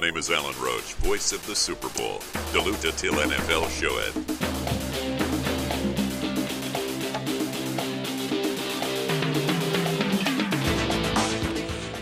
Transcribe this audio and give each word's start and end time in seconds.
My 0.00 0.06
name 0.06 0.18
is 0.18 0.30
Alan 0.30 0.54
Roach, 0.62 0.94
voice 1.08 1.32
of 1.36 1.40
the 1.46 1.54
Super 1.54 1.88
Bowl. 1.96 2.18
Deluta 2.52 2.90
till 2.96 3.12
NFL 3.12 3.64
showet. 3.70 4.12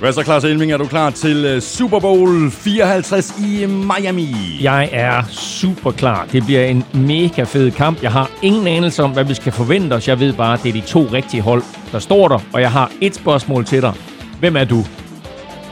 Hvad 0.00 0.12
så, 0.12 0.22
Claus 0.22 0.44
Elming? 0.44 0.72
Er 0.72 0.76
du 0.76 0.86
klar 0.86 1.10
til 1.10 1.44
øh, 1.44 1.62
Super 1.62 2.00
Bowl 2.00 2.50
54 2.50 3.34
i 3.38 3.66
Miami? 3.66 4.34
Jeg 4.60 4.88
er 4.92 5.22
super 5.30 5.90
klar. 5.90 6.26
Det 6.32 6.44
bliver 6.44 6.64
en 6.64 6.84
mega 6.94 7.42
fed 7.42 7.70
kamp. 7.70 8.02
Jeg 8.02 8.12
har 8.12 8.30
ingen 8.42 8.66
anelse 8.66 9.02
om, 9.02 9.12
hvad 9.12 9.24
vi 9.24 9.34
skal 9.34 9.52
forvente 9.52 9.94
os. 9.94 10.08
Jeg 10.08 10.20
ved 10.20 10.32
bare, 10.32 10.54
at 10.54 10.62
det 10.62 10.68
er 10.68 10.72
de 10.72 10.86
to 10.86 11.00
rigtige 11.12 11.40
hold, 11.40 11.62
der 11.92 11.98
står 11.98 12.28
der. 12.28 12.38
Og 12.52 12.60
jeg 12.60 12.72
har 12.72 12.92
et 13.00 13.14
spørgsmål 13.14 13.64
til 13.64 13.82
dig. 13.82 13.92
Hvem 14.40 14.56
er 14.56 14.64
du? 14.64 14.84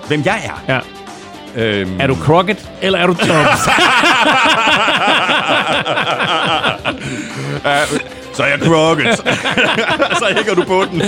Hvem 0.08 0.22
jeg 0.24 0.40
er? 0.44 0.74
Ja. 0.74 0.80
Øhm, 1.56 2.00
Er 2.00 2.06
du 2.06 2.14
Crockett, 2.14 2.68
eller 2.82 2.98
er 2.98 3.06
du 3.06 3.14
Tubbs? 3.14 3.30
så 8.36 8.42
er 8.42 8.46
jeg 8.46 8.58
Crockett. 8.62 9.16
så 10.20 10.26
hænger 10.36 10.54
du 10.54 10.64
på 10.64 10.84
den. 10.90 11.00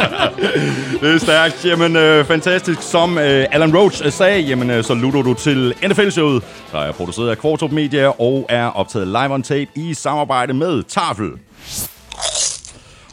det 1.00 1.14
er 1.14 1.18
stærkt. 1.18 1.64
Jamen, 1.64 1.96
øh, 1.96 2.24
fantastisk. 2.24 2.82
Som 2.82 3.18
øh, 3.18 3.46
Alan 3.52 3.76
Roach 3.76 4.02
øh, 4.06 4.12
sagde, 4.12 4.40
jamen, 4.40 4.70
øh, 4.70 4.84
så 4.84 4.94
lytter 4.94 5.22
du 5.22 5.34
til 5.34 5.74
NFL-showet, 5.88 6.42
der 6.72 6.78
er 6.80 6.92
produceret 6.92 7.30
af 7.30 7.38
Kvartrup 7.38 7.72
Media 7.72 8.06
og 8.20 8.46
er 8.48 8.66
optaget 8.66 9.06
live 9.08 9.34
on 9.34 9.42
tape 9.42 9.70
i 9.74 9.94
samarbejde 9.94 10.54
med 10.54 10.82
Tafel. 10.82 11.30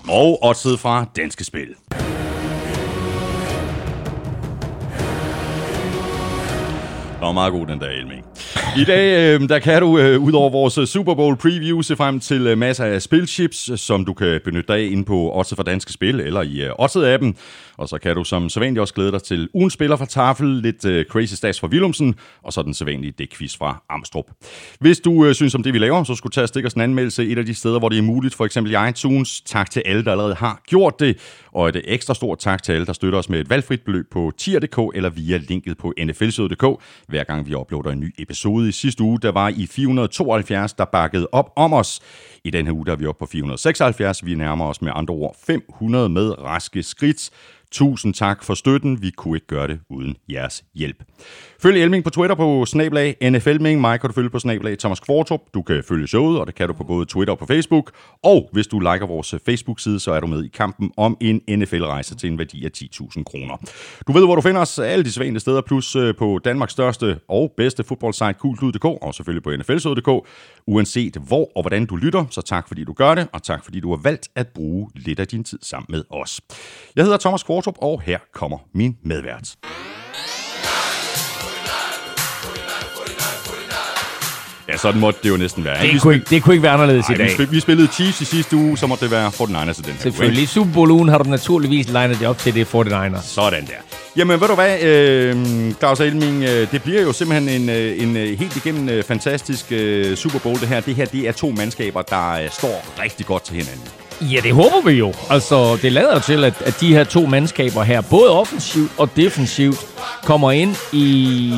Og 0.10 0.44
også 0.44 0.78
fra 0.78 1.06
Danske 1.18 1.44
Spil. 1.44 1.68
Der 7.22 7.28
var 7.28 7.34
meget 7.34 7.54
god 7.54 7.68
den 7.68 7.80
dag, 7.80 7.98
Elming. 7.98 8.26
I 8.78 8.84
dag, 8.84 9.34
øh, 9.42 9.50
der 9.50 9.60
kan 9.60 9.82
du 9.82 10.00
øh, 10.00 10.20
ud 10.24 10.34
over 10.34 10.50
vores 10.50 10.78
øh, 10.78 10.88
Super 10.88 11.14
Bowl 11.16 11.36
preview 11.36 11.82
se 11.82 11.96
frem 11.96 12.20
til 12.20 12.48
øh, 12.48 12.58
masser 12.58 12.86
af 12.86 13.02
spilchips, 13.02 13.70
øh, 13.70 13.78
som 13.78 14.06
du 14.06 14.14
kan 14.14 14.42
benytte 14.46 14.68
dig 14.68 14.78
af 14.82 14.90
inde 14.92 15.06
på 15.06 15.32
Odds 15.34 15.54
for 15.56 15.64
Danske 15.64 15.94
Spil 15.94 16.20
eller 16.20 16.42
i 16.42 16.62
øh, 16.62 16.72
Odds-appen. 16.80 17.34
Og 17.78 17.90
så 17.90 17.98
kan 17.98 18.16
du 18.16 18.24
som 18.24 18.50
sædvanligt 18.50 18.82
også 18.82 18.94
glæde 18.94 19.12
dig 19.12 19.24
til 19.24 19.50
ugen 19.54 19.70
spiller 19.70 19.96
fra 19.96 20.06
Tafel, 20.06 20.48
lidt 20.48 20.86
øh, 20.86 21.06
crazy 21.06 21.34
stats 21.34 21.60
fra 21.60 21.68
Willumsen, 21.68 22.16
og 22.44 22.54
så 22.54 22.62
den 22.62 22.74
sædvanlige 22.74 23.14
dækquiz 23.20 23.58
fra 23.58 23.84
Amstrup. 23.90 24.26
Hvis 24.80 25.00
du 25.00 25.26
øh, 25.26 25.36
synes 25.36 25.56
om 25.56 25.64
det, 25.64 25.74
vi 25.74 25.80
laver, 25.80 26.04
så 26.04 26.16
skulle 26.16 26.32
tage 26.32 26.46
og 26.46 26.50
stikke 26.50 26.68
os 26.68 26.74
en 26.74 26.82
anmeldelse 26.82 27.28
et 27.28 27.38
af 27.38 27.46
de 27.46 27.54
steder, 27.54 27.80
hvor 27.80 27.90
det 27.90 27.98
er 27.98 28.02
muligt, 28.02 28.36
for 28.36 28.46
eksempel 28.46 28.74
i 28.74 28.90
iTunes. 28.90 29.42
Tak 29.42 29.72
til 29.72 29.84
alle, 29.86 30.06
der 30.06 30.12
allerede 30.12 30.36
har 30.36 30.62
gjort 30.68 31.00
det, 31.00 31.18
og 31.54 31.70
et 31.70 31.82
ekstra 31.84 32.14
stort 32.14 32.40
tak 32.40 32.64
til 32.64 32.72
alle, 32.74 32.86
der 32.86 32.94
støtter 32.94 33.20
os 33.20 33.30
med 33.30 33.40
et 33.40 33.50
valgfrit 33.50 33.82
beløb 33.82 34.06
på 34.12 34.32
tier.dk 34.38 34.96
eller 34.96 35.10
via 35.10 35.38
linket 35.38 35.78
på 35.78 35.94
nflsøde.dk, 36.04 36.84
hver 37.08 37.24
gang 37.24 37.46
vi 37.48 37.56
uploader 37.56 37.90
en 37.90 38.00
ny 38.00 38.16
episode. 38.18 38.70
I 38.70 38.72
sidste 38.72 39.04
uge, 39.04 39.20
der 39.20 39.32
var 39.32 39.50
I 39.50 39.68
472, 39.68 40.74
der 40.74 40.86
bakkede 40.86 41.28
op 41.32 41.52
om 41.56 41.74
os. 41.74 42.02
I 42.44 42.50
den 42.50 42.66
her 42.66 42.74
uge, 42.74 42.86
der 42.86 42.92
er 42.92 42.96
vi 42.96 43.06
oppe 43.06 43.20
på 43.20 43.26
476. 43.26 44.26
Vi 44.26 44.36
nærmer 44.36 44.66
os 44.66 44.82
med 44.82 44.92
andre 44.96 45.14
ord 45.14 45.36
500 45.46 46.10
med 46.10 46.40
raske 46.40 46.84
skridt. 46.84 47.30
Tusind 47.72 48.14
tak 48.14 48.44
for 48.44 48.54
støtten. 48.54 49.02
Vi 49.02 49.10
kunne 49.10 49.38
ikke 49.38 49.48
gøre 49.48 49.68
det 49.68 49.80
uden 49.90 50.16
jeres 50.30 50.64
hjælp. 50.76 51.04
Følg 51.62 51.82
Elming 51.82 52.04
på 52.04 52.10
Twitter 52.10 52.36
på 52.36 52.66
snablag 52.66 53.16
NFLming. 53.32 53.82
Mig 53.82 54.00
kan 54.00 54.10
du 54.10 54.14
følge 54.14 54.30
på 54.30 54.40
snablag 54.40 54.78
Thomas 54.80 55.00
Kvartrup. 55.00 55.42
Du 55.54 55.62
kan 55.62 55.84
følge 55.88 56.08
showet, 56.08 56.40
og 56.40 56.48
det 56.48 56.56
kan 56.56 56.68
du 56.68 56.74
på 56.74 56.84
både 56.84 57.06
Twitter 57.06 57.32
og 57.32 57.40
på 57.40 57.46
Facebook. 57.46 57.92
Og 58.24 58.50
hvis 58.52 58.68
du 58.68 58.80
liker 58.80 59.08
vores 59.08 59.34
øh, 59.34 59.40
Facebook-side, 59.46 60.00
så 60.00 60.12
er 60.12 60.20
du 60.20 60.28
med 60.28 60.44
i 60.44 60.48
kampen 60.48 60.92
om 60.98 61.18
en 61.22 61.42
NFL-rejse 61.50 62.16
til 62.16 62.32
en 62.32 62.38
værdi 62.38 62.66
af 62.66 62.70
10.000 62.78 63.24
kroner. 63.24 63.58
Du 64.08 64.12
ved, 64.12 64.26
hvor 64.26 64.36
du 64.36 64.42
finder 64.42 64.62
os 64.62 64.80
alle 64.80 65.06
de 65.06 65.12
svagende 65.12 65.40
steder, 65.40 65.62
plus 65.62 65.96
øh, 65.96 66.16
på 66.16 66.40
Danmarks 66.46 66.72
største 66.72 67.20
og 67.28 67.54
bedste 67.58 67.84
fodboldsite, 67.84 68.34
kultud.dk, 68.34 68.86
og 68.86 69.14
selvfølgelig 69.14 69.44
på 69.44 69.52
nflsøde.dk. 69.58 70.28
Uanset 70.68 71.18
hvor 71.28 71.52
og 71.56 71.62
hvordan 71.64 71.86
du 71.86 71.96
lytter, 71.96 72.26
så 72.30 72.42
tak 72.42 72.68
fordi 72.68 72.84
du 72.84 72.94
gør 72.94 73.16
det, 73.16 73.28
og 73.34 73.44
tak 73.44 73.64
fordi 73.64 73.80
du 73.80 73.90
har 73.90 74.02
valgt 74.04 74.30
at 74.36 74.48
bruge 74.48 74.90
lidt 74.96 75.20
af 75.20 75.28
din 75.28 75.44
tid 75.44 75.60
sammen 75.62 75.88
med 75.90 76.04
os. 76.10 76.42
Jeg 76.96 77.04
hedder 77.04 77.18
Thomas 77.18 77.44
Kvartrup, 77.44 77.76
og 77.78 78.02
her 78.02 78.20
kommer 78.34 78.58
min 78.74 78.98
medvært. 79.04 79.56
Ja, 84.72 84.78
sådan 84.78 85.02
måtte 85.02 85.20
det 85.24 85.30
jo 85.30 85.38
næsten 85.38 85.64
være. 85.64 85.82
Det 85.82 86.02
kunne 86.02 86.14
ikke, 86.14 86.26
det 86.30 86.44
kunne 86.44 86.56
ikke 86.56 86.64
være 86.64 86.72
anderledes 86.72 87.10
i 87.10 87.12
Ej, 87.12 87.18
vi, 87.18 87.24
dag. 87.24 87.32
spil, 87.34 87.52
vi 87.52 87.60
spillede 87.60 87.88
Chiefs 87.88 88.22
i 88.22 88.26
sidste 88.26 88.56
uge, 88.56 88.78
så 88.78 88.88
måtte 88.88 89.06
det 89.06 89.12
være 89.12 89.28
49ers 89.28 89.80
i 89.80 89.82
den 89.82 89.94
her 89.94 90.02
Selvfølgelig. 90.02 90.44
I 90.44 90.46
Super 90.46 90.74
Bowl-ugen 90.74 91.10
har 91.10 91.18
du 91.18 91.30
naturligvis 91.30 91.90
legnet 91.90 92.20
det 92.20 92.28
op 92.28 92.38
til 92.38 92.54
det 92.56 92.66
49ers. 92.76 93.22
Sådan 93.22 93.66
der. 93.66 93.74
Jamen, 94.18 94.42
ved 94.42 94.48
du 94.48 94.56
hvad, 94.56 94.82
øh, 94.84 95.72
Claus 95.80 96.00
Elming, 96.00 96.44
øh, 96.44 96.72
det 96.72 96.84
bliver 96.84 97.02
jo 97.02 97.14
simpelthen 97.14 97.62
en, 97.62 97.70
øh, 97.70 98.04
en 98.04 98.18
øh, 98.18 98.40
helt 98.40 98.56
igennem 98.56 98.90
øh, 98.90 99.04
fantastisk 99.04 99.66
øh, 99.72 100.16
Super 100.18 100.40
Bowl, 100.40 100.60
det 100.60 100.68
her. 100.68 100.80
Det 100.80 100.96
her, 100.96 101.06
det 101.06 101.28
er 101.28 101.32
to 101.32 101.50
mandskaber, 101.58 102.02
der 102.02 102.32
øh, 102.32 102.50
står 102.52 102.86
rigtig 103.04 103.26
godt 103.26 103.44
til 103.44 103.56
hinanden. 103.56 103.88
Ja, 104.22 104.40
det 104.44 104.54
håber 104.54 104.82
vi 104.86 104.92
jo. 104.92 105.14
Altså, 105.30 105.80
det 105.82 105.92
lader 105.92 106.20
til, 106.20 106.44
at, 106.44 106.62
at 106.62 106.78
de 106.80 106.94
her 106.94 107.04
to 107.04 107.26
mandskaber 107.26 107.84
her, 107.84 108.02
både 108.10 108.30
offensivt 108.40 108.92
og 108.98 109.10
defensivt, 109.16 109.78
kommer 110.24 110.52
ind 110.52 110.76
i 110.94 111.54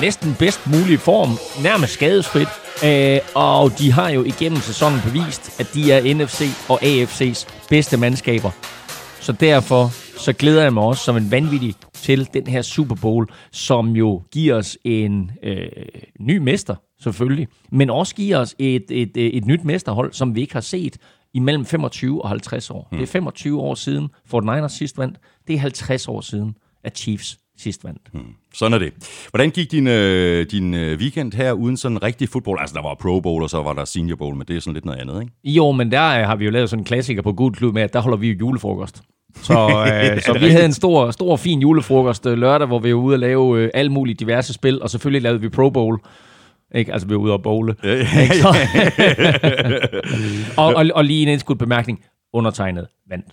næsten 0.00 0.36
bedst 0.38 0.66
mulig 0.66 1.00
form, 1.00 1.30
nærmest 1.62 1.92
skadesfrit. 1.92 2.48
Øh, 2.84 3.18
og 3.34 3.78
de 3.78 3.92
har 3.92 4.10
jo 4.10 4.24
igennem 4.24 4.60
sæsonen 4.60 5.00
bevist, 5.04 5.60
at 5.60 5.74
de 5.74 5.92
er 5.92 6.14
NFC 6.14 6.48
og 6.68 6.82
AFC's 6.82 7.48
bedste 7.68 7.96
mandskaber. 7.96 8.50
Så 9.20 9.32
derfor 9.32 9.90
så 10.18 10.32
glæder 10.32 10.62
jeg 10.62 10.72
mig 10.72 10.82
også 10.82 11.04
som 11.04 11.16
en 11.16 11.30
vanvittig 11.30 11.74
til 11.94 12.28
den 12.34 12.46
her 12.46 12.62
Super 12.62 12.94
Bowl, 12.94 13.26
som 13.52 13.96
jo 13.96 14.22
giver 14.32 14.54
os 14.54 14.78
en 14.84 15.30
øh, 15.42 15.68
ny 16.20 16.38
mester, 16.38 16.74
selvfølgelig, 17.00 17.48
men 17.72 17.90
også 17.90 18.14
giver 18.14 18.38
os 18.38 18.54
et, 18.58 18.84
et, 18.90 19.16
et, 19.16 19.36
et 19.36 19.46
nyt 19.46 19.64
mesterhold, 19.64 20.12
som 20.12 20.34
vi 20.34 20.40
ikke 20.40 20.52
har 20.52 20.60
set 20.60 20.96
i 21.36 21.38
mellem 21.38 21.64
25 21.64 22.22
og 22.22 22.28
50 22.28 22.70
år. 22.70 22.88
Mm. 22.92 22.98
Det 22.98 23.04
er 23.04 23.12
25 23.12 23.60
år 23.60 23.74
siden 23.74 24.08
Fort 24.26 24.44
Niners 24.44 24.72
sidst 24.72 24.98
vandt. 24.98 25.18
Det 25.46 25.54
er 25.54 25.58
50 25.58 26.08
år 26.08 26.20
siden, 26.20 26.54
at 26.84 26.98
Chiefs 26.98 27.38
sidst 27.58 27.84
vandt. 27.84 28.00
Mm. 28.14 28.20
Sådan 28.54 28.72
er 28.72 28.78
det. 28.78 28.92
Hvordan 29.30 29.50
gik 29.50 29.72
din, 29.72 29.86
øh, 29.86 30.46
din 30.50 30.74
øh, 30.74 30.98
weekend 30.98 31.32
her 31.32 31.52
uden 31.52 31.76
sådan 31.76 32.02
rigtig 32.02 32.28
fodbold? 32.28 32.60
Altså, 32.60 32.74
der 32.74 32.82
var 32.82 32.94
Pro 32.94 33.20
Bowl, 33.20 33.42
og 33.42 33.50
så 33.50 33.62
var 33.62 33.72
der 33.72 33.84
Senior 33.84 34.16
Bowl, 34.16 34.36
men 34.36 34.46
det 34.48 34.56
er 34.56 34.60
sådan 34.60 34.74
lidt 34.74 34.84
noget 34.84 35.00
andet, 35.00 35.20
ikke? 35.20 35.32
Jo, 35.44 35.72
men 35.72 35.92
der 35.92 36.20
øh, 36.20 36.26
har 36.26 36.36
vi 36.36 36.44
jo 36.44 36.50
lavet 36.50 36.70
sådan 36.70 36.80
en 36.80 36.84
klassiker 36.84 37.22
på 37.22 37.32
Good 37.32 37.52
Klub 37.52 37.74
med, 37.74 37.82
at 37.82 37.92
der 37.92 38.00
holder 38.00 38.18
vi 38.18 38.28
jo 38.28 38.36
julefrokost. 38.40 39.02
Så, 39.42 39.52
øh, 40.14 40.22
så 40.22 40.32
vi 40.32 40.48
havde 40.48 40.64
en 40.64 40.72
stor, 40.72 41.10
stor, 41.10 41.36
fin 41.36 41.60
julefrokost 41.60 42.26
øh, 42.26 42.38
lørdag, 42.38 42.66
hvor 42.66 42.78
vi 42.78 42.94
var 42.94 43.00
ude 43.00 43.14
og 43.14 43.18
lave 43.18 43.58
øh, 43.58 43.70
alle 43.74 43.92
mulige 43.92 44.14
diverse 44.14 44.52
spil, 44.52 44.82
og 44.82 44.90
selvfølgelig 44.90 45.22
lavede 45.22 45.40
vi 45.40 45.48
Pro 45.48 45.70
Bowl. 45.70 46.00
Ikke? 46.74 46.92
Altså, 46.92 47.08
vi 47.08 47.14
var 47.14 47.20
ude 47.20 47.32
og 47.32 47.42
bowle. 47.42 47.74
Ikke? 47.84 48.34
Så- 48.34 48.56
og, 50.62 50.74
og, 50.74 50.86
og 50.94 51.04
lige 51.04 51.22
en 51.22 51.28
indskudt 51.28 51.58
bemærkning. 51.58 52.00
Undertegnet 52.32 52.86
vandt. 53.10 53.26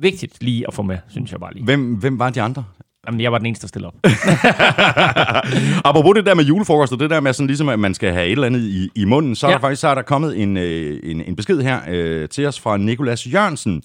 Vigtigt 0.00 0.42
lige 0.42 0.64
at 0.68 0.74
få 0.74 0.82
med, 0.82 0.98
synes 1.08 1.32
jeg 1.32 1.40
bare 1.40 1.52
lige. 1.54 1.64
Hvem, 1.64 1.94
hvem 1.94 2.18
var 2.18 2.30
de 2.30 2.42
andre? 2.42 2.64
Jamen, 3.06 3.20
jeg 3.20 3.32
var 3.32 3.38
den 3.38 3.46
eneste, 3.46 3.62
der 3.62 3.68
stillede 3.68 3.88
op. 3.92 3.94
Apropos 5.88 6.14
det 6.16 6.26
der 6.26 6.34
med 6.34 6.44
julefrokost, 6.44 6.92
og 6.92 7.00
det 7.00 7.10
der 7.10 7.20
med 7.20 7.32
sådan 7.32 7.46
ligesom, 7.46 7.68
at 7.68 7.78
man 7.78 7.94
skal 7.94 8.12
have 8.12 8.26
et 8.26 8.32
eller 8.32 8.46
andet 8.46 8.60
i, 8.60 8.88
i 8.94 9.04
munden, 9.04 9.34
så 9.34 9.46
er 9.46 9.50
Ja. 9.50 9.54
der 9.54 9.60
faktisk 9.60 9.80
så 9.80 9.88
er 9.88 9.94
der 9.94 10.02
kommet 10.02 10.42
en, 10.42 10.56
øh, 10.56 11.00
en, 11.02 11.20
en 11.20 11.36
besked 11.36 11.62
her 11.62 11.80
øh, 11.88 12.28
til 12.28 12.46
os 12.46 12.60
fra 12.60 12.76
Nikolas 12.76 13.26
Jørgensen. 13.32 13.82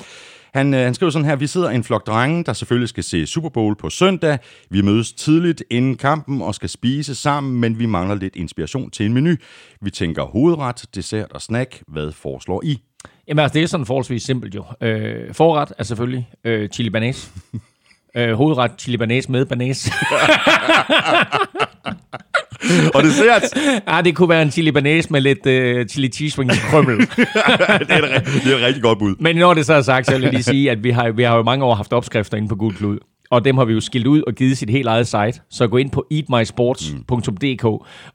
Han, 0.54 0.74
øh, 0.74 0.80
han 0.80 0.94
skriver 0.94 1.10
sådan 1.10 1.26
her, 1.26 1.36
vi 1.36 1.48
sidder 1.48 1.70
en 1.70 1.84
flok 1.84 2.08
drenge, 2.08 2.44
der 2.44 2.54
selvfølgelig 2.54 2.90
skal 2.90 3.04
se 3.04 3.26
Super 3.26 3.50
Bowl 3.50 3.76
på 3.76 3.90
søndag. 3.90 4.40
Vi 4.70 4.82
mødes 4.82 5.14
tidligt 5.14 5.64
inden 5.70 5.98
kampen 5.98 6.42
og 6.42 6.56
skal 6.56 6.70
spise 6.70 7.16
sammen, 7.16 7.60
men 7.60 7.80
vi 7.80 7.86
mangler 7.86 8.16
lidt 8.16 8.36
inspiration 8.36 8.92
til 8.92 9.06
en 9.06 9.14
menu. 9.14 9.36
Vi 9.82 9.92
tænker 9.92 10.24
hovedret, 10.24 10.86
dessert 10.96 11.32
og 11.32 11.42
snack. 11.42 11.84
Hvad 11.88 12.12
foreslår 12.12 12.62
I? 12.64 12.82
Jamen, 13.28 13.40
altså, 13.44 13.54
det 13.54 13.64
er 13.64 13.68
sådan 13.68 13.86
forholdsvis 13.86 14.24
simpelt 14.24 14.56
jo. 14.56 14.64
Øh, 14.82 15.34
forret 15.34 15.74
er 15.78 15.84
selvfølgelig 15.84 16.30
øh, 16.44 16.70
chili 16.70 16.90
banase. 16.90 17.32
øh, 18.16 18.34
hovedret 18.34 18.72
chili 18.78 18.98
banase 18.98 19.32
med 19.32 19.46
banase. 19.46 19.92
Og 22.96 23.04
dessert, 23.04 23.44
ah, 23.88 24.06
det 24.06 24.16
kunne 24.16 24.30
være 24.30 24.42
en 24.42 24.52
chili 24.52 24.72
banase 24.72 25.10
med 25.12 25.22
lidt 25.22 25.46
øh, 25.46 25.88
chili 25.88 26.08
cheese 26.08 26.40
wings 26.40 26.60
krømmel. 26.60 26.98
det, 26.98 27.08
er 27.18 27.82
et, 27.82 28.26
det 28.44 28.54
er 28.54 28.58
et 28.58 28.64
rigtig 28.64 28.84
godt 28.84 29.00
bud. 29.00 29.16
Men 29.20 29.36
når 29.36 29.54
det 29.54 29.66
så 29.66 29.74
er 29.74 29.82
sagt, 29.82 30.06
så 30.08 30.14
vil 30.14 30.22
jeg 30.22 30.32
lige 30.32 30.44
sige, 30.44 30.72
at 30.72 30.84
vi 30.84 30.90
har, 30.90 31.12
vi 31.12 31.24
har 31.24 31.36
jo 31.36 31.44
mange 31.44 31.66
år 31.66 31.76
haft 31.76 31.94
opskrifter 31.94 32.38
inde 32.38 32.48
på 32.48 32.56
Gul 32.56 32.76
Klud. 32.76 32.98
Og 33.32 33.46
dem 33.46 33.58
har 33.58 33.66
vi 33.66 33.74
jo 33.74 33.80
skilt 33.80 34.08
ud 34.08 34.22
og 34.28 34.34
givet 34.34 34.58
sit 34.58 34.70
helt 34.70 34.88
eget 34.88 35.08
site. 35.08 35.42
Så 35.50 35.68
gå 35.68 35.78
ind 35.78 35.92
på 35.92 36.06
eatmysports.dk 36.12 37.66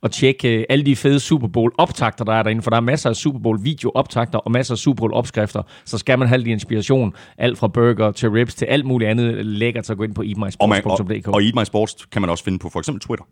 og 0.02 0.10
tjek 0.12 0.44
øh, 0.44 0.64
alle 0.68 0.84
de 0.84 0.96
fede 0.96 1.20
Super 1.20 1.48
Bowl 1.48 1.72
optagter, 1.78 2.24
der 2.24 2.32
er 2.32 2.42
derinde. 2.42 2.62
For 2.62 2.70
der 2.70 2.76
er 2.76 2.80
masser 2.80 3.10
af 3.10 3.16
Super 3.16 3.38
Bowl 3.38 3.58
video 3.62 3.92
optagter 3.94 4.38
og 4.38 4.50
masser 4.52 4.74
af 4.74 4.78
Super 4.78 5.00
Bowl 5.00 5.12
opskrifter. 5.12 5.62
Så 5.84 5.98
skal 5.98 6.18
man 6.18 6.28
have 6.28 6.38
lidt 6.38 6.48
inspiration. 6.48 7.12
Alt 7.38 7.58
fra 7.58 7.68
burger 7.68 8.10
til 8.12 8.30
ribs 8.30 8.54
til 8.54 8.64
alt 8.64 8.84
muligt 8.86 9.10
andet 9.10 9.46
lækkert. 9.46 9.86
Så 9.86 9.94
gå 9.94 10.02
ind 10.02 10.14
på 10.14 10.20
Og, 10.20 10.68
man, 10.68 10.82
og, 10.84 10.92
eatmysports.dk. 10.92 11.28
og 11.28 11.42
Eat 11.42 11.54
My 11.54 11.64
Sports 11.64 12.06
kan 12.12 12.22
man 12.22 12.30
også 12.30 12.44
finde 12.44 12.58
på 12.58 12.68
for 12.68 12.78
eksempel 12.78 13.00
Twitter. 13.00 13.24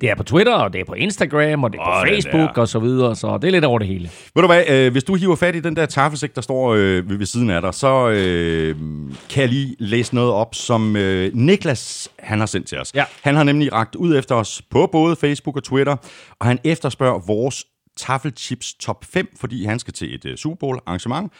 Det 0.00 0.10
er 0.10 0.14
på 0.14 0.22
Twitter, 0.22 0.54
og 0.54 0.72
det 0.72 0.80
er 0.80 0.84
på 0.84 0.94
Instagram, 0.94 1.64
og 1.64 1.72
det 1.72 1.78
er 1.78 1.84
på 1.84 2.06
den 2.06 2.22
Facebook 2.22 2.58
og 2.58 2.68
så 2.68 2.78
videre. 2.78 3.16
Så 3.16 3.38
det 3.42 3.48
er 3.48 3.52
lidt 3.52 3.64
over 3.64 3.78
det 3.78 3.88
hele. 3.88 4.10
Ved 4.34 4.42
du 4.42 4.46
hvad, 4.46 4.62
øh, 4.70 4.92
hvis 4.92 5.04
du 5.04 5.14
hiver 5.14 5.36
fat 5.36 5.56
i 5.56 5.60
den 5.60 5.76
der 5.76 5.86
tafelsæk, 5.86 6.34
der 6.34 6.40
står 6.40 6.74
øh, 6.74 7.10
ved, 7.10 7.16
ved 7.16 7.26
siden 7.26 7.50
af 7.50 7.62
dig, 7.62 7.74
så 7.74 8.10
øh, 8.10 8.76
kan 9.30 9.40
jeg 9.40 9.48
lige 9.48 9.76
læse 9.78 10.14
noget 10.14 10.32
op, 10.32 10.54
som 10.54 10.96
øh, 10.96 11.29
øh, 11.30 11.36
Niklas, 11.36 12.08
han 12.18 12.38
har 12.38 12.46
sendt 12.46 12.68
til 12.68 12.78
os. 12.78 12.94
Ja. 12.94 13.04
Han 13.22 13.36
har 13.36 13.42
nemlig 13.42 13.72
ragt 13.72 13.94
ud 13.94 14.16
efter 14.16 14.34
os 14.34 14.62
på 14.70 14.88
både 14.92 15.16
Facebook 15.16 15.56
og 15.56 15.64
Twitter, 15.64 15.96
og 16.38 16.46
han 16.46 16.58
efterspørger 16.64 17.18
vores 17.18 17.64
Taffelchips 17.96 18.74
top 18.74 19.04
5, 19.04 19.28
fordi 19.36 19.64
han 19.64 19.78
skal 19.78 19.94
til 19.94 20.14
et 20.14 20.24
uh, 20.24 20.34
Super 20.34 20.56
Bowl 20.56 20.78
arrangement, 20.86 21.32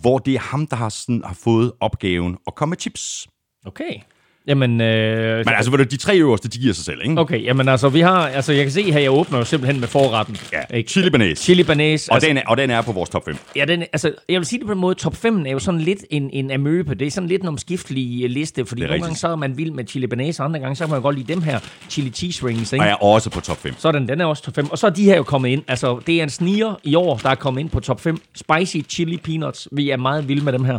hvor 0.00 0.18
det 0.18 0.34
er 0.34 0.38
ham, 0.38 0.66
der 0.66 0.76
har, 0.76 0.88
sådan, 0.88 1.22
har 1.24 1.34
fået 1.34 1.72
opgaven 1.80 2.38
at 2.46 2.54
komme 2.54 2.70
med 2.70 2.78
chips. 2.78 3.28
Okay. 3.66 4.00
Jamen, 4.46 4.80
øh, 4.80 5.36
Men 5.38 5.54
altså, 5.54 5.86
de 5.90 5.96
tre 5.96 6.18
øverste, 6.18 6.48
de 6.48 6.58
giver 6.58 6.74
sig 6.74 6.84
selv, 6.84 6.98
ikke? 7.04 7.20
okay, 7.20 7.44
jamen 7.44 7.68
altså, 7.68 7.88
vi 7.88 8.00
har, 8.00 8.28
altså, 8.28 8.52
jeg 8.52 8.64
kan 8.64 8.72
se 8.72 8.92
her, 8.92 9.00
jeg 9.00 9.10
åbner 9.12 9.38
jo 9.38 9.44
simpelthen 9.44 9.80
med 9.80 9.88
forretten. 9.88 10.36
Ja, 10.52 10.76
Ikke? 10.76 10.90
chili 10.90 11.10
banæs. 11.10 11.38
Chili 11.38 11.62
banæs. 11.62 12.08
Og, 12.08 12.14
altså, 12.14 12.28
den 12.28 12.36
er, 12.36 12.42
og 12.46 12.56
den 12.56 12.70
er 12.70 12.82
på 12.82 12.92
vores 12.92 13.10
top 13.10 13.24
5. 13.24 13.36
Ja, 13.56 13.64
den, 13.64 13.80
altså, 13.82 14.12
jeg 14.28 14.38
vil 14.38 14.46
sige 14.46 14.58
det 14.58 14.66
på 14.66 14.72
en 14.72 14.78
måde, 14.78 14.94
top 14.94 15.16
5 15.16 15.46
er 15.46 15.50
jo 15.50 15.58
sådan 15.58 15.80
lidt 15.80 16.04
en, 16.10 16.30
en 16.32 16.50
amøbe. 16.50 16.94
Det 16.94 17.06
er 17.06 17.10
sådan 17.10 17.28
lidt 17.28 17.42
en 17.42 17.48
omskiftelig 17.48 18.24
øh, 18.24 18.30
liste, 18.30 18.66
fordi 18.66 18.80
nogle 18.80 18.94
rigtigt. 18.94 19.04
gange 19.06 19.18
så 19.18 19.28
er 19.28 19.36
man 19.36 19.56
vild 19.58 19.70
med 19.70 19.84
chili 19.86 20.06
banæs, 20.06 20.40
og 20.40 20.44
andre 20.46 20.60
gange 20.60 20.76
så 20.76 20.84
kan 20.84 20.92
man 20.92 21.02
godt 21.02 21.16
lide 21.16 21.32
dem 21.32 21.42
her 21.42 21.58
chili 21.90 22.10
cheese 22.10 22.46
rings, 22.46 22.72
Og 22.72 22.76
ikke? 22.76 22.86
er 22.86 22.94
også 22.94 23.30
på 23.30 23.40
top 23.40 23.56
5. 23.62 23.74
Sådan, 23.78 24.08
den 24.08 24.20
er 24.20 24.24
også 24.24 24.42
top 24.42 24.54
5. 24.54 24.70
Og 24.70 24.78
så 24.78 24.86
er 24.86 24.90
de 24.90 25.04
her 25.04 25.16
jo 25.16 25.22
kommet 25.22 25.48
ind. 25.48 25.62
Altså, 25.68 26.00
det 26.06 26.18
er 26.18 26.22
en 26.22 26.30
sniger 26.30 26.80
i 26.84 26.94
år, 26.94 27.16
der 27.16 27.28
er 27.30 27.34
kommet 27.34 27.60
ind 27.60 27.70
på 27.70 27.80
top 27.80 28.00
5. 28.00 28.18
Spicy 28.34 28.76
chili 28.88 29.16
peanuts. 29.16 29.68
Vi 29.72 29.90
er 29.90 29.96
meget 29.96 30.28
vilde 30.28 30.44
med 30.44 30.52
dem 30.52 30.64
her. 30.64 30.78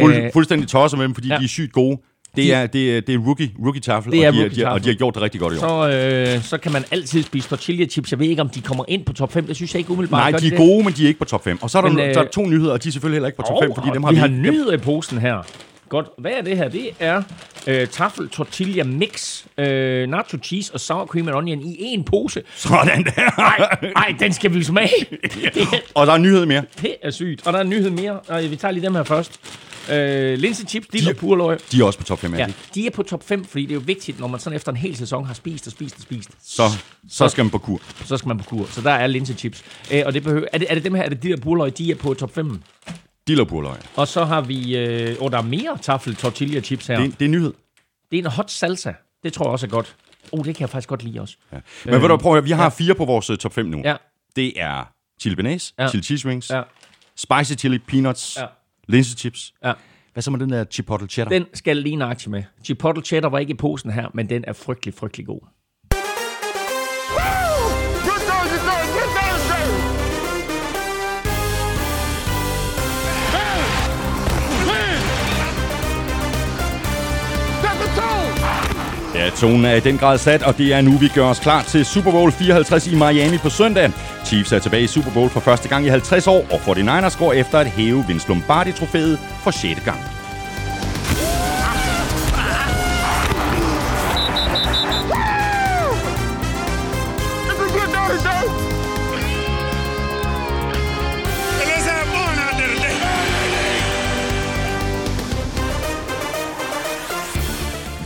Fuld, 0.00 0.14
Øh, 0.16 0.32
fuldstændig 0.32 0.68
tosset 0.68 0.98
med 0.98 1.04
dem, 1.06 1.14
fordi 1.14 1.28
ja. 1.28 1.38
de 1.38 1.44
er 1.44 1.48
sygt 1.48 1.72
gode. 1.72 1.98
Det 2.36 2.52
er, 2.54 2.66
det 2.66 2.96
er, 2.96 3.00
det 3.00 3.14
er 3.14 3.18
rookie, 3.18 3.50
rookie 3.64 3.80
taffel, 3.80 4.12
Det 4.12 4.24
er 4.24 4.28
og, 4.28 4.34
de, 4.34 4.40
rookie 4.40 4.64
de, 4.64 4.68
og 4.70 4.84
de 4.84 4.88
har 4.88 4.94
gjort 4.96 5.14
det 5.14 5.22
rigtig 5.22 5.40
godt 5.40 5.54
i 5.54 5.56
år. 5.56 5.60
så, 5.90 6.34
øh, 6.36 6.42
så 6.42 6.58
kan 6.58 6.72
man 6.72 6.84
altid 6.90 7.22
spise 7.22 7.48
tortilla 7.48 7.86
chips. 7.86 8.10
Jeg 8.10 8.18
ved 8.18 8.26
ikke, 8.26 8.42
om 8.42 8.48
de 8.48 8.60
kommer 8.60 8.84
ind 8.88 9.04
på 9.04 9.12
top 9.12 9.32
5. 9.32 9.46
Det 9.46 9.56
synes 9.56 9.74
jeg 9.74 9.78
ikke 9.78 9.90
umiddelbart. 9.90 10.32
Nej, 10.32 10.40
de 10.40 10.46
er 10.46 10.50
det? 10.50 10.58
gode, 10.58 10.84
men 10.84 10.92
de 10.92 11.04
er 11.04 11.08
ikke 11.08 11.18
på 11.18 11.24
top 11.24 11.44
5. 11.44 11.58
Og 11.62 11.70
så 11.70 11.78
er 11.78 11.82
der, 11.82 11.88
Men, 11.90 11.98
øh, 12.00 12.14
der 12.14 12.20
er 12.20 12.28
to 12.28 12.46
nyheder, 12.46 12.72
og 12.72 12.84
de 12.84 12.88
er 12.88 12.92
selvfølgelig 12.92 13.16
heller 13.16 13.28
ikke 13.28 13.36
på 13.36 13.42
top 13.48 13.62
5, 13.62 13.72
fordi 13.74 13.88
dem 13.94 14.02
har 14.02 14.10
vi 14.10 14.14
vi... 14.14 14.20
har 14.20 14.28
nyheder 14.28 14.72
i 14.72 14.78
posen 14.78 15.18
her. 15.18 15.42
Godt. 15.88 16.06
Hvad 16.18 16.30
er 16.38 16.42
det 16.42 16.56
her? 16.56 16.68
Det 16.68 16.88
er 17.00 17.22
øh, 17.66 17.86
taffel 17.86 18.28
tortilla 18.28 18.84
mix, 18.84 19.42
øh, 19.58 20.08
nacho 20.08 20.38
cheese 20.42 20.74
og 20.74 20.80
sour 20.80 21.06
cream 21.06 21.28
and 21.28 21.36
onion 21.36 21.60
i 21.60 21.76
en 21.78 22.04
pose. 22.04 22.42
Sådan 22.56 23.04
der. 23.04 23.38
Nej, 23.38 23.90
nej, 23.94 24.14
den 24.20 24.32
skal 24.32 24.54
vi 24.54 24.62
smage. 24.64 24.88
Det, 25.54 25.68
Og 25.94 26.06
der 26.06 26.12
er 26.12 26.16
en 26.16 26.22
nyhed 26.22 26.46
mere. 26.46 26.62
det 26.82 26.94
er 27.02 27.10
sygt. 27.10 27.46
Og 27.46 27.52
der 27.52 27.58
er 27.58 27.62
en 27.62 27.70
nyhed 27.70 27.90
mere. 27.90 28.18
Og 28.28 28.42
vi 28.50 28.56
tager 28.56 28.72
lige 28.72 28.84
dem 28.86 28.94
her 28.94 29.02
først. 29.02 29.40
Øh, 29.92 30.38
linse 30.38 30.66
chips, 30.66 30.86
dill 30.88 31.08
og 31.08 31.16
purløg. 31.16 31.58
De 31.72 31.80
er 31.80 31.84
også 31.84 31.98
på 31.98 32.04
top 32.04 32.18
5, 32.18 32.34
Ja, 32.34 32.38
ja. 32.38 32.52
de 32.74 32.86
er 32.86 32.90
på 32.90 33.02
top 33.02 33.22
5, 33.24 33.44
fordi 33.44 33.62
det 33.62 33.70
er 33.70 33.74
jo 33.74 33.82
vigtigt, 33.86 34.20
når 34.20 34.26
man 34.26 34.40
sådan 34.40 34.56
efter 34.56 34.72
en 34.72 34.76
hel 34.76 34.96
sæson 34.96 35.26
har 35.26 35.34
spist 35.34 35.66
og 35.66 35.72
spist 35.72 35.96
og 35.96 36.02
spist, 36.02 36.30
Så, 36.44 36.62
så 37.08 37.28
skal 37.28 37.44
man 37.44 37.50
på 37.50 37.58
kur. 37.58 37.80
så 38.04 38.16
skal 38.16 38.28
man 38.28 38.38
på 38.38 38.44
kur. 38.44 38.66
Så 38.66 38.80
der 38.80 38.90
er 38.90 39.06
linse 39.06 39.34
chips. 39.34 39.64
Øh, 39.92 40.02
og 40.06 40.14
det 40.14 40.22
behøver, 40.22 40.46
er, 40.52 40.58
det, 40.58 40.66
er 40.70 40.74
det 40.74 40.84
dem 40.84 40.94
her, 40.94 41.02
er 41.02 41.08
det 41.08 41.22
de 41.22 41.28
der 41.28 41.36
purløg, 41.36 41.78
de 41.78 41.90
er 41.90 41.94
på 41.96 42.14
top 42.14 42.34
5? 42.34 42.62
Diller 43.26 43.44
purløg. 43.44 43.76
Og 43.96 44.08
så 44.08 44.24
har 44.24 44.40
vi, 44.40 44.76
øh, 44.76 45.16
og 45.20 45.32
der 45.32 45.38
er 45.38 45.42
mere 45.42 45.78
taffel 45.82 46.16
tortilla 46.16 46.60
chips 46.60 46.86
her. 46.86 46.96
Det, 46.96 47.04
er- 47.06 47.10
det 47.10 47.20
er 47.20 47.24
en 47.24 47.30
nyhed. 47.30 47.52
Det 48.10 48.18
er 48.18 48.22
en 48.22 48.30
hot 48.30 48.50
salsa. 48.50 48.92
Det 49.22 49.32
tror 49.32 49.44
jeg 49.44 49.52
også 49.52 49.66
er 49.66 49.70
godt. 49.70 49.96
Oh, 50.32 50.44
det 50.44 50.54
kan 50.56 50.60
jeg 50.60 50.70
faktisk 50.70 50.88
godt 50.88 51.02
lide 51.02 51.20
også. 51.20 51.36
Ja. 51.52 51.58
Men 51.84 52.02
ved 52.02 52.08
du, 52.08 52.16
prøv 52.16 52.32
at 52.32 52.36
høre, 52.36 52.44
vi 52.44 52.50
har 52.50 52.70
fire 52.70 52.94
på 52.94 53.04
vores 53.04 53.30
øh, 53.30 53.38
top 53.38 53.52
5 53.54 53.66
nu. 53.66 53.80
Ja. 53.84 53.96
Det 54.36 54.52
er 54.60 54.88
chili 55.20 55.34
banæs, 55.36 55.74
Ja. 55.78 55.82
ja. 55.82 55.88
chili 55.90 56.02
cheese 56.02 56.28
rings, 56.28 56.50
Ja. 56.50 56.56
ja. 56.56 56.62
spicy 57.16 57.52
chili 57.58 57.78
peanuts, 57.78 58.36
Ja. 58.40 58.44
Linsechips. 58.88 59.54
Ja. 59.64 59.72
Hvad 60.12 60.22
så 60.22 60.30
med 60.30 60.40
den 60.40 60.50
der 60.50 60.64
chipotle 60.70 61.08
cheddar? 61.08 61.28
Den 61.28 61.46
skal 61.54 61.76
lige 61.76 62.04
aktie 62.04 62.30
med. 62.30 62.42
Chipotle 62.64 63.02
cheddar 63.04 63.28
var 63.28 63.38
ikke 63.38 63.50
i 63.50 63.56
posen 63.56 63.90
her, 63.90 64.08
men 64.14 64.28
den 64.28 64.44
er 64.46 64.52
frygtelig, 64.52 64.94
frygtelig 64.94 65.26
god. 65.26 65.40
Good 65.90 67.83
Ja, 79.24 79.30
tonen 79.30 79.64
er 79.64 79.74
i 79.74 79.80
den 79.80 79.98
grad 79.98 80.18
sat, 80.18 80.42
og 80.42 80.58
det 80.58 80.72
er 80.72 80.80
nu, 80.80 80.90
vi 80.90 81.08
gør 81.08 81.24
os 81.24 81.38
klar 81.38 81.62
til 81.62 81.84
Super 81.84 82.10
Bowl 82.10 82.32
54 82.32 82.86
i 82.86 82.94
Miami 82.94 83.38
på 83.38 83.50
søndag. 83.50 83.92
Chiefs 84.24 84.52
er 84.52 84.58
tilbage 84.58 84.82
i 84.82 84.86
Super 84.86 85.10
Bowl 85.10 85.30
for 85.30 85.40
første 85.40 85.68
gang 85.68 85.86
i 85.86 85.88
50 85.88 86.26
år, 86.26 86.46
og 86.50 86.60
49ers 86.78 87.18
går 87.18 87.32
efter 87.32 87.58
at 87.58 87.66
hæve 87.66 88.04
Vince 88.08 88.28
Lombardi-trofæet 88.28 89.18
for 89.18 89.50
6. 89.50 89.80
gang. 89.84 90.13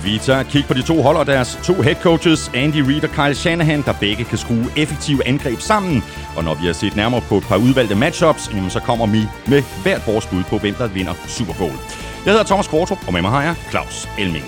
Vi 0.09 0.19
tager 0.19 0.43
kig 0.43 0.65
på 0.65 0.75
de 0.75 0.83
to 0.83 1.03
hold 1.03 1.17
og 1.17 1.27
deres 1.27 1.59
to 1.65 1.75
head 1.83 1.95
coaches, 1.95 2.51
Andy 2.55 2.81
Reid 2.89 3.05
og 3.05 3.11
Kyle 3.11 3.35
Shanahan, 3.35 3.83
der 3.83 3.95
begge 4.01 4.25
kan 4.25 4.39
skrue 4.39 4.67
effektive 4.77 5.27
angreb 5.27 5.59
sammen. 5.59 6.03
Og 6.37 6.45
når 6.45 6.55
vi 6.61 6.67
har 6.67 6.73
set 6.73 6.97
nærmere 6.97 7.23
på 7.29 7.37
et 7.37 7.45
par 7.45 7.57
udvalgte 7.57 7.95
matchups, 7.95 8.51
jamen, 8.55 8.71
så 8.71 8.81
kommer 8.81 9.07
vi 9.07 9.21
med 9.53 9.63
hvert 9.83 10.03
vores 10.07 10.27
bud 10.27 10.43
på, 10.43 10.59
hvem 10.59 10.75
der 10.75 10.89
vinder 10.89 11.15
Super 11.27 11.55
Bowl. 11.59 11.73
Jeg 12.25 12.33
hedder 12.33 12.45
Thomas 12.45 12.69
Kvartrup, 12.69 12.99
og 13.07 13.13
med 13.13 13.23
mig 13.23 13.31
har 13.31 13.43
jeg 13.43 13.55
Claus 13.71 14.09
Elming. 14.19 14.45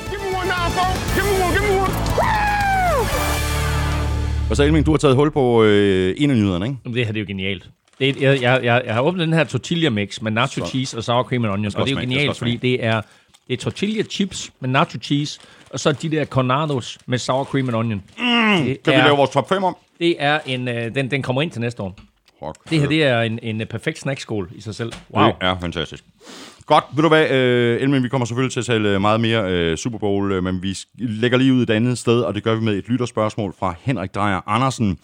Og 4.51 4.57
så 4.57 4.63
Elming, 4.63 4.87
du 4.87 4.91
har 4.91 4.99
taget 4.99 5.17
hul 5.17 5.31
på 5.31 5.63
øh, 5.63 6.15
en 6.19 6.31
af 6.31 6.37
nyhederne, 6.37 6.67
ikke? 6.67 6.79
Jamen, 6.85 6.97
det 6.97 7.07
her 7.07 7.13
det 7.13 7.21
er 7.21 7.25
jo 7.25 7.29
genialt. 7.29 7.71
Det 7.99 8.09
er, 8.09 8.31
jeg, 8.31 8.43
jeg, 8.43 8.61
jeg, 8.65 8.83
jeg 8.87 8.95
har 8.95 9.01
åbnet 9.01 9.27
den 9.27 9.33
her 9.33 9.45
tortilla 9.45 9.91
mix 9.91 10.21
med 10.21 10.31
nacho 10.31 10.67
cheese 10.67 10.97
og 10.97 11.05
sour 11.05 11.23
cream 11.23 11.45
and 11.45 11.53
onions, 11.53 11.75
og 11.75 11.87
det 11.87 11.93
er 11.93 11.95
jo 11.97 12.01
genialt, 12.01 12.39
fordi 12.39 12.57
det 12.57 12.85
er, 12.85 13.01
det 13.51 13.59
er 13.59 13.63
tortilla 13.63 14.03
chips 14.03 14.53
med 14.61 14.69
nacho 14.69 14.99
cheese, 15.03 15.41
og 15.71 15.81
så 15.81 15.93
de 15.93 16.11
der 16.11 16.25
cornados 16.25 16.99
med 17.07 17.19
sour 17.19 17.45
cream 17.45 17.69
and 17.69 17.77
onion. 17.77 18.03
Mm, 18.19 18.65
det, 18.65 18.83
Kan 18.83 18.93
vi 18.93 18.99
er, 18.99 19.05
lave 19.05 19.17
vores 19.17 19.31
top 19.31 19.49
5 19.49 19.65
om? 19.65 19.77
det 20.01 20.17
er 20.19 20.39
en, 20.47 20.69
øh, 20.69 20.95
den, 20.95 21.11
den 21.11 21.23
kommer 21.23 21.43
ind 21.43 21.51
til 21.51 21.61
næste 21.61 21.83
år. 21.83 21.97
Fuck. 22.45 22.71
Det 22.71 22.81
her, 22.81 22.89
det 22.89 23.05
er 23.05 23.21
en, 23.21 23.39
en 23.43 23.61
øh, 23.61 23.67
perfekt 23.67 23.99
snackskål 23.99 24.51
i 24.55 24.61
sig 24.61 24.75
selv. 24.75 24.93
Wow. 25.15 25.27
Det 25.27 25.35
er 25.41 25.57
fantastisk. 25.61 26.05
Godt, 26.67 26.85
ved 26.95 27.03
du 27.03 27.09
hvad, 27.09 27.31
øh, 27.31 27.83
Elmen, 27.83 28.03
vi 28.03 28.09
kommer 28.09 28.25
selvfølgelig 28.25 28.53
til 28.53 28.61
at 28.61 28.67
tale 28.67 29.01
meget 29.01 29.21
mere 29.21 29.51
øh, 29.51 29.77
Super 29.77 29.99
Bowl, 29.99 30.33
øh, 30.33 30.45
men 30.45 30.63
vi 30.63 30.77
lægger 30.99 31.39
lige 31.39 31.55
ud 31.55 31.63
et 31.63 31.71
andet 31.71 31.99
sted, 31.99 32.21
og 32.21 32.35
det 32.35 32.43
gør 32.43 32.55
vi 32.55 32.61
med 32.65 32.77
et 32.77 32.89
lytterspørgsmål 32.89 33.55
fra 33.59 33.75
Henrik 33.83 34.15
Drejer 34.15 34.41
Andersen. 34.47 34.99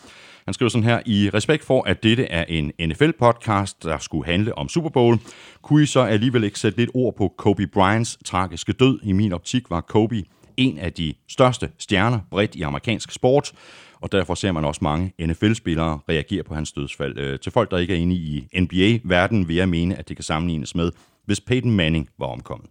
Han 0.46 0.54
skriver 0.54 0.70
sådan 0.70 0.84
her, 0.84 1.00
i 1.06 1.31
respekt 1.34 1.64
for, 1.64 1.82
at 1.82 2.02
dette 2.02 2.25
er 2.25 2.44
en 2.48 2.72
NFL-podcast, 2.81 3.76
der 3.82 3.99
skulle 3.99 4.26
handle 4.26 4.59
om 4.59 4.68
Super 4.68 4.88
Bowl, 4.88 5.18
kunne 5.62 5.82
I 5.82 5.87
så 5.87 6.00
alligevel 6.00 6.44
ikke 6.44 6.59
sætte 6.59 6.78
lidt 6.78 6.90
ord 6.94 7.16
på 7.16 7.35
Kobe 7.38 7.66
Bryants 7.66 8.18
tragiske 8.25 8.73
død? 8.73 8.99
I 9.02 9.12
min 9.12 9.32
optik 9.32 9.71
var 9.71 9.80
Kobe 9.80 10.23
en 10.56 10.78
af 10.78 10.92
de 10.92 11.14
største 11.28 11.71
stjerner 11.78 12.21
bredt 12.30 12.54
i 12.54 12.62
amerikansk 12.62 13.12
sport, 13.12 13.52
og 14.00 14.12
derfor 14.12 14.35
ser 14.35 14.52
man 14.52 14.64
også 14.64 14.80
mange 14.82 15.12
NFL-spillere 15.21 15.99
reagere 16.09 16.42
på 16.42 16.54
hans 16.54 16.73
dødsfald. 16.73 17.18
Øh, 17.18 17.38
til 17.38 17.52
folk, 17.52 17.71
der 17.71 17.78
ikke 17.78 17.94
er 17.94 17.99
inde 17.99 18.14
i 18.14 18.49
NBA-verdenen, 18.61 19.49
vil 19.49 19.56
jeg 19.56 19.68
mene, 19.68 19.97
at 19.97 20.09
det 20.09 20.16
kan 20.16 20.25
sammenlignes 20.25 20.75
med, 20.75 20.92
hvis 21.25 21.40
Peyton 21.40 21.71
Manning 21.71 22.09
var 22.18 22.26
omkommet. 22.26 22.71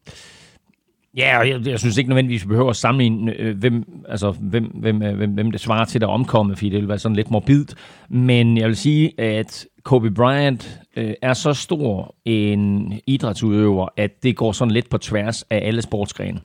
Ja, 1.18 1.40
og 1.40 1.50
jeg, 1.50 1.68
jeg 1.68 1.80
synes 1.80 1.98
ikke 1.98 2.10
nødvendigvis, 2.10 2.44
vi 2.44 2.48
behøver 2.48 2.70
at 2.70 2.76
sammenligne, 2.76 3.34
øh, 3.40 3.58
hvem, 3.58 4.04
altså, 4.10 4.32
hvem, 4.32 4.64
hvem, 4.64 5.02
øh, 5.02 5.16
hvem, 5.16 5.32
hvem 5.32 5.52
det 5.52 5.62
svarer 5.62 5.86
til, 5.86 6.02
der 6.02 6.08
er 6.08 6.12
omkommet, 6.12 6.58
fordi 6.58 6.70
det 6.70 6.80
vil 6.80 6.88
være 6.88 7.00
sådan 7.00 7.16
lidt 7.16 7.32
morbidt. 7.32 7.76
Men 8.10 8.58
jeg 8.58 8.68
vil 8.68 8.76
sige, 8.76 9.22
at 9.22 9.66
Kobe 9.84 10.12
Bryant 10.12 10.80
øh, 10.98 11.14
er 11.22 11.34
så 11.34 11.54
stor 11.54 12.16
en 12.26 12.94
idrætsudøver, 13.08 13.88
at 13.98 14.24
det 14.24 14.36
går 14.36 14.52
sådan 14.52 14.72
lidt 14.72 14.90
på 14.90 14.98
tværs 14.98 15.44
af 15.44 15.68
alle 15.68 15.82
sportsgrene. 15.82 16.40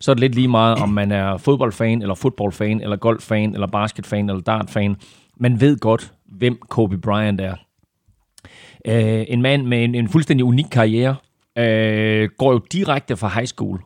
Så 0.00 0.10
er 0.10 0.14
det 0.14 0.20
lidt 0.20 0.34
lige 0.34 0.48
meget, 0.48 0.78
om 0.78 0.88
man 0.88 1.12
er 1.12 1.36
fodboldfan, 1.36 2.02
eller 2.02 2.14
fodboldfan, 2.14 2.80
eller 2.80 2.96
golffan, 2.96 3.54
eller 3.54 3.66
basketfan, 3.66 4.30
eller 4.30 4.42
dartfan. 4.42 4.96
Man 5.36 5.60
ved 5.60 5.76
godt, 5.76 6.12
hvem 6.26 6.58
Kobe 6.68 6.98
Bryant 6.98 7.40
er. 7.40 7.54
Øh, 8.86 9.24
en 9.28 9.42
mand 9.42 9.66
med 9.66 9.84
en, 9.84 9.94
en 9.94 10.08
fuldstændig 10.08 10.44
unik 10.44 10.66
karriere, 10.70 11.16
øh, 11.58 12.28
går 12.38 12.52
jo 12.52 12.60
direkte 12.72 13.16
fra 13.16 13.28
high 13.28 13.46
school 13.46 13.80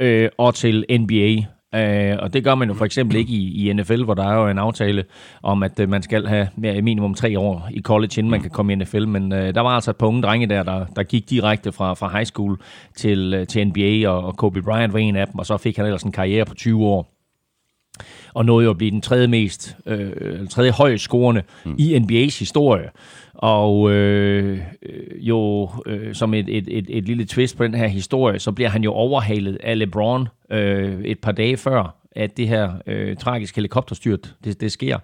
øh, 0.00 0.28
og 0.38 0.54
til 0.54 0.84
NBA. 0.90 1.44
Øh, 1.74 2.16
og 2.18 2.32
det 2.32 2.44
gør 2.44 2.54
man 2.54 2.68
jo 2.68 2.74
for 2.74 2.84
eksempel 2.84 3.16
ikke 3.16 3.32
i, 3.32 3.68
i 3.68 3.72
NFL, 3.72 4.02
hvor 4.02 4.14
der 4.14 4.24
er 4.24 4.34
jo 4.34 4.48
en 4.48 4.58
aftale 4.58 5.04
om, 5.42 5.62
at 5.62 5.80
øh, 5.80 5.88
man 5.88 6.02
skal 6.02 6.26
have 6.26 6.48
mere, 6.56 6.82
minimum 6.82 7.14
tre 7.14 7.38
år 7.38 7.68
i 7.70 7.82
college, 7.82 8.18
inden 8.18 8.30
man 8.30 8.40
kan 8.40 8.50
komme 8.50 8.72
i 8.72 8.76
NFL. 8.76 9.06
Men 9.06 9.32
øh, 9.32 9.54
der 9.54 9.60
var 9.60 9.70
altså 9.70 9.90
et 9.90 9.96
par 9.96 10.06
unge 10.06 10.22
drenge 10.22 10.46
der, 10.46 10.62
der, 10.62 10.84
der 10.96 11.02
gik 11.02 11.30
direkte 11.30 11.72
fra, 11.72 11.94
fra 11.94 12.08
high 12.08 12.26
school 12.26 12.60
til, 12.96 13.34
øh, 13.34 13.46
til 13.46 13.66
NBA, 13.68 14.08
og, 14.08 14.24
og 14.24 14.36
Kobe 14.36 14.62
Bryant 14.62 14.92
var 14.92 14.98
en 14.98 15.16
af 15.16 15.26
dem, 15.26 15.38
og 15.38 15.46
så 15.46 15.56
fik 15.56 15.76
han 15.76 15.86
ellers 15.86 16.02
en 16.02 16.12
karriere 16.12 16.44
på 16.44 16.54
20 16.54 16.86
år 16.86 17.20
og 18.34 18.44
nåede 18.44 18.64
jo 18.64 18.70
at 18.70 18.78
blive 18.78 18.90
den 18.90 19.00
tredje 19.00 19.26
mest, 19.26 19.76
øh, 19.86 20.48
tredje 20.48 20.70
højst 20.70 21.04
scorende 21.04 21.42
mm. 21.64 21.74
i 21.78 21.96
NBA's 21.96 22.38
historie. 22.38 22.90
Og 23.42 23.90
øh, 23.90 24.60
øh, 24.82 25.28
jo 25.28 25.70
øh, 25.86 26.14
som 26.14 26.34
et, 26.34 26.48
et, 26.48 26.64
et, 26.68 26.86
et 26.88 27.04
lille 27.04 27.24
twist 27.24 27.56
på 27.56 27.64
den 27.64 27.74
her 27.74 27.86
historie, 27.86 28.38
så 28.38 28.52
bliver 28.52 28.68
han 28.68 28.84
jo 28.84 28.92
overhalet 28.92 29.58
af 29.62 29.78
LeBron 29.78 30.28
øh, 30.50 31.00
et 31.04 31.18
par 31.18 31.32
dage 31.32 31.56
før, 31.56 31.96
at 32.12 32.36
det 32.36 32.48
her 32.48 32.72
øh, 32.86 33.16
tragiske 33.16 33.56
helikopterstyrt, 33.56 34.34
det, 34.44 34.60
det 34.60 34.72
sker. 34.72 34.98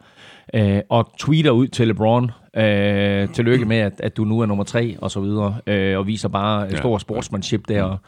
Øh, 0.55 0.81
og 0.89 1.13
tweeter 1.19 1.51
ud 1.51 1.69
til 1.69 1.89
LeBron, 1.89 2.31
øh, 2.57 3.29
tillykke 3.29 3.65
med, 3.65 3.77
at, 3.77 4.01
at 4.01 4.17
du 4.17 4.25
nu 4.25 4.41
er 4.41 4.47
nummer 4.47 4.65
tre, 4.65 4.97
og 4.99 5.11
så 5.11 5.21
videre, 5.21 5.57
øh, 5.67 5.99
og 5.99 6.07
viser 6.07 6.29
bare 6.29 6.63
ja. 6.63 6.77
stor 6.77 6.99
sportsmanship 6.99 7.69
der. 7.69 7.83
Og, 7.83 7.99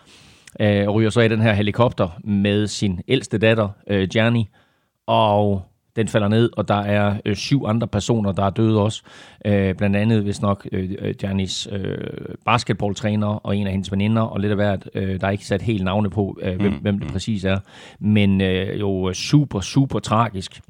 øh, 0.61 0.88
ryger 0.88 1.11
så 1.11 1.20
i 1.20 1.28
den 1.28 1.40
her 1.40 1.52
helikopter 1.52 2.08
med 2.25 2.66
sin 2.66 3.00
ældste 3.08 3.38
datter, 3.38 3.68
øh, 3.90 4.08
Gianni, 4.08 4.49
og 5.06 5.62
den 5.97 6.09
falder 6.09 6.28
ned, 6.28 6.50
og 6.57 6.68
der 6.68 6.75
er 6.75 7.21
øh, 7.25 7.37
syv 7.37 7.64
andre 7.66 7.88
personer, 7.88 8.33
der 8.33 8.45
er 8.45 8.50
døde 8.50 8.80
også. 8.80 9.02
Øh, 9.45 9.75
blandt 9.75 9.97
andet, 9.97 10.23
hvis 10.23 10.42
nok, 10.42 10.68
øh, 10.73 10.90
øh, 10.99 11.14
Giannis 11.14 11.68
øh, 11.73 11.97
basketballtræner 12.45 13.26
og 13.26 13.57
en 13.57 13.66
af 13.66 13.73
hendes 13.73 13.92
veninder, 13.92 14.23
og 14.23 14.40
lidt 14.40 14.50
af 14.50 14.57
hvert. 14.57 14.90
Øh, 14.95 15.21
der 15.21 15.26
er 15.26 15.30
ikke 15.30 15.47
sat 15.47 15.62
helt 15.62 15.85
navne 15.85 16.11
på, 16.11 16.38
øh, 16.42 16.61
hvem, 16.61 16.73
mm. 16.73 16.78
hvem 16.78 16.99
det 16.99 17.09
præcis 17.12 17.45
er. 17.45 17.59
Men 18.00 18.40
øh, 18.40 18.80
jo 18.80 19.12
super, 19.12 19.61
super 19.61 19.99
tragisk. 19.99 20.61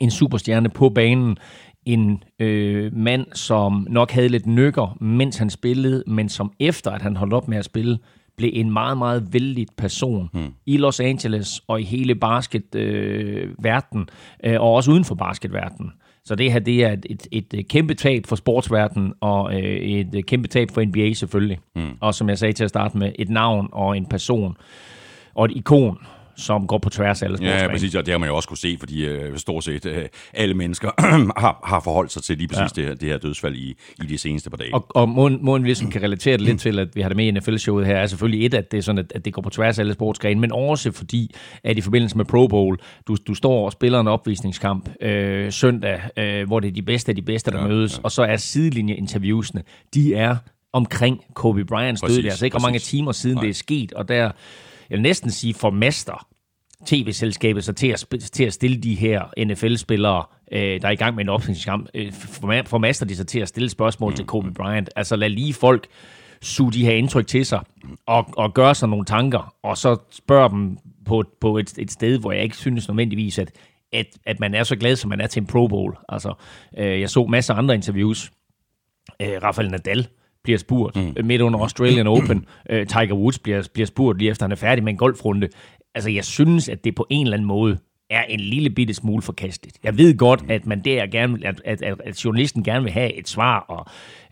En 0.00 0.10
superstjerne 0.10 0.68
på 0.68 0.88
banen. 0.88 1.38
En 1.86 2.22
øh, 2.38 2.96
mand, 2.96 3.26
som 3.32 3.86
nok 3.90 4.10
havde 4.10 4.28
lidt 4.28 4.46
nykker, 4.46 4.96
mens 5.00 5.36
han 5.36 5.50
spillede, 5.50 6.04
men 6.06 6.28
som 6.28 6.52
efter, 6.60 6.90
at 6.90 7.02
han 7.02 7.16
holdt 7.16 7.34
op 7.34 7.48
med 7.48 7.58
at 7.58 7.64
spille, 7.64 7.98
blev 8.36 8.50
en 8.52 8.72
meget, 8.72 8.98
meget 8.98 9.32
vældig 9.32 9.66
person 9.76 10.30
hmm. 10.32 10.52
i 10.66 10.76
Los 10.76 11.00
Angeles 11.00 11.62
og 11.68 11.80
i 11.80 11.84
hele 11.84 12.14
basketverden, 12.14 14.08
øh, 14.44 14.52
øh, 14.52 14.60
og 14.60 14.72
også 14.72 14.90
uden 14.90 15.04
for 15.04 15.14
basketverdenen. 15.14 15.92
Så 16.24 16.34
det 16.34 16.52
her, 16.52 16.58
det 16.58 16.84
er 16.84 16.92
et, 16.92 17.26
et, 17.32 17.54
et 17.54 17.68
kæmpe 17.68 17.94
tab 17.94 18.26
for 18.26 18.36
sportsverdenen, 18.36 19.12
og 19.20 19.62
øh, 19.62 19.76
et 19.76 20.26
kæmpe 20.26 20.48
tab 20.48 20.70
for 20.70 20.84
NBA 20.84 21.12
selvfølgelig. 21.12 21.58
Hmm. 21.74 21.90
Og 22.00 22.14
som 22.14 22.28
jeg 22.28 22.38
sagde 22.38 22.52
til 22.52 22.64
at 22.64 22.70
starte 22.70 22.98
med, 22.98 23.12
et 23.18 23.28
navn 23.28 23.68
og 23.72 23.96
en 23.96 24.06
person 24.06 24.56
og 25.34 25.44
et 25.44 25.52
ikon 25.56 25.98
som 26.36 26.66
går 26.66 26.78
på 26.78 26.90
tværs 26.90 27.22
af 27.22 27.26
alle 27.26 27.38
Ja, 27.42 27.68
præcis, 27.68 27.94
og 27.94 28.06
det 28.06 28.12
har 28.12 28.18
man 28.18 28.28
jo 28.28 28.36
også 28.36 28.48
kunne 28.48 28.58
se, 28.58 28.76
fordi 28.78 29.04
øh, 29.04 29.38
stort 29.38 29.64
set 29.64 29.86
øh, 29.86 30.04
alle 30.34 30.54
mennesker 30.54 30.90
har, 31.42 31.60
har 31.64 31.80
forholdt 31.80 32.12
sig 32.12 32.22
til 32.22 32.38
lige 32.38 32.48
præcis 32.48 32.76
ja. 32.76 32.82
det, 32.82 32.88
her, 32.88 32.94
det 32.94 33.08
her 33.08 33.18
dødsfald 33.18 33.54
i, 33.54 33.76
i 34.02 34.06
de 34.06 34.18
seneste 34.18 34.50
par 34.50 34.56
dage. 34.56 34.74
Og, 34.74 34.86
og 34.88 35.08
måden, 35.08 35.38
måden 35.42 35.62
vi 35.62 35.68
ligesom 35.68 35.90
kan 35.90 36.02
relatere 36.02 36.32
det 36.32 36.40
lidt 36.40 36.60
til, 36.60 36.78
at 36.78 36.96
vi 36.96 37.00
har 37.00 37.08
det 37.08 37.16
med 37.16 37.26
i 37.26 37.30
NFL-showet 37.30 37.86
her, 37.86 37.96
er 37.96 38.06
selvfølgelig 38.06 38.46
et, 38.46 38.54
at 38.54 38.70
det 38.70 38.78
er 38.78 38.82
sådan, 38.82 38.98
at, 38.98 39.12
at 39.14 39.24
det 39.24 39.32
går 39.32 39.42
på 39.42 39.50
tværs 39.50 39.78
af 39.78 39.82
alle 39.82 39.94
sportsgrene, 39.94 40.40
men 40.40 40.52
også 40.52 40.92
fordi, 40.92 41.34
at 41.64 41.78
i 41.78 41.80
forbindelse 41.80 42.16
med 42.16 42.24
Pro 42.24 42.46
Bowl, 42.46 42.78
du, 43.08 43.16
du 43.26 43.34
står 43.34 43.64
og 43.64 43.72
spiller 43.72 44.00
en 44.00 44.08
opvisningskamp 44.08 44.88
øh, 45.00 45.52
søndag, 45.52 46.00
øh, 46.16 46.46
hvor 46.46 46.60
det 46.60 46.68
er 46.68 46.72
de 46.72 46.82
bedste 46.82 47.10
af 47.10 47.16
de 47.16 47.22
bedste, 47.22 47.50
der 47.50 47.60
ja, 47.60 47.66
mødes, 47.66 47.96
ja. 47.98 48.02
og 48.02 48.12
så 48.12 48.22
er 48.22 48.36
sidelinjeinterviewsene, 48.36 49.62
de 49.94 50.14
er 50.14 50.36
omkring 50.72 51.20
Kobe 51.34 51.64
Bryants 51.64 52.00
død. 52.00 52.16
Det 52.16 52.26
er 52.26 52.30
altså 52.30 52.44
ikke, 52.44 52.54
hvor 52.54 52.68
mange 52.68 52.78
timer 52.78 53.12
siden 53.12 53.36
Nej. 53.36 53.42
det 53.42 53.50
er 53.50 53.54
sket, 53.54 53.92
og 53.92 54.08
der 54.08 54.30
jeg 54.90 54.96
vil 54.96 55.02
næsten 55.02 55.30
sige, 55.30 55.54
formester 55.54 56.26
tv-selskabet 56.86 57.64
sig 57.64 57.76
til 57.76 57.88
at, 57.88 58.06
til 58.32 58.44
at 58.44 58.52
stille 58.52 58.76
de 58.76 58.94
her 58.94 59.44
NFL-spillere, 59.44 60.24
øh, 60.52 60.80
der 60.80 60.88
er 60.88 60.92
i 60.92 60.96
gang 60.96 61.14
med 61.14 61.24
en 61.24 61.28
opstillingskamp, 61.28 61.88
øh, 61.94 62.12
formaster 62.66 63.06
de 63.06 63.16
sig 63.16 63.26
til 63.26 63.40
at 63.40 63.48
stille 63.48 63.70
spørgsmål 63.70 64.10
mm. 64.10 64.16
til 64.16 64.26
Kobe 64.26 64.52
Bryant. 64.52 64.90
Altså 64.96 65.16
lad 65.16 65.28
lige 65.28 65.54
folk 65.54 65.86
suge 66.42 66.72
de 66.72 66.84
her 66.84 66.92
indtryk 66.92 67.26
til 67.26 67.46
sig, 67.46 67.60
og, 68.06 68.28
og 68.36 68.54
gøre 68.54 68.74
sig 68.74 68.88
nogle 68.88 69.04
tanker, 69.04 69.54
og 69.62 69.78
så 69.78 69.96
spørge 70.10 70.50
dem 70.50 70.78
på, 71.06 71.24
på 71.40 71.58
et, 71.58 71.78
et 71.78 71.90
sted, 71.90 72.18
hvor 72.18 72.32
jeg 72.32 72.42
ikke 72.42 72.56
synes 72.56 72.88
nødvendigvis, 72.88 73.38
at, 73.38 73.50
at, 73.92 74.06
at 74.26 74.40
man 74.40 74.54
er 74.54 74.62
så 74.62 74.76
glad, 74.76 74.96
som 74.96 75.08
man 75.08 75.20
er 75.20 75.26
til 75.26 75.40
en 75.40 75.46
Pro 75.46 75.66
Bowl. 75.66 75.96
Altså, 76.08 76.34
øh, 76.78 77.00
jeg 77.00 77.10
så 77.10 77.24
masser 77.26 77.54
af 77.54 77.58
andre 77.58 77.74
interviews. 77.74 78.32
Øh, 79.22 79.42
Rafael 79.42 79.70
Nadal, 79.70 80.08
bliver 80.44 80.58
spurgt 80.58 80.96
mm. 80.96 81.26
midt 81.26 81.42
under 81.42 81.60
Australian 81.60 82.06
Open. 82.06 82.46
Uh, 82.72 82.76
Tiger 82.86 83.14
Woods 83.14 83.38
bliver, 83.38 83.68
bliver 83.74 83.86
spurgt 83.86 84.18
lige 84.18 84.30
efter 84.30 84.44
han 84.44 84.52
er 84.52 84.56
færdig 84.56 84.84
med 84.84 84.92
en 84.92 84.98
golfrunde. 84.98 85.48
Altså, 85.94 86.10
jeg 86.10 86.24
synes, 86.24 86.68
at 86.68 86.84
det 86.84 86.94
på 86.94 87.06
en 87.10 87.26
eller 87.26 87.36
anden 87.36 87.48
måde 87.48 87.78
er 88.10 88.22
en 88.22 88.40
lille 88.40 88.70
bitte 88.70 88.94
smule 88.94 89.22
forkasteligt. 89.22 89.78
Jeg 89.84 89.98
ved 89.98 90.16
godt, 90.16 90.44
at 90.48 90.66
man 90.66 90.80
der 90.80 91.06
gerne, 91.06 91.38
at, 91.46 91.62
at, 91.64 91.82
at 92.04 92.24
journalisten 92.24 92.64
gerne 92.64 92.82
vil 92.82 92.92
have 92.92 93.14
et 93.14 93.28
svar, 93.28 93.58
og 93.58 93.86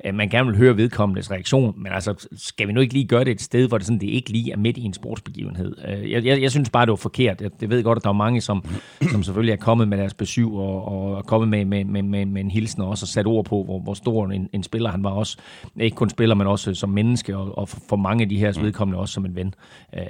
at 0.04 0.14
man 0.14 0.28
gerne 0.28 0.48
vil 0.48 0.56
høre 0.56 0.76
vedkommendes 0.76 1.30
reaktion, 1.30 1.74
men 1.76 1.92
altså, 1.92 2.28
skal 2.36 2.68
vi 2.68 2.72
nu 2.72 2.80
ikke 2.80 2.92
lige 2.92 3.06
gøre 3.06 3.24
det 3.24 3.30
et 3.30 3.40
sted, 3.40 3.68
hvor 3.68 3.78
det, 3.78 3.86
sådan, 3.86 4.00
det 4.00 4.06
ikke 4.06 4.30
lige 4.30 4.52
er 4.52 4.56
midt 4.56 4.76
i 4.76 4.82
en 4.82 4.94
sportsbegivenhed? 4.94 5.76
Øh, 5.88 6.10
jeg, 6.10 6.24
jeg, 6.24 6.42
jeg 6.42 6.50
synes 6.50 6.70
bare, 6.70 6.86
det 6.86 6.90
var 6.90 6.96
forkert. 6.96 7.40
Jeg, 7.40 7.50
jeg 7.60 7.70
ved 7.70 7.82
godt, 7.82 7.96
at 7.96 8.04
der 8.04 8.08
er 8.08 8.14
mange, 8.14 8.40
som, 8.40 8.64
som 9.10 9.22
selvfølgelig 9.22 9.52
er 9.52 9.56
kommet 9.56 9.88
med 9.88 9.98
deres 9.98 10.14
besøg, 10.14 10.46
og, 10.46 10.88
og 10.88 11.18
er 11.18 11.22
kommet 11.22 11.48
med, 11.48 11.64
med, 11.64 11.84
med, 11.84 12.02
med, 12.02 12.26
med 12.26 12.40
en 12.40 12.50
hilsen, 12.50 12.82
og 12.82 12.88
også 12.88 13.06
sat 13.06 13.26
ord 13.26 13.44
på, 13.44 13.62
hvor, 13.64 13.80
hvor 13.80 13.94
stor 13.94 14.26
en, 14.26 14.48
en 14.52 14.62
spiller 14.62 14.90
han 14.90 15.04
var 15.04 15.10
også. 15.10 15.38
Ikke 15.80 15.94
kun 15.94 16.10
spiller, 16.10 16.34
men 16.34 16.46
også 16.46 16.74
som 16.74 16.90
menneske, 16.90 17.36
og, 17.36 17.58
og 17.58 17.68
for 17.68 17.96
mange 17.96 18.22
af 18.22 18.28
de 18.28 18.38
her 18.38 18.60
vedkommende 18.60 19.00
også 19.00 19.14
som 19.14 19.24
en 19.24 19.36
ven. 19.36 19.54
Øh, 19.94 20.02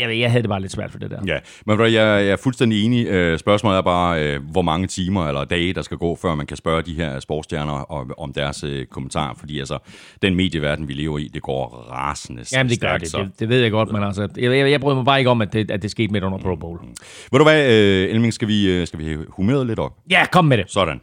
jeg, 0.00 0.18
jeg 0.18 0.30
havde 0.30 0.42
det 0.42 0.48
bare 0.48 0.60
lidt 0.60 0.72
svært 0.72 0.90
for 0.90 0.98
det 0.98 1.10
der. 1.10 1.20
Ja, 1.26 1.38
men 1.66 1.80
jeg, 1.80 1.92
jeg 1.92 2.28
er 2.28 2.36
fuldstændig 2.36 2.84
enig. 2.84 3.06
Øh, 3.06 3.38
spørgsmålet 3.38 3.78
er 3.78 3.82
bare, 3.82 4.38
hvor 4.38 4.62
mange 4.62 4.86
timer 4.86 5.26
eller 5.28 5.44
dage, 5.44 5.72
der 5.72 5.82
skal 5.82 5.96
gå, 5.96 6.16
før 6.16 6.34
man 6.34 6.46
kan 6.46 6.56
spørge 6.56 6.82
de 6.82 6.94
her 6.94 7.20
sportsstjerner 7.20 7.92
om 8.20 8.32
deres 8.32 8.64
kommentarer 8.90 9.09
kommentar, 9.10 9.36
fordi 9.40 9.58
altså, 9.58 9.78
den 10.22 10.34
medieverden, 10.34 10.88
vi 10.88 10.92
lever 10.92 11.18
i, 11.18 11.30
det 11.34 11.42
går 11.42 11.88
rasende 11.90 12.44
Jamen, 12.52 12.70
det 12.70 12.80
gør 12.80 12.98
det. 12.98 13.12
det. 13.12 13.30
Det 13.38 13.48
ved 13.48 13.60
jeg 13.60 13.70
godt, 13.70 13.92
men 13.92 14.02
altså, 14.02 14.28
jeg, 14.36 14.52
jeg, 14.52 14.70
jeg 14.70 14.80
bryder 14.80 14.96
mig 14.96 15.04
bare 15.04 15.18
ikke 15.18 15.30
om, 15.30 15.42
at 15.42 15.52
det, 15.52 15.70
at 15.70 15.82
det 15.82 15.90
skete 15.90 16.12
midt 16.12 16.24
under 16.24 16.38
Pro 16.38 16.56
Bowl. 16.56 16.78
Mm. 16.82 16.88
Ved 17.32 17.38
du 17.38 17.44
hvad, 17.44 17.66
uh, 17.66 18.14
Elming, 18.14 18.32
skal 18.32 18.48
vi, 18.48 18.80
uh, 18.80 18.86
skal 18.86 18.98
vi 18.98 19.04
have 19.04 19.26
humøret 19.28 19.66
lidt 19.66 19.78
op? 19.78 19.92
Ja, 20.10 20.26
kom 20.32 20.44
med 20.44 20.58
det. 20.58 20.70
Sådan. 20.70 21.00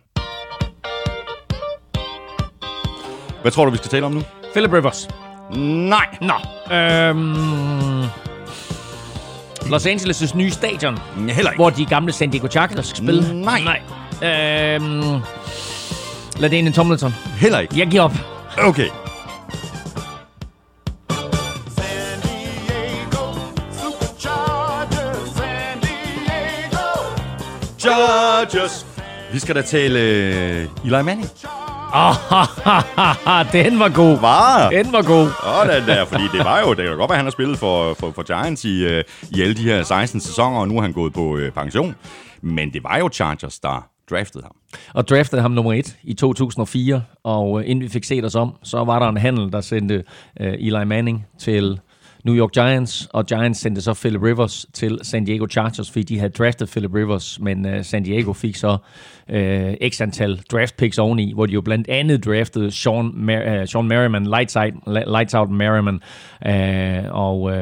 Hvad 3.42 3.52
tror 3.52 3.66
du, 3.66 3.72
vi 3.72 3.78
skal 3.78 3.90
tale 3.90 4.06
om 4.06 4.12
nu? 4.12 4.22
Philip 4.54 4.74
Rivers. 4.74 5.08
Nej. 5.56 6.18
Nå. 6.22 6.76
Øhm... 6.76 7.36
Los 9.72 9.86
Angeles' 9.86 10.38
nye 10.38 10.52
stadion. 10.52 10.98
Heller 11.18 11.52
ikke. 11.52 11.56
Hvor 11.56 11.70
de 11.70 11.86
gamle 11.86 12.12
San 12.12 12.30
Diego 12.30 12.48
Chargers 12.48 12.88
skal 12.88 12.98
spille. 12.98 13.42
Nej. 13.42 13.62
Nej. 13.62 14.76
Øhm... 14.76 15.22
Ladene 16.40 16.72
Tomlinson. 16.72 17.12
Heller 17.40 17.60
ikke. 17.60 17.80
Jeg 17.80 17.88
giver 17.88 18.04
op. 18.04 18.14
Okay. 18.58 18.90
Chargers. 27.80 28.86
Vi 29.34 29.40
skal 29.40 29.56
da 29.56 29.62
tale 29.62 30.00
uh, 30.00 30.86
Eli 30.86 31.04
Manning. 31.04 31.30
Oh, 31.94 32.16
den 33.54 33.80
var 33.80 33.90
god. 33.96 34.20
Var? 34.20 34.70
Den 34.70 34.92
var 34.92 35.02
god. 35.02 35.28
Åh, 35.46 35.76
den 35.76 35.88
der, 35.88 36.06
fordi 36.06 36.24
det 36.34 36.46
var 36.46 36.60
jo, 36.60 36.74
det 36.74 36.86
kan 36.86 36.98
godt 36.98 37.10
være, 37.10 37.16
at 37.16 37.18
han 37.18 37.26
har 37.26 37.32
spillet 37.32 37.60
for, 37.60 37.94
for, 37.94 38.12
for 38.12 38.24
Giants 38.24 38.66
i, 38.66 38.86
uh, 38.86 39.04
i 39.32 39.42
alle 39.42 39.56
de 39.56 39.62
her 39.64 39.84
16 39.84 40.22
sæsoner, 40.22 40.60
og 40.60 40.68
nu 40.68 40.78
er 40.78 40.82
han 40.82 40.94
gået 40.94 41.14
på 41.14 41.22
uh, 41.22 41.50
pension. 41.50 41.96
Men 42.42 42.74
det 42.74 42.84
var 42.84 42.98
jo 42.98 43.10
Chargers, 43.14 43.60
der 43.60 43.88
draftede 44.10 44.44
ham. 44.44 44.56
Og 44.94 45.08
draftede 45.08 45.42
ham 45.42 45.52
nummer 45.52 45.74
et 45.74 45.98
i 46.04 46.14
2004, 46.14 47.04
og 47.24 47.60
øh, 47.60 47.70
inden 47.70 47.84
vi 47.84 47.90
fik 47.90 48.04
set 48.04 48.26
os 48.26 48.36
om, 48.36 48.56
så 48.64 48.84
var 48.84 49.00
der 49.00 49.10
en 49.10 49.18
handel, 49.18 49.52
der 49.52 49.62
sendte 49.62 50.04
øh, 50.40 50.54
Eli 50.54 50.86
Manning 50.86 51.26
til 51.40 51.80
New 52.28 52.36
York 52.36 52.52
Giants, 52.52 53.10
og 53.14 53.26
Giants 53.26 53.60
sendte 53.60 53.82
så 53.82 53.94
Philip 53.94 54.22
Rivers 54.22 54.66
til 54.74 55.00
San 55.04 55.26
Diego 55.26 55.48
Chargers, 55.52 55.92
fordi 55.92 56.04
de 56.04 56.20
havde 56.20 56.32
draftet 56.32 56.70
Philip 56.70 56.94
Rivers, 56.94 57.40
men 57.40 57.66
uh, 57.66 57.82
San 57.82 58.04
Diego 58.04 58.34
fik 58.34 58.56
så 58.56 58.78
uh, 59.30 59.90
x 59.90 60.02
antal 60.02 60.42
draft 60.52 60.78
picks 60.78 60.98
oveni, 60.98 61.34
hvor 61.34 61.46
de 61.46 61.54
jo 61.54 61.62
blandt 61.62 61.90
andet 61.90 62.26
draftede 62.26 62.72
Sean, 62.72 63.12
Mer- 63.14 63.62
uh, 63.62 63.68
Sean 63.68 63.88
Merriman, 63.88 64.26
Lights 64.26 64.56
Out, 64.56 64.74
Lights 64.88 65.34
Out 65.34 65.50
Merriman, 65.50 66.00
uh, 66.46 67.16
og, 67.16 67.42
uh, 67.42 67.54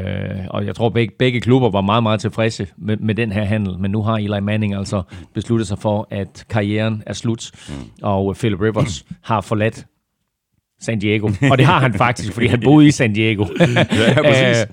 og 0.49 0.65
jeg 0.65 0.75
tror 0.75 0.89
begge, 0.89 1.15
begge 1.19 1.41
klubber 1.41 1.69
var 1.69 1.81
meget, 1.81 2.03
meget 2.03 2.19
tilfredse 2.19 2.67
med, 2.77 2.97
med 2.97 3.15
den 3.15 3.31
her 3.31 3.43
handel, 3.43 3.79
men 3.79 3.91
nu 3.91 4.01
har 4.03 4.13
Eli 4.15 4.39
Manning 4.39 4.75
altså 4.75 5.01
besluttet 5.33 5.67
sig 5.67 5.79
for, 5.79 6.07
at 6.11 6.45
karrieren 6.49 7.03
er 7.05 7.13
slut, 7.13 7.51
mm. 7.69 7.73
og 8.01 8.35
Philip 8.35 8.61
Rivers 8.61 9.05
har 9.21 9.41
forladt 9.41 9.85
San 10.85 10.99
Diego. 10.99 11.29
Og 11.51 11.57
det 11.57 11.65
har 11.65 11.79
han 11.79 11.93
faktisk, 11.93 12.33
fordi 12.33 12.47
han 12.47 12.61
boede 12.63 12.87
i 12.87 12.91
San 12.91 13.13
Diego. 13.13 13.45
ja, 13.59 14.21
præcis. 14.21 14.61
Øh, 14.61 14.67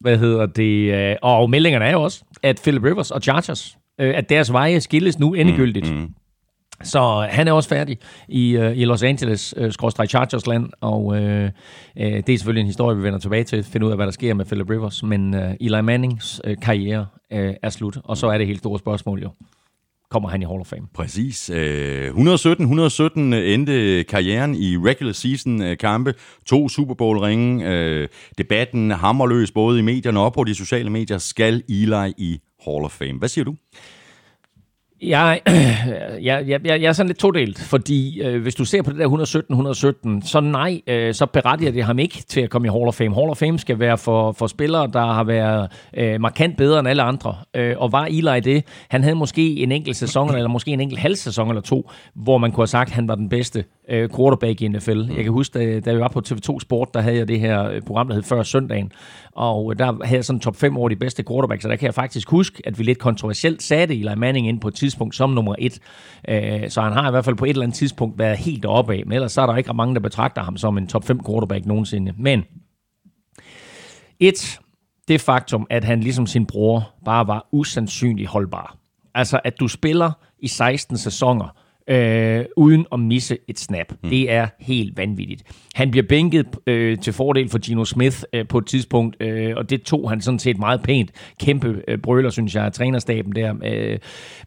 hvad 0.00 0.18
hedder 0.18 0.46
det? 0.46 1.18
Og 1.22 1.50
meldingerne 1.50 1.84
er 1.84 1.92
jo 1.92 2.02
også, 2.02 2.24
at 2.42 2.60
Philip 2.62 2.84
Rivers 2.84 3.10
og 3.10 3.20
Chargers, 3.22 3.76
øh, 4.00 4.14
at 4.16 4.28
deres 4.28 4.52
veje 4.52 4.80
skilles 4.80 5.18
nu 5.18 5.34
endegyldigt. 5.34 5.92
Mm, 5.92 5.98
mm. 5.98 6.08
Så 6.82 7.26
han 7.30 7.48
er 7.48 7.52
også 7.52 7.68
færdig 7.68 7.98
i, 8.28 8.56
i 8.74 8.84
Los 8.84 9.02
Angeles, 9.02 9.54
skråstrej 9.70 10.06
Chargers 10.06 10.46
land, 10.46 10.70
og 10.80 11.04
uh, 11.04 11.14
uh, 11.14 11.20
det 11.96 12.28
er 12.28 12.38
selvfølgelig 12.38 12.60
en 12.60 12.66
historie, 12.66 12.96
vi 12.96 13.02
vender 13.02 13.18
tilbage 13.18 13.44
til, 13.44 13.64
finde 13.64 13.86
ud 13.86 13.90
af, 13.90 13.98
hvad 13.98 14.06
der 14.06 14.12
sker 14.12 14.34
med 14.34 14.44
Philip 14.44 14.70
Rivers, 14.70 15.02
men 15.02 15.34
uh, 15.34 15.40
Eli 15.60 15.80
Mannings 15.80 16.40
uh, 16.48 16.54
karriere 16.62 17.06
uh, 17.34 17.38
er 17.62 17.70
slut, 17.70 17.98
og 18.04 18.16
så 18.16 18.26
er 18.26 18.38
det 18.38 18.46
helt 18.46 18.58
store 18.58 18.78
spørgsmål 18.78 19.22
jo 19.22 19.30
kommer 20.14 20.28
han 20.28 20.42
i 20.42 20.44
Hall 20.44 20.60
of 20.60 20.66
Fame. 20.66 20.86
Præcis. 20.94 21.50
Øh, 21.50 22.10
117-117 22.10 23.20
øh, 23.20 23.54
endte 23.54 24.04
karrieren 24.04 24.54
i 24.54 24.76
regular 24.76 25.12
season 25.12 25.62
øh, 25.62 25.76
kampe. 25.78 26.14
To 26.46 26.68
Super 26.68 26.94
Bowl 26.94 27.18
ringe. 27.18 28.08
Debatten 28.38 28.90
hammerløs 28.90 29.50
både 29.50 29.78
i 29.78 29.82
medierne 29.82 30.20
og 30.20 30.32
på 30.32 30.44
de 30.44 30.54
sociale 30.54 30.90
medier. 30.90 31.18
Skal 31.18 31.62
Eli 31.68 32.12
i 32.18 32.40
Hall 32.64 32.84
of 32.84 32.90
Fame? 32.90 33.18
Hvad 33.18 33.28
siger 33.28 33.44
du? 33.44 33.54
Jeg, 35.02 35.40
jeg, 36.22 36.44
jeg, 36.48 36.60
jeg 36.64 36.82
er 36.82 36.92
sådan 36.92 37.08
lidt 37.08 37.18
todelt, 37.18 37.58
fordi 37.58 38.22
øh, 38.22 38.42
hvis 38.42 38.54
du 38.54 38.64
ser 38.64 38.82
på 38.82 38.90
det 38.90 38.98
der 38.98 40.20
117-117, 40.22 40.26
så 40.26 40.40
nej, 40.40 40.80
øh, 40.86 41.14
så 41.14 41.26
berettiger 41.26 41.72
det 41.72 41.84
ham 41.84 41.98
ikke 41.98 42.22
til 42.28 42.40
at 42.40 42.50
komme 42.50 42.68
i 42.68 42.70
Hall 42.70 42.88
of 42.88 42.94
Fame. 42.94 43.14
Hall 43.14 43.30
of 43.30 43.36
Fame 43.36 43.58
skal 43.58 43.78
være 43.78 43.98
for, 43.98 44.32
for 44.32 44.46
spillere, 44.46 44.90
der 44.92 45.12
har 45.12 45.24
været 45.24 45.72
øh, 45.96 46.20
markant 46.20 46.56
bedre 46.56 46.78
end 46.78 46.88
alle 46.88 47.02
andre. 47.02 47.36
Øh, 47.54 47.74
og 47.78 47.92
var 47.92 48.04
Eli 48.04 48.40
det? 48.40 48.64
Han 48.88 49.02
havde 49.02 49.16
måske 49.16 49.56
en 49.56 49.72
enkelt 49.72 49.96
sæson, 49.96 50.34
eller 50.34 50.48
måske 50.48 50.70
en 50.70 50.80
enkelt 50.80 51.00
halv 51.00 51.16
sæson 51.16 51.48
eller 51.48 51.62
to, 51.62 51.90
hvor 52.14 52.38
man 52.38 52.52
kunne 52.52 52.62
have 52.62 52.66
sagt, 52.66 52.88
at 52.88 52.94
han 52.94 53.08
var 53.08 53.14
den 53.14 53.28
bedste 53.28 53.64
øh, 53.88 54.08
quarterback 54.16 54.60
i 54.60 54.68
NFL. 54.68 55.00
Jeg 55.16 55.24
kan 55.24 55.32
huske, 55.32 55.58
da, 55.58 55.80
da 55.80 55.90
jeg 55.90 56.00
var 56.00 56.08
på 56.08 56.22
TV2 56.28 56.60
Sport, 56.60 56.94
der 56.94 57.00
havde 57.00 57.16
jeg 57.16 57.28
det 57.28 57.40
her 57.40 57.68
øh, 57.68 57.82
program, 57.82 58.08
der 58.08 58.14
hed 58.14 58.22
Før 58.22 58.42
Søndagen, 58.42 58.92
og 59.32 59.72
øh, 59.72 59.78
der 59.78 60.04
havde 60.04 60.16
jeg 60.16 60.24
sådan 60.24 60.40
top 60.40 60.56
5 60.56 60.76
over 60.76 60.88
de 60.88 60.96
bedste 60.96 61.24
quarterbacks, 61.28 61.62
så 61.62 61.68
der 61.68 61.76
kan 61.76 61.86
jeg 61.86 61.94
faktisk 61.94 62.30
huske, 62.30 62.62
at 62.64 62.78
vi 62.78 62.84
lidt 62.84 62.98
kontroversielt 62.98 63.62
satte 63.62 63.94
Eli 63.94 64.14
Manning 64.16 64.48
ind 64.48 64.60
på 64.60 64.68
et 64.68 64.74
tidspunkt 64.74 65.14
som 65.14 65.30
nummer 65.30 65.54
et. 65.58 65.78
Øh, 66.28 66.70
så 66.70 66.80
han 66.80 66.92
har 66.92 67.08
i 67.08 67.10
hvert 67.10 67.24
fald 67.24 67.36
på 67.36 67.44
et 67.44 67.48
eller 67.48 67.62
andet 67.62 67.78
tidspunkt 67.78 68.18
været 68.18 68.38
helt 68.38 68.62
deroppe 68.62 68.94
af, 68.94 69.02
men 69.06 69.12
ellers 69.12 69.32
så 69.32 69.42
er 69.42 69.46
der 69.46 69.56
ikke 69.56 69.74
mange, 69.74 69.94
der 69.94 70.00
betragter 70.00 70.42
ham 70.42 70.56
som 70.56 70.78
en 70.78 70.86
top 70.86 71.04
5 71.04 71.20
quarterback 71.26 71.66
nogensinde. 71.66 72.12
Men 72.18 72.44
et, 74.20 74.58
det 75.08 75.20
faktum, 75.20 75.66
at 75.70 75.84
han 75.84 76.00
ligesom 76.00 76.26
sin 76.26 76.46
bror 76.46 76.92
bare 77.04 77.26
var 77.26 77.48
usandsynligt 77.52 78.28
holdbar. 78.28 78.76
Altså, 79.14 79.40
at 79.44 79.60
du 79.60 79.68
spiller 79.68 80.12
i 80.38 80.48
16 80.48 80.96
sæsoner, 80.98 81.63
øh, 81.90 82.44
uden 82.56 82.86
at 82.92 83.00
misse 83.00 83.38
et 83.48 83.58
snap. 83.58 83.92
Mm. 84.02 84.10
Det 84.10 84.32
er 84.32 84.48
helt 84.60 84.96
vanvittigt. 84.96 85.42
Han 85.74 85.90
bliver 85.90 86.06
bænket 86.08 86.46
øh, 86.66 86.98
til 86.98 87.12
fordel 87.12 87.48
for 87.48 87.58
Gino 87.58 87.84
Smith 87.84 88.22
øh, 88.32 88.48
på 88.48 88.58
et 88.58 88.66
tidspunkt, 88.66 89.16
øh, 89.22 89.52
og 89.56 89.70
det 89.70 89.82
tog 89.82 90.10
han 90.10 90.20
sådan 90.20 90.38
set 90.38 90.58
meget 90.58 90.82
pænt. 90.82 91.10
Kæmpe 91.40 91.82
øh, 91.88 91.98
brøler, 91.98 92.30
synes 92.30 92.54
jeg, 92.54 92.64
af 92.64 92.72
trænerstaben 92.72 93.34
der. 93.34 93.54
Øh, 93.64 93.98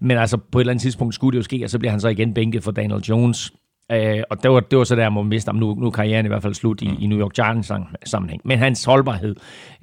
men 0.02 0.18
altså, 0.18 0.38
på 0.38 0.60
et 0.60 0.62
eller 0.62 0.72
andet 0.72 0.82
tidspunkt 0.82 1.16
skulle 1.16 1.32
det 1.32 1.38
jo 1.38 1.44
ske, 1.44 1.64
og 1.64 1.70
så 1.70 1.80
bliver 1.80 1.92
han 1.92 2.00
så 2.00 2.08
igen 2.08 2.34
bænket 2.34 2.64
for 2.64 2.72
Daniel 2.72 3.02
Jones. 3.02 3.54
Øh, 3.92 4.24
og 4.30 4.44
det 4.44 4.52
var, 4.52 4.60
det 4.60 4.78
var 4.78 4.84
så 4.84 4.96
der, 4.96 5.10
man 5.10 5.26
miste 5.26 5.54
nu, 5.54 5.76
nu 5.76 5.86
er 5.86 5.92
karrieren 5.92 6.26
i 6.26 6.28
hvert 6.28 6.42
fald 6.42 6.54
slut 6.54 6.82
i, 6.82 6.88
mm. 6.88 6.98
i 7.00 7.08
New 7.08 7.20
York 7.20 7.34
Giants 7.34 7.72
sammenhæng. 8.06 8.42
Men 8.46 8.60
hans 8.60 8.86
holdbarhed 8.86 9.36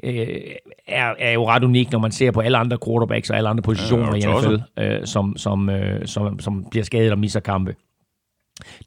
øh, 0.04 0.26
er, 0.88 1.14
er 1.18 1.32
jo 1.32 1.48
ret 1.48 1.64
unik, 1.64 1.92
når 1.92 1.98
man 1.98 2.12
ser 2.12 2.30
på 2.30 2.40
alle 2.40 2.58
andre 2.58 2.78
quarterbacks 2.86 3.30
og 3.30 3.36
alle 3.36 3.48
andre 3.48 3.62
positioner 3.62 4.16
ja, 4.16 4.36
i 4.36 4.40
NFL, 4.40 4.56
øh, 4.78 5.06
som, 5.06 5.36
som, 5.36 5.70
øh, 5.70 6.06
som, 6.06 6.40
som 6.40 6.66
bliver 6.70 6.84
skadet 6.84 7.12
og 7.12 7.18
misser 7.18 7.40
kampe. 7.40 7.74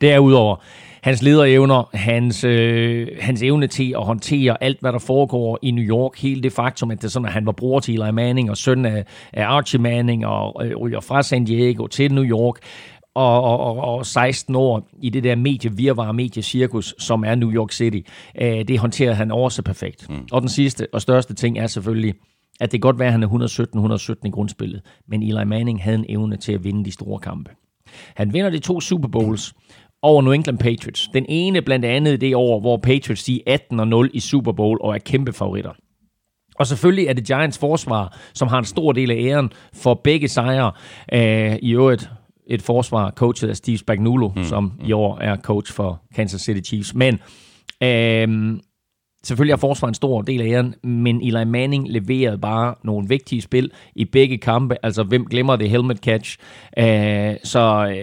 Derudover, 0.02 0.56
hans 1.02 1.22
lederevner, 1.22 1.90
hans, 1.94 2.44
øh, 2.44 3.08
hans 3.20 3.42
evne 3.42 3.68
til 3.68 3.94
at 3.98 4.06
håndtere 4.06 4.64
alt, 4.64 4.80
hvad 4.80 4.92
der 4.92 5.00
foregår 5.00 5.60
i 5.62 5.72
New 5.72 5.84
York, 5.84 6.18
hele 6.18 6.44
det 6.44 6.54
faktum, 6.54 6.92
at 6.92 7.02
det 7.02 7.12
sådan, 7.12 7.26
at 7.26 7.34
han 7.34 7.46
var 7.46 7.52
bror 7.52 7.80
til 7.80 8.02
Eli 8.02 8.12
Manning 8.12 8.50
og 8.50 8.58
søn 8.58 8.86
af, 8.86 9.06
af 9.34 9.46
Archie 9.46 9.80
Manning 9.80 10.26
og 10.26 10.66
øh, 10.66 10.76
ryger 10.76 11.00
fra 11.00 11.24
San 11.24 11.46
Diego 11.46 11.88
til 11.88 12.14
New 12.14 12.24
York, 12.24 12.56
og, 13.18 13.60
og, 13.60 13.78
og 13.78 14.06
16 14.06 14.56
år 14.56 14.90
i 15.02 15.10
det 15.10 15.24
der 15.24 15.36
medievirvare, 15.36 16.14
mediecirkus, 16.14 16.96
som 17.00 17.24
er 17.24 17.36
New 17.36 17.52
York 17.52 17.72
City. 17.72 18.10
Øh, 18.42 18.68
det 18.68 18.80
håndterer 18.80 19.14
han 19.14 19.32
også 19.32 19.62
perfekt. 19.62 20.10
Mm. 20.10 20.28
Og 20.32 20.42
den 20.42 20.50
sidste 20.50 20.88
og 20.94 21.02
største 21.02 21.34
ting 21.34 21.60
er 21.60 21.68
selvfølgelig, 21.68 22.14
at 22.60 22.72
det 22.72 22.82
godt 22.82 23.00
være, 23.00 23.08
at 23.08 23.12
han 23.12 23.24
er 23.24 23.28
117-117 24.20 24.28
i 24.28 24.30
grundspillet, 24.30 24.82
men 25.08 25.24
Eli 25.24 25.46
Manning 25.46 25.84
havde 25.84 25.98
en 25.98 26.06
evne 26.10 26.38
til 26.38 26.52
at 26.52 26.64
vinde 26.64 26.86
de 26.86 26.92
store 26.92 27.20
kampe. 27.20 27.52
Han 28.16 28.34
vinder 28.34 28.50
de 28.50 28.60
to 28.60 28.82
Super 28.82 29.08
Bowls 29.08 29.54
over 30.02 30.22
New 30.22 30.32
England 30.32 30.58
Patriots. 30.58 31.10
Den 31.14 31.26
ene 31.30 31.62
blandt 31.62 31.86
andet 31.86 32.22
det 32.22 32.36
år, 32.36 32.60
hvor 32.60 32.78
Patriots 32.78 33.22
siger 33.22 33.58
18-0 34.06 34.10
i 34.14 34.20
Super 34.20 34.52
Bowl 34.52 34.78
og 34.82 34.94
er 34.94 35.00
kæmpe 35.00 35.34
favoritter. 35.34 35.72
Og 36.60 36.68
selvfølgelig 36.68 37.08
er 37.08 37.14
det 37.14 37.28
Giants 37.28 37.58
forsvar, 37.58 38.18
som 38.34 38.48
har 38.48 38.60
en 38.60 38.66
stor 38.66 38.92
del 38.92 39.12
af 39.12 39.16
æren 39.20 39.50
for 39.74 39.94
begge 39.94 40.28
sejre. 40.28 40.72
Uh, 41.14 41.56
I 41.62 41.74
øvrigt 41.74 42.10
et 42.50 42.62
forsvar 42.62 43.12
coachet 43.12 43.50
af 43.50 43.56
Steve 43.56 43.78
Spagnuolo, 43.78 44.32
mm. 44.36 44.44
som 44.44 44.74
i 44.86 44.92
år 44.92 45.20
er 45.20 45.36
coach 45.36 45.74
for 45.74 46.02
Kansas 46.16 46.42
City 46.42 46.70
Chiefs. 46.70 46.96
Men 46.96 47.20
øhm, 47.84 48.60
selvfølgelig 49.24 49.54
er 49.54 49.58
forsvaret 49.58 49.92
en 49.92 49.96
stor 49.96 50.22
del 50.22 50.42
af 50.42 50.46
æren, 50.46 50.76
men 50.84 51.22
Eli 51.22 51.46
Manning 51.46 51.90
leverede 51.90 52.38
bare 52.38 52.76
nogle 52.84 53.08
vigtige 53.08 53.42
spil 53.42 53.72
i 53.96 54.06
begge 54.06 54.38
kampe. 54.38 54.76
Altså, 54.84 55.04
hvem 55.04 55.26
glemmer 55.26 55.56
det 55.56 55.70
helmet 55.70 55.98
catch? 55.98 56.38
Øh, 56.78 57.36
så, 57.44 57.96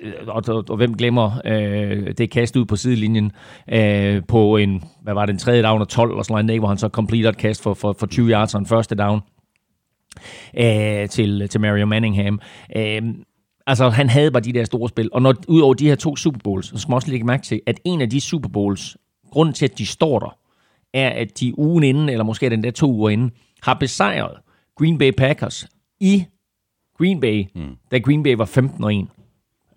øh, 0.00 0.12
og, 0.26 0.42
og, 0.48 0.64
og 0.68 0.76
hvem 0.76 0.96
glemmer 0.96 1.40
øh, 1.44 2.14
det 2.18 2.30
kast 2.30 2.56
ud 2.56 2.64
på 2.64 2.76
sidelinjen 2.76 3.32
øh, 3.72 4.22
på 4.28 4.56
en, 4.56 4.84
hvad 5.02 5.14
var 5.14 5.26
det, 5.26 5.32
en 5.32 5.38
tredje 5.38 5.62
down 5.62 5.80
og 5.80 5.88
12 5.88 6.10
eller 6.10 6.22
sådan 6.22 6.46
noget, 6.46 6.60
hvor 6.60 6.68
han 6.68 6.78
så 6.78 6.88
completer 6.88 7.28
et 7.28 7.36
kast 7.36 7.62
for, 7.62 7.74
for, 7.74 7.96
for 7.98 8.06
20 8.06 8.30
yards 8.30 8.54
og 8.54 8.60
en 8.60 8.66
første 8.66 8.94
down 8.94 9.20
øh, 10.56 11.08
til, 11.08 11.48
til 11.48 11.60
Mario 11.60 11.86
Manningham. 11.86 12.40
Øh, 12.76 13.02
Altså, 13.68 13.88
han 13.88 14.08
havde 14.08 14.30
bare 14.30 14.42
de 14.42 14.52
der 14.52 14.64
store 14.64 14.88
spil. 14.88 15.08
Og 15.12 15.22
når, 15.22 15.34
ud 15.48 15.60
over 15.60 15.74
de 15.74 15.88
her 15.88 15.94
to 15.94 16.16
Super 16.16 16.40
Bowls, 16.44 16.66
så 16.66 16.78
skal 16.78 16.90
man 16.90 16.94
også 16.94 17.10
lægge 17.10 17.26
mærke 17.26 17.42
til, 17.42 17.60
at 17.66 17.80
en 17.84 18.00
af 18.00 18.10
de 18.10 18.20
Super 18.20 18.48
Bowls, 18.48 18.96
grunden 19.30 19.54
til, 19.54 19.64
at 19.64 19.78
de 19.78 19.86
står 19.86 20.18
der, 20.18 20.36
er, 20.94 21.10
at 21.10 21.40
de 21.40 21.58
ugen 21.58 21.84
inden, 21.84 22.08
eller 22.08 22.24
måske 22.24 22.50
den 22.50 22.64
der 22.64 22.70
to 22.70 22.92
uger 22.92 23.10
inden, 23.10 23.30
har 23.62 23.74
besejret 23.74 24.36
Green 24.76 24.98
Bay 24.98 25.10
Packers 25.10 25.68
i 26.00 26.24
Green 26.98 27.20
Bay, 27.20 27.44
mm. 27.54 27.76
da 27.90 27.98
Green 27.98 28.22
Bay 28.22 28.34
var 28.34 28.44
15 28.44 28.84
og 28.84 28.94
1. 28.94 29.06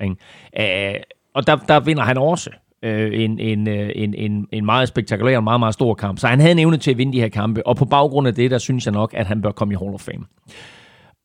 Ikke? 0.02 0.96
Uh, 0.96 1.02
og 1.34 1.48
der, 1.48 1.56
der 1.56 1.80
vinder 1.80 2.04
han 2.04 2.18
også 2.18 2.50
uh, 2.86 2.90
en, 2.92 3.40
en, 3.40 3.68
uh, 3.68 3.90
en, 3.96 4.14
en, 4.14 4.48
en 4.52 4.66
meget 4.66 4.88
spektakulær 4.88 5.38
og 5.38 5.44
meget, 5.44 5.60
meget 5.60 5.74
stor 5.74 5.94
kamp. 5.94 6.20
Så 6.20 6.28
han 6.28 6.40
havde 6.40 6.52
en 6.52 6.60
evne 6.60 6.78
til 6.78 6.92
at 6.92 6.98
vinde 6.98 7.14
de 7.14 7.22
her 7.22 7.30
kampe, 7.30 7.68
og 7.68 7.78
på 7.78 7.86
baggrund 7.86 8.28
af 8.28 8.36
det, 8.36 8.52
der 8.52 8.58
synes 8.58 8.86
jeg 8.86 8.94
nok, 8.94 9.14
at 9.14 9.28
han 9.28 9.42
bør 9.42 9.52
komme 9.52 9.74
i 9.74 9.78
Hall 9.78 9.94
of 9.94 10.02
Fame. 10.02 10.26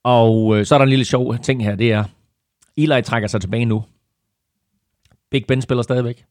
Og 0.04 0.44
uh, 0.44 0.62
så 0.62 0.74
er 0.74 0.78
der 0.78 0.84
en 0.84 0.90
lille 0.90 1.04
sjov 1.04 1.38
ting 1.38 1.64
her, 1.64 1.74
det 1.74 1.92
er, 1.92 2.04
Eli 2.76 3.02
trækker 3.02 3.28
sig 3.28 3.40
tilbage 3.40 3.64
nu. 3.64 3.84
Big 5.30 5.44
Ben 5.46 5.62
spiller 5.62 5.82
stadigvæk. 5.82 6.24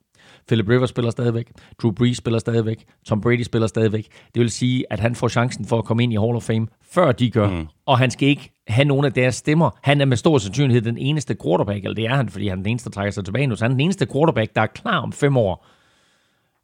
Philip 0.47 0.69
Rivers 0.69 0.89
spiller 0.89 1.11
stadigvæk. 1.11 1.51
Drew 1.81 1.91
Brees 1.91 2.17
spiller 2.17 2.39
stadigvæk. 2.39 2.85
Tom 3.05 3.21
Brady 3.21 3.43
spiller 3.43 3.67
stadigvæk. 3.67 4.07
Det 4.33 4.39
vil 4.39 4.49
sige, 4.49 4.85
at 4.89 4.99
han 4.99 5.15
får 5.15 5.27
chancen 5.27 5.65
for 5.65 5.77
at 5.77 5.85
komme 5.85 6.03
ind 6.03 6.13
i 6.13 6.15
Hall 6.15 6.35
of 6.35 6.43
Fame, 6.43 6.67
før 6.81 7.11
de 7.11 7.31
gør. 7.31 7.49
Mm. 7.49 7.67
Og 7.85 7.97
han 7.97 8.11
skal 8.11 8.27
ikke 8.27 8.51
have 8.67 8.85
nogen 8.85 9.05
af 9.05 9.13
deres 9.13 9.35
stemmer. 9.35 9.69
Han 9.83 10.01
er 10.01 10.05
med 10.05 10.17
stor 10.17 10.37
sandsynlighed 10.37 10.81
den 10.81 10.97
eneste 10.97 11.35
quarterback, 11.43 11.83
eller 11.83 11.95
det 11.95 12.05
er 12.05 12.15
han, 12.15 12.29
fordi 12.29 12.47
han 12.47 12.59
er 12.59 12.63
den 12.63 12.71
eneste, 12.71 12.89
der 12.89 12.93
trækker 12.93 13.11
sig 13.11 13.25
tilbage 13.25 13.47
nu. 13.47 13.55
Så 13.55 13.65
han 13.65 13.71
er 13.71 13.75
den 13.75 13.81
eneste 13.81 14.07
quarterback, 14.13 14.55
der 14.55 14.61
er 14.61 14.67
klar 14.67 14.97
om 14.97 15.11
fem 15.11 15.37
år. 15.37 15.65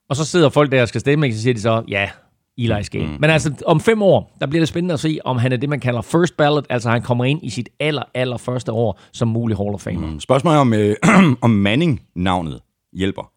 Og 0.10 0.16
så 0.16 0.26
sidder 0.26 0.50
folk 0.50 0.72
der 0.72 0.82
og 0.82 0.88
skal 0.88 1.02
stemme, 1.02 1.28
og 1.28 1.34
så 1.34 1.42
siger 1.42 1.54
de 1.54 1.62
så, 1.62 1.84
ja, 1.88 2.10
Eli 2.58 2.84
skal 2.84 3.02
mm. 3.02 3.18
Men 3.20 3.30
altså, 3.30 3.54
om 3.66 3.80
fem 3.80 4.02
år, 4.02 4.38
der 4.40 4.46
bliver 4.46 4.62
det 4.62 4.68
spændende 4.68 4.94
at 4.94 5.00
se, 5.00 5.20
om 5.26 5.38
han 5.38 5.52
er 5.52 5.58
det, 5.58 5.70
man 5.70 5.80
kalder 5.80 6.02
first 6.02 6.38
ballot, 6.38 6.66
altså 6.70 6.90
han 6.90 7.02
kommer 7.02 7.26
ind 7.26 7.40
i 7.44 7.50
sit 7.50 7.70
aller, 7.80 8.04
aller 8.14 8.38
første 8.38 8.72
år 8.72 9.00
som 9.12 9.28
mulig 9.28 9.58
Hall 9.58 9.70
of 9.70 9.82
Famer. 9.82 10.08
Mm. 10.08 10.20
Spørgsmålet 10.20 10.60
om, 10.60 10.74
øh, 10.74 10.96
om 11.42 11.50
Manning-navnet 11.50 12.62
hjælper. 12.94 13.32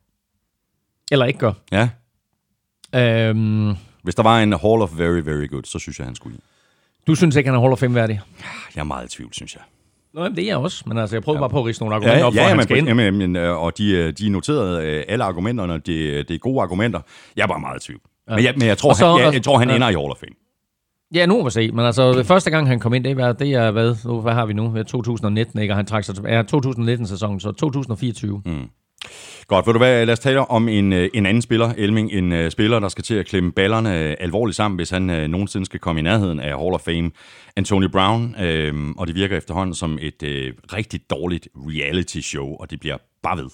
Eller 1.13 1.27
ikke 1.27 1.39
gør. 1.39 1.53
Ja. 1.73 1.89
Øhm, 2.95 3.75
Hvis 4.03 4.15
der 4.15 4.23
var 4.23 4.41
en 4.41 4.53
Hall 4.53 4.83
of 4.83 4.99
Very, 4.99 5.21
Very 5.25 5.49
Good, 5.49 5.63
så 5.65 5.79
synes 5.79 5.99
jeg, 5.99 6.07
han 6.07 6.15
skulle 6.15 6.35
ind. 6.35 6.43
Du 7.07 7.15
synes 7.15 7.37
ikke, 7.37 7.49
han 7.49 7.57
er 7.57 7.61
Hall 7.61 7.73
of 7.73 7.79
Fame-værdig? 7.79 8.21
Jeg 8.75 8.81
er 8.81 8.85
meget 8.85 9.07
i 9.07 9.17
tvivl, 9.17 9.35
synes 9.35 9.55
jeg. 9.55 9.63
Nå, 10.15 10.29
det 10.29 10.39
er 10.39 10.47
jeg 10.47 10.57
også, 10.57 10.85
men 10.87 10.99
altså, 10.99 11.17
jeg 11.17 11.23
prøver 11.23 11.37
ja. 11.37 11.41
bare 11.41 11.51
på 11.51 11.59
at 11.59 11.67
rise 11.67 11.81
nogle 11.81 11.95
argumenter 11.95 12.19
ja, 12.19 12.27
op, 12.27 12.35
ja, 12.35 12.41
for, 12.43 12.49
ja, 12.49 12.55
han 12.55 12.63
skal 12.63 12.79
ind. 12.79 12.89
Jamen, 12.89 13.05
jamen, 13.05 13.37
øh, 13.37 13.63
og 13.63 13.79
de, 13.79 13.91
øh, 13.91 14.13
de 14.13 14.29
noterede 14.29 14.83
alle 14.83 15.25
argumenterne, 15.25 15.75
det, 15.75 16.29
det 16.29 16.35
er 16.35 16.39
gode 16.39 16.63
argumenter. 16.63 17.01
Jeg 17.37 17.43
er 17.43 17.47
bare 17.47 17.61
meget 17.61 17.83
i 17.83 17.87
tvivl. 17.87 18.01
Ja. 18.29 18.35
Men, 18.35 18.45
jeg, 18.45 18.55
men 18.57 18.69
jeg 18.69 18.79
tror, 18.79 18.93
så, 18.93 19.13
han, 19.13 19.25
jeg, 19.25 19.35
jeg 19.35 19.43
tror, 19.43 19.59
han 19.59 19.69
ja. 19.69 19.75
ender 19.75 19.89
i 19.89 19.95
Hall 19.95 20.11
of 20.11 20.17
Fame. 20.17 20.35
Ja, 21.15 21.27
nu 21.27 21.37
må 21.37 21.45
vi 21.45 21.51
se. 21.51 21.73
Men 21.73 21.85
altså, 21.85 22.13
det 22.13 22.27
første 22.27 22.51
gang, 22.51 22.69
han 22.69 22.81
kom 22.81 22.95
ind, 22.95 23.05
det 23.05 23.21
er, 23.21 23.33
det 23.33 23.55
er 23.55 23.71
hvad, 23.71 23.97
nu, 24.05 24.21
hvad 24.21 24.33
har 24.33 24.47
vi 24.47 24.53
nu? 24.53 24.73
Det 24.75 24.79
er 24.79 24.83
2019, 24.83 25.61
ikke? 25.61 25.73
Og 25.73 25.77
han 25.77 25.87
trak 25.87 26.05
sig 26.05 26.15
tilbage. 26.15 26.37
Ja, 26.37 26.43
2019-sæsonen, 26.43 27.41
så 27.41 27.53
2024. 27.53 28.43
Mm. 28.45 28.69
Godt, 29.47 29.67
vil 29.67 29.75
du 29.75 29.79
hvad, 29.79 30.07
lad 30.07 30.13
os 30.13 30.19
tale 30.19 30.41
om 30.51 30.69
en, 30.69 30.93
øh, 30.93 31.11
en 31.15 31.27
anden 31.27 31.43
spiller, 31.43 31.73
Elming. 31.77 32.13
En 32.13 32.33
uh, 32.33 32.49
spiller, 32.49 32.81
der 32.81 32.89
skal 32.89 33.05
til 33.05 33.15
at 33.15 33.27
klemme 33.27 33.53
ballerne 33.53 33.89
uh, 33.89 34.25
alvorligt 34.25 34.57
sammen, 34.57 34.77
hvis 34.77 34.91
han 34.91 35.11
uh, 35.11 35.17
nogensinde 35.17 35.67
skal 35.67 35.81
komme 35.81 35.99
i 35.99 36.03
nærheden 36.03 36.41
af 36.41 36.59
Hall 36.59 36.75
of 36.75 36.81
Fame. 36.81 37.11
Anthony 37.57 37.87
Brown, 37.93 38.25
uh, 38.25 39.01
og 39.01 39.07
det 39.07 39.15
virker 39.15 39.37
efterhånden 39.37 39.75
som 39.75 39.99
et 40.01 40.23
uh, 40.23 40.29
rigtig 40.77 41.01
dårligt 41.11 41.49
reality 41.57 42.21
show, 42.21 42.57
og 42.61 42.71
det 42.71 42.81
bliver 42.81 42.97
bare 43.23 43.39
ved. 43.39 43.49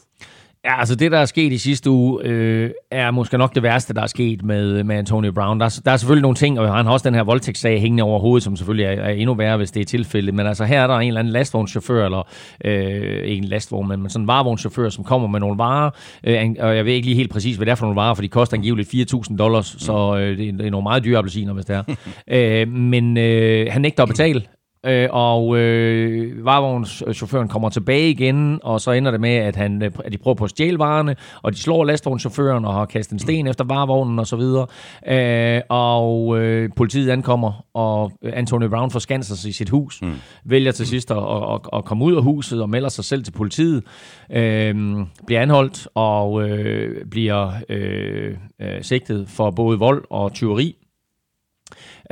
Ja, 0.64 0.78
altså 0.78 0.94
det, 0.94 1.12
der 1.12 1.18
er 1.18 1.24
sket 1.24 1.52
i 1.52 1.58
sidste 1.58 1.90
uge, 1.90 2.24
øh, 2.24 2.70
er 2.90 3.10
måske 3.10 3.38
nok 3.38 3.54
det 3.54 3.62
værste, 3.62 3.94
der 3.94 4.02
er 4.02 4.06
sket 4.06 4.44
med, 4.44 4.84
med 4.84 4.96
Antonio 4.96 5.32
Brown. 5.32 5.60
Der, 5.60 5.66
er, 5.66 5.80
der 5.84 5.90
er 5.90 5.96
selvfølgelig 5.96 6.22
nogle 6.22 6.34
ting, 6.34 6.60
og 6.60 6.76
han 6.76 6.86
har 6.86 6.92
også 6.92 7.08
den 7.08 7.14
her 7.14 7.22
voldtægtssag 7.22 7.80
hængende 7.80 8.02
over 8.02 8.20
hovedet, 8.20 8.42
som 8.42 8.56
selvfølgelig 8.56 8.84
er, 8.84 8.90
er 8.90 9.10
endnu 9.10 9.34
værre, 9.34 9.56
hvis 9.56 9.70
det 9.70 9.80
er 9.80 9.84
tilfældet. 9.84 10.34
Men 10.34 10.46
altså 10.46 10.64
her 10.64 10.82
er 10.82 10.86
der 10.86 10.94
en 10.94 11.08
eller 11.08 11.20
anden 11.20 11.32
lastvognschauffør, 11.32 12.04
eller 12.04 12.28
øh, 12.64 13.24
ikke 13.24 13.42
en 13.42 13.44
lastvogn, 13.44 13.88
men, 13.88 14.10
sådan 14.10 14.22
en 14.22 14.26
varevognschauffør, 14.26 14.88
som 14.88 15.04
kommer 15.04 15.28
med 15.28 15.40
nogle 15.40 15.58
varer. 15.58 15.90
Øh, 16.24 16.54
og 16.58 16.76
jeg 16.76 16.84
ved 16.84 16.92
ikke 16.92 17.06
lige 17.06 17.16
helt 17.16 17.32
præcis, 17.32 17.56
hvad 17.56 17.66
det 17.66 17.70
er 17.70 17.76
for 17.76 17.86
nogle 17.86 18.00
varer, 18.00 18.14
for 18.14 18.22
de 18.22 18.28
koster 18.28 18.56
angiveligt 18.56 18.94
4.000 19.12 19.36
dollars, 19.36 19.76
så 19.78 20.16
øh, 20.16 20.38
det, 20.38 20.48
er, 20.48 20.52
det 20.52 20.66
er 20.66 20.70
nogle 20.70 20.82
meget 20.82 21.04
dyre 21.04 21.18
appelsiner, 21.18 21.52
hvis 21.52 21.64
det 21.64 21.76
er. 21.76 21.82
øh, 22.62 22.68
men 22.68 23.16
øh, 23.16 23.66
han 23.70 23.82
nægter 23.82 24.02
at 24.02 24.08
betale, 24.08 24.42
Øh, 24.86 25.08
og 25.10 25.56
øh, 25.58 26.44
varevognchaufføren 26.44 27.48
kommer 27.48 27.68
tilbage 27.68 28.10
igen, 28.10 28.60
og 28.62 28.80
så 28.80 28.90
ender 28.90 29.10
det 29.10 29.20
med, 29.20 29.34
at, 29.34 29.56
han, 29.56 29.82
øh, 29.82 29.90
at 30.04 30.12
de 30.12 30.18
prøver 30.18 30.34
på 30.34 30.44
at 30.44 30.50
stjæle 30.50 30.78
varerne, 30.78 31.16
og 31.42 31.52
de 31.52 31.58
slår 31.58 31.84
lastvognschaufføren 31.84 32.64
og 32.64 32.74
har 32.74 32.84
kastet 32.84 33.12
en 33.12 33.18
sten 33.18 33.46
efter 33.46 33.64
varevognen 33.64 34.18
og 34.18 34.26
så 34.26 34.36
videre. 34.36 34.66
Øh, 35.08 35.62
og 35.68 36.38
øh, 36.38 36.70
politiet 36.76 37.10
ankommer, 37.10 37.66
og 37.74 38.12
Anthony 38.22 38.64
Brown 38.64 38.90
forskanser 38.90 39.34
sig 39.34 39.48
i 39.48 39.52
sit 39.52 39.68
hus, 39.68 40.02
mm. 40.02 40.14
vælger 40.44 40.72
til 40.72 40.86
sidst 40.86 41.10
at, 41.10 41.16
at, 41.18 41.60
at 41.72 41.84
komme 41.84 42.04
ud 42.04 42.16
af 42.16 42.22
huset 42.22 42.62
og 42.62 42.70
melder 42.70 42.88
sig 42.88 43.04
selv 43.04 43.24
til 43.24 43.32
politiet, 43.32 43.84
øh, 44.32 44.96
bliver 45.26 45.42
anholdt 45.42 45.88
og 45.94 46.48
øh, 46.48 47.04
bliver 47.10 47.52
øh, 47.68 48.36
øh, 48.60 48.82
sigtet 48.82 49.28
for 49.28 49.50
både 49.50 49.78
vold 49.78 50.04
og 50.10 50.32
tyveri. 50.32 50.76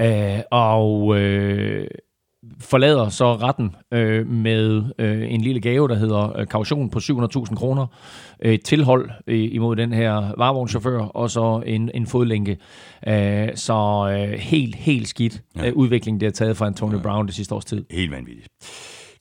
Øh, 0.00 0.40
og... 0.50 1.18
Øh, 1.18 1.88
forlader 2.60 3.08
så 3.08 3.34
retten 3.34 3.76
øh, 3.92 4.26
med 4.26 4.82
øh, 4.98 5.32
en 5.32 5.40
lille 5.40 5.60
gave, 5.60 5.88
der 5.88 5.94
hedder 5.94 6.38
øh, 6.38 6.46
kaution 6.46 6.90
på 6.90 6.98
700.000 6.98 7.54
kroner, 7.54 7.86
øh, 8.42 8.58
tilhold 8.64 9.10
øh, 9.26 9.54
imod 9.54 9.76
den 9.76 9.92
her 9.92 10.34
varevognschauffør, 10.36 10.98
og 10.98 11.30
så 11.30 11.62
en, 11.66 11.90
en 11.94 12.06
fodlænke. 12.06 12.58
Øh, 13.08 13.48
så 13.54 14.08
øh, 14.12 14.38
helt, 14.38 14.74
helt 14.74 15.08
skidt 15.08 15.42
ja. 15.56 15.66
øh, 15.66 15.72
udvikling, 15.74 16.20
det 16.20 16.26
har 16.26 16.32
taget 16.32 16.56
fra 16.56 16.66
Antonio 16.66 16.96
ja. 16.96 17.02
Brown 17.02 17.26
det 17.26 17.34
sidste 17.34 17.54
års 17.54 17.64
tid. 17.64 17.84
Helt 17.90 18.10
vanvittigt. 18.10 18.48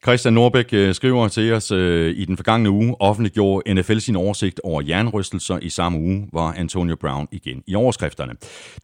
Christian 0.04 0.34
Norbæk 0.34 0.74
øh, 0.74 0.96
skriver 0.96 1.28
til 1.28 1.54
os, 1.54 1.72
øh, 1.72 2.16
i 2.18 2.26
den 2.26 2.38
forgangne 2.38 2.70
uge 2.70 2.96
offentliggjorde 3.02 3.74
NFL 3.74 3.98
sin 3.98 4.16
oversigt 4.16 4.62
over 4.64 4.82
jernrystelser. 4.82 5.60
I 5.62 5.70
samme 5.70 6.00
uge 6.00 6.28
var 6.34 6.54
Antonio 6.54 6.96
Brown 6.96 7.28
igen 7.32 7.64
i 7.68 7.76
overskrifterne. 7.76 8.34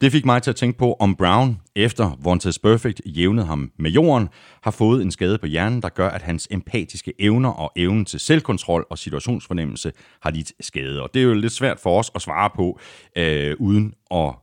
Det 0.02 0.12
fik 0.12 0.26
mig 0.26 0.42
til 0.42 0.50
at 0.50 0.56
tænke 0.56 0.78
på, 0.78 0.96
om 1.00 1.16
Brown, 1.16 1.60
efter 1.76 2.18
Vontaze 2.24 2.60
Perfect 2.62 3.02
jævnede 3.06 3.46
ham 3.46 3.72
med 3.80 3.92
jorden, 3.92 4.30
har 4.64 4.72
fået 4.72 5.02
en 5.02 5.12
skade 5.12 5.38
på 5.38 5.46
hjernen, 5.46 5.82
der 5.82 5.90
gør, 5.90 6.10
at 6.10 6.22
hans 6.22 6.48
empatiske 6.52 7.14
evner 7.20 7.50
og 7.50 7.72
evnen 7.76 8.06
til 8.06 8.20
selvkontrol 8.20 8.86
og 8.90 8.98
situationsfornemmelse 8.98 9.92
har 10.22 10.32
lidt 10.32 10.52
skade. 10.60 11.02
Og 11.02 11.10
det 11.14 11.20
er 11.20 11.24
jo 11.24 11.34
lidt 11.34 11.54
svært 11.54 11.80
for 11.80 12.00
os 12.00 12.12
at 12.16 12.22
svare 12.22 12.50
på, 12.56 12.80
øh, 13.18 13.56
uden 13.60 13.94
at 14.12 14.36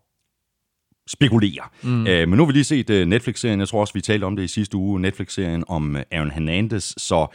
spekulere. 1.12 1.62
Mm. 1.82 2.06
Øh, 2.06 2.28
men 2.28 2.36
nu 2.36 2.42
har 2.42 2.46
vi 2.46 2.52
lige 2.52 2.64
set 2.64 2.90
uh, 2.90 2.96
Netflix-serien, 2.96 3.60
jeg 3.60 3.68
tror 3.68 3.80
også, 3.80 3.94
vi 3.94 4.00
talte 4.00 4.24
om 4.24 4.36
det 4.36 4.42
i 4.42 4.48
sidste 4.48 4.76
uge, 4.76 5.00
Netflix-serien 5.00 5.64
om 5.68 5.94
uh, 5.94 6.00
Aaron 6.10 6.30
Hernandez, 6.30 6.94
så 6.96 7.26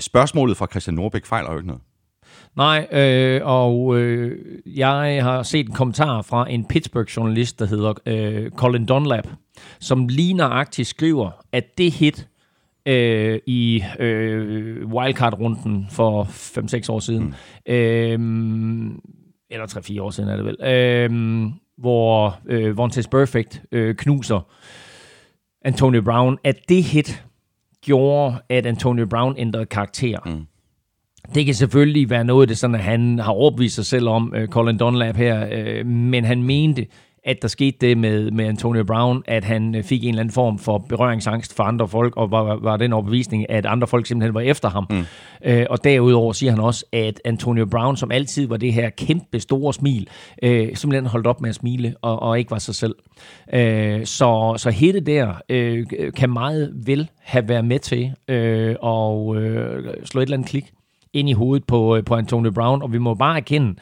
spørgsmålet 0.00 0.56
fra 0.56 0.66
Christian 0.70 0.94
Norbæk 0.94 1.26
fejler 1.26 1.52
jo 1.52 1.58
ikke 1.58 1.66
noget. 1.66 1.82
Nej, 2.56 2.86
øh, 2.92 3.40
og 3.44 3.98
øh, 3.98 4.38
jeg 4.66 5.24
har 5.24 5.42
set 5.42 5.66
en 5.66 5.74
kommentar 5.74 6.22
fra 6.22 6.50
en 6.50 6.64
Pittsburgh-journalist, 6.64 7.58
der 7.58 7.66
hedder 7.66 7.92
øh, 8.06 8.50
Colin 8.50 8.86
Dunlap, 8.86 9.28
som 9.80 10.08
lige 10.08 10.34
nøjagtigt 10.34 10.88
skriver, 10.88 11.30
at 11.52 11.78
det 11.78 11.92
hit 11.92 12.28
øh, 12.86 13.38
i 13.46 13.82
øh, 13.98 14.86
wildcard-runden 14.86 15.86
for 15.90 16.24
5-6 16.24 16.92
år 16.92 16.98
siden, 16.98 17.24
mm. 17.24 17.72
øh, 17.72 18.18
eller 19.50 19.66
3-4 19.66 20.00
år 20.00 20.10
siden 20.10 20.28
er 20.28 20.36
det 20.36 20.44
vel, 20.44 20.56
øh, 20.62 21.50
hvor 21.78 22.38
øh, 22.46 22.76
Vontaze 22.76 23.08
Perfect 23.08 23.62
øh, 23.72 23.94
knuser 23.96 24.40
Antonio 25.64 26.02
Brown, 26.02 26.38
at 26.44 26.56
det 26.68 26.82
hit 26.82 27.24
gjorde, 27.84 28.36
at 28.48 28.66
Antonio 28.66 29.06
Brown 29.06 29.34
ændrede 29.38 29.66
karakter. 29.66 30.18
Mm. 30.26 30.46
Det 31.34 31.44
kan 31.44 31.54
selvfølgelig 31.54 32.10
være 32.10 32.24
noget, 32.24 32.48
det 32.48 32.58
sådan, 32.58 32.74
at 32.74 32.82
han 32.82 33.18
har 33.18 33.32
overbevist 33.32 33.74
sig 33.74 33.86
selv 33.86 34.08
om, 34.08 34.34
øh, 34.36 34.48
Colin 34.48 34.78
Dunlap 34.78 35.16
her, 35.16 35.48
øh, 35.52 35.86
men 35.86 36.24
han 36.24 36.42
mente, 36.42 36.86
at 37.26 37.42
der 37.42 37.48
skete 37.48 37.76
det 37.80 37.98
med, 37.98 38.30
med 38.30 38.44
Antonio 38.44 38.84
Brown, 38.84 39.22
at 39.26 39.44
han 39.44 39.74
øh, 39.74 39.84
fik 39.84 40.02
en 40.02 40.08
eller 40.08 40.20
anden 40.20 40.32
form 40.32 40.58
for 40.58 40.78
berøringsangst 40.78 41.56
for 41.56 41.64
andre 41.64 41.88
folk, 41.88 42.16
og 42.16 42.30
var, 42.30 42.58
var 42.62 42.76
den 42.76 42.92
overbevisning, 42.92 43.50
at 43.50 43.66
andre 43.66 43.86
folk 43.86 44.06
simpelthen 44.06 44.34
var 44.34 44.40
efter 44.40 44.68
ham. 44.68 44.86
Mm. 44.90 45.04
Øh, 45.44 45.66
og 45.70 45.84
derudover 45.84 46.32
siger 46.32 46.52
han 46.52 46.60
også, 46.60 46.84
at 46.92 47.20
Antonio 47.24 47.66
Brown, 47.66 47.96
som 47.96 48.10
altid 48.10 48.46
var 48.46 48.56
det 48.56 48.72
her 48.72 48.90
kæmpe 48.90 49.40
store 49.40 49.74
smil, 49.74 50.08
øh, 50.42 50.76
simpelthen 50.76 51.06
holdt 51.06 51.26
op 51.26 51.40
med 51.40 51.48
at 51.48 51.54
smile, 51.54 51.94
og, 52.02 52.22
og 52.22 52.38
ikke 52.38 52.50
var 52.50 52.58
sig 52.58 52.74
selv. 52.74 52.94
Øh, 53.52 54.06
så, 54.06 54.54
så 54.56 54.70
hele 54.70 55.00
der 55.00 55.32
øh, 55.48 55.86
kan 56.16 56.30
meget 56.30 56.72
vel 56.86 57.10
have 57.18 57.48
været 57.48 57.64
med 57.64 57.78
til 57.78 58.12
øh, 58.28 58.76
at 58.84 59.36
øh, 59.36 59.84
slå 60.04 60.20
et 60.20 60.26
eller 60.26 60.36
andet 60.36 60.48
klik 60.48 60.72
ind 61.16 61.28
i 61.28 61.32
hovedet 61.32 61.66
på, 61.66 61.96
øh, 61.96 62.04
på 62.04 62.14
Antonio 62.14 62.50
Brown, 62.50 62.82
og 62.82 62.92
vi 62.92 62.98
må 62.98 63.14
bare 63.14 63.36
erkende, 63.36 63.74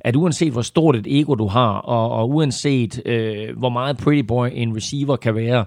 at 0.00 0.16
uanset 0.16 0.52
hvor 0.52 0.62
stort 0.62 0.96
et 0.96 1.06
ego 1.20 1.34
du 1.34 1.46
har, 1.46 1.72
og, 1.72 2.10
og 2.10 2.30
uanset 2.30 3.02
øh, 3.06 3.58
hvor 3.58 3.68
meget 3.68 3.96
pretty 3.96 4.26
boy 4.26 4.48
en 4.52 4.76
receiver 4.76 5.16
kan 5.16 5.34
være, 5.34 5.64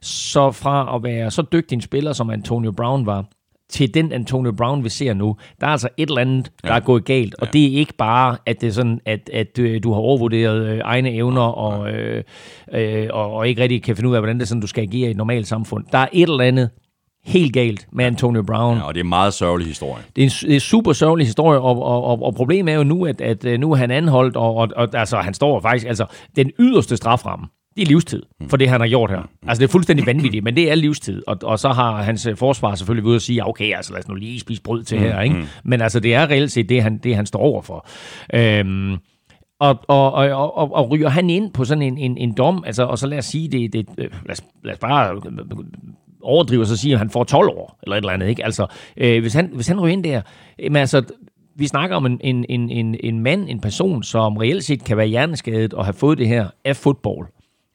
så 0.00 0.50
fra 0.50 0.96
at 0.96 1.02
være 1.02 1.30
så 1.30 1.42
dygtig 1.52 1.76
en 1.76 1.80
spiller, 1.80 2.12
som 2.12 2.30
Antonio 2.30 2.72
Brown 2.72 3.06
var, 3.06 3.24
til 3.68 3.94
den 3.94 4.12
Antonio 4.12 4.52
Brown, 4.52 4.84
vi 4.84 4.88
ser 4.88 5.14
nu, 5.14 5.36
der 5.60 5.66
er 5.66 5.70
altså 5.70 5.88
et 5.96 6.08
eller 6.08 6.20
andet, 6.20 6.52
der 6.62 6.72
ja. 6.72 6.76
er 6.76 6.80
gået 6.80 7.04
galt. 7.04 7.34
Og 7.34 7.46
ja. 7.46 7.50
det 7.50 7.66
er 7.66 7.78
ikke 7.78 7.94
bare, 7.94 8.36
at 8.46 8.60
det 8.60 8.66
er 8.66 8.72
sådan, 8.72 9.00
at, 9.04 9.30
at 9.32 9.58
øh, 9.58 9.82
du 9.82 9.92
har 9.92 10.00
overvurderet 10.00 10.66
øh, 10.66 10.80
egne 10.84 11.10
evner, 11.10 11.42
og, 11.42 11.90
øh, 11.90 12.24
øh, 12.72 13.08
og, 13.12 13.32
og 13.32 13.48
ikke 13.48 13.62
rigtig 13.62 13.82
kan 13.82 13.96
finde 13.96 14.10
ud 14.10 14.14
af, 14.14 14.20
hvordan 14.20 14.36
det 14.36 14.42
er 14.42 14.46
sådan, 14.46 14.60
du 14.60 14.66
skal 14.66 14.82
agere 14.82 15.08
i 15.08 15.10
et 15.10 15.16
normalt 15.16 15.46
samfund. 15.46 15.84
Der 15.92 15.98
er 15.98 16.08
et 16.12 16.28
eller 16.28 16.44
andet, 16.44 16.70
helt 17.26 17.52
galt 17.52 17.86
med 17.92 18.04
Antonio 18.04 18.42
Brown. 18.42 18.76
Ja, 18.76 18.82
og 18.82 18.94
det 18.94 19.00
er 19.00 19.04
en 19.04 19.08
meget 19.08 19.34
sørgelig 19.34 19.68
historie. 19.68 20.02
Det 20.16 20.22
er 20.22 20.26
en, 20.26 20.30
det 20.30 20.50
er 20.50 20.54
en 20.54 20.60
super 20.60 20.92
sørgelig 20.92 21.26
historie, 21.26 21.60
og, 21.60 21.82
og, 21.82 22.04
og, 22.04 22.22
og 22.22 22.34
problemet 22.34 22.72
er 22.72 22.76
jo 22.76 22.84
nu, 22.84 23.06
at, 23.06 23.20
at 23.20 23.44
øh, 23.44 23.60
nu 23.60 23.72
er 23.72 23.76
han 23.76 23.90
anholdt, 23.90 24.36
og, 24.36 24.56
og, 24.56 24.68
og 24.76 24.88
altså, 24.92 25.16
han 25.16 25.34
står 25.34 25.60
faktisk, 25.60 25.86
altså 25.86 26.06
den 26.36 26.50
yderste 26.58 26.96
straframme, 26.96 27.46
det 27.76 27.82
er 27.82 27.86
livstid 27.86 28.22
for 28.48 28.56
det, 28.56 28.68
han 28.68 28.80
har 28.80 28.88
gjort 28.88 29.10
her. 29.10 29.22
Altså, 29.48 29.60
det 29.60 29.68
er 29.68 29.72
fuldstændig 29.72 30.06
vanvittigt, 30.06 30.44
men 30.44 30.56
det 30.56 30.70
er 30.70 30.74
livstid. 30.74 31.22
Og, 31.26 31.36
og 31.42 31.58
så 31.58 31.68
har 31.68 32.02
hans 32.02 32.26
øh, 32.26 32.36
forsvar 32.36 32.74
selvfølgelig 32.74 33.08
ved 33.08 33.16
at 33.16 33.22
sige, 33.22 33.46
okay, 33.46 33.76
altså 33.76 33.92
lad 33.92 34.00
os 34.00 34.08
nu 34.08 34.14
lige 34.14 34.40
spise 34.40 34.62
brød 34.62 34.84
til 34.84 34.98
her, 34.98 35.20
ikke? 35.20 35.36
Men 35.64 35.80
altså, 35.80 36.00
det 36.00 36.14
er 36.14 36.30
reelt 36.30 36.52
set 36.52 36.68
det, 36.68 36.82
han, 36.82 36.98
det, 36.98 37.16
han 37.16 37.26
står 37.26 37.38
over 37.38 37.62
for. 37.62 37.86
Øhm, 38.34 38.96
og, 39.60 39.78
og, 39.88 40.12
og, 40.12 40.56
og, 40.56 40.74
og 40.74 40.90
ryger 40.90 41.08
han 41.08 41.30
ind 41.30 41.52
på 41.52 41.64
sådan 41.64 41.82
en, 41.82 41.98
en, 41.98 42.16
en 42.16 42.34
dom, 42.34 42.64
altså, 42.66 42.84
og 42.84 42.98
så 42.98 43.06
lad 43.06 43.18
os 43.18 43.24
sige, 43.24 43.48
det, 43.48 43.72
det 43.72 43.86
lad, 43.98 44.30
os, 44.30 44.42
lad 44.64 44.72
os 44.72 44.78
bare 44.78 45.20
overdriver, 46.26 46.64
så 46.64 46.76
siger, 46.76 46.94
at 46.94 46.98
han 46.98 47.10
får 47.10 47.24
12 47.24 47.48
år, 47.48 47.78
eller 47.82 47.96
et 47.96 48.00
eller 48.00 48.12
andet. 48.12 48.28
Ikke? 48.28 48.44
Altså, 48.44 48.66
øh, 48.96 49.20
hvis, 49.20 49.34
han, 49.34 49.50
hvis 49.54 49.68
han 49.68 49.80
ryger 49.80 49.92
ind 49.92 50.04
der, 50.04 50.22
men 50.58 50.76
altså, 50.76 51.02
vi 51.56 51.66
snakker 51.66 51.96
om 51.96 52.06
en, 52.06 52.20
en, 52.24 52.44
en, 52.48 52.70
en, 52.70 52.96
en 53.00 53.20
mand, 53.20 53.48
en 53.48 53.60
person, 53.60 54.02
som 54.02 54.36
reelt 54.36 54.64
set 54.64 54.84
kan 54.84 54.96
være 54.96 55.06
hjerneskadet 55.06 55.74
og 55.74 55.84
have 55.84 55.94
fået 55.94 56.18
det 56.18 56.28
her 56.28 56.48
af 56.64 56.76
fodbold. 56.76 57.28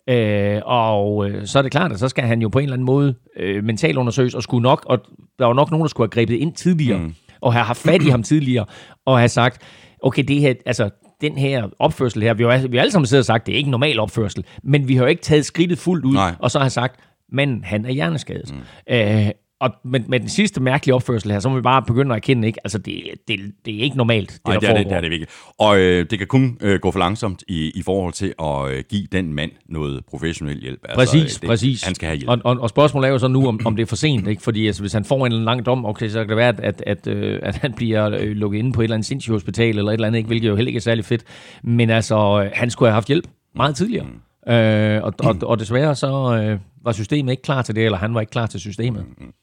Øh, 0.09 0.61
og 0.65 1.29
øh, 1.29 1.47
så 1.47 1.57
er 1.59 1.63
det 1.63 1.71
klart, 1.71 1.91
at 1.91 1.99
så 1.99 2.09
skal 2.09 2.23
han 2.23 2.41
jo 2.41 2.49
på 2.49 2.59
en 2.59 2.63
eller 2.63 2.73
anden 2.73 2.85
måde 2.85 3.15
øh, 3.37 3.63
mentalundersøges, 3.63 4.35
og 4.35 4.43
skulle 4.43 4.63
nok, 4.63 4.85
og 4.85 4.99
der 5.39 5.45
var 5.45 5.53
nok 5.53 5.71
nogen, 5.71 5.81
der 5.81 5.87
skulle 5.87 6.05
have 6.05 6.21
grebet 6.21 6.35
ind 6.35 6.53
tidligere, 6.53 6.99
mm. 6.99 7.13
og 7.41 7.53
have 7.53 7.65
haft 7.65 7.79
fat 7.81 8.03
i 8.03 8.09
ham 8.09 8.23
tidligere, 8.23 8.65
og 9.05 9.17
have 9.17 9.29
sagt, 9.29 9.61
okay, 10.03 10.23
det 10.23 10.39
her, 10.39 10.53
altså, 10.65 10.89
den 11.21 11.37
her 11.37 11.67
opførsel 11.79 12.21
her, 12.21 12.33
vi 12.33 12.43
har, 12.43 12.67
vi 12.67 12.77
har 12.77 12.81
alle 12.81 12.91
sammen 12.91 13.05
siddet 13.05 13.21
og 13.21 13.25
sagt, 13.25 13.45
det 13.45 13.53
er 13.53 13.57
ikke 13.57 13.67
en 13.67 13.71
normal 13.71 13.99
opførsel, 13.99 14.45
men 14.63 14.87
vi 14.87 14.95
har 14.95 15.03
jo 15.03 15.09
ikke 15.09 15.21
taget 15.21 15.45
skridtet 15.45 15.77
fuldt 15.77 16.05
ud, 16.05 16.13
Nej. 16.13 16.35
og 16.39 16.51
så 16.51 16.59
har 16.59 16.69
sagt, 16.69 16.99
men 17.31 17.63
han 17.63 17.85
er 17.85 17.91
hjerneskadet. 17.91 18.53
Mm. 18.53 18.93
Øh, 18.93 19.31
og 19.61 19.71
med, 19.83 19.99
med 19.99 20.19
den 20.19 20.29
sidste 20.29 20.61
mærkelige 20.61 20.95
opførsel 20.95 21.31
her, 21.31 21.39
så 21.39 21.49
må 21.49 21.55
vi 21.55 21.61
bare 21.61 21.81
begynde 21.81 22.11
at 22.11 22.17
erkende, 22.17 22.47
ikke? 22.47 22.59
Altså, 22.63 22.77
det, 22.77 23.03
det, 23.27 23.39
det 23.65 23.75
er 23.75 23.83
ikke 23.83 23.97
normalt, 23.97 24.31
det 24.31 24.39
Nej, 24.47 24.57
det 24.57 24.69
er 24.69 24.77
det, 24.77 24.85
det 24.85 24.93
er 24.93 25.01
det 25.01 25.09
virkelig. 25.09 25.27
Og 25.59 25.79
øh, 25.79 26.05
det 26.09 26.19
kan 26.19 26.27
kun 26.27 26.57
øh, 26.61 26.79
gå 26.79 26.91
for 26.91 26.99
langsomt 26.99 27.43
i, 27.47 27.71
i 27.75 27.81
forhold 27.81 28.13
til 28.13 28.33
at 28.39 28.71
øh, 28.71 28.83
give 28.89 29.07
den 29.11 29.33
mand 29.33 29.51
noget 29.69 30.05
professionel 30.05 30.61
hjælp. 30.61 30.79
Altså, 30.83 30.95
præcis, 30.95 31.39
det, 31.39 31.47
præcis. 31.47 31.83
Han 31.83 31.95
skal 31.95 32.07
have 32.07 32.17
hjælp. 32.17 32.29
Og, 32.29 32.39
og, 32.43 32.61
og 32.61 32.69
spørgsmålet 32.69 33.07
er 33.07 33.11
jo 33.11 33.17
så 33.17 33.27
nu, 33.27 33.47
om, 33.47 33.59
om 33.65 33.75
det 33.75 33.83
er 33.83 33.87
for 33.87 33.95
sent, 33.95 34.27
ikke? 34.27 34.41
Fordi 34.41 34.67
altså, 34.67 34.81
hvis 34.83 34.93
han 34.93 35.05
får 35.05 35.25
en 35.25 35.31
lang 35.31 35.65
dom, 35.65 35.85
okay, 35.85 36.09
så 36.09 36.19
kan 36.19 36.29
det 36.29 36.37
være, 36.37 36.47
at, 36.47 36.59
at, 36.59 36.83
at, 36.87 37.07
øh, 37.07 37.39
at 37.43 37.55
han 37.55 37.73
bliver 37.73 38.09
øh, 38.09 38.31
lukket 38.31 38.59
inde 38.59 38.71
på 38.71 38.81
et 38.81 38.83
eller 38.83 38.95
andet 38.95 39.07
sindssygt 39.07 39.33
hospital, 39.33 39.77
eller 39.77 39.91
et 39.91 39.93
eller 39.93 40.07
andet, 40.07 40.17
ikke? 40.17 40.27
hvilket 40.27 40.47
jo 40.47 40.55
heller 40.55 40.69
ikke 40.69 40.77
er 40.77 40.81
særlig 40.81 41.05
fedt. 41.05 41.23
Men 41.63 41.89
altså, 41.89 42.43
øh, 42.43 42.51
han 42.53 42.69
skulle 42.69 42.89
have 42.89 42.93
haft 42.93 43.07
hjælp 43.07 43.27
meget 43.55 43.75
tidligere. 43.75 44.05
Mm. 44.05 44.19
Øh, 44.47 45.03
og, 45.03 45.13
og, 45.19 45.35
og 45.43 45.59
desværre 45.59 45.95
så 45.95 46.41
øh, 46.43 46.59
var 46.83 46.91
systemet 46.91 47.31
ikke 47.31 47.43
klar 47.43 47.61
til 47.61 47.75
det, 47.75 47.85
eller 47.85 47.97
han 47.97 48.13
var 48.13 48.21
ikke 48.21 48.31
klar 48.31 48.45
til 48.45 48.59
systemet. 48.59 49.05
Mm, 49.07 49.25
mm. 49.25 49.33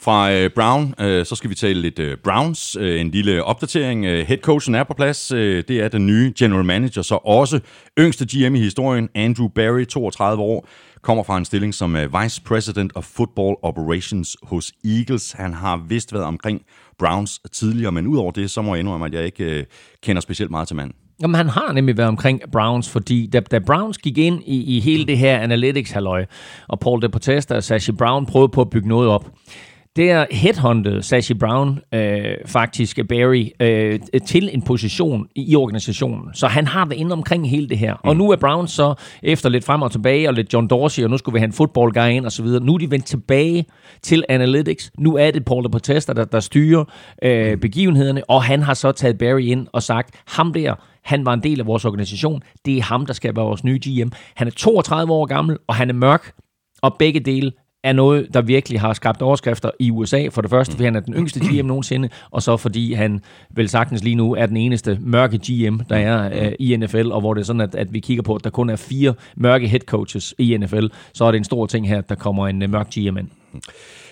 Fra 0.00 0.32
øh, 0.32 0.50
Brown, 0.54 0.94
øh, 1.00 1.26
så 1.26 1.34
skal 1.34 1.50
vi 1.50 1.54
tale 1.54 1.80
lidt 1.80 1.98
øh, 1.98 2.16
Browns. 2.24 2.76
Øh, 2.80 3.00
en 3.00 3.10
lille 3.10 3.44
opdatering. 3.44 4.04
Øh, 4.04 4.26
headcoachen 4.26 4.74
er 4.74 4.84
på 4.84 4.94
plads. 4.94 5.32
Øh, 5.32 5.64
det 5.68 5.80
er 5.80 5.88
den 5.88 6.06
nye 6.06 6.32
general 6.38 6.64
manager, 6.64 7.02
så 7.02 7.14
også 7.14 7.60
yngste 7.98 8.26
GM 8.26 8.54
i 8.54 8.58
historien, 8.58 9.08
Andrew 9.14 9.48
Barry, 9.48 9.86
32 9.86 10.42
år, 10.42 10.68
kommer 11.02 11.24
fra 11.24 11.38
en 11.38 11.44
stilling 11.44 11.74
som 11.74 11.96
øh, 11.96 12.22
Vice 12.22 12.42
President 12.42 12.92
of 12.94 13.04
Football 13.04 13.56
Operations 13.62 14.36
hos 14.42 14.72
Eagles. 14.84 15.32
Han 15.32 15.54
har 15.54 15.84
vist 15.88 16.12
været 16.12 16.24
omkring 16.24 16.62
Browns 16.98 17.40
tidligere, 17.52 17.92
men 17.92 18.06
udover 18.06 18.30
det, 18.30 18.50
så 18.50 18.62
må 18.62 18.74
jeg 18.74 18.80
indrømme, 18.80 19.06
at 19.06 19.14
jeg 19.14 19.24
ikke 19.24 19.44
øh, 19.44 19.64
kender 20.02 20.22
specielt 20.22 20.50
meget 20.50 20.68
til 20.68 20.76
manden. 20.76 21.03
Jamen, 21.22 21.34
han 21.34 21.48
har 21.48 21.72
nemlig 21.72 21.96
været 21.96 22.08
omkring 22.08 22.40
Browns, 22.52 22.90
fordi 22.90 23.26
da, 23.26 23.40
da 23.40 23.58
Browns 23.58 23.98
gik 23.98 24.18
ind 24.18 24.42
i, 24.46 24.76
i 24.76 24.80
hele 24.80 25.06
det 25.06 25.18
her 25.18 25.38
analytics-halløj, 25.38 26.26
og 26.68 26.80
Paul 26.80 27.02
DePotesta 27.02 27.56
og 27.56 27.62
Sashi 27.62 27.92
Brown 27.92 28.26
prøvede 28.26 28.48
på 28.48 28.60
at 28.60 28.70
bygge 28.70 28.88
noget 28.88 29.08
op, 29.08 29.30
der 29.96 30.26
headhuntede 30.30 31.02
Sashi 31.02 31.34
Brown 31.34 31.80
øh, 31.94 32.24
faktisk 32.46 32.98
Barry 33.08 33.48
øh, 33.60 34.00
til 34.26 34.50
en 34.52 34.62
position 34.62 35.26
i 35.34 35.56
organisationen. 35.56 36.34
Så 36.34 36.46
han 36.46 36.66
har 36.66 36.86
været 36.86 37.00
inde 37.00 37.12
omkring 37.12 37.50
hele 37.50 37.68
det 37.68 37.78
her. 37.78 37.94
Mm. 37.94 38.08
Og 38.08 38.16
nu 38.16 38.30
er 38.30 38.36
Brown 38.36 38.68
så 38.68 38.94
efter 39.22 39.48
lidt 39.48 39.64
frem 39.64 39.82
og 39.82 39.92
tilbage, 39.92 40.28
og 40.28 40.34
lidt 40.34 40.52
John 40.52 40.68
Dorsey, 40.68 41.04
og 41.04 41.10
nu 41.10 41.16
skulle 41.16 41.32
vi 41.32 41.38
have 41.38 41.46
en 41.46 41.52
football 41.52 41.92
guy 41.92 42.08
ind 42.08 42.26
og 42.26 42.32
så 42.32 42.42
videre. 42.42 42.64
Nu 42.64 42.74
er 42.74 42.78
de 42.78 42.90
vendt 42.90 43.06
tilbage 43.06 43.64
til 44.02 44.24
analytics. 44.28 44.92
Nu 44.98 45.16
er 45.16 45.30
det 45.30 45.44
Paul 45.44 45.70
Podesta, 45.70 46.12
der, 46.12 46.24
der 46.24 46.40
styrer 46.40 46.84
øh, 47.22 47.56
begivenhederne, 47.56 48.30
og 48.30 48.42
han 48.42 48.62
har 48.62 48.74
så 48.74 48.92
taget 48.92 49.18
Barry 49.18 49.42
ind 49.42 49.66
og 49.72 49.82
sagt, 49.82 50.14
ham 50.26 50.52
der, 50.52 50.74
han 51.04 51.26
var 51.26 51.34
en 51.34 51.42
del 51.42 51.60
af 51.60 51.66
vores 51.66 51.84
organisation. 51.84 52.42
Det 52.64 52.78
er 52.78 52.82
ham, 52.82 53.06
der 53.06 53.12
skal 53.12 53.36
være 53.36 53.44
vores 53.44 53.64
nye 53.64 53.78
GM. 53.78 54.08
Han 54.34 54.46
er 54.46 54.52
32 54.52 55.12
år 55.12 55.26
gammel, 55.26 55.58
og 55.66 55.74
han 55.74 55.90
er 55.90 55.94
mørk. 55.94 56.32
Og 56.82 56.96
begge 56.98 57.20
dele 57.20 57.52
er 57.84 57.92
noget, 57.92 58.34
der 58.34 58.42
virkelig 58.42 58.80
har 58.80 58.92
skabt 58.92 59.22
overskrifter 59.22 59.70
i 59.80 59.90
USA. 59.90 60.28
For 60.28 60.40
det 60.40 60.50
første, 60.50 60.72
fordi 60.72 60.84
han 60.84 60.96
er 60.96 61.00
den 61.00 61.14
yngste 61.14 61.40
GM 61.40 61.66
nogensinde, 61.74 62.08
og 62.30 62.42
så 62.42 62.56
fordi 62.56 62.92
han 62.92 63.20
vel 63.50 63.68
sagtens 63.68 64.04
lige 64.04 64.16
nu 64.16 64.34
er 64.34 64.46
den 64.46 64.56
eneste 64.56 64.98
mørke 65.00 65.38
GM, 65.38 65.80
der 65.88 65.96
er 65.96 66.46
uh, 66.46 66.52
i 66.58 66.76
NFL, 66.76 67.10
og 67.12 67.20
hvor 67.20 67.34
det 67.34 67.40
er 67.40 67.44
sådan, 67.44 67.60
at, 67.60 67.74
at 67.74 67.92
vi 67.92 68.00
kigger 68.00 68.22
på, 68.22 68.34
at 68.34 68.44
der 68.44 68.50
kun 68.50 68.70
er 68.70 68.76
fire 68.76 69.14
mørke 69.36 69.68
head 69.68 69.80
coaches 69.80 70.34
i 70.38 70.56
NFL, 70.56 70.86
så 71.14 71.24
er 71.24 71.30
det 71.30 71.38
en 71.38 71.44
stor 71.44 71.66
ting 71.66 71.88
her, 71.88 71.98
at 71.98 72.08
der 72.08 72.14
kommer 72.14 72.48
en 72.48 72.62
uh, 72.62 72.70
mørk 72.70 72.90
GM 72.90 73.16
ind. 73.18 73.28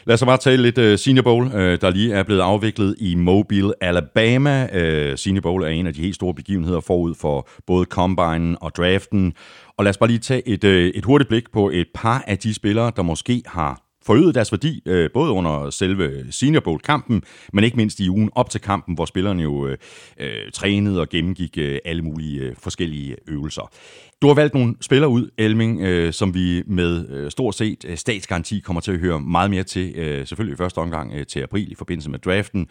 Lad 0.07 0.15
os 0.15 0.21
så 0.21 0.27
bare 0.27 0.37
tale 0.37 0.63
lidt 0.63 0.79
uh, 0.79 0.99
Senior 0.99 1.23
Bowl, 1.23 1.47
uh, 1.47 1.53
der 1.55 1.91
lige 1.91 2.15
er 2.15 2.23
blevet 2.23 2.41
afviklet 2.41 2.97
i 2.99 3.15
Mobile, 3.15 3.73
Alabama. 3.81 4.65
Uh, 4.65 5.19
Senior 5.19 5.41
Bowl 5.41 5.63
er 5.63 5.69
en 5.69 5.87
af 5.87 5.95
de 5.95 6.01
helt 6.01 6.15
store 6.15 6.35
begivenheder 6.35 6.81
forud 6.81 7.15
for 7.15 7.49
både 7.67 7.85
Combine 7.85 8.63
og 8.63 8.73
draften. 8.77 9.33
Og 9.79 9.85
lad 9.85 9.91
os 9.91 9.99
bare 9.99 10.09
lige 10.09 10.19
tage 10.19 10.49
et, 10.49 10.65
uh, 10.65 10.71
et 10.71 11.05
hurtigt 11.05 11.29
blik 11.29 11.53
på 11.53 11.71
et 11.71 11.87
par 11.95 12.25
af 12.27 12.39
de 12.39 12.55
spillere, 12.55 12.93
der 12.97 13.03
måske 13.03 13.43
har 13.47 13.82
forøget 14.03 14.35
deres 14.35 14.53
værdi, 14.53 14.83
øh, 14.87 15.11
både 15.15 15.31
under 15.31 15.71
selve 15.71 16.33
Senior 16.33 16.61
Bowl-kampen, 16.61 17.23
men 17.53 17.65
ikke 17.65 17.77
mindst 17.77 18.01
i 18.01 18.09
ugen 18.09 18.31
op 18.35 18.51
til 18.51 18.61
kampen, 18.61 18.95
hvor 18.95 19.05
spillerne 19.05 19.43
jo 19.43 19.67
øh, 19.67 19.77
øh, 20.21 20.51
trænede 20.55 21.01
og 21.01 21.09
gennemgik 21.09 21.59
øh, 21.59 21.79
alle 21.85 22.03
mulige 22.03 22.41
øh, 22.41 22.57
forskellige 22.59 23.17
øvelser. 23.29 23.71
Du 24.23 24.27
har 24.27 24.35
valgt 24.35 24.55
nogle 24.55 24.75
spillere 24.81 25.11
ud, 25.11 25.31
Elming, 25.39 25.81
øh, 25.81 26.13
som 26.13 26.35
vi 26.35 26.63
med 26.67 27.09
øh, 27.09 27.31
stort 27.31 27.55
set 27.55 27.85
øh, 27.89 27.97
statsgaranti 27.97 28.61
kommer 28.61 28.81
til 28.81 28.93
at 28.93 28.99
høre 28.99 29.21
meget 29.21 29.51
mere 29.51 29.63
til, 29.63 29.95
øh, 29.97 30.27
selvfølgelig 30.27 30.55
i 30.55 30.57
første 30.57 30.79
omgang 30.79 31.13
øh, 31.15 31.27
til 31.27 31.41
april 31.41 31.73
i 31.73 31.75
forbindelse 31.75 32.11
med 32.11 32.19
draften. 32.19 32.67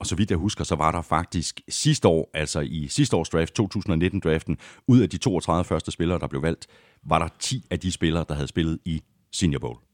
Og 0.00 0.06
så 0.06 0.16
vidt 0.16 0.30
jeg 0.30 0.38
husker, 0.38 0.64
så 0.64 0.74
var 0.74 0.92
der 0.92 1.02
faktisk 1.02 1.60
sidste 1.68 2.08
år, 2.08 2.30
altså 2.34 2.60
i 2.60 2.86
sidste 2.88 3.16
års 3.16 3.28
draft, 3.28 3.60
2019-draften, 3.60 4.56
ud 4.88 5.00
af 5.00 5.10
de 5.10 5.18
32 5.18 5.64
første 5.64 5.90
spillere, 5.90 6.18
der 6.18 6.26
blev 6.26 6.42
valgt, 6.42 6.66
var 7.06 7.18
der 7.18 7.28
10 7.40 7.64
af 7.70 7.80
de 7.80 7.92
spillere, 7.92 8.24
der 8.28 8.34
havde 8.34 8.48
spillet 8.48 8.78
i 8.84 9.02
Senior 9.32 9.58
Bowl. 9.58 9.85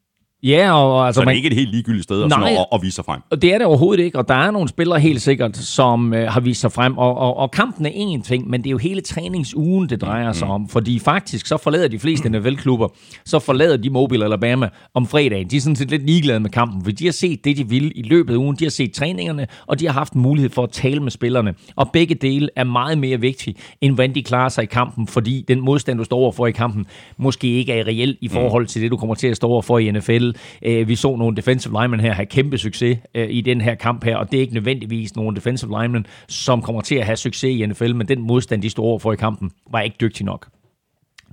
Ja, 0.45 0.73
og 0.73 1.07
altså... 1.07 1.19
Så 1.19 1.21
det 1.21 1.25
er 1.25 1.29
man, 1.29 1.37
ikke 1.37 1.47
et 1.47 1.55
helt 1.55 1.71
ligegyldigt 1.71 2.05
sted 2.05 2.23
at, 2.23 2.29
Nej. 2.29 2.39
sådan 2.41 2.57
at, 2.59 2.67
at 2.73 2.83
vise 2.83 2.95
sig 2.95 3.05
frem. 3.05 3.21
Og 3.31 3.43
det 3.43 3.55
er 3.55 3.59
det 3.59 3.67
overhovedet 3.67 4.05
ikke, 4.05 4.19
og 4.19 4.29
der 4.29 4.35
er 4.35 4.51
nogle 4.51 4.69
spillere 4.69 5.01
helt 5.01 5.23
sikkert, 5.23 5.57
som 5.57 6.15
øh, 6.15 6.29
har 6.29 6.41
vist 6.41 6.61
sig 6.61 6.73
frem. 6.73 6.99
Og, 6.99 7.19
og, 7.19 7.37
og 7.37 7.51
kampen 7.51 7.87
er 7.87 7.91
en 7.95 8.23
ting, 8.23 8.51
men 8.51 8.61
det 8.61 8.67
er 8.67 8.71
jo 8.71 8.79
hele 8.79 9.01
træningsugen, 9.01 9.89
det 9.89 10.01
drejer 10.01 10.33
sig 10.33 10.49
om. 10.49 10.69
Fordi 10.69 10.99
faktisk, 10.99 11.47
så 11.47 11.57
forlader 11.57 11.89
de 11.89 11.99
fleste 11.99 12.29
NFL-klubber, 12.29 12.89
så 13.25 13.39
forlader 13.39 13.77
de 13.77 13.91
Mobile 13.91 14.25
Alabama 14.25 14.69
om 14.95 15.07
fredagen. 15.07 15.51
De 15.51 15.57
er 15.57 15.61
sådan 15.61 15.77
set 15.77 15.91
lidt 15.91 16.07
ligeglade 16.07 16.41
med 16.41 16.51
kampen, 16.51 16.85
for 16.85 16.91
de 16.91 17.05
har 17.05 17.13
set 17.13 17.45
det, 17.45 17.57
de 17.57 17.69
ville 17.69 17.93
i 17.93 18.03
løbet 18.03 18.33
af 18.33 18.39
ugen. 18.39 18.57
De 18.57 18.65
har 18.65 18.71
set 18.71 18.93
træningerne, 18.93 19.47
og 19.67 19.81
de 19.81 19.87
har 19.87 19.93
haft 19.93 20.15
mulighed 20.15 20.51
for 20.51 20.63
at 20.63 20.71
tale 20.71 21.01
med 21.01 21.11
spillerne. 21.11 21.55
Og 21.77 21.91
begge 21.93 22.15
dele 22.15 22.49
er 22.57 22.65
meget 22.65 22.99
mere 22.99 23.21
vigtige, 23.21 23.57
end 23.81 23.95
hvordan 23.95 24.15
de 24.15 24.23
klarer 24.23 24.49
sig 24.49 24.63
i 24.63 24.67
kampen, 24.67 25.07
fordi 25.07 25.45
den 25.49 25.61
modstand, 25.61 25.99
du 25.99 26.05
står 26.05 26.19
overfor 26.19 26.47
i 26.47 26.53
kampen, 26.53 26.87
måske 27.17 27.49
ikke 27.49 27.73
er 27.73 27.87
reelt 27.87 28.19
i 28.21 28.29
forhold 28.29 28.67
til 28.67 28.83
det, 28.83 28.91
du 28.91 28.97
kommer 28.97 29.15
til 29.15 29.27
at 29.29 29.37
stå 29.37 29.49
overfor 29.49 29.79
i 29.79 29.91
NFL. 29.91 30.32
Øh, 30.63 30.89
Vi 30.89 30.95
så 30.97 31.17
nogle 31.17 31.37
defensive 31.37 31.81
linemen 31.81 32.01
her 32.01 32.13
have 32.13 32.27
kæmpe 32.27 32.59
succes 32.59 32.99
øh, 33.15 33.27
i 33.31 33.41
den 33.41 33.61
her 33.61 33.75
kamp 33.75 34.05
her, 34.05 34.17
og 34.17 34.31
det 34.31 34.37
er 34.37 34.41
ikke 34.41 34.55
nødvendigvis 34.55 35.17
nogle 35.17 35.37
defensive 35.37 35.81
linemen, 35.81 36.07
som 36.29 36.63
kommer 36.63 36.83
til 36.83 36.95
at 36.95 37.05
have 37.05 37.17
succes 37.17 37.45
i 37.61 37.67
NFL, 37.67 37.95
men 37.95 38.09
den 38.09 38.23
modstand, 38.23 38.63
de 38.63 38.71
står 38.71 38.85
overfor 38.85 39.13
i 39.13 39.17
kampen, 39.17 39.51
var 39.71 39.81
ikke 39.81 39.97
dygtig 40.01 40.27
nok. 40.27 40.49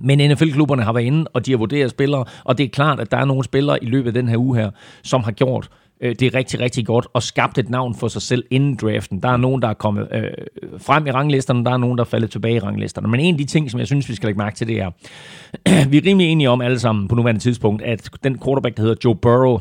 Men 0.02 0.30
NFL-klubberne 0.30 0.82
har 0.82 0.92
været 0.92 1.04
inde, 1.04 1.26
og 1.34 1.46
de 1.46 1.50
har 1.50 1.58
vurderet 1.58 1.90
spillere, 1.90 2.24
og 2.44 2.58
det 2.58 2.64
er 2.64 2.68
klart, 2.68 3.00
at 3.00 3.10
der 3.10 3.16
er 3.16 3.24
nogle 3.24 3.44
spillere 3.44 3.84
i 3.84 3.86
løbet 3.86 4.06
af 4.08 4.14
den 4.14 4.28
her 4.28 4.36
uge 4.36 4.56
her, 4.56 4.70
som 5.02 5.22
har 5.22 5.32
gjort 5.32 5.70
øh, 6.02 6.14
det 6.20 6.22
er 6.22 6.34
rigtig, 6.34 6.60
rigtig 6.60 6.86
godt, 6.86 7.06
og 7.12 7.22
skabt 7.22 7.58
et 7.58 7.70
navn 7.70 7.94
for 7.94 8.08
sig 8.08 8.22
selv 8.22 8.44
inden 8.50 8.74
draften. 8.74 9.22
Der 9.22 9.28
er 9.28 9.36
nogen, 9.36 9.62
der 9.62 9.68
er 9.68 9.74
kommet 9.74 10.08
øh, 10.12 10.22
frem 10.78 11.06
i 11.06 11.10
ranglisterne, 11.10 11.64
der 11.64 11.70
er 11.70 11.76
nogen, 11.76 11.98
der 11.98 12.04
er 12.04 12.08
faldet 12.08 12.30
tilbage 12.30 12.54
i 12.54 12.58
ranglisterne. 12.58 13.08
Men 13.08 13.20
en 13.20 13.34
af 13.34 13.38
de 13.38 13.44
ting, 13.44 13.70
som 13.70 13.80
jeg 13.80 13.86
synes, 13.86 14.08
vi 14.08 14.14
skal 14.14 14.26
lægge 14.26 14.38
mærke 14.38 14.56
til, 14.56 14.68
det 14.68 14.80
er, 14.80 14.90
vi 15.90 15.96
er 15.96 16.06
rimelig 16.06 16.28
enige 16.32 16.50
om 16.50 16.60
alle 16.60 16.78
sammen 16.78 17.08
på 17.08 17.14
nuværende 17.14 17.40
tidspunkt, 17.40 17.82
at 17.82 18.10
den 18.24 18.38
quarterback, 18.44 18.76
der 18.76 18.82
hedder 18.82 18.96
Joe 19.04 19.16
Burrow, 19.16 19.58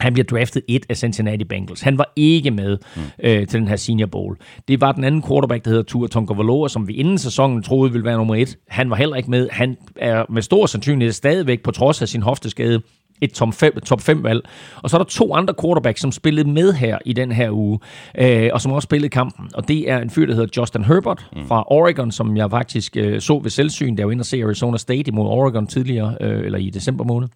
han 0.00 0.12
bliver 0.12 0.24
draftet 0.24 0.62
et 0.68 0.86
af 0.88 0.96
Cincinnati 0.96 1.44
Bengals. 1.44 1.80
Han 1.80 1.98
var 1.98 2.12
ikke 2.16 2.50
med 2.50 2.78
mm. 2.96 3.02
øh, 3.22 3.46
til 3.46 3.60
den 3.60 3.68
her 3.68 3.76
Senior 3.76 4.06
Bowl. 4.06 4.36
Det 4.68 4.80
var 4.80 4.92
den 4.92 5.04
anden 5.04 5.22
quarterback, 5.22 5.64
der 5.64 5.70
hedder 5.70 5.82
Tua 5.82 6.08
Tagovailoa, 6.08 6.68
som 6.68 6.88
vi 6.88 6.92
inden 6.94 7.18
sæsonen 7.18 7.62
troede 7.62 7.92
ville 7.92 8.04
være 8.04 8.16
nummer 8.16 8.34
et. 8.34 8.58
Han 8.68 8.90
var 8.90 8.96
heller 8.96 9.16
ikke 9.16 9.30
med. 9.30 9.48
Han 9.50 9.76
er 9.96 10.24
med 10.28 10.42
stor 10.42 10.66
sandsynlighed 10.66 11.12
stadigvæk, 11.12 11.62
på 11.62 11.70
trods 11.70 12.02
af 12.02 12.08
sin 12.08 12.22
hofteskade, 12.22 12.82
et 13.20 13.32
top 13.32 13.54
5, 13.54 13.80
top 13.80 14.00
5 14.00 14.22
valg. 14.22 14.48
Og 14.82 14.90
så 14.90 14.96
er 14.96 14.98
der 14.98 15.04
to 15.04 15.34
andre 15.34 15.54
quarterbacks, 15.62 16.00
som 16.00 16.12
spillede 16.12 16.50
med 16.50 16.72
her 16.72 16.98
i 17.04 17.12
den 17.12 17.32
her 17.32 17.50
uge, 17.50 17.78
øh, 18.18 18.50
og 18.52 18.60
som 18.60 18.72
også 18.72 18.86
spillede 18.86 19.08
kampen. 19.08 19.50
Og 19.54 19.68
det 19.68 19.90
er 19.90 19.98
en 19.98 20.10
fyr, 20.10 20.26
der 20.26 20.34
hedder 20.34 20.60
Justin 20.60 20.84
Herbert 20.84 21.26
mm. 21.36 21.46
fra 21.46 21.64
Oregon, 21.66 22.12
som 22.12 22.36
jeg 22.36 22.50
faktisk 22.50 22.96
øh, 22.96 23.20
så 23.20 23.38
ved 23.38 23.50
selvsyn, 23.50 23.96
da 23.96 24.00
jeg 24.00 24.06
var 24.06 24.12
inde 24.12 24.22
og 24.22 24.26
se 24.26 24.42
Arizona 24.42 24.78
State 24.78 25.08
imod 25.08 25.26
Oregon 25.26 25.66
tidligere, 25.66 26.16
øh, 26.20 26.44
eller 26.44 26.58
i 26.58 26.70
december 26.70 27.04
måned. 27.04 27.28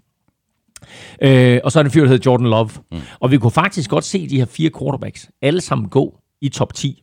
Øh, 1.23 1.61
og 1.65 1.73
så 1.73 1.79
er 1.79 1.83
det 1.83 1.91
en 1.91 1.95
fyr, 1.95 2.01
der 2.01 2.09
hedder 2.09 2.31
Jordan 2.31 2.47
Love. 2.47 2.71
Mm. 2.93 2.99
Og 3.21 3.31
vi 3.31 3.39
kunne 3.39 3.51
faktisk 3.51 3.91
godt 3.91 4.05
se 4.05 4.29
de 4.29 4.39
her 4.39 4.47
fire 4.47 4.71
quarterbacks 4.79 5.31
alle 5.43 5.61
sammen 5.61 5.89
gå 5.89 6.19
i 6.41 6.49
top 6.49 6.75
10. 6.75 7.03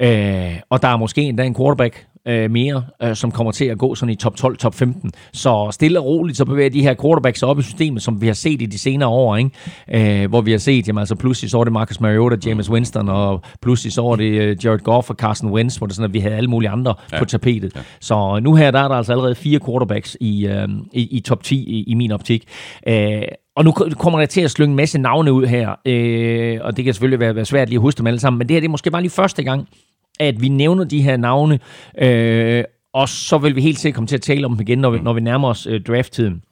Øh, 0.00 0.60
og 0.70 0.82
der 0.82 0.88
er 0.88 0.96
måske 0.96 1.22
endda 1.22 1.44
en 1.44 1.54
quarterback 1.54 2.06
øh, 2.28 2.50
mere, 2.50 2.84
øh, 3.02 3.16
som 3.16 3.30
kommer 3.30 3.52
til 3.52 3.64
at 3.64 3.78
gå 3.78 3.94
sådan 3.94 4.12
i 4.12 4.16
top 4.16 4.36
12, 4.36 4.56
top 4.56 4.74
15. 4.74 5.10
Så 5.32 5.68
stille 5.70 5.98
og 5.98 6.04
roligt, 6.04 6.38
så 6.38 6.44
bevæger 6.44 6.70
de 6.70 6.82
her 6.82 6.94
quarterbacks 7.02 7.42
op 7.42 7.58
i 7.58 7.62
systemet, 7.62 8.02
som 8.02 8.20
vi 8.20 8.26
har 8.26 8.34
set 8.34 8.62
i 8.62 8.66
de 8.66 8.78
senere 8.78 9.08
år, 9.08 9.36
ikke? 9.36 10.22
Øh, 10.22 10.28
hvor 10.28 10.40
vi 10.40 10.50
har 10.50 10.58
set, 10.58 10.88
jamen 10.88 10.98
altså 10.98 11.14
pludselig 11.14 11.50
så 11.50 11.56
var 11.56 11.64
det 11.64 11.72
Marcus 11.72 12.00
Mariota, 12.00 12.36
James 12.46 12.70
Winston, 12.70 13.08
og 13.08 13.42
pludselig 13.62 13.92
så 13.92 14.02
var 14.02 14.16
det 14.16 14.32
øh, 14.32 14.64
Jared 14.64 14.78
Goff 14.78 15.10
og 15.10 15.16
Carson 15.16 15.50
Wentz, 15.50 15.76
hvor 15.76 15.86
det 15.86 15.96
sådan, 15.96 16.10
at 16.10 16.14
vi 16.14 16.18
havde 16.20 16.34
alle 16.34 16.50
mulige 16.50 16.70
andre 16.70 16.94
ja. 17.12 17.18
på 17.18 17.24
tapetet. 17.24 17.72
Ja. 17.76 17.80
Så 18.00 18.40
nu 18.42 18.54
her, 18.54 18.70
der 18.70 18.80
er 18.80 18.88
der 18.88 18.94
altså 18.94 19.12
allerede 19.12 19.34
fire 19.34 19.60
quarterbacks 19.66 20.16
i, 20.20 20.46
øh, 20.46 20.68
i, 20.92 21.16
i 21.16 21.20
top 21.20 21.42
10 21.42 21.56
i, 21.56 21.82
i 21.82 21.94
min 21.94 22.12
optik. 22.12 22.44
Øh, 22.88 23.22
og 23.56 23.64
nu 23.64 23.72
kommer 23.72 24.18
der 24.18 24.26
til 24.26 24.40
at 24.40 24.50
slynge 24.50 24.70
en 24.70 24.76
masse 24.76 24.98
navne 24.98 25.32
ud 25.32 25.46
her, 25.46 25.70
øh, 25.86 26.58
og 26.62 26.76
det 26.76 26.84
kan 26.84 26.94
selvfølgelig 26.94 27.20
være, 27.20 27.34
være 27.34 27.44
svært 27.44 27.68
lige 27.68 27.76
at 27.76 27.80
huske 27.80 27.98
dem 27.98 28.06
alle 28.06 28.20
sammen, 28.20 28.38
men 28.38 28.48
det 28.48 28.54
her 28.54 28.60
det 28.60 28.66
er 28.66 28.70
måske 28.70 28.90
bare 28.90 29.02
lige 29.02 29.10
første 29.10 29.42
gang, 29.42 29.68
at 30.20 30.42
vi 30.42 30.48
nævner 30.48 30.84
de 30.84 31.02
her 31.02 31.16
navne, 31.16 31.58
øh, 31.98 32.64
og 32.92 33.08
så 33.08 33.38
vil 33.38 33.56
vi 33.56 33.60
helt 33.60 33.78
sikkert 33.78 33.96
komme 33.96 34.06
til 34.06 34.16
at 34.16 34.22
tale 34.22 34.46
om 34.46 34.52
dem 34.52 34.60
igen, 34.60 34.78
når 34.78 34.90
vi, 34.90 34.98
når 34.98 35.12
vi 35.12 35.20
nærmer 35.20 35.48
os 35.48 35.66
øh, 35.66 35.80
drafttiden. 35.82 36.42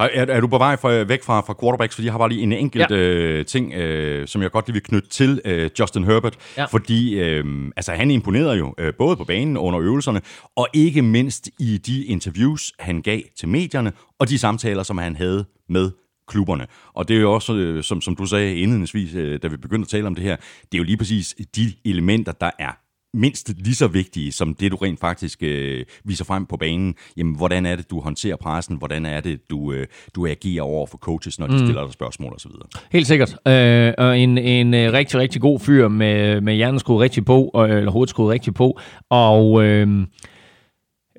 Er, 0.00 0.26
er 0.28 0.40
du 0.40 0.46
på 0.46 0.58
vej 0.58 0.76
fra, 0.76 1.04
væk 1.04 1.22
fra, 1.22 1.40
fra 1.40 1.54
quarterbacks? 1.60 1.94
Fordi 1.94 2.06
jeg 2.06 2.12
har 2.12 2.18
bare 2.18 2.28
lige 2.28 2.42
en 2.42 2.52
enkelt 2.52 2.90
ja. 2.90 2.96
øh, 2.96 3.46
ting, 3.46 3.72
øh, 3.72 4.28
som 4.28 4.42
jeg 4.42 4.50
godt 4.50 4.66
lige 4.66 4.72
vil 4.72 4.82
knytte 4.82 5.08
til 5.08 5.40
øh, 5.44 5.70
Justin 5.78 6.04
Herbert. 6.04 6.36
Ja. 6.56 6.64
Fordi 6.64 7.20
øh, 7.20 7.44
altså, 7.76 7.92
han 7.92 8.10
imponerede 8.10 8.56
jo 8.58 8.74
øh, 8.78 8.92
både 8.98 9.16
på 9.16 9.24
banen 9.24 9.56
under 9.56 9.80
øvelserne, 9.80 10.20
og 10.56 10.68
ikke 10.74 11.02
mindst 11.02 11.50
i 11.60 11.78
de 11.78 12.04
interviews, 12.04 12.72
han 12.78 13.02
gav 13.02 13.20
til 13.38 13.48
medierne, 13.48 13.92
og 14.18 14.28
de 14.28 14.38
samtaler, 14.38 14.82
som 14.82 14.98
han 14.98 15.16
havde 15.16 15.44
med 15.68 15.90
klubberne. 16.28 16.66
Og 16.94 17.08
det 17.08 17.16
er 17.16 17.20
jo 17.20 17.32
også, 17.32 17.54
øh, 17.54 17.82
som, 17.82 18.00
som 18.00 18.16
du 18.16 18.26
sagde 18.26 18.56
indledningsvis, 18.56 19.14
øh, 19.14 19.38
da 19.42 19.48
vi 19.48 19.56
begyndte 19.56 19.84
at 19.84 19.88
tale 19.88 20.06
om 20.06 20.14
det 20.14 20.24
her, 20.24 20.36
det 20.36 20.74
er 20.74 20.78
jo 20.78 20.84
lige 20.84 20.96
præcis 20.96 21.34
de 21.56 21.72
elementer, 21.84 22.32
der 22.32 22.50
er 22.58 22.83
mindst 23.14 23.52
lige 23.58 23.74
så 23.74 23.86
vigtige 23.86 24.32
som 24.32 24.54
det, 24.54 24.72
du 24.72 24.76
rent 24.76 25.00
faktisk 25.00 25.42
øh, 25.42 25.84
viser 26.04 26.24
frem 26.24 26.46
på 26.46 26.56
banen. 26.56 26.94
Jamen, 27.16 27.36
hvordan 27.36 27.66
er 27.66 27.76
det, 27.76 27.90
du 27.90 28.00
håndterer 28.00 28.36
pressen? 28.36 28.76
Hvordan 28.76 29.06
er 29.06 29.20
det, 29.20 29.50
du, 29.50 29.72
øh, 29.72 29.86
du 30.14 30.26
agerer 30.26 30.62
over 30.62 30.86
for 30.86 30.98
coaches, 30.98 31.38
når 31.38 31.46
de 31.46 31.52
mm. 31.52 31.58
stiller 31.58 31.84
dig 31.84 31.92
spørgsmål 31.92 32.32
osv.? 32.36 32.50
Helt 32.92 33.06
sikkert. 33.06 33.36
Øh, 33.48 33.92
og 33.98 34.18
en, 34.18 34.38
en 34.38 34.74
øh, 34.74 34.92
rigtig, 34.92 35.20
rigtig 35.20 35.40
god 35.40 35.60
fyr 35.60 35.88
med, 35.88 36.40
med 36.40 36.54
hjernen 36.54 36.78
skruet 36.78 37.00
rigtig 37.00 37.24
på, 37.24 37.50
og, 37.54 37.70
eller 37.70 37.90
hovedet 37.90 38.10
skruet 38.10 38.32
rigtig 38.32 38.54
på. 38.54 38.80
Og... 39.10 39.64
Øh, 39.64 40.06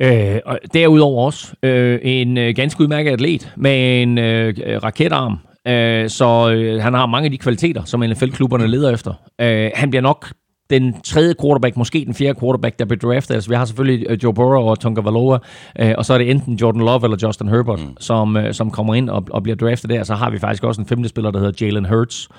Øh, 0.02 0.40
og 0.46 0.60
derudover 0.74 1.26
også 1.26 1.54
øh, 1.64 2.00
en 2.04 2.38
øh, 2.38 2.56
ganske 2.56 2.82
udmærket 2.82 3.12
atlet 3.12 3.54
med 3.58 4.02
en 4.02 4.18
øh, 4.18 4.54
raketarm, 4.84 5.40
øh, 5.68 6.10
så 6.10 6.52
øh, 6.52 6.82
han 6.82 6.94
har 6.94 7.06
mange 7.06 7.26
af 7.26 7.32
de 7.32 7.38
kvaliteter, 7.38 7.84
som 7.84 8.00
NFL-klubberne 8.00 8.68
leder 8.68 8.92
efter. 8.92 9.14
Øh, 9.42 9.72
han 9.76 9.90
bliver 9.90 10.02
nok 10.02 10.28
den 10.70 11.02
tredje 11.02 11.34
quarterback, 11.42 11.78
måske 11.78 12.04
den 12.06 12.14
fjerde 12.14 12.40
quarterback, 12.40 12.80
der 12.80 12.86
blev 12.86 13.00
draftet. 13.00 13.36
Altså, 13.36 13.50
vi 13.50 13.56
har 13.56 13.66
selvfølgelig 13.66 14.12
uh, 14.12 14.24
Joe 14.24 14.34
Burrow 14.34 14.64
og 14.64 14.80
Tonga 14.80 15.02
Valoa, 15.02 15.38
uh, 15.84 15.92
og 15.98 16.06
så 16.06 16.14
er 16.14 16.18
det 16.18 16.32
enten 16.32 16.56
Jordan 16.56 16.82
Love 16.82 17.04
eller 17.04 17.18
Justin 17.24 17.48
Herbert, 17.48 17.80
mm. 17.80 17.98
som, 18.00 18.36
uh, 18.36 18.42
som 18.52 18.72
kommer 18.72 18.96
ind 18.96 19.10
og, 19.10 19.24
og 19.32 19.44
bliver 19.44 19.56
draftet 19.56 19.90
der. 19.90 20.04
Så 20.04 20.16
har 20.16 20.30
vi 20.30 20.40
faktisk 20.40 20.64
også 20.64 20.82
en 20.82 20.88
femte 20.88 21.10
spiller, 21.10 21.32
der 21.32 21.40
hedder 21.40 21.66
Jalen 21.66 21.86
Hurts, 21.86 22.30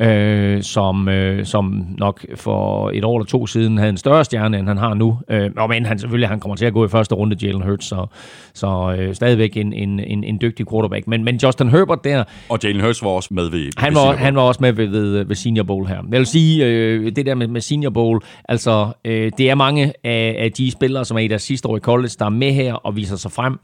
uh, 0.00 0.62
som, 0.62 1.08
uh, 1.08 1.44
som 1.44 1.86
nok 1.98 2.24
for 2.36 2.90
et 2.94 3.04
år 3.04 3.18
eller 3.18 3.26
to 3.26 3.46
siden 3.46 3.78
havde 3.78 3.90
en 3.90 3.96
større 3.96 4.24
stjerne, 4.24 4.58
end 4.58 4.68
han 4.68 4.78
har 4.78 4.94
nu. 4.94 5.08
Uh, 5.08 5.36
og 5.56 5.68
men 5.68 5.86
han 5.86 5.98
selvfølgelig 5.98 6.28
han 6.28 6.40
kommer 6.40 6.56
til 6.56 6.66
at 6.66 6.72
gå 6.72 6.84
i 6.84 6.88
første 6.88 7.14
runde, 7.14 7.36
Jalen 7.42 7.62
Hurts, 7.62 7.86
så, 7.86 8.06
så 8.54 8.96
uh, 9.08 9.14
stadigvæk 9.14 9.56
en, 9.56 9.72
en, 9.72 10.00
en, 10.00 10.24
en 10.24 10.38
dygtig 10.40 10.66
quarterback. 10.70 11.06
Men, 11.06 11.24
men 11.24 11.36
Justin 11.36 11.68
Herbert 11.68 12.04
der... 12.04 12.24
Og 12.48 12.58
Jalen 12.64 12.80
Hurts 12.80 13.02
var 13.02 13.08
også 13.08 13.28
med 13.32 13.50
ved, 13.50 13.70
han 13.76 13.94
var, 13.94 14.16
han 14.16 14.36
var 14.36 14.42
også 14.42 14.58
med 14.62 14.72
ved, 14.72 14.86
ved, 14.86 15.24
ved 15.24 15.36
Senior 15.36 15.64
Bowl 15.64 15.86
her. 15.86 15.98
Jeg 16.10 16.18
vil 16.18 16.26
sige, 16.26 16.64
uh, 16.64 17.06
det 17.16 17.26
der 17.26 17.34
med, 17.34 17.46
med 17.46 17.60
Senior 17.74 17.90
Bowl, 17.90 18.20
altså 18.48 18.92
øh, 19.04 19.32
det 19.38 19.50
er 19.50 19.54
mange 19.54 19.92
af, 20.04 20.36
af 20.38 20.52
de 20.52 20.70
spillere, 20.70 21.04
som 21.04 21.16
er 21.16 21.20
i 21.20 21.28
deres 21.28 21.42
sidste 21.42 21.68
år 21.68 21.76
i 21.76 21.80
college, 21.80 22.10
der 22.18 22.24
er 22.24 22.28
med 22.28 22.52
her 22.52 22.74
og 22.74 22.96
viser 22.96 23.16
sig 23.16 23.32
frem 23.32 23.58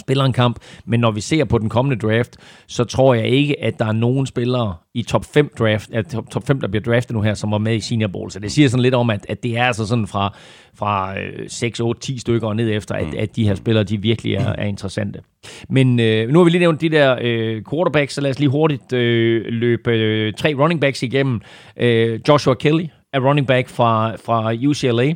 spiller 0.00 0.24
en 0.24 0.32
kamp, 0.32 0.58
men 0.86 1.00
når 1.00 1.10
vi 1.10 1.20
ser 1.20 1.44
på 1.44 1.58
den 1.58 1.68
kommende 1.68 2.06
draft, 2.06 2.36
så 2.66 2.84
tror 2.84 3.14
jeg 3.14 3.28
ikke, 3.28 3.62
at 3.62 3.78
der 3.78 3.84
er 3.84 3.92
nogen 3.92 4.26
spillere 4.26 4.74
i 4.94 5.02
top 5.02 5.24
5 5.24 5.50
draft, 5.58 5.90
at 5.92 6.06
top, 6.06 6.30
top 6.30 6.46
5, 6.46 6.60
der 6.60 6.68
bliver 6.68 6.82
draftet 6.82 7.14
nu 7.14 7.20
her, 7.20 7.34
som 7.34 7.50
var 7.50 7.58
med 7.58 7.74
i 7.74 7.80
Senior 7.80 8.08
Bowl. 8.08 8.30
Så 8.30 8.38
det 8.38 8.52
siger 8.52 8.68
sådan 8.68 8.82
lidt 8.82 8.94
om, 8.94 9.10
at, 9.10 9.26
at 9.28 9.42
det 9.42 9.56
er 9.56 9.64
altså 9.64 9.86
sådan 9.86 10.06
fra, 10.06 10.34
fra 10.74 11.14
6, 11.48 11.80
8, 11.80 12.00
10 12.00 12.18
stykker 12.18 12.48
og 12.48 12.56
ned 12.56 12.70
efter, 12.70 12.94
at, 12.94 13.14
at 13.14 13.36
de 13.36 13.46
her 13.46 13.54
spillere, 13.54 13.84
de 13.84 14.02
virkelig 14.02 14.34
er, 14.34 14.48
er 14.58 14.64
interessante. 14.64 15.20
Men 15.68 16.00
øh, 16.00 16.28
nu 16.28 16.38
har 16.38 16.44
vi 16.44 16.50
lige 16.50 16.60
nævnt 16.60 16.80
de 16.80 16.88
der 16.88 17.18
øh, 17.20 17.62
quarterbacks, 17.70 18.14
så 18.14 18.20
lad 18.20 18.30
os 18.30 18.38
lige 18.38 18.50
hurtigt 18.50 18.92
øh, 18.92 19.44
løbe 19.46 19.90
øh, 19.90 20.32
tre 20.32 20.54
running 20.54 20.80
backs 20.80 21.02
igennem. 21.02 21.40
Øh, 21.76 22.20
Joshua 22.28 22.54
Kelly, 22.54 22.84
er 23.14 23.20
running 23.20 23.46
back 23.46 23.68
fra, 23.68 24.16
fra 24.16 24.52
UCLA. 24.68 25.14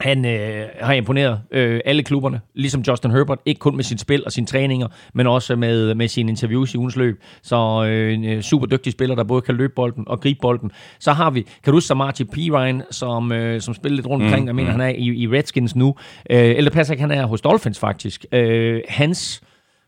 Han 0.00 0.24
øh, 0.24 0.66
har 0.80 0.92
imponeret 0.92 1.40
øh, 1.50 1.80
alle 1.84 2.02
klubberne, 2.02 2.40
ligesom 2.54 2.80
Justin 2.80 3.10
Herbert, 3.10 3.38
ikke 3.46 3.58
kun 3.58 3.76
med 3.76 3.84
sit 3.84 4.00
spil 4.00 4.22
og 4.26 4.32
sine 4.32 4.46
træninger, 4.46 4.88
men 5.14 5.26
også 5.26 5.56
med, 5.56 5.94
med 5.94 6.08
sine 6.08 6.30
interviews 6.30 6.74
i 6.74 6.76
ugens 6.76 6.96
løb. 6.96 7.22
Så 7.42 7.84
øh, 7.88 8.14
en 8.14 8.42
super 8.42 8.66
dygtig 8.66 8.92
spiller, 8.92 9.14
der 9.14 9.24
både 9.24 9.42
kan 9.42 9.54
løbe 9.54 9.72
bolden 9.76 10.08
og 10.08 10.20
gribe 10.20 10.38
bolden. 10.42 10.70
Så 11.00 11.12
har 11.12 11.30
vi, 11.30 11.42
kan 11.42 11.70
du 11.70 11.72
huske 11.72 11.86
Samaji 11.86 12.24
P. 12.32 12.36
Ryan, 12.36 12.82
som, 12.90 13.32
øh, 13.32 13.60
som 13.60 13.74
spiller 13.74 13.96
lidt 13.96 14.06
rundt 14.06 14.24
omkring, 14.24 14.42
mm, 14.42 14.46
jeg 14.46 14.54
mener, 14.54 14.72
mm. 14.72 14.80
han 14.80 14.90
er 14.90 14.94
i, 14.94 15.22
i 15.22 15.28
Redskins 15.28 15.76
nu. 15.76 15.94
Øh, 16.30 16.38
eller 16.38 16.70
passer 16.70 16.94
ikke, 16.94 17.02
han 17.02 17.10
er 17.10 17.26
hos 17.26 17.40
Dolphins 17.40 17.78
faktisk. 17.78 18.24
Øh, 18.32 18.80
hans 18.88 19.42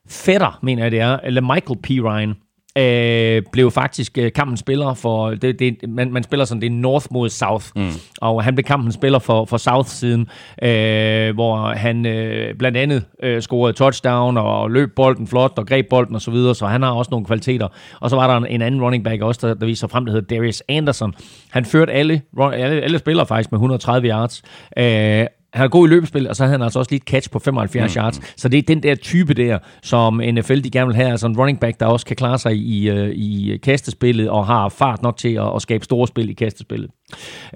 fætter, 0.09 0.59
mener 0.63 0.83
jeg 0.83 0.91
det 0.91 1.01
er, 1.01 1.19
eller 1.25 1.41
Michael 1.41 1.79
P. 1.83 2.05
Ryan, 2.05 2.35
øh, 2.79 3.43
blev 3.53 3.71
faktisk 3.71 4.19
øh, 4.19 4.33
kampens 4.33 4.61
spiller 4.61 4.95
for, 4.95 5.31
det, 5.31 5.59
det, 5.59 5.77
man, 5.89 6.13
man 6.13 6.23
spiller 6.23 6.45
sådan, 6.45 6.61
det 6.61 6.67
er 6.67 6.71
North 6.71 7.07
mod 7.11 7.29
South, 7.29 7.67
mm. 7.77 7.91
og 8.21 8.45
han 8.45 8.55
blev 8.55 8.65
kampens 8.65 8.95
spiller 8.95 9.19
for, 9.19 9.45
for 9.45 9.57
South-siden, 9.57 10.29
øh, 10.63 11.35
hvor 11.35 11.75
han 11.75 12.07
øh, 12.07 12.55
blandt 12.55 12.79
andet 12.79 13.05
øh, 13.23 13.43
scorede 13.43 13.73
touchdown 13.73 14.37
og 14.37 14.71
løb 14.71 14.95
bolden 14.97 15.27
flot 15.27 15.53
og 15.57 15.67
greb 15.67 15.87
bolden 15.91 16.15
og 16.15 16.21
så 16.21 16.31
videre, 16.31 16.55
så 16.55 16.67
han 16.67 16.83
har 16.83 16.91
også 16.91 17.11
nogle 17.11 17.27
kvaliteter. 17.27 17.69
Og 18.01 18.11
så 18.11 18.17
var 18.17 18.27
der 18.27 18.37
en, 18.37 18.47
en 18.47 18.63
anden 18.63 18.83
running 18.83 19.05
back 19.05 19.23
også, 19.23 19.49
der, 19.49 19.55
der 19.55 19.67
viser 19.67 19.89
frem, 19.89 20.05
der 20.07 20.13
hedder 20.13 20.37
Darius 20.37 20.63
Anderson. 20.69 21.15
Han 21.51 21.65
førte 21.65 21.93
alle, 21.93 22.23
alle, 22.41 22.81
alle 22.81 22.99
spillere 22.99 23.27
faktisk 23.27 23.53
med 23.53 23.57
130 23.57 24.09
yards, 24.09 24.43
øh, 24.79 25.27
han 25.59 25.65
er 25.65 25.69
god 25.69 25.89
i 25.89 25.91
løbespil, 25.91 26.29
og 26.29 26.37
så 26.37 26.43
havde 26.43 26.53
han 26.53 26.63
altså 26.63 26.79
også 26.79 26.91
lige 26.91 27.01
et 27.01 27.09
catch 27.09 27.31
på 27.31 27.39
75 27.39 27.97
mm. 27.97 28.01
yards. 28.01 28.41
Så 28.41 28.49
det 28.49 28.59
er 28.59 28.63
den 28.63 28.83
der 28.83 28.95
type 28.95 29.35
der, 29.35 29.59
som 29.83 30.21
NFL 30.33 30.61
de 30.61 30.71
gerne 30.71 30.87
vil 30.87 30.97
have. 30.97 31.11
Altså 31.11 31.27
en 31.27 31.39
running 31.39 31.61
back, 31.61 31.81
der 31.81 31.87
også 31.87 32.07
kan 32.07 32.17
klare 32.17 32.39
sig 32.39 32.57
i, 32.57 32.91
øh, 32.91 33.11
i 33.11 33.59
kastespillet, 33.63 34.31
og 34.31 34.47
har 34.47 34.69
fart 34.69 35.03
nok 35.03 35.17
til 35.17 35.35
at, 35.35 35.55
at 35.55 35.63
skabe 35.63 35.85
store 35.85 36.07
spil 36.07 36.31
i 36.31 36.33
kastespillet. 36.33 36.91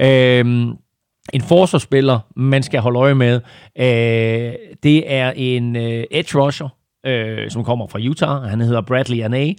Øhm, 0.01 0.71
en 1.33 1.41
forsvarsspiller, 1.41 2.19
man 2.37 2.63
skal 2.63 2.81
holde 2.81 2.99
øje 2.99 3.15
med, 3.15 3.41
øh, 3.79 4.53
det 4.83 5.13
er 5.13 5.33
en 5.37 5.77
øh, 5.77 6.05
edge 6.11 6.39
rusher, 6.39 6.69
øh, 7.07 7.51
som 7.51 7.65
kommer 7.65 7.87
fra 7.87 7.99
Utah. 7.99 8.43
Han 8.43 8.61
hedder 8.61 8.81
Bradley 8.81 9.23
Anay. 9.23 9.55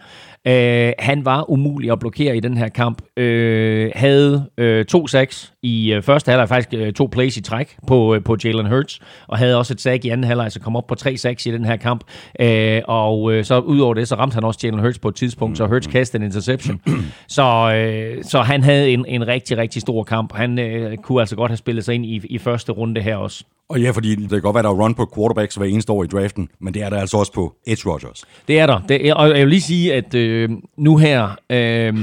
Øh, 0.48 0.92
han 1.00 1.26
var 1.26 1.52
umulig 1.52 1.92
at 1.92 2.00
blokere 2.00 2.38
i 2.38 2.40
den 2.40 2.58
her 2.58 2.68
kamp. 2.68 3.02
Øh, 3.18 3.92
havde 3.96 4.50
øh, 4.58 4.86
to 4.86 5.08
sacks 5.08 5.54
i 5.62 5.94
øh, 5.94 6.02
første 6.02 6.30
halvleg, 6.30 6.50
faktisk 6.50 6.74
øh, 6.74 6.94
to 6.94 7.10
plays 7.12 7.38
i 7.38 7.42
træk 7.42 7.78
på, 7.88 8.16
øh, 8.16 8.24
på 8.24 8.38
Jalen 8.44 8.66
Hurts, 8.66 9.00
og 9.28 9.38
havde 9.38 9.58
også 9.58 9.74
et 9.74 9.82
sack 9.82 10.06
i 10.06 10.10
anden 10.10 10.24
halvleg, 10.24 10.52
så 10.52 10.60
kom 10.60 10.76
op 10.76 10.88
på 10.88 10.96
tre 10.96 11.18
sacks 11.18 11.46
i 11.46 11.52
den 11.52 11.66
her 11.66 11.76
kamp. 11.76 12.04
Øh, 12.40 12.82
og 12.88 13.34
øh, 13.34 13.44
så 13.44 13.60
udover 13.60 13.94
det, 13.94 14.08
så 14.08 14.16
ramte 14.16 14.34
han 14.34 14.44
også 14.44 14.60
Jalen 14.64 14.80
Hurts 14.80 15.00
på 15.00 15.08
et 15.08 15.16
tidspunkt, 15.16 15.58
så 15.58 15.66
Hurts 15.66 15.88
kastede 15.88 16.22
en 16.22 16.26
interception. 16.26 16.82
så, 17.28 17.74
øh, 17.76 18.24
så 18.24 18.42
han 18.42 18.64
havde 18.64 18.90
en, 18.90 19.06
en 19.08 19.28
rigtig, 19.28 19.58
rigtig 19.58 19.82
stor 19.82 20.04
kamp. 20.04 20.34
Han 20.36 20.60
øh, 20.60 20.98
kunne 20.98 21.22
altså 21.22 21.36
godt 21.36 21.52
have 21.52 21.58
spillet 21.58 21.86
sig 21.86 21.96
ind 21.96 22.06
i, 22.06 22.22
i 22.30 22.38
første 22.38 22.72
runde 22.72 23.02
her 23.02 23.16
også. 23.16 23.44
Og 23.74 23.80
ja, 23.82 23.92
fordi 23.92 24.16
det 24.16 24.30
kan 24.30 24.42
godt 24.42 24.54
være, 24.54 24.64
der 24.64 24.70
er 24.70 24.74
run 24.74 24.96
på 24.96 25.12
quarterbacks 25.16 25.56
hver 25.56 25.66
eneste 25.66 25.92
år 25.92 26.04
i 26.04 26.08
draften, 26.08 26.50
men 26.60 26.74
det 26.74 26.84
er 26.84 26.90
der 26.90 26.98
altså 26.98 27.18
også 27.18 27.34
på 27.34 27.56
edge 27.68 27.90
rushers. 27.90 28.26
Det 28.48 28.60
er 28.60 28.66
der. 28.66 28.80
Det 28.90 29.08
er, 29.08 29.14
og 29.14 29.30
jeg 29.30 29.40
vil 29.40 29.50
lige 29.50 29.62
sige, 29.62 29.94
at 29.94 30.14
øh, 30.14 30.50
nu 30.78 30.98
her, 30.98 31.36
øh, 31.50 31.94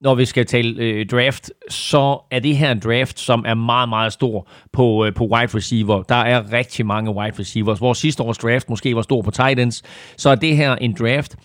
når 0.00 0.14
vi 0.14 0.24
skal 0.24 0.46
tale 0.46 0.82
øh, 0.82 1.06
draft, 1.06 1.50
så 1.70 2.18
er 2.30 2.38
det 2.38 2.56
her 2.56 2.72
en 2.72 2.80
draft, 2.80 3.20
som 3.20 3.44
er 3.46 3.54
meget, 3.54 3.88
meget 3.88 4.12
stor 4.12 4.48
på, 4.72 5.04
øh, 5.04 5.14
på 5.14 5.24
wide 5.24 5.56
receiver. 5.56 6.02
Der 6.02 6.14
er 6.14 6.52
rigtig 6.52 6.86
mange 6.86 7.10
wide 7.10 7.38
receivers. 7.38 7.80
Vores 7.80 7.98
sidste 7.98 8.22
års 8.22 8.38
draft 8.38 8.70
måske 8.70 8.96
var 8.96 9.02
stor 9.02 9.22
på 9.22 9.30
tight 9.30 9.60
ends, 9.60 9.82
så 10.16 10.30
er 10.30 10.34
det 10.34 10.56
her 10.56 10.74
en 10.74 10.96
draft, 11.00 11.36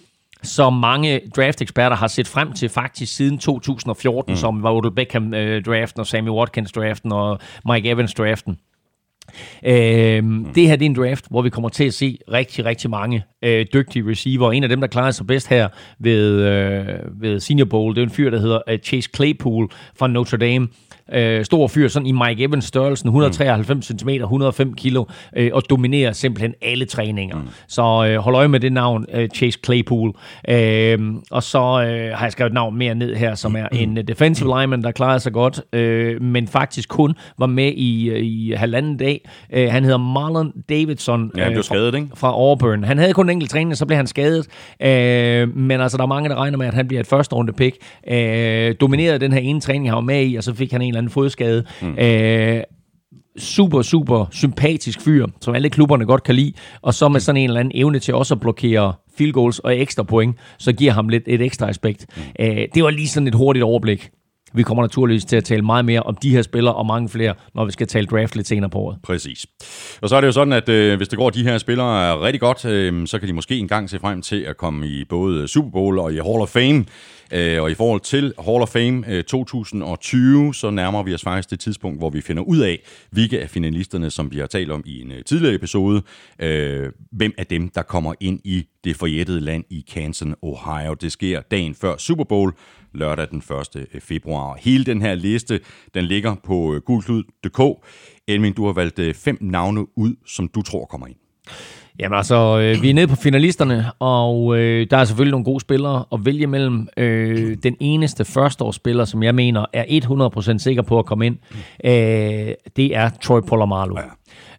som 0.43 0.73
mange 0.73 1.21
draft-eksperter 1.35 1.95
har 1.95 2.07
set 2.07 2.27
frem 2.27 2.53
til 2.53 2.69
faktisk 2.69 3.15
siden 3.15 3.37
2014, 3.37 4.31
mm. 4.31 4.37
som 4.37 4.63
var 4.63 4.71
Odell 4.71 4.93
Beckham-draften 4.95 5.99
og 5.99 6.07
Sammy 6.07 6.29
Watkins-draften 6.29 7.11
og 7.11 7.39
Mike 7.65 7.89
Evans-draften. 7.89 8.57
Øh. 9.65 10.23
Det 10.55 10.67
her 10.67 10.75
det 10.75 10.85
er 10.85 10.89
en 10.89 10.95
draft, 10.95 11.25
hvor 11.29 11.41
vi 11.41 11.49
kommer 11.49 11.69
til 11.69 11.83
at 11.83 11.93
se 11.93 12.17
rigtig, 12.31 12.65
rigtig 12.65 12.89
mange 12.89 13.23
øh, 13.43 13.65
dygtige 13.73 14.09
receiver. 14.09 14.51
En 14.51 14.63
af 14.63 14.69
dem, 14.69 14.81
der 14.81 14.87
klarer 14.87 15.11
sig 15.11 15.27
bedst 15.27 15.47
her 15.47 15.67
ved, 15.99 16.41
øh, 16.41 17.21
ved 17.21 17.39
Senior 17.39 17.65
Bowl, 17.65 17.95
det 17.95 18.01
er 18.01 18.05
en 18.05 18.11
fyr, 18.11 18.29
der 18.29 18.39
hedder 18.39 18.59
uh, 18.71 18.77
Chase 18.77 19.09
Claypool 19.15 19.71
fra 19.95 20.07
Notre 20.07 20.37
Dame 20.37 20.67
øh, 21.13 21.45
stor 21.45 21.67
fyr, 21.67 21.87
sådan 21.87 22.07
i 22.07 22.11
Mike 22.11 22.43
Evans 22.43 22.65
størrelsen, 22.65 23.07
193 23.07 23.85
cm, 23.85 24.09
105 24.09 24.73
kilo, 24.73 25.05
øh, 25.37 25.49
og 25.53 25.69
dominerer 25.69 26.11
simpelthen 26.11 26.53
alle 26.61 26.85
træninger. 26.85 27.37
Mm. 27.37 27.47
Så 27.67 28.07
øh, 28.07 28.17
hold 28.17 28.35
øje 28.35 28.47
med 28.47 28.59
det 28.59 28.73
navn, 28.73 29.05
øh, 29.13 29.29
Chase 29.29 29.59
Claypool. 29.65 30.13
Øh, 30.49 30.99
og 31.31 31.43
så 31.43 31.59
øh, 31.59 32.17
har 32.17 32.25
jeg 32.25 32.31
skrevet 32.31 32.49
et 32.49 32.53
navn 32.53 32.77
mere 32.77 32.95
ned 32.95 33.15
her, 33.15 33.35
som 33.35 33.55
er 33.55 33.67
en 33.71 33.97
uh, 33.97 34.03
defensive 34.07 34.59
lineman, 34.59 34.83
der 34.83 34.91
klarer 34.91 35.17
sig 35.17 35.33
godt, 35.33 35.61
øh, 35.73 36.21
men 36.21 36.47
faktisk 36.47 36.89
kun 36.89 37.15
var 37.39 37.45
med 37.45 37.71
i, 37.75 38.17
i 38.19 38.51
halvanden 38.51 38.97
dag. 38.97 39.29
Øh, 39.53 39.71
han 39.71 39.83
hedder 39.83 39.97
Marlon 39.97 40.51
Davidson 40.69 41.31
ja, 41.37 41.43
han 41.43 41.51
blev 41.51 41.63
skadet, 41.63 41.95
ikke? 41.95 42.07
fra 42.15 42.31
Auburn. 42.33 42.83
Han 42.83 42.97
havde 42.97 43.13
kun 43.13 43.25
en 43.25 43.29
enkelt 43.29 43.51
træning, 43.51 43.77
så 43.77 43.85
blev 43.85 43.97
han 43.97 44.07
skadet. 44.07 44.47
Øh, 44.81 45.57
men 45.57 45.81
altså, 45.81 45.97
der 45.97 46.03
er 46.03 46.07
mange, 46.07 46.29
der 46.29 46.35
regner 46.35 46.57
med, 46.57 46.67
at 46.67 46.73
han 46.73 46.87
bliver 46.87 46.99
et 46.99 47.07
første 47.07 47.35
runde 47.35 47.53
pick. 47.53 47.77
Øh, 48.07 48.75
dominerede 48.81 49.19
den 49.19 49.33
her 49.33 49.39
ene 49.39 49.61
træning, 49.61 49.89
han 49.89 49.95
var 49.95 50.01
med 50.01 50.25
i, 50.27 50.35
og 50.35 50.43
så 50.43 50.53
fik 50.53 50.71
han 50.71 50.81
en 50.81 50.87
eller 50.87 51.00
anden 51.01 51.11
fodskade. 51.11 51.63
Mm. 51.81 51.97
Øh, 51.97 52.63
super, 53.37 53.81
super 53.81 54.25
sympatisk 54.31 55.01
fyr, 55.01 55.27
som 55.41 55.55
alle 55.55 55.69
klubberne 55.69 56.05
godt 56.05 56.23
kan 56.23 56.35
lide, 56.35 56.53
og 56.81 56.93
så 56.93 57.09
med 57.09 57.19
sådan 57.19 57.41
en 57.41 57.49
eller 57.49 57.59
anden 57.59 57.71
evne 57.75 57.99
til 57.99 58.13
også 58.13 58.33
at 58.33 58.39
blokere 58.39 58.93
field 59.17 59.33
goals 59.33 59.59
og 59.59 59.79
ekstra 59.79 60.03
point, 60.03 60.35
så 60.57 60.73
giver 60.73 60.91
ham 60.91 61.09
lidt 61.09 61.23
et 61.27 61.41
ekstra 61.41 61.69
aspekt. 61.69 62.05
Mm. 62.15 62.21
Øh, 62.39 62.67
det 62.75 62.83
var 62.83 62.89
lige 62.89 63.07
sådan 63.07 63.27
et 63.27 63.35
hurtigt 63.35 63.63
overblik. 63.63 64.09
Vi 64.53 64.63
kommer 64.63 64.83
naturligvis 64.83 65.25
til 65.25 65.35
at 65.35 65.43
tale 65.43 65.61
meget 65.61 65.85
mere 65.85 66.03
om 66.03 66.15
de 66.15 66.29
her 66.29 66.41
spillere 66.41 66.75
og 66.75 66.85
mange 66.85 67.09
flere, 67.09 67.33
når 67.55 67.65
vi 67.65 67.71
skal 67.71 67.87
tale 67.87 68.05
draft 68.05 68.35
lidt 68.35 68.47
senere 68.47 68.69
på 68.69 68.77
året. 68.79 68.97
Præcis. 69.03 69.45
Og 70.01 70.09
så 70.09 70.15
er 70.15 70.21
det 70.21 70.27
jo 70.27 70.31
sådan, 70.31 70.53
at 70.53 70.69
øh, 70.69 70.97
hvis 70.97 71.07
det 71.07 71.19
går 71.19 71.29
de 71.29 71.43
her 71.43 71.57
spillere 71.57 72.21
rigtig 72.21 72.39
godt, 72.39 72.65
øh, 72.65 73.07
så 73.07 73.19
kan 73.19 73.27
de 73.27 73.33
måske 73.33 73.57
engang 73.57 73.89
se 73.89 73.99
frem 73.99 74.21
til 74.21 74.39
at 74.41 74.57
komme 74.57 74.87
i 74.87 75.05
både 75.09 75.47
Super 75.47 75.69
Bowl 75.71 75.99
og 75.99 76.13
i 76.13 76.15
Hall 76.15 76.41
of 76.41 76.49
Fame. 76.49 76.85
Øh, 77.31 77.61
og 77.61 77.71
i 77.71 77.73
forhold 77.73 78.01
til 78.01 78.33
Hall 78.39 78.61
of 78.61 78.69
Fame 78.69 79.03
øh, 79.07 79.23
2020, 79.23 80.53
så 80.55 80.69
nærmer 80.69 81.03
vi 81.03 81.13
os 81.13 81.23
faktisk 81.23 81.51
det 81.51 81.59
tidspunkt, 81.59 81.99
hvor 81.99 82.09
vi 82.09 82.21
finder 82.21 82.43
ud 82.43 82.59
af, 82.59 82.79
hvilke 83.11 83.41
af 83.41 83.49
finalisterne, 83.49 84.11
som 84.11 84.31
vi 84.31 84.37
har 84.37 84.47
talt 84.47 84.71
om 84.71 84.83
i 84.85 85.01
en 85.01 85.11
øh, 85.11 85.23
tidligere 85.23 85.55
episode, 85.55 86.01
øh, 86.39 86.91
hvem 87.11 87.33
af 87.37 87.47
dem, 87.47 87.69
der 87.69 87.81
kommer 87.81 88.13
ind 88.19 88.39
i 88.43 88.67
det 88.83 88.95
forjættede 88.95 89.39
land 89.39 89.63
i 89.69 89.85
Kansas, 89.93 90.27
Ohio. 90.41 90.93
Det 90.93 91.11
sker 91.11 91.41
dagen 91.41 91.75
før 91.75 91.97
Super 91.97 92.23
Bowl, 92.23 92.53
lørdag 92.93 93.27
den 93.29 93.43
1. 93.75 93.87
Øh, 93.93 94.01
februar. 94.01 94.57
Hele 94.61 94.83
den 94.83 95.01
her 95.01 95.15
liste, 95.15 95.59
den 95.93 96.05
ligger 96.05 96.35
på 96.43 96.73
øh, 96.73 96.81
gulklud.dk. 96.81 97.85
Elmin, 98.27 98.53
du 98.53 98.65
har 98.65 98.73
valgt 98.73 98.99
øh, 98.99 99.13
fem 99.13 99.37
navne 99.41 99.97
ud, 99.97 100.15
som 100.25 100.47
du 100.47 100.61
tror 100.61 100.85
kommer 100.85 101.07
ind. 101.07 101.17
Jamen 102.01 102.17
altså, 102.17 102.59
øh, 102.59 102.81
vi 102.81 102.89
er 102.89 102.93
nede 102.93 103.07
på 103.07 103.15
finalisterne, 103.15 103.85
og 103.99 104.57
øh, 104.57 104.87
der 104.91 104.97
er 104.97 105.03
selvfølgelig 105.03 105.31
nogle 105.31 105.45
gode 105.45 105.59
spillere 105.59 106.05
at 106.13 106.25
vælge 106.25 106.47
mellem. 106.47 106.87
Øh, 106.97 107.57
den 107.63 107.75
eneste 107.79 108.25
førsteårsspiller, 108.25 109.05
som 109.05 109.23
jeg 109.23 109.35
mener 109.35 109.65
er 109.73 109.83
100% 110.55 110.57
sikker 110.57 110.81
på 110.81 110.99
at 110.99 111.05
komme 111.05 111.25
ind, 111.25 111.37
øh, 111.85 111.91
det 112.75 112.95
er 112.95 113.09
Troy 113.21 113.41
Polamalu. 113.47 113.95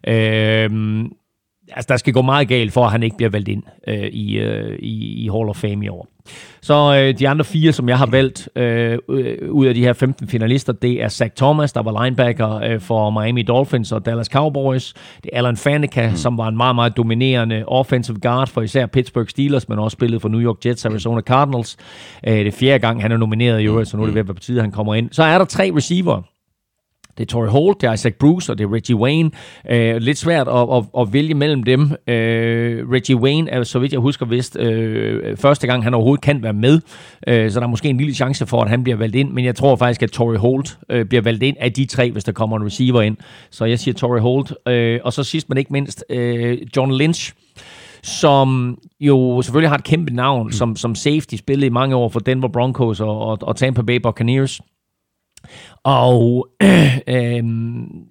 Ja. 0.07 0.65
Øh, 0.65 1.05
altså, 1.73 1.87
der 1.89 1.97
skal 1.97 2.13
gå 2.13 2.21
meget 2.21 2.47
galt 2.47 2.73
for, 2.73 2.85
at 2.85 2.91
han 2.91 3.03
ikke 3.03 3.17
bliver 3.17 3.29
valgt 3.29 3.47
ind 3.47 3.63
øh, 3.87 4.07
i, 4.07 4.37
øh, 4.37 4.79
i, 4.79 5.25
i 5.25 5.29
Hall 5.29 5.49
of 5.49 5.55
Fame 5.55 5.85
i 5.85 5.89
år. 5.89 6.07
Så 6.61 6.73
øh, 6.73 7.19
de 7.19 7.29
andre 7.29 7.45
fire, 7.45 7.71
som 7.71 7.89
jeg 7.89 7.97
har 7.97 8.05
valgt 8.05 8.49
øh, 8.55 8.97
ud 9.51 9.65
af 9.65 9.73
de 9.73 9.81
her 9.81 9.93
15 9.93 10.27
finalister, 10.27 10.73
det 10.73 11.03
er 11.03 11.07
Zach 11.09 11.31
Thomas, 11.35 11.73
der 11.73 11.81
var 11.81 12.03
linebacker 12.03 12.55
øh, 12.55 12.79
for 12.79 13.09
Miami 13.09 13.41
Dolphins 13.41 13.91
og 13.91 14.05
Dallas 14.05 14.27
Cowboys. 14.27 14.93
Det 15.23 15.29
er 15.33 15.37
Alan 15.37 15.57
Faneca, 15.57 16.09
mm. 16.09 16.15
som 16.15 16.37
var 16.37 16.47
en 16.47 16.57
meget, 16.57 16.75
meget 16.75 16.97
dominerende 16.97 17.63
offensive 17.67 18.19
guard 18.19 18.47
for 18.47 18.61
især 18.61 18.85
Pittsburgh 18.85 19.29
Steelers, 19.29 19.69
men 19.69 19.79
også 19.79 19.95
spillet 19.95 20.21
for 20.21 20.29
New 20.29 20.41
York 20.41 20.65
Jets 20.65 20.85
og 20.85 20.91
Arizona 20.91 21.21
Cardinals. 21.21 21.77
Øh, 22.27 22.33
det 22.33 22.47
er 22.47 22.51
fjerde 22.51 22.79
gang, 22.79 23.01
han 23.01 23.11
er 23.11 23.17
nomineret 23.17 23.61
i 23.61 23.65
øvrigt, 23.65 23.89
så 23.89 23.97
nu 23.97 24.03
er 24.03 24.07
det 24.07 24.15
ved 24.15 24.21
at 24.21 24.27
være 24.27 24.35
på 24.35 24.41
tide, 24.41 24.61
han 24.61 24.71
kommer 24.71 24.95
ind. 24.95 25.09
Så 25.11 25.23
er 25.23 25.37
der 25.37 25.45
tre 25.45 25.71
receiver, 25.75 26.21
det 27.17 27.23
er 27.23 27.25
Torrey 27.25 27.49
Holt, 27.49 27.81
det 27.81 27.87
er 27.87 27.93
Isaac 27.93 28.13
Bruce, 28.13 28.51
og 28.51 28.57
det 28.57 28.63
er 28.63 28.73
Reggie 28.73 28.95
Wayne. 28.95 29.31
Øh, 29.69 29.97
lidt 29.97 30.17
svært 30.17 30.47
at, 30.47 30.67
at, 30.73 30.83
at 30.99 31.13
vælge 31.13 31.33
mellem 31.33 31.63
dem. 31.63 31.81
Øh, 31.81 32.89
Reggie 32.91 33.15
Wayne 33.15 33.49
er, 33.49 33.63
så 33.63 33.79
vidt 33.79 33.91
jeg 33.91 33.99
husker 33.99 34.25
vist, 34.25 34.59
øh, 34.59 35.37
første 35.37 35.67
gang 35.67 35.83
han 35.83 35.93
overhovedet 35.93 36.23
kan 36.23 36.43
være 36.43 36.53
med. 36.53 36.81
Øh, 37.27 37.51
så 37.51 37.59
der 37.59 37.65
er 37.65 37.69
måske 37.69 37.89
en 37.89 37.97
lille 37.97 38.13
chance 38.13 38.45
for, 38.45 38.61
at 38.61 38.69
han 38.69 38.83
bliver 38.83 38.97
valgt 38.97 39.15
ind. 39.15 39.31
Men 39.31 39.45
jeg 39.45 39.55
tror 39.55 39.75
faktisk, 39.75 40.03
at 40.03 40.11
Torrey 40.11 40.37
Holt 40.37 40.77
øh, 40.89 41.05
bliver 41.05 41.21
valgt 41.21 41.43
ind 41.43 41.57
af 41.59 41.73
de 41.73 41.85
tre, 41.85 42.11
hvis 42.11 42.23
der 42.23 42.31
kommer 42.31 42.57
en 42.57 42.65
receiver 42.65 43.01
ind. 43.01 43.17
Så 43.49 43.65
jeg 43.65 43.79
siger 43.79 43.93
Torrey 43.93 44.21
Holt. 44.21 44.53
Øh, 44.67 44.99
og 45.03 45.13
så 45.13 45.23
sidst 45.23 45.49
men 45.49 45.57
ikke 45.57 45.73
mindst, 45.73 46.05
øh, 46.09 46.57
John 46.75 46.93
Lynch 46.93 47.33
som 48.03 48.77
jo 48.99 49.41
selvfølgelig 49.41 49.69
har 49.69 49.77
et 49.77 49.83
kæmpe 49.83 50.13
navn, 50.13 50.45
mm. 50.45 50.51
som, 50.51 50.75
som 50.75 50.95
safety 50.95 51.35
spillede 51.35 51.65
i 51.65 51.69
mange 51.69 51.95
år 51.95 52.09
for 52.09 52.19
Denver 52.19 52.47
Broncos 52.47 52.99
og, 52.99 53.19
og, 53.19 53.37
og 53.41 53.55
Tampa 53.55 53.81
Bay 53.81 53.95
Buccaneers. 53.95 54.61
Og 55.83 56.47
øh, 56.63 56.97
øh, 57.15 57.43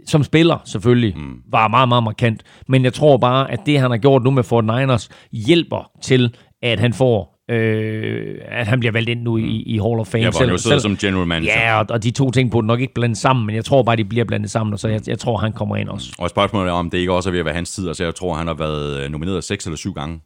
som 0.07 0.23
spiller 0.23 0.63
selvfølgelig 0.65 1.15
mm. 1.17 1.37
var 1.51 1.69
meget, 1.69 1.89
meget 1.89 2.05
markant. 2.05 2.43
Men 2.69 2.85
jeg 2.85 2.93
tror 2.93 3.17
bare, 3.17 3.51
at 3.51 3.61
det 3.67 3.81
han 3.81 3.91
har 3.91 3.99
gjort 3.99 4.23
nu 4.23 4.31
med 4.31 4.43
Fort 4.43 4.65
Niners 4.65 5.09
hjælper 5.33 5.91
til, 6.03 6.37
at 6.63 6.81
han 6.81 6.93
får 6.93 7.33
øh, 7.51 8.39
at 8.49 8.67
han 8.67 8.81
bliver 8.81 8.93
valgt 8.93 9.09
ind 9.09 9.23
nu 9.23 9.37
i, 9.37 9.63
i 9.63 9.79
Hall 9.79 10.01
of 10.01 10.07
Fame. 10.07 10.25
Ja, 10.25 10.31
hvor 10.31 10.41
han 10.41 10.49
jo 10.49 10.59
sidder 10.59 10.79
som 10.79 10.97
general 10.97 11.27
manager. 11.27 11.53
Ja, 11.53 11.79
og, 11.79 11.87
og 11.91 12.03
de 12.03 12.11
to 12.11 12.31
ting 12.31 12.51
burde 12.51 12.67
nok 12.67 12.81
ikke 12.81 12.95
blande 12.95 13.17
sammen, 13.17 13.47
men 13.47 13.57
jeg 13.57 13.65
tror 13.65 13.83
bare, 13.83 13.97
de 13.97 14.05
bliver 14.05 14.25
blandet 14.25 14.51
sammen, 14.51 14.73
og 14.73 14.79
så 14.79 14.89
jeg, 14.89 15.09
jeg 15.09 15.19
tror, 15.19 15.37
han 15.37 15.53
kommer 15.53 15.77
ind 15.77 15.89
også. 15.89 16.15
Og 16.19 16.31
spørgsmålet 16.31 16.69
er, 16.69 16.73
om 16.73 16.91
det 16.91 16.99
ikke 16.99 17.13
også 17.13 17.29
er 17.29 17.31
ved 17.31 17.41
at 17.41 17.45
være 17.47 17.55
hans 17.55 17.71
tid. 17.71 17.89
Altså, 17.89 18.05
jeg 18.05 18.15
tror, 18.15 18.35
han 18.35 18.47
har 18.47 18.55
været 18.55 19.05
øh, 19.05 19.11
nomineret 19.11 19.45
seks 19.45 19.65
eller 19.67 19.77
syv 19.77 19.95
gange. 19.95 20.21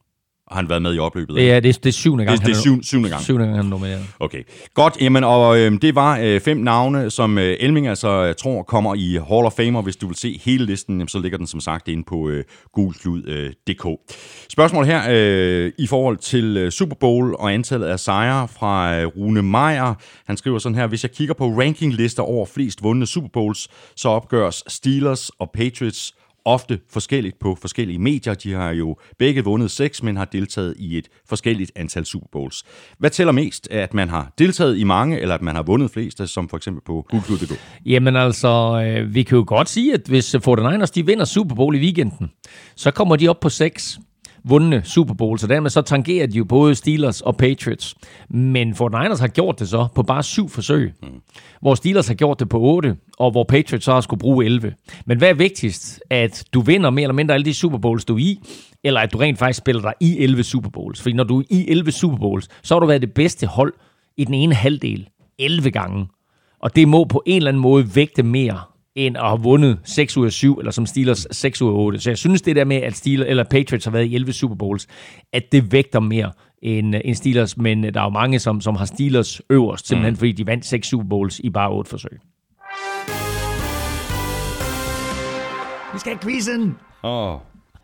Og 0.46 0.56
han 0.56 0.64
har 0.64 0.68
været 0.68 0.82
med 0.82 0.94
i 0.94 0.98
opløbet. 0.98 1.50
Er, 1.50 1.60
det, 1.60 1.68
er, 1.68 1.72
det 1.72 1.86
er 1.86 1.92
syvende 1.92 2.24
gang, 2.24 2.38
det, 2.38 2.46
det 2.46 2.52
er 2.52 2.60
syv, 2.60 2.82
syvende 2.82 3.08
gang. 3.08 3.22
syvende 3.22 3.44
gang, 3.44 3.56
han 3.56 3.66
er 3.66 3.70
nomineret. 3.70 4.06
Okay, 4.20 4.42
godt. 4.74 4.96
Jamen, 5.00 5.24
og 5.24 5.58
øh, 5.58 5.72
det 5.82 5.94
var 5.94 6.18
øh, 6.22 6.40
fem 6.40 6.56
navne, 6.56 7.10
som 7.10 7.38
øh, 7.38 7.56
Elming 7.60 7.88
altså 7.88 8.08
øh, 8.08 8.34
tror 8.34 8.62
kommer 8.62 8.94
i 8.94 9.18
Hall 9.28 9.46
of 9.46 9.52
Fame, 9.52 9.78
og 9.78 9.82
hvis 9.82 9.96
du 9.96 10.06
vil 10.06 10.16
se 10.16 10.40
hele 10.44 10.66
listen, 10.66 10.94
jamen, 10.94 11.08
så 11.08 11.18
ligger 11.18 11.38
den 11.38 11.46
som 11.46 11.60
sagt 11.60 11.88
inde 11.88 12.04
på 12.04 12.28
øh, 12.28 12.44
gulklud.dk. 12.72 13.86
Øh, 13.86 13.96
Spørgsmål 14.50 14.84
her 14.84 15.02
øh, 15.10 15.72
i 15.78 15.86
forhold 15.86 16.16
til 16.16 16.56
øh, 16.56 16.70
Super 16.70 16.96
Bowl 17.00 17.34
og 17.34 17.52
antallet 17.52 17.86
af 17.86 18.00
sejre 18.00 18.48
fra 18.48 19.00
øh, 19.00 19.06
Rune 19.06 19.42
Meier. 19.42 19.94
Han 20.26 20.36
skriver 20.36 20.58
sådan 20.58 20.78
her, 20.78 20.86
hvis 20.86 21.02
jeg 21.02 21.10
kigger 21.10 21.34
på 21.34 21.46
rankinglister 21.46 22.22
over 22.22 22.46
flest 22.46 22.82
vundne 22.82 23.06
Super 23.06 23.28
Bowls, 23.28 23.68
så 23.96 24.08
opgøres 24.08 24.64
Steelers 24.68 25.30
og 25.38 25.50
Patriots 25.54 26.14
ofte 26.46 26.78
forskelligt 26.90 27.38
på 27.38 27.54
forskellige 27.60 27.98
medier. 27.98 28.34
De 28.34 28.52
har 28.52 28.70
jo 28.70 28.96
begge 29.18 29.44
vundet 29.44 29.70
seks, 29.70 30.02
men 30.02 30.16
har 30.16 30.24
deltaget 30.24 30.74
i 30.78 30.98
et 30.98 31.08
forskelligt 31.28 31.72
antal 31.76 32.04
Super 32.04 32.26
Bowls. 32.32 32.64
Hvad 32.98 33.10
tæller 33.10 33.32
mest? 33.32 33.68
At 33.70 33.94
man 33.94 34.08
har 34.08 34.32
deltaget 34.38 34.78
i 34.78 34.84
mange, 34.84 35.20
eller 35.20 35.34
at 35.34 35.42
man 35.42 35.54
har 35.54 35.62
vundet 35.62 35.90
flest, 35.90 36.28
som 36.28 36.48
for 36.48 36.56
eksempel 36.56 36.82
på 36.86 37.06
Google.dk? 37.08 37.60
Jamen 37.86 38.16
altså, 38.16 38.82
øh, 38.86 39.14
vi 39.14 39.22
kan 39.22 39.38
jo 39.38 39.44
godt 39.46 39.68
sige, 39.68 39.94
at 39.94 40.02
hvis 40.06 40.34
49ers 40.34 40.92
de 40.94 41.06
vinder 41.06 41.24
Super 41.24 41.54
Bowl 41.54 41.74
i 41.74 41.78
weekenden, 41.78 42.30
så 42.76 42.90
kommer 42.90 43.16
de 43.16 43.28
op 43.28 43.40
på 43.40 43.48
seks 43.48 43.98
vundne 44.48 44.82
Super 44.84 45.14
Bowl, 45.14 45.38
så 45.38 45.46
dermed 45.46 45.70
så 45.70 45.82
tangerer 45.82 46.26
de 46.26 46.38
jo 46.38 46.44
både 46.44 46.74
Steelers 46.74 47.20
og 47.20 47.36
Patriots. 47.36 47.94
Men 48.28 48.72
49ers 48.72 49.20
har 49.20 49.28
gjort 49.28 49.58
det 49.58 49.68
så 49.68 49.88
på 49.94 50.02
bare 50.02 50.22
syv 50.22 50.48
forsøg, 50.48 50.92
mm. 51.02 51.08
hvor 51.60 51.74
Steelers 51.74 52.08
har 52.08 52.14
gjort 52.14 52.40
det 52.40 52.48
på 52.48 52.60
8, 52.60 52.96
og 53.18 53.30
hvor 53.30 53.44
Patriots 53.44 53.84
så 53.84 53.92
har 53.92 54.00
skulle 54.00 54.20
bruge 54.20 54.44
11. 54.44 54.74
Men 55.06 55.18
hvad 55.18 55.28
er 55.28 55.34
vigtigst? 55.34 56.00
At 56.10 56.44
du 56.54 56.60
vinder 56.60 56.90
mere 56.90 57.02
eller 57.02 57.14
mindre 57.14 57.34
alle 57.34 57.44
de 57.44 57.54
Super 57.54 57.78
Bowls, 57.78 58.04
du 58.04 58.14
er 58.14 58.18
i, 58.18 58.40
eller 58.84 59.00
at 59.00 59.12
du 59.12 59.18
rent 59.18 59.38
faktisk 59.38 59.58
spiller 59.58 59.82
dig 59.82 59.94
i 60.00 60.18
11 60.18 60.42
Super 60.42 60.70
Bowls? 60.70 61.02
Fordi 61.02 61.14
når 61.14 61.24
du 61.24 61.40
er 61.40 61.44
i 61.50 61.68
11 61.68 61.92
Super 61.92 62.18
Bowls, 62.18 62.48
så 62.62 62.74
har 62.74 62.80
du 62.80 62.86
været 62.86 63.02
det 63.02 63.12
bedste 63.12 63.46
hold 63.46 63.72
i 64.16 64.24
den 64.24 64.34
ene 64.34 64.54
halvdel 64.54 65.08
11 65.38 65.70
gange. 65.70 66.06
Og 66.60 66.76
det 66.76 66.88
må 66.88 67.04
på 67.04 67.22
en 67.26 67.36
eller 67.36 67.48
anden 67.48 67.62
måde 67.62 67.96
vægte 67.96 68.22
mere 68.22 68.60
end 68.96 69.16
at 69.16 69.26
have 69.26 69.40
vundet 69.40 69.78
6 69.84 70.16
ud 70.16 70.26
af 70.26 70.32
7, 70.32 70.58
eller 70.58 70.72
som 70.72 70.86
Steelers 70.86 71.26
6 71.30 71.62
ud 71.62 71.68
af 71.68 71.74
8. 71.74 72.00
Så 72.00 72.10
jeg 72.10 72.18
synes 72.18 72.42
det 72.42 72.56
der 72.56 72.64
med, 72.64 72.76
at 72.76 72.96
Steelers, 72.96 73.26
eller 73.28 73.44
Patriots 73.44 73.84
har 73.84 73.92
været 73.92 74.04
i 74.04 74.14
11 74.14 74.32
Super 74.32 74.54
Bowls, 74.54 74.86
at 75.32 75.52
det 75.52 75.72
vægter 75.72 76.00
mere 76.00 76.32
end, 76.62 76.94
end 77.04 77.14
Steelers, 77.14 77.56
men 77.56 77.82
der 77.82 78.00
er 78.00 78.04
jo 78.04 78.10
mange, 78.10 78.38
som, 78.38 78.60
som 78.60 78.76
har 78.76 78.84
Steelers 78.84 79.40
øverst, 79.50 79.88
simpelthen 79.88 80.12
mm. 80.12 80.18
fordi 80.18 80.32
de 80.32 80.46
vandt 80.46 80.66
6 80.66 80.88
Super 80.88 81.08
Bowls 81.08 81.38
i 81.38 81.50
bare 81.50 81.70
8 81.70 81.90
forsøg. 81.90 82.18
Vi 85.92 85.98
skal 85.98 86.12
have 86.12 86.22
quizzen! 86.22 86.76
Oh. 87.02 87.38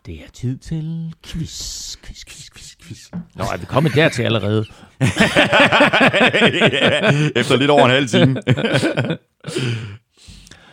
Det 0.05 0.15
er 0.15 0.31
tid 0.33 0.57
til 0.57 1.13
quiz, 1.25 1.97
quiz, 2.03 2.25
quiz, 2.25 2.49
quiz, 2.55 2.75
quiz. 2.81 3.11
Nå, 3.35 3.43
er 3.43 3.57
vi 3.57 3.65
kommet 3.65 3.95
dertil 3.95 4.23
allerede? 4.23 4.65
ja, 4.99 5.07
efter 7.39 7.57
lidt 7.57 7.71
over 7.71 7.85
en 7.85 7.91
halv 7.91 8.07
time. 8.07 8.41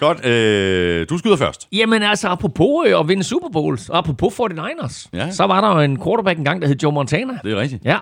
Godt. 0.01 0.24
Øh, 0.26 1.07
du 1.09 1.18
skyder 1.18 1.36
først. 1.36 1.68
Jamen 1.72 2.03
altså, 2.03 2.28
apropos 2.28 2.86
øh, 2.88 3.01
at 3.01 3.09
vinde 3.09 3.24
Super 3.24 3.48
Bowls, 3.48 3.88
og 3.88 3.98
apropos 3.98 4.40
49ers, 4.40 5.09
Ja. 5.12 5.30
så 5.30 5.44
var 5.44 5.61
der 5.61 5.74
jo 5.74 5.80
en 5.80 6.03
quarterback 6.03 6.38
engang, 6.38 6.62
der 6.62 6.68
hed 6.68 6.76
Joe 6.82 6.92
Montana. 6.92 7.38
Det 7.44 7.53
er 7.53 7.57
rigtigt. 7.57 7.84
Ja. 7.84 7.98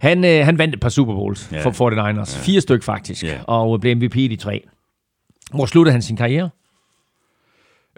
Han, 0.00 0.24
øh, 0.24 0.44
han 0.44 0.58
vandt 0.58 0.74
et 0.74 0.80
par 0.80 0.88
Super 0.88 1.14
Bowls 1.14 1.48
Ja. 1.52 1.56
ja. 1.56 1.64
for 1.64 1.70
49ers. 1.90 2.36
Ja. 2.36 2.42
Fire 2.42 2.60
stykker 2.60 2.84
faktisk. 2.84 3.22
Ja. 3.22 3.38
Og 3.46 3.80
blev 3.80 3.96
MVP 3.96 4.16
i 4.16 4.28
de 4.28 4.36
tre. 4.36 4.64
Hvor 5.54 5.66
sluttede 5.66 5.92
han 5.92 6.02
sin 6.02 6.16
karriere? 6.16 6.50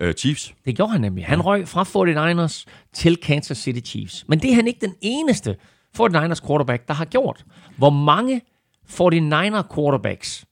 Øh, 0.00 0.14
Chiefs. 0.14 0.54
Det 0.64 0.76
gjorde 0.76 0.92
han 0.92 1.00
nemlig. 1.00 1.24
Han 1.26 1.40
røg 1.44 1.68
fra 1.68 1.82
49ers 1.82 2.64
til 2.92 3.16
Kansas 3.16 3.58
City 3.58 3.90
Chiefs. 3.90 4.24
Men 4.28 4.38
det 4.38 4.50
er 4.50 4.54
han 4.54 4.66
ikke 4.66 4.80
den 4.80 4.94
eneste 5.00 5.56
49ers 6.00 6.46
quarterback, 6.46 6.88
der 6.88 6.94
har 6.94 7.04
gjort. 7.04 7.44
Hvor 7.76 7.90
mange 7.90 8.40
49er 8.90 9.74
quarterbacks 9.74 10.44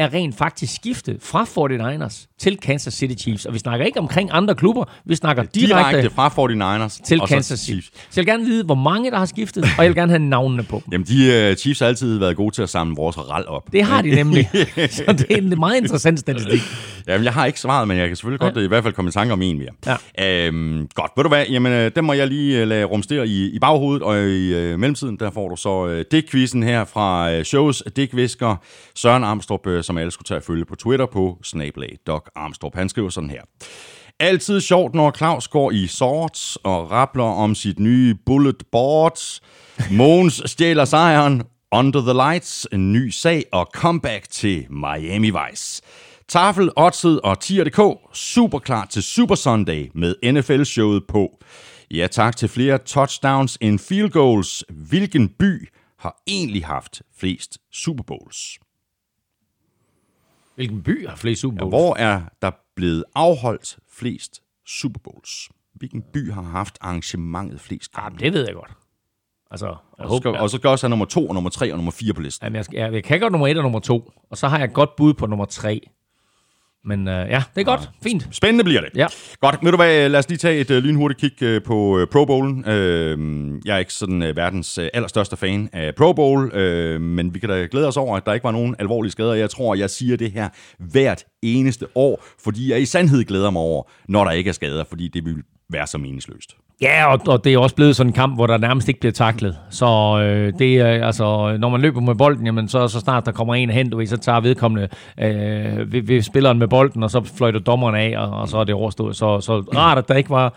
er 0.00 0.14
rent 0.14 0.36
faktisk 0.38 0.74
skiftet 0.74 1.16
fra 1.22 1.44
49ers 1.44 2.36
til 2.38 2.56
Kansas 2.56 2.94
City 2.94 3.22
Chiefs. 3.22 3.46
Og 3.46 3.54
vi 3.54 3.58
snakker 3.58 3.86
ikke 3.86 3.98
omkring 3.98 4.30
andre 4.32 4.54
klubber, 4.54 4.84
vi 5.04 5.14
snakker 5.14 5.42
direkte, 5.42 5.90
Direkte 5.96 6.10
fra 6.14 6.28
49ers 6.28 7.00
til 7.04 7.20
Kansas 7.28 7.60
City. 7.60 7.70
Chiefs. 7.70 7.86
Så 7.94 8.20
jeg 8.20 8.26
vil 8.26 8.26
gerne 8.26 8.44
vide, 8.44 8.64
hvor 8.64 8.74
mange 8.74 9.10
der 9.10 9.18
har 9.18 9.26
skiftet, 9.26 9.64
og 9.78 9.84
jeg 9.84 9.88
vil 9.90 9.96
gerne 9.96 10.12
have 10.12 10.22
navnene 10.22 10.62
på 10.62 10.82
dem. 10.84 10.92
Jamen, 10.92 11.06
de 11.06 11.48
uh, 11.50 11.56
Chiefs 11.56 11.80
har 11.80 11.86
altid 11.86 12.18
været 12.18 12.36
gode 12.36 12.54
til 12.54 12.62
at 12.62 12.68
samle 12.68 12.94
vores 12.96 13.18
ral 13.18 13.48
op. 13.48 13.72
Det 13.72 13.82
har 13.84 14.02
de 14.02 14.10
nemlig. 14.14 14.48
Så 14.90 15.04
det 15.18 15.26
er 15.30 15.36
en 15.36 15.54
meget 15.58 15.76
interessant 15.76 16.20
statistik. 16.20 16.60
Jamen, 17.08 17.24
jeg 17.24 17.32
har 17.32 17.46
ikke 17.46 17.60
svaret, 17.60 17.88
men 17.88 17.96
jeg 17.98 18.06
kan 18.08 18.16
selvfølgelig 18.16 18.40
godt 18.40 18.54
Ja. 18.54 18.60
øh, 18.60 18.64
i 18.64 18.68
hvert 18.68 18.82
fald 18.82 18.94
komme 18.94 19.08
i 19.08 19.12
tanke 19.12 19.32
om 19.32 19.42
en 19.42 19.58
mere. 19.58 19.96
Ja. 20.18 20.46
Øhm, 20.46 20.88
godt, 20.94 21.12
ved 21.16 21.24
du 21.24 21.28
hvad? 21.28 21.44
Jamen, 21.46 21.72
øh, 21.72 21.90
den 21.96 22.04
må 22.04 22.12
jeg 22.12 22.26
lige 22.28 22.64
lade 22.64 22.84
rumstere 22.84 23.26
i, 23.28 23.50
i 23.50 23.58
baghovedet, 23.58 24.02
og 24.02 24.18
i 24.18 24.54
øh, 24.54 24.78
mellemtiden, 24.78 25.16
der 25.16 25.30
får 25.30 25.48
du 25.48 25.56
så 25.56 25.86
øh, 25.86 26.04
Dick-quizzen 26.12 26.62
her 26.62 26.84
fra 26.84 27.32
øh, 27.32 27.44
shows 27.44 27.82
Dick 27.96 28.16
Visker, 28.16 28.56
Søren 28.94 29.24
Armstrong, 29.24 29.66
øh, 29.66 29.84
som 29.90 29.98
alle 29.98 30.10
skulle 30.10 30.26
tage 30.26 30.36
at 30.36 30.44
følge 30.44 30.64
på 30.64 30.76
Twitter 30.76 31.06
på 31.06 31.38
snablag 31.42 31.96
Doc 32.06 32.22
Armstrong. 32.36 32.74
Han 32.76 32.88
skriver 32.88 33.08
sådan 33.08 33.30
her. 33.30 33.42
Altid 34.20 34.60
sjovt, 34.60 34.94
når 34.94 35.10
Claus 35.10 35.48
går 35.48 35.70
i 35.70 35.86
sorts 35.86 36.56
og 36.56 36.90
rappler 36.90 37.24
om 37.24 37.54
sit 37.54 37.78
nye 37.78 38.14
bullet 38.26 38.62
board. 38.72 39.18
Måns 39.90 40.42
stjæler 40.46 40.84
sejren. 40.84 41.42
Under 41.72 42.00
the 42.00 42.12
Lights, 42.12 42.66
en 42.72 42.92
ny 42.92 43.10
sag 43.10 43.44
og 43.52 43.70
comeback 43.74 44.28
til 44.30 44.66
Miami 44.70 45.30
Vice. 45.30 45.82
Tafel, 46.28 46.70
Odset 46.76 47.20
og 47.20 47.40
Tier.dk, 47.40 47.80
super 48.12 48.58
klar 48.58 48.84
til 48.84 49.02
Super 49.02 49.34
Sunday 49.34 49.90
med 49.94 50.14
NFL-showet 50.32 51.02
på. 51.08 51.38
Ja 51.90 52.06
tak 52.06 52.36
til 52.36 52.48
flere 52.48 52.78
touchdowns 52.78 53.58
end 53.60 53.78
field 53.78 54.10
goals. 54.10 54.64
Hvilken 54.68 55.28
by 55.28 55.68
har 55.98 56.22
egentlig 56.26 56.64
haft 56.66 57.02
flest 57.20 57.58
Super 57.72 58.02
Bowls? 58.02 58.58
Hvilken 60.60 60.82
by 60.82 61.06
har 61.06 61.16
flest 61.16 61.40
Super 61.40 61.56
Ja, 61.56 61.64
Bowls? 61.64 61.72
hvor 61.72 61.94
er 61.96 62.20
der 62.42 62.50
blevet 62.76 63.04
afholdt 63.14 63.78
flest 63.92 64.40
Super 64.66 65.00
Bowls? 65.04 65.48
Hvilken 65.74 66.02
by 66.12 66.32
har 66.32 66.42
haft 66.42 66.78
arrangementet 66.80 67.60
flest 67.60 67.92
gange? 67.92 68.06
Jamen, 68.06 68.18
det 68.20 68.32
ved 68.32 68.46
jeg 68.46 68.54
godt. 68.54 68.70
Altså, 69.50 69.66
jeg 69.66 69.74
Og 69.74 69.82
så, 69.98 70.08
håber, 70.08 70.18
skal, 70.20 70.30
og 70.42 70.50
så 70.50 70.56
skal 70.56 70.70
også 70.70 70.86
have 70.86 70.90
nummer 70.90 71.04
to, 71.06 71.28
og 71.28 71.34
nummer 71.34 71.50
tre 71.50 71.72
og 71.72 71.76
nummer 71.78 71.92
fire 71.92 72.14
på 72.14 72.20
listen. 72.20 72.44
Jamen, 72.44 72.56
jeg, 72.56 72.64
skal, 72.64 72.76
jeg, 72.78 72.92
jeg 72.92 73.04
kan 73.04 73.20
godt 73.20 73.32
nummer 73.32 73.48
et 73.48 73.56
og 73.56 73.62
nummer 73.62 73.78
to, 73.80 74.10
og 74.30 74.36
så 74.36 74.48
har 74.48 74.58
jeg 74.58 74.64
et 74.64 74.72
godt 74.74 74.96
bud 74.96 75.14
på 75.14 75.26
nummer 75.26 75.44
tre. 75.44 75.90
Men 76.84 77.08
uh, 77.08 77.14
ja, 77.14 77.42
det 77.54 77.60
er 77.60 77.64
godt. 77.64 77.90
Fint. 78.02 78.28
Spændende 78.32 78.64
bliver 78.64 78.80
det. 78.80 78.90
Ja. 78.96 79.06
Godt, 79.40 79.58
ved 79.62 79.70
du 79.70 79.76
hvad, 79.76 80.08
lad 80.08 80.18
os 80.18 80.28
lige 80.28 80.38
tage 80.38 80.60
et 80.60 80.70
uh, 80.70 80.76
lynhurtigt 80.76 81.38
kig 81.38 81.56
uh, 81.56 81.62
på 81.62 82.00
uh, 82.00 82.06
Pro 82.12 82.24
Bowlen. 82.24 82.58
Uh, 82.58 83.60
jeg 83.66 83.74
er 83.74 83.78
ikke 83.78 83.92
sådan 83.92 84.22
uh, 84.22 84.36
verdens 84.36 84.78
uh, 84.78 84.84
allerstørste 84.94 85.36
fan 85.36 85.68
af 85.72 85.94
Pro 85.94 86.12
Bowl, 86.12 86.44
uh, 86.44 87.00
men 87.00 87.34
vi 87.34 87.38
kan 87.38 87.48
da 87.48 87.66
glæde 87.70 87.88
os 87.88 87.96
over, 87.96 88.16
at 88.16 88.26
der 88.26 88.32
ikke 88.32 88.44
var 88.44 88.50
nogen 88.50 88.76
alvorlige 88.78 89.12
skader. 89.12 89.34
Jeg 89.34 89.50
tror, 89.50 89.74
jeg 89.74 89.90
siger 89.90 90.16
det 90.16 90.32
her 90.32 90.48
hvert 90.78 91.24
eneste 91.42 91.86
år, 91.94 92.24
fordi 92.44 92.70
jeg 92.70 92.80
i 92.80 92.84
sandhed 92.84 93.24
glæder 93.24 93.50
mig 93.50 93.62
over, 93.62 93.82
når 94.08 94.24
der 94.24 94.30
ikke 94.30 94.48
er 94.48 94.52
skader, 94.52 94.84
fordi 94.88 95.08
det 95.08 95.24
vil 95.24 95.36
være 95.70 95.86
så 95.86 95.98
meningsløst. 95.98 96.56
Ja, 96.82 97.12
og, 97.12 97.20
og 97.26 97.44
det 97.44 97.54
er 97.54 97.58
også 97.58 97.74
blevet 97.74 97.96
sådan 97.96 98.08
en 98.08 98.14
kamp, 98.14 98.34
hvor 98.34 98.46
der 98.46 98.58
nærmest 98.58 98.88
ikke 98.88 99.00
bliver 99.00 99.12
taklet. 99.12 99.56
Så 99.70 99.86
øh, 100.22 100.52
det 100.58 100.78
er 100.78 101.06
altså, 101.06 101.56
når 101.58 101.68
man 101.68 101.80
løber 101.80 102.00
med 102.00 102.14
bolden, 102.14 102.46
jamen 102.46 102.68
så, 102.68 102.88
så 102.88 103.00
snart 103.00 103.26
der 103.26 103.32
kommer 103.32 103.54
en 103.54 103.70
hen, 103.70 103.90
du 103.90 103.96
ved, 103.96 104.06
så 104.06 104.16
tager 104.16 104.40
vedkommende 104.40 104.88
øh, 105.20 105.92
ved, 105.92 106.02
ved 106.02 106.22
spilleren 106.22 106.58
med 106.58 106.68
bolden, 106.68 107.02
og 107.02 107.10
så 107.10 107.22
fløjter 107.36 107.60
dommeren 107.60 107.94
af, 107.94 108.18
og, 108.18 108.40
og 108.40 108.48
så 108.48 108.58
er 108.58 108.64
det 108.64 108.74
overstået. 108.74 109.16
Så, 109.16 109.40
så 109.40 109.58
rart, 109.76 109.98
at 109.98 110.08
der 110.08 110.14
ikke 110.14 110.30
var 110.30 110.54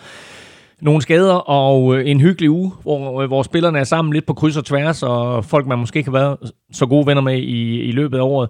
nogle 0.82 1.01
skader, 1.01 1.36
og 1.36 1.97
øh, 1.97 2.09
en 2.09 2.22
hyggelig 2.22 2.49
uge, 2.49 2.72
hvor, 2.82 3.22
øh, 3.22 3.28
hvor 3.28 3.43
spillerne 3.43 3.80
er 3.80 3.84
sammen 3.84 4.14
lidt 4.14 4.26
på 4.26 4.34
kryds 4.34 4.57
og 4.57 4.66
tværs, 4.66 5.03
og 5.03 5.45
folk, 5.45 5.68
man 5.68 5.80
måske 5.80 5.97
ikke 5.97 6.11
har 6.11 6.20
været 6.20 6.38
så 6.74 6.86
gode 6.86 7.07
venner 7.07 7.22
med 7.22 7.38
i, 7.38 7.82
i 7.82 7.91
løbet 7.91 8.18
af 8.18 8.22
året, 8.22 8.49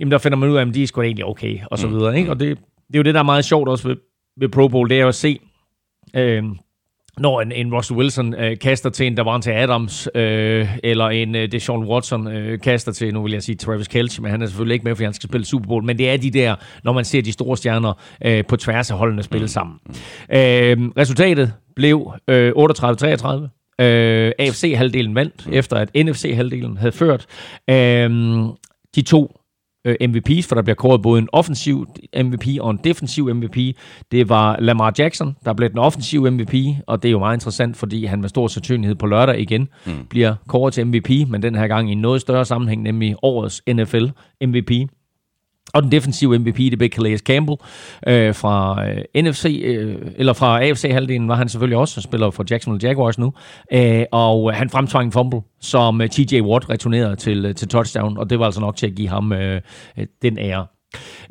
jamen 0.00 0.12
der 0.12 0.18
finder 0.18 0.38
man 0.38 0.50
ud 0.50 0.56
af, 0.56 0.66
at 0.66 0.74
de 0.74 0.82
er 0.82 0.86
sgu 0.86 1.02
egentlig 1.02 1.24
okay, 1.24 1.58
og 1.66 1.78
så 1.78 1.88
videre. 1.88 2.18
Ikke? 2.18 2.30
Og 2.30 2.40
det, 2.40 2.58
det 2.58 2.94
er 2.94 2.98
jo 2.98 3.02
det, 3.02 3.14
der 3.14 3.20
er 3.20 3.24
meget 3.24 3.44
sjovt 3.44 3.68
også 3.68 3.88
ved, 3.88 3.96
ved 4.40 4.48
Pro 4.48 4.68
Bowl, 4.68 4.88
det 4.88 4.96
er 4.96 5.02
jo 5.02 5.08
at 5.08 5.14
se, 5.14 5.38
øh, 6.16 6.42
når 7.18 7.40
en, 7.40 7.52
en 7.52 7.74
Russell 7.74 7.98
Wilson 7.98 8.34
øh, 8.34 8.58
kaster 8.58 8.90
til 8.90 9.06
en 9.06 9.14
Davante 9.14 9.54
Adams, 9.54 10.08
øh, 10.14 10.68
eller 10.84 11.06
en 11.06 11.34
øh, 11.34 11.52
Deshaun 11.52 11.84
Watson 11.84 12.28
øh, 12.28 12.60
kaster 12.60 12.92
til, 12.92 13.14
nu 13.14 13.22
vil 13.22 13.32
jeg 13.32 13.42
sige 13.42 13.56
Travis 13.56 13.88
Kelce, 13.88 14.22
men 14.22 14.30
han 14.30 14.42
er 14.42 14.46
selvfølgelig 14.46 14.74
ikke 14.74 14.84
med, 14.84 14.94
fordi 14.94 15.04
han 15.04 15.14
skal 15.14 15.28
spille 15.28 15.44
Super 15.44 15.66
Bowl, 15.66 15.84
men 15.84 15.98
det 15.98 16.10
er 16.10 16.16
de 16.16 16.30
der, 16.30 16.54
når 16.84 16.92
man 16.92 17.04
ser 17.04 17.22
de 17.22 17.32
store 17.32 17.56
stjerner 17.56 17.92
øh, 18.24 18.44
på 18.48 18.56
tværs 18.56 18.90
af 18.90 18.98
holdene 18.98 19.22
spille 19.22 19.48
sammen. 19.48 19.76
Øh, 20.32 20.78
resultatet 20.98 21.52
blev 21.76 22.12
øh, 22.28 22.52
38-33. 22.56 23.84
Øh, 23.84 24.32
AFC-halvdelen 24.38 25.14
vandt, 25.14 25.48
efter 25.52 25.76
at 25.76 25.90
NFC-halvdelen 25.94 26.76
havde 26.76 26.92
ført. 26.92 27.26
Øh, 27.70 28.10
de 28.94 29.02
to 29.02 29.39
øh, 29.84 29.96
MVP's, 30.02 30.48
for 30.48 30.54
der 30.54 30.62
bliver 30.62 30.74
kåret 30.74 31.02
både 31.02 31.18
en 31.18 31.28
offensiv 31.32 31.86
MVP 32.22 32.46
og 32.60 32.70
en 32.70 32.80
defensiv 32.84 33.34
MVP. 33.34 33.56
Det 34.12 34.28
var 34.28 34.56
Lamar 34.60 34.92
Jackson, 34.98 35.36
der 35.44 35.52
blev 35.52 35.70
den 35.70 35.78
offensive 35.78 36.30
MVP, 36.30 36.54
og 36.86 37.02
det 37.02 37.08
er 37.08 37.12
jo 37.12 37.18
meget 37.18 37.36
interessant, 37.36 37.76
fordi 37.76 38.04
han 38.04 38.20
med 38.20 38.28
stor 38.28 38.48
sandsynlighed 38.48 38.94
på 38.94 39.06
lørdag 39.06 39.40
igen 39.40 39.68
mm. 39.86 40.06
bliver 40.10 40.34
kåret 40.48 40.74
til 40.74 40.86
MVP, 40.86 41.10
men 41.28 41.42
den 41.42 41.54
her 41.54 41.68
gang 41.68 41.88
i 41.88 41.92
en 41.92 41.98
noget 41.98 42.20
større 42.20 42.44
sammenhæng, 42.44 42.82
nemlig 42.82 43.16
årets 43.22 43.62
NFL 43.68 44.04
MVP. 44.44 44.70
Og 45.74 45.82
den 45.82 45.92
defensive 45.92 46.38
MVP, 46.38 46.56
det 46.56 46.78
blev 46.78 46.90
Calais 46.90 47.20
Campbell 47.20 47.56
øh, 48.06 48.34
fra 48.34 48.84
øh, 48.88 49.22
NFC, 49.22 49.62
øh, 49.64 49.96
eller 50.16 50.32
fra 50.32 50.62
AFC-halvdelen 50.62 51.28
var 51.28 51.34
han 51.34 51.48
selvfølgelig 51.48 51.78
også, 51.78 51.98
og 51.98 52.02
spiller 52.02 52.30
for 52.30 52.44
Jacksonville 52.50 52.88
Jaguars 52.88 53.18
nu. 53.18 53.32
Øh, 53.72 54.04
og 54.12 54.54
han 54.54 54.70
fremtvang 54.70 55.06
en 55.06 55.12
fumble, 55.12 55.40
som 55.60 56.00
øh, 56.00 56.08
TJ 56.08 56.40
Watt 56.40 56.70
returnerede 56.70 57.16
til, 57.16 57.44
øh, 57.44 57.54
til 57.54 57.68
touchdown, 57.68 58.18
og 58.18 58.30
det 58.30 58.38
var 58.38 58.44
altså 58.44 58.60
nok 58.60 58.76
til 58.76 58.86
at 58.86 58.94
give 58.94 59.08
ham 59.08 59.32
øh, 59.32 59.60
øh, 59.98 60.06
den 60.22 60.38
ære. 60.38 60.66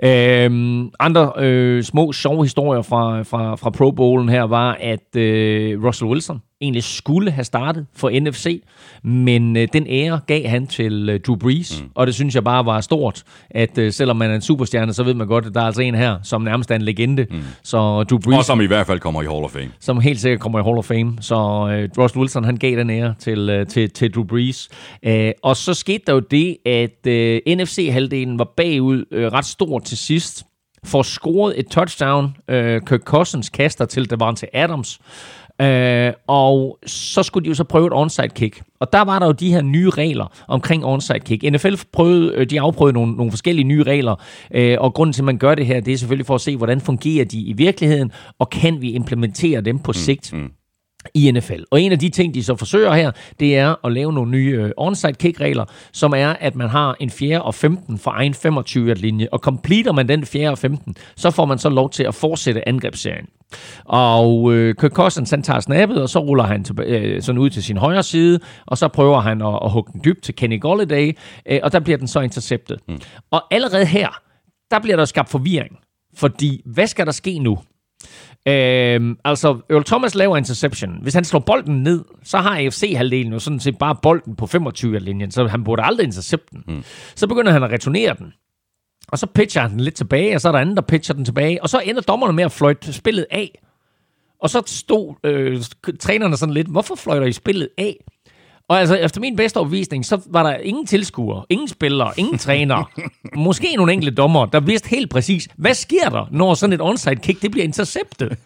Øh, 0.04 0.86
andre 1.00 1.32
øh, 1.38 1.84
små 1.84 2.12
sjove 2.12 2.44
historier 2.44 2.82
fra, 2.82 3.24
fra, 3.24 3.56
fra 3.56 3.70
Pro 3.70 3.92
Bowlen 3.92 4.30
her 4.30 4.44
var, 4.44 4.78
at 4.82 5.16
øh, 5.16 5.84
Russell 5.84 6.12
Wilson 6.12 6.42
egentlig 6.62 6.84
skulle 6.84 7.32
have 7.32 7.44
startet 7.44 7.86
for 7.96 8.20
NFC, 8.20 8.64
men 9.04 9.58
øh, 9.58 9.68
den 9.74 9.88
ære 9.90 10.20
gav 10.28 10.48
han 10.48 10.68
til 10.68 11.10
øh, 11.10 11.20
Drew 11.20 11.36
Brees, 11.36 11.82
mm. 11.82 11.90
og 11.96 12.08
det 12.08 12.16
synes 12.16 12.36
jeg 12.36 12.44
bare 12.44 12.66
var 12.66 12.82
stort, 12.82 13.24
at 13.50 13.78
øh, 13.78 13.94
selvom 13.94 14.18
man 14.18 14.32
er 14.32 14.36
en 14.36 14.42
superstjerne, 14.42 14.94
så 14.94 15.04
ved 15.04 15.14
man 15.14 15.28
godt, 15.28 15.46
at 15.46 15.54
der 15.54 15.62
er 15.62 15.66
altså 15.66 15.82
en 15.82 15.96
her, 15.96 16.18
som 16.24 16.42
nærmest 16.42 16.72
er 16.72 16.76
en 16.76 16.82
legende. 16.82 17.26
Mm. 17.32 17.42
Så 17.64 18.04
Drew 18.04 18.20
Brees, 18.20 18.38
Og 18.38 18.46
som 18.46 18.62
i 18.62 18.66
hvert 18.66 18.88
fald 18.88 19.00
kommer 19.00 19.22
i 19.22 19.26
Hall 19.26 19.44
of 19.44 19.52
Fame. 19.52 19.70
som 19.80 20.00
helt 20.00 20.20
sikkert 20.20 20.40
kommer 20.40 20.60
i 20.60 20.64
Hall 20.64 20.78
of 20.78 20.86
Fame. 20.86 21.18
Så 21.22 21.36
øh, 21.36 21.90
Russell 21.98 22.20
Wilson, 22.20 22.44
han 22.44 22.58
gav 22.58 22.78
den 22.78 22.90
ære 22.90 23.16
til, 23.20 23.50
øh, 23.50 23.68
til, 23.68 23.90
til 23.90 24.14
Drew 24.14 24.24
Brees. 24.24 24.70
Øh, 25.04 25.32
og 25.44 25.58
så 25.58 25.74
skete 25.74 26.04
der 26.08 26.14
jo 26.14 26.20
det, 26.20 26.58
at 26.66 27.08
øh, 27.08 27.42
NFC-halvdelen 27.48 28.40
var 28.40 28.54
bagud 28.58 29.06
øh, 29.12 29.32
ret 29.32 29.46
stort 29.46 29.84
til 29.84 29.98
sidst, 29.98 30.44
får 30.86 31.02
scoret 31.02 31.60
et 31.60 31.68
touchdown. 31.68 32.36
Øh, 32.50 32.82
Kirk 32.88 33.02
Cousins 33.02 33.50
kaster 33.50 33.86
til 33.86 34.10
Devante 34.10 34.56
Adams. 34.56 35.00
Øh, 35.62 36.14
og 36.28 36.80
så 36.86 37.24
skulle 37.24 37.44
de 37.44 37.50
jo 37.50 37.56
så 37.56 37.64
prøve 37.64 37.88
et 37.88 37.94
onside 37.94 38.30
kick. 38.30 38.62
Og 38.80 38.94
der 38.94 39.02
var 39.02 39.20
der 39.20 39.26
jo 39.26 39.32
de 39.32 39.52
her 39.52 39.62
nye 39.62 39.90
regler 39.90 40.32
omkring 40.48 40.86
onside 40.86 41.20
kick. 41.20 41.44
NFL 41.44 41.74
prøvede, 41.94 42.34
øh, 42.36 42.50
de 42.50 42.62
afprøvede 42.62 42.94
nogle, 42.94 43.14
nogle 43.14 43.32
forskellige 43.32 43.66
nye 43.66 43.84
regler, 43.84 44.16
øh, 44.54 44.78
og 44.80 44.94
grunden 44.94 45.14
til, 45.14 45.22
at 45.22 45.26
man 45.26 45.38
gør 45.38 45.56
det 45.56 45.66
her, 45.66 45.80
det 45.80 45.94
er 45.94 45.98
selvfølgelig 45.98 46.26
for 46.26 46.36
at 46.36 46.42
se, 46.42 46.58
hvordan 46.58 46.82
fungerer 46.82 47.26
de 47.26 47.40
i 47.42 47.54
virkeligheden, 47.54 48.12
og 48.40 48.50
kan 48.50 48.82
vi 48.82 48.92
implementere 48.92 49.62
dem 49.62 49.80
på 49.80 49.94
sigt. 49.94 50.34
Mm, 50.34 50.40
mm 50.40 50.52
i 51.14 51.32
NFL. 51.32 51.62
Og 51.72 51.82
en 51.82 51.92
af 51.92 52.00
de 52.00 52.10
ting, 52.10 52.34
de 52.34 52.44
så 52.44 52.56
forsøger 52.56 52.94
her, 52.94 53.12
det 53.40 53.58
er 53.58 53.86
at 53.86 53.92
lave 53.92 54.14
nogle 54.14 54.32
nye 54.32 54.58
øh, 54.62 54.72
onside 54.78 55.14
kick-regler, 55.14 55.66
som 55.92 56.14
er, 56.14 56.28
at 56.30 56.56
man 56.56 56.70
har 56.70 56.96
en 57.00 57.10
4. 57.10 57.42
og 57.42 57.56
15 57.56 57.98
for 57.98 58.12
egen 58.12 58.34
25-linje, 58.34 59.28
og 59.32 59.40
completer 59.40 59.92
man 59.92 60.08
den 60.08 60.26
4. 60.26 60.50
og 60.50 60.58
15, 60.58 60.96
så 61.16 61.32
får 61.32 61.46
man 61.46 61.58
så 61.58 61.70
lov 61.70 61.90
til 61.90 62.04
at 62.04 62.16
fortsætte 62.16 62.68
angrebsserien. 62.68 63.26
Og 63.86 64.54
øh, 64.54 64.76
Kirk 64.76 64.92
Cousins, 64.92 65.30
han 65.30 65.44
tager 65.44 65.60
snappet, 65.60 66.02
og 66.02 66.10
så 66.10 66.20
ruller 66.20 66.44
han 66.44 66.64
tilbage, 66.64 67.00
øh, 67.00 67.22
sådan 67.22 67.40
ud 67.40 67.50
til 67.50 67.64
sin 67.64 67.78
højre 67.78 68.04
side, 68.04 68.40
og 68.66 68.78
så 68.78 68.88
prøver 68.88 69.20
han 69.20 69.42
at, 69.42 69.60
at 69.64 69.72
hugge 69.72 69.94
den 69.94 70.02
dybt 70.06 70.24
til 70.24 70.36
Kenny 70.36 70.62
Golladay, 70.62 71.18
øh, 71.46 71.60
og 71.64 71.72
der 71.72 71.80
bliver 71.80 71.98
den 71.98 72.08
så 72.08 72.20
interceptet. 72.20 72.80
Mm. 72.88 73.00
Og 73.32 73.44
allerede 73.52 73.86
her, 73.86 74.22
der 74.72 74.80
bliver 74.80 74.98
der 74.98 75.06
skabt 75.06 75.30
forvirring, 75.30 75.80
fordi 76.16 76.62
hvad 76.66 76.88
skal 76.88 77.06
der 77.06 77.12
ske 77.12 77.40
nu? 77.40 77.60
Øhm, 78.50 79.18
altså, 79.26 79.58
Earl 79.70 79.84
Thomas 79.84 80.16
laver 80.16 80.38
interception. 80.38 80.98
Hvis 81.02 81.14
han 81.14 81.24
slår 81.24 81.40
bolden 81.40 81.84
ned, 81.84 82.06
så 82.24 82.38
har 82.38 82.60
AFC-halvdelen 82.60 83.34
jo 83.34 83.40
sådan 83.40 83.60
set 83.60 83.78
bare 83.78 83.96
bolden 84.02 84.36
på 84.36 84.46
25-linjen, 84.46 85.32
så 85.32 85.48
han 85.48 85.64
burde 85.64 85.84
aldrig 85.84 86.04
intercepte 86.06 86.48
den. 86.52 86.64
Mm. 86.68 86.84
Så 87.16 87.28
begynder 87.28 87.52
han 87.52 87.64
at 87.64 87.72
returnere 87.72 88.16
den. 88.20 88.34
Og 89.08 89.20
så 89.20 89.26
pitcher 89.26 89.62
han 89.62 89.72
den 89.72 89.80
lidt 89.80 89.96
tilbage, 89.96 90.36
og 90.36 90.42
så 90.42 90.48
er 90.48 90.52
der 90.52 90.60
anden, 90.60 90.76
der 90.76 90.82
pitcher 90.82 91.16
den 91.16 91.26
tilbage. 91.26 91.64
Og 91.64 91.70
så 91.70 91.80
ender 91.80 92.02
dommerne 92.02 92.34
med 92.34 92.44
at 92.44 92.52
fløjte 92.52 92.94
spillet 92.94 93.26
af. 93.32 93.62
Og 94.42 94.50
så 94.50 94.62
stod 94.66 95.16
øh, 95.24 95.64
trænerne 96.00 96.38
sådan 96.38 96.54
lidt, 96.54 96.68
hvorfor 96.68 96.96
fløjter 96.96 97.28
I 97.28 97.32
spillet 97.32 97.70
af? 97.78 98.06
Og 98.70 98.80
altså, 98.80 98.96
efter 98.96 99.22
min 99.22 99.36
bedste 99.36 99.58
overbevisning, 99.58 100.06
så 100.06 100.22
var 100.32 100.44
der 100.44 100.58
ingen 100.58 100.86
tilskuere, 100.86 101.46
ingen 101.50 101.68
spillere, 101.68 102.12
ingen 102.18 102.38
trænere, 102.38 102.86
måske 103.36 103.74
nogle 103.78 103.94
enkelte 103.94 104.16
dommer, 104.16 104.46
der 104.46 104.60
vidste 104.60 104.90
helt 104.90 105.10
præcis, 105.10 105.48
hvad 105.58 105.74
sker 105.74 106.10
der, 106.10 106.28
når 106.32 106.54
sådan 106.54 106.74
et 106.74 106.82
onside 106.82 107.16
kick, 107.16 107.42
det 107.42 107.52
bliver 107.52 107.64
interceptet. 107.64 108.38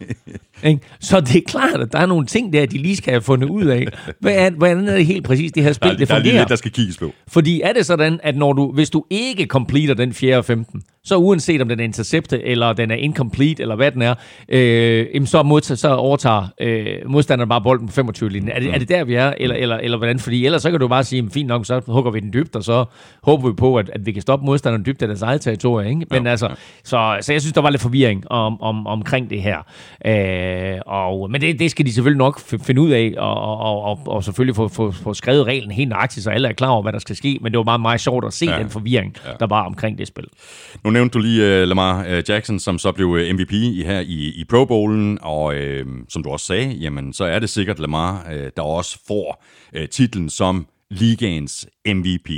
så 0.99 1.19
det 1.19 1.35
er 1.35 1.41
klart, 1.47 1.81
at 1.81 1.91
der 1.91 1.99
er 1.99 2.05
nogle 2.05 2.25
ting 2.25 2.53
der, 2.53 2.65
de 2.65 2.77
lige 2.77 2.95
skal 2.95 3.11
have 3.11 3.21
fundet 3.21 3.49
ud 3.49 3.65
af. 3.65 3.87
Hvad 4.19 4.33
er, 4.35 4.49
hvordan 4.49 4.87
er 4.87 4.95
det 4.95 5.05
helt 5.05 5.25
præcis, 5.25 5.51
det 5.51 5.63
her 5.63 5.73
spil, 5.73 5.89
Der, 5.91 5.97
det 5.97 6.07
der 6.07 6.15
er 6.15 6.19
lige 6.19 6.29
fungerer? 6.29 6.41
lidt, 6.41 6.49
der 6.49 6.55
skal 6.55 6.71
kigges 6.71 6.97
på. 6.97 7.11
Fordi 7.27 7.61
er 7.61 7.73
det 7.73 7.85
sådan, 7.85 8.19
at 8.23 8.35
når 8.37 8.53
du, 8.53 8.71
hvis 8.71 8.89
du 8.89 9.05
ikke 9.09 9.45
completer 9.45 9.93
den 9.93 10.13
4. 10.13 10.37
og 10.37 10.45
15, 10.45 10.83
så 11.05 11.17
uanset 11.17 11.61
om 11.61 11.69
den 11.69 11.79
er 11.79 11.83
interceptet, 11.83 12.41
eller 12.51 12.73
den 12.73 12.91
er 12.91 12.95
incomplete, 12.95 13.61
eller 13.61 13.75
hvad 13.75 13.91
den 13.91 14.01
er, 14.01 14.15
øh, 14.49 15.25
så, 15.25 15.43
modtager, 15.43 15.75
så 15.75 15.95
overtager 15.95 16.47
øh, 16.61 16.97
modstanderen 17.05 17.49
bare 17.49 17.61
bolden 17.61 17.87
på 17.87 17.93
25 17.93 18.29
linjen. 18.29 18.51
Er 18.51 18.59
det, 18.59 18.73
er 18.73 18.77
det 18.77 18.89
der, 18.89 19.03
vi 19.03 19.15
er, 19.15 19.33
eller, 19.37 19.55
eller, 19.55 19.77
eller 19.77 19.97
hvordan? 19.97 20.19
Fordi 20.19 20.45
ellers 20.45 20.61
så 20.61 20.71
kan 20.71 20.79
du 20.79 20.87
bare 20.87 21.03
sige, 21.03 21.29
fint 21.33 21.47
nok, 21.47 21.65
så 21.65 21.81
hugger 21.87 22.11
vi 22.11 22.19
den 22.19 22.33
dybt, 22.33 22.55
og 22.55 22.63
så 22.63 22.85
håber 23.23 23.47
vi 23.47 23.53
på, 23.53 23.75
at, 23.75 23.89
at 23.89 24.05
vi 24.05 24.11
kan 24.11 24.21
stoppe 24.21 24.45
modstanderen 24.45 24.85
dybt 24.85 25.01
af 25.01 25.07
deres 25.07 25.21
eget 25.21 25.41
territorie. 25.41 25.89
Ikke? 25.89 26.05
Men 26.11 26.27
altså, 26.27 26.49
så, 26.83 27.17
så 27.21 27.31
jeg 27.31 27.41
synes, 27.41 27.53
der 27.53 27.61
var 27.61 27.69
lidt 27.69 27.81
forvirring 27.81 28.31
om, 28.31 28.61
om, 28.61 28.87
omkring 28.87 29.29
det 29.29 29.41
her. 29.41 29.57
Øh, 30.05 30.79
og, 30.85 31.31
men 31.31 31.41
det, 31.41 31.59
det 31.59 31.71
skal 31.71 31.85
de 31.85 31.93
selvfølgelig 31.93 32.17
nok 32.17 32.39
finde 32.39 32.81
ud 32.81 32.91
af, 32.91 33.13
og, 33.17 33.57
og, 33.59 33.81
og, 33.81 33.99
og 34.05 34.23
selvfølgelig 34.23 34.55
få, 34.55 34.67
få, 34.67 34.91
få 34.91 35.13
skrevet 35.13 35.45
reglen 35.45 35.71
helt 35.71 35.89
nøjagtigt, 35.89 36.23
så 36.23 36.29
alle 36.29 36.47
er 36.47 36.53
klar 36.53 36.69
over, 36.69 36.81
hvad 36.81 36.93
der 36.93 36.99
skal 36.99 37.15
ske. 37.15 37.37
Men 37.41 37.51
det 37.51 37.57
var 37.57 37.63
meget, 37.63 37.81
meget 37.81 38.01
sjovt 38.01 38.25
at 38.25 38.33
se 38.33 38.45
ja. 38.45 38.59
den 38.59 38.69
forvirring, 38.69 39.15
ja. 39.25 39.31
der 39.39 39.47
var 39.47 39.65
omkring 39.65 39.97
det 39.97 40.07
spil. 40.07 40.25
Nu 40.83 40.92
nævnte 40.93 41.13
du 41.13 41.19
lige 41.19 41.61
uh, 41.61 41.67
Lamar 41.67 42.05
uh, 42.05 42.29
Jackson, 42.29 42.59
som 42.59 42.79
så 42.79 42.91
blev 42.91 43.07
uh, 43.07 43.19
MVP 43.33 43.51
i, 43.51 43.83
her 43.83 43.99
i, 43.99 44.33
i 44.35 44.43
Pro 44.49 44.65
Bowlen, 44.65 45.19
og 45.21 45.55
uh, 45.55 45.93
som 46.09 46.23
du 46.23 46.29
også 46.29 46.45
sagde, 46.45 46.69
jamen, 46.69 47.13
så 47.13 47.23
er 47.25 47.39
det 47.39 47.49
sikkert 47.49 47.79
Lamar, 47.79 48.25
uh, 48.31 48.47
der 48.57 48.61
også 48.61 48.99
får 49.07 49.43
uh, 49.77 49.85
titlen 49.85 50.29
som 50.29 50.67
ligaens 50.89 51.67
MVP, 51.87 52.29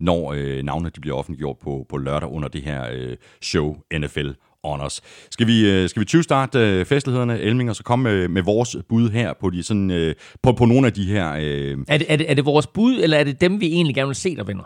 når 0.00 0.34
navnet 0.62 0.96
de 0.96 1.00
bliver 1.00 1.16
offentliggjort 1.16 1.56
på, 1.62 1.86
på 1.88 1.96
lørdag 1.96 2.30
under 2.30 2.48
det 2.48 2.62
her 2.62 3.08
uh, 3.10 3.14
show 3.42 3.76
NFL 3.98 4.28
Honors. 4.64 5.00
Skal 5.30 5.46
vi, 5.46 5.82
uh, 5.82 5.88
skal 5.88 6.00
vi 6.00 6.04
20 6.04 6.22
starte 6.22 6.84
festlighederne, 6.84 7.40
Elming, 7.40 7.70
og 7.70 7.76
så 7.76 7.82
komme 7.82 8.02
med, 8.10 8.28
med 8.28 8.42
vores 8.42 8.76
bud 8.88 9.10
her 9.10 9.32
på, 9.40 9.50
de, 9.50 9.62
sådan, 9.62 9.90
uh, 9.90 10.12
på, 10.42 10.52
på 10.52 10.64
nogle 10.64 10.86
af 10.86 10.92
de 10.92 11.04
her... 11.04 11.32
Uh, 11.32 11.84
Er 11.88 11.98
det, 11.98 12.06
er, 12.08 12.16
det, 12.16 12.30
er 12.30 12.34
det 12.34 12.44
vores 12.44 12.66
bud, 12.66 13.00
eller 13.02 13.16
er 13.16 13.24
det 13.24 13.40
dem, 13.40 13.60
vi 13.60 13.66
egentlig 13.66 13.94
gerne 13.94 14.08
vil 14.08 14.16
se, 14.16 14.36
der 14.36 14.44
vinder? 14.44 14.64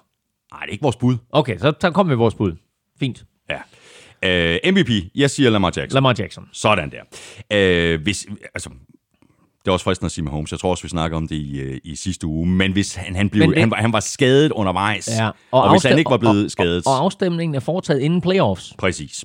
nej, 0.55 0.61
det 0.61 0.69
er 0.69 0.73
ikke 0.73 0.83
vores 0.83 0.97
bud. 0.97 1.17
Okay, 1.31 1.59
så, 1.59 1.73
så 1.81 1.91
kom 1.91 2.07
med 2.07 2.17
vores 2.17 2.35
bud. 2.35 2.53
Fint. 3.01 3.25
Uh, 4.27 4.73
MVP, 4.73 4.91
jeg 5.15 5.31
siger 5.31 5.51
Lamar 5.51 5.73
Jackson. 5.77 5.95
Lamar 5.97 6.15
Jackson. 6.19 6.45
Sådan 6.53 6.91
der. 6.91 7.95
Uh, 7.95 8.03
hvis, 8.03 8.27
altså, 8.55 8.71
det 9.65 9.69
er 9.69 9.73
også 9.73 9.85
fristende 9.85 10.07
at 10.07 10.13
sige 10.13 10.25
med 10.25 10.33
Holmes. 10.33 10.53
Jeg 10.53 10.61
tror 10.61 10.71
også, 10.71 10.83
vi 10.83 10.89
snakker 10.89 11.17
om 11.17 11.29
det 11.29 11.37
i, 11.37 11.59
øh, 11.61 11.81
i 11.85 11.97
sidste 11.97 12.27
uge. 12.27 12.49
Men 12.49 12.73
hvis 12.73 12.95
han, 12.95 13.17
han, 13.17 13.31
blev, 13.31 13.49
Men 13.49 13.59
han, 13.59 13.71
var, 13.71 13.77
han 13.77 13.93
var 13.93 14.01
skadet 14.01 14.53
undervejs, 14.53 15.09
Ja. 15.09 15.27
og, 15.51 15.63
og 15.63 15.71
hvis 15.71 15.83
han 15.83 15.99
ikke 15.99 16.11
var 16.11 16.17
blevet 16.17 16.45
og, 16.45 16.51
skadet... 16.51 16.83
Og, 16.87 16.93
og 16.93 16.99
afstemningen 17.01 17.55
er 17.55 17.61
foretaget 17.61 18.01
inden 18.01 18.21
playoffs. 18.21 18.75
Præcis. 18.79 19.25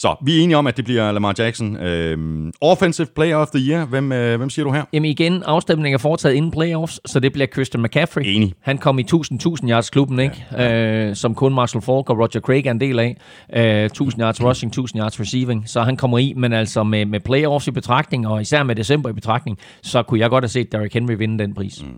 Så 0.00 0.16
vi 0.24 0.38
er 0.38 0.42
enige 0.42 0.56
om, 0.56 0.66
at 0.66 0.76
det 0.76 0.84
bliver 0.84 1.12
Lamar 1.12 1.34
Jackson. 1.38 1.76
Øhm, 1.76 2.52
offensive 2.60 3.06
Player 3.14 3.36
of 3.36 3.48
the 3.48 3.70
Year. 3.70 3.84
Hvem, 3.84 4.12
øh, 4.12 4.36
hvem 4.36 4.50
siger 4.50 4.64
du 4.64 4.72
her? 4.72 4.84
Jamen 4.92 5.10
igen, 5.10 5.42
afstemningen 5.42 5.94
er 5.94 5.98
foretaget 5.98 6.34
inden 6.34 6.50
playoffs, 6.50 7.00
så 7.06 7.20
det 7.20 7.32
bliver 7.32 7.46
Christian 7.46 7.82
McCaffrey. 7.82 8.22
Enig. 8.26 8.54
Han 8.60 8.78
kom 8.78 8.98
i 8.98 9.02
1000-1000 9.02 9.70
yards 9.70 9.90
klubben, 9.90 10.18
ikke? 10.20 10.44
Ja, 10.52 11.08
Øh, 11.08 11.16
som 11.16 11.34
kun 11.34 11.54
Marshall 11.54 11.82
Falk 11.82 12.10
og 12.10 12.18
Roger 12.18 12.40
Craig 12.40 12.66
er 12.66 12.70
en 12.70 12.80
del 12.80 12.98
af. 12.98 13.16
Øh, 13.56 13.84
1000 13.84 14.22
yards 14.22 14.42
rushing, 14.44 14.70
1000 14.70 15.00
yards 15.00 15.20
receiving. 15.20 15.68
Så 15.68 15.82
han 15.82 15.96
kommer 15.96 16.18
i, 16.18 16.32
men 16.36 16.52
altså 16.52 16.82
med, 16.82 17.06
med 17.06 17.20
playoffs 17.20 17.66
i 17.66 17.70
betragtning, 17.70 18.26
og 18.26 18.40
især 18.40 18.62
med 18.62 18.74
december 18.74 19.10
i 19.10 19.12
betragtning, 19.12 19.58
så 19.82 20.02
kunne 20.02 20.20
jeg 20.20 20.30
godt 20.30 20.44
have 20.44 20.48
set 20.48 20.72
Derrick 20.72 20.94
Henry 20.94 21.12
vinde 21.18 21.38
den 21.38 21.54
pris. 21.54 21.82
Mm. 21.82 21.88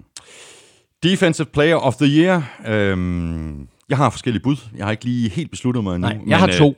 Defensive 1.03 1.47
Player 1.53 1.77
of 1.77 1.95
the 1.95 2.07
Year. 2.07 2.51
Øhm, 2.69 3.69
jeg 3.89 3.97
har 3.97 4.11
forskellige 4.11 4.43
bud. 4.43 4.57
Jeg 4.77 4.87
har 4.87 4.91
ikke 4.91 5.05
lige 5.05 5.31
helt 5.31 5.51
besluttet 5.51 5.85
mig 5.85 5.95
endnu. 5.95 6.09
Nej, 6.09 6.19
jeg 6.27 6.39
har 6.39 6.47
to. 6.47 6.69
Øh, 6.69 6.75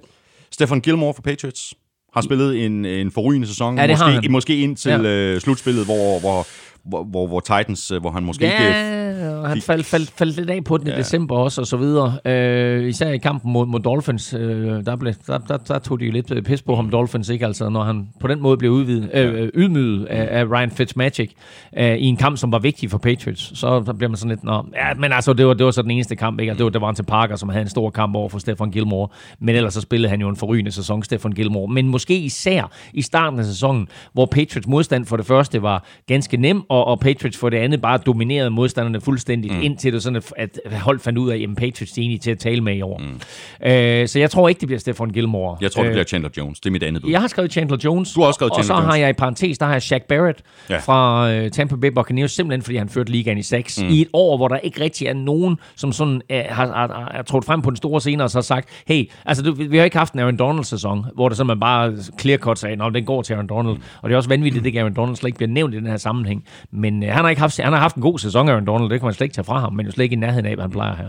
Stefan 0.54 0.80
Gilmore 0.80 1.14
for 1.14 1.22
Patriots 1.22 1.74
har 2.14 2.20
spillet 2.20 2.64
en, 2.66 2.84
en 2.84 3.10
forrygende 3.10 3.46
sæson. 3.48 3.78
Ja, 3.78 3.86
det 3.86 3.96
har 3.96 4.06
måske, 4.06 4.22
han. 4.22 4.32
måske 4.32 4.56
ind 4.58 4.76
til 4.76 4.90
Ja. 4.90 4.98
øh, 5.02 5.40
slutspillet, 5.40 5.84
hvor, 5.84 6.20
hvor, 6.20 6.46
hvor, 6.84 7.04
hvor, 7.04 7.26
hvor 7.26 7.40
Titans, 7.40 7.90
øh, 7.90 8.00
hvor 8.00 8.10
han 8.10 8.24
måske 8.24 8.44
ikke... 8.44 8.62
Ja, 8.62 9.04
han 9.46 9.60
faldt, 9.60 9.86
faldt, 9.86 10.10
faldt 10.10 10.36
lidt 10.36 10.50
af 10.50 10.64
på 10.64 10.76
den 10.76 10.86
ja. 10.86 10.94
i 10.94 10.98
december 10.98 11.36
også, 11.36 11.60
og 11.60 11.66
så 11.66 11.76
videre. 11.76 12.18
Øh, 12.24 12.88
især 12.88 13.10
i 13.10 13.18
kampen 13.18 13.52
mod, 13.52 13.66
mod 13.66 13.80
Dolphins, 13.80 14.34
øh, 14.34 14.86
der, 14.86 14.96
blev, 14.96 15.14
der, 15.26 15.38
der, 15.38 15.56
der 15.56 15.78
tog 15.78 16.00
de 16.00 16.04
jo 16.04 16.12
lidt 16.12 16.30
øh, 16.30 16.42
pis 16.42 16.62
på 16.62 16.76
ham, 16.76 16.90
Dolphins, 16.90 17.28
ikke? 17.28 17.46
Altså, 17.46 17.68
når 17.68 17.82
han 17.84 18.08
på 18.20 18.28
den 18.28 18.40
måde 18.42 18.56
blev 18.56 18.70
udvidet, 18.70 19.10
øh, 19.14 19.50
ydmyget 19.54 20.04
af, 20.04 20.40
af 20.40 20.44
Ryan 20.50 20.70
Fitzmagic 20.70 21.30
øh, 21.78 21.96
i 21.96 22.04
en 22.04 22.16
kamp, 22.16 22.38
som 22.38 22.52
var 22.52 22.58
vigtig 22.58 22.90
for 22.90 22.98
Patriots, 22.98 23.58
så 23.58 23.82
der 23.86 23.92
bliver 23.92 24.08
man 24.08 24.16
sådan 24.16 24.30
lidt, 24.30 24.44
Nå, 24.44 24.64
ja, 24.74 24.94
men 24.94 25.12
altså, 25.12 25.32
det 25.32 25.46
var, 25.46 25.54
det 25.54 25.66
var 25.66 25.72
så 25.72 25.82
den 25.82 25.90
eneste 25.90 26.16
kamp, 26.16 26.40
ikke? 26.40 26.52
Og 26.52 26.58
Det 26.58 26.64
var 26.64 26.70
Devante 26.70 27.02
Parker, 27.02 27.36
som 27.36 27.48
havde 27.48 27.62
en 27.62 27.68
stor 27.68 27.90
kamp 27.90 28.16
over 28.16 28.28
for 28.28 28.38
Stefan 28.38 28.70
Gilmore, 28.70 29.08
men 29.38 29.54
ellers 29.54 29.74
så 29.74 29.80
spillede 29.80 30.10
han 30.10 30.20
jo 30.20 30.28
en 30.28 30.36
forrygende 30.36 30.70
sæson, 30.70 31.02
Stefan 31.02 31.32
Gilmore. 31.32 31.68
Men 31.72 31.88
måske 31.88 32.18
især 32.18 32.70
i 32.92 33.02
starten 33.02 33.38
af 33.38 33.44
sæsonen, 33.44 33.88
hvor 34.12 34.26
Patriots 34.26 34.66
modstand 34.66 35.06
for 35.06 35.16
det 35.16 35.26
første 35.26 35.62
var 35.62 35.84
ganske 36.06 36.36
nem, 36.36 36.62
og, 36.74 36.86
og 36.86 37.00
Patriots 37.00 37.38
for 37.38 37.48
det 37.50 37.56
andet 37.56 37.80
bare 37.80 37.98
dominerede 37.98 38.50
modstanderne 38.50 39.00
fuldstændigt, 39.00 39.54
mm. 39.54 39.62
indtil 39.62 39.92
det 39.92 40.02
sådan, 40.02 40.22
at, 40.36 40.58
at 40.66 40.78
hold 40.80 41.00
fandt 41.00 41.18
ud 41.18 41.30
af, 41.30 41.36
at 41.50 41.56
Patriots 41.56 41.98
er 41.98 42.02
enige 42.02 42.18
til 42.18 42.30
at 42.30 42.38
tale 42.38 42.60
med 42.60 42.76
i 42.76 42.82
år. 42.82 42.98
Mm. 42.98 43.66
Øh, 43.68 44.08
så 44.08 44.18
jeg 44.18 44.30
tror 44.30 44.48
ikke, 44.48 44.60
det 44.60 44.68
bliver 44.68 44.78
Stefan 44.80 45.10
Gilmore. 45.10 45.56
Jeg 45.60 45.72
tror, 45.72 45.82
det 45.82 45.88
Øh, 45.88 45.94
bliver 45.94 46.04
Chandler 46.04 46.30
Jones. 46.38 46.60
Det 46.60 46.66
er 46.66 46.72
mit 46.72 46.82
andet 46.82 47.02
bud. 47.02 47.10
jeg 47.10 47.20
har 47.20 47.28
skrevet 47.28 47.52
Chandler 47.52 47.76
Jones. 47.84 48.12
Du 48.12 48.20
har 48.20 48.26
også 48.26 48.36
skrevet 48.38 48.50
og, 48.50 48.56
Chandler 48.56 48.74
Og 48.74 48.82
så 48.82 48.86
har 48.86 48.92
Jones. 48.92 49.00
jeg 49.00 49.10
i 49.10 49.12
parentes, 49.12 49.58
der 49.58 49.66
har 49.66 49.72
jeg 49.72 49.82
Shaq 49.82 50.02
Barrett 50.08 50.38
Ja. 50.70 50.78
fra 50.78 51.30
øh, 51.32 51.50
Tampa 51.50 51.76
Bay 51.76 51.88
Buccaneers, 51.88 52.32
simpelthen 52.32 52.62
fordi 52.62 52.76
han 52.76 52.88
førte 52.88 53.12
ligaen 53.12 53.38
i 53.38 53.42
6. 53.42 53.82
Mm. 53.82 53.88
I 53.88 54.00
et 54.02 54.08
år, 54.12 54.36
hvor 54.36 54.48
der 54.48 54.56
ikke 54.56 54.80
rigtig 54.80 55.06
er 55.06 55.14
nogen, 55.14 55.56
som 55.76 55.92
sådan 55.92 56.22
øh, 56.30 56.38
har, 56.48 56.66
har, 56.66 56.72
har, 56.74 57.10
har 57.14 57.22
trådt 57.22 57.44
frem 57.44 57.62
på 57.62 57.70
den 57.70 57.76
store 57.76 58.00
scene 58.00 58.24
og 58.24 58.30
så 58.30 58.38
har 58.38 58.42
sagt, 58.42 58.68
hey, 58.86 59.10
altså 59.26 59.42
du, 59.42 59.52
vi 59.54 59.76
har 59.76 59.84
ikke 59.84 59.98
haft 59.98 60.12
en 60.14 60.18
Aaron 60.20 60.36
Donald-sæson, 60.36 61.06
hvor 61.14 61.28
sådan 61.30 61.46
man 61.46 61.60
bare 61.60 61.92
clear-cut 62.20 62.54
sagde, 62.58 62.76
nå, 62.76 62.90
den 62.90 63.04
går 63.04 63.22
til 63.22 63.32
Aaron 63.34 63.46
Donald. 63.46 63.76
Og 64.02 64.08
det 64.08 64.12
er 64.12 64.16
også 64.16 64.28
vanvittigt, 64.28 64.66
at 64.66 64.76
Aaron 64.76 64.94
Donald 64.94 65.16
slet 65.16 65.28
ikke 65.28 65.36
bliver 65.36 65.50
nævnt 65.50 65.74
i 65.74 65.76
den 65.76 65.86
her 65.86 65.96
sammenhæng. 65.96 66.44
Men 66.72 67.02
øh, 67.02 67.08
han, 67.12 67.22
har 67.24 67.28
ikke 67.30 67.40
haft, 67.42 67.60
han 67.60 67.72
har 67.72 67.80
haft 67.80 67.96
en 67.96 68.02
god 68.02 68.18
sæson, 68.18 68.48
Aaron 68.48 68.66
Donald, 68.66 68.90
det 68.90 69.00
kan 69.00 69.06
man 69.06 69.14
slet 69.14 69.24
ikke 69.24 69.34
tage 69.34 69.44
fra 69.44 69.60
ham, 69.60 69.72
men 69.72 69.86
jo 69.86 69.92
slet 69.92 70.02
ikke 70.04 70.14
i 70.14 70.18
nærheden 70.18 70.46
af, 70.46 70.54
hvad 70.54 70.64
han 70.64 70.70
plejer 70.70 70.96
her. 70.96 71.08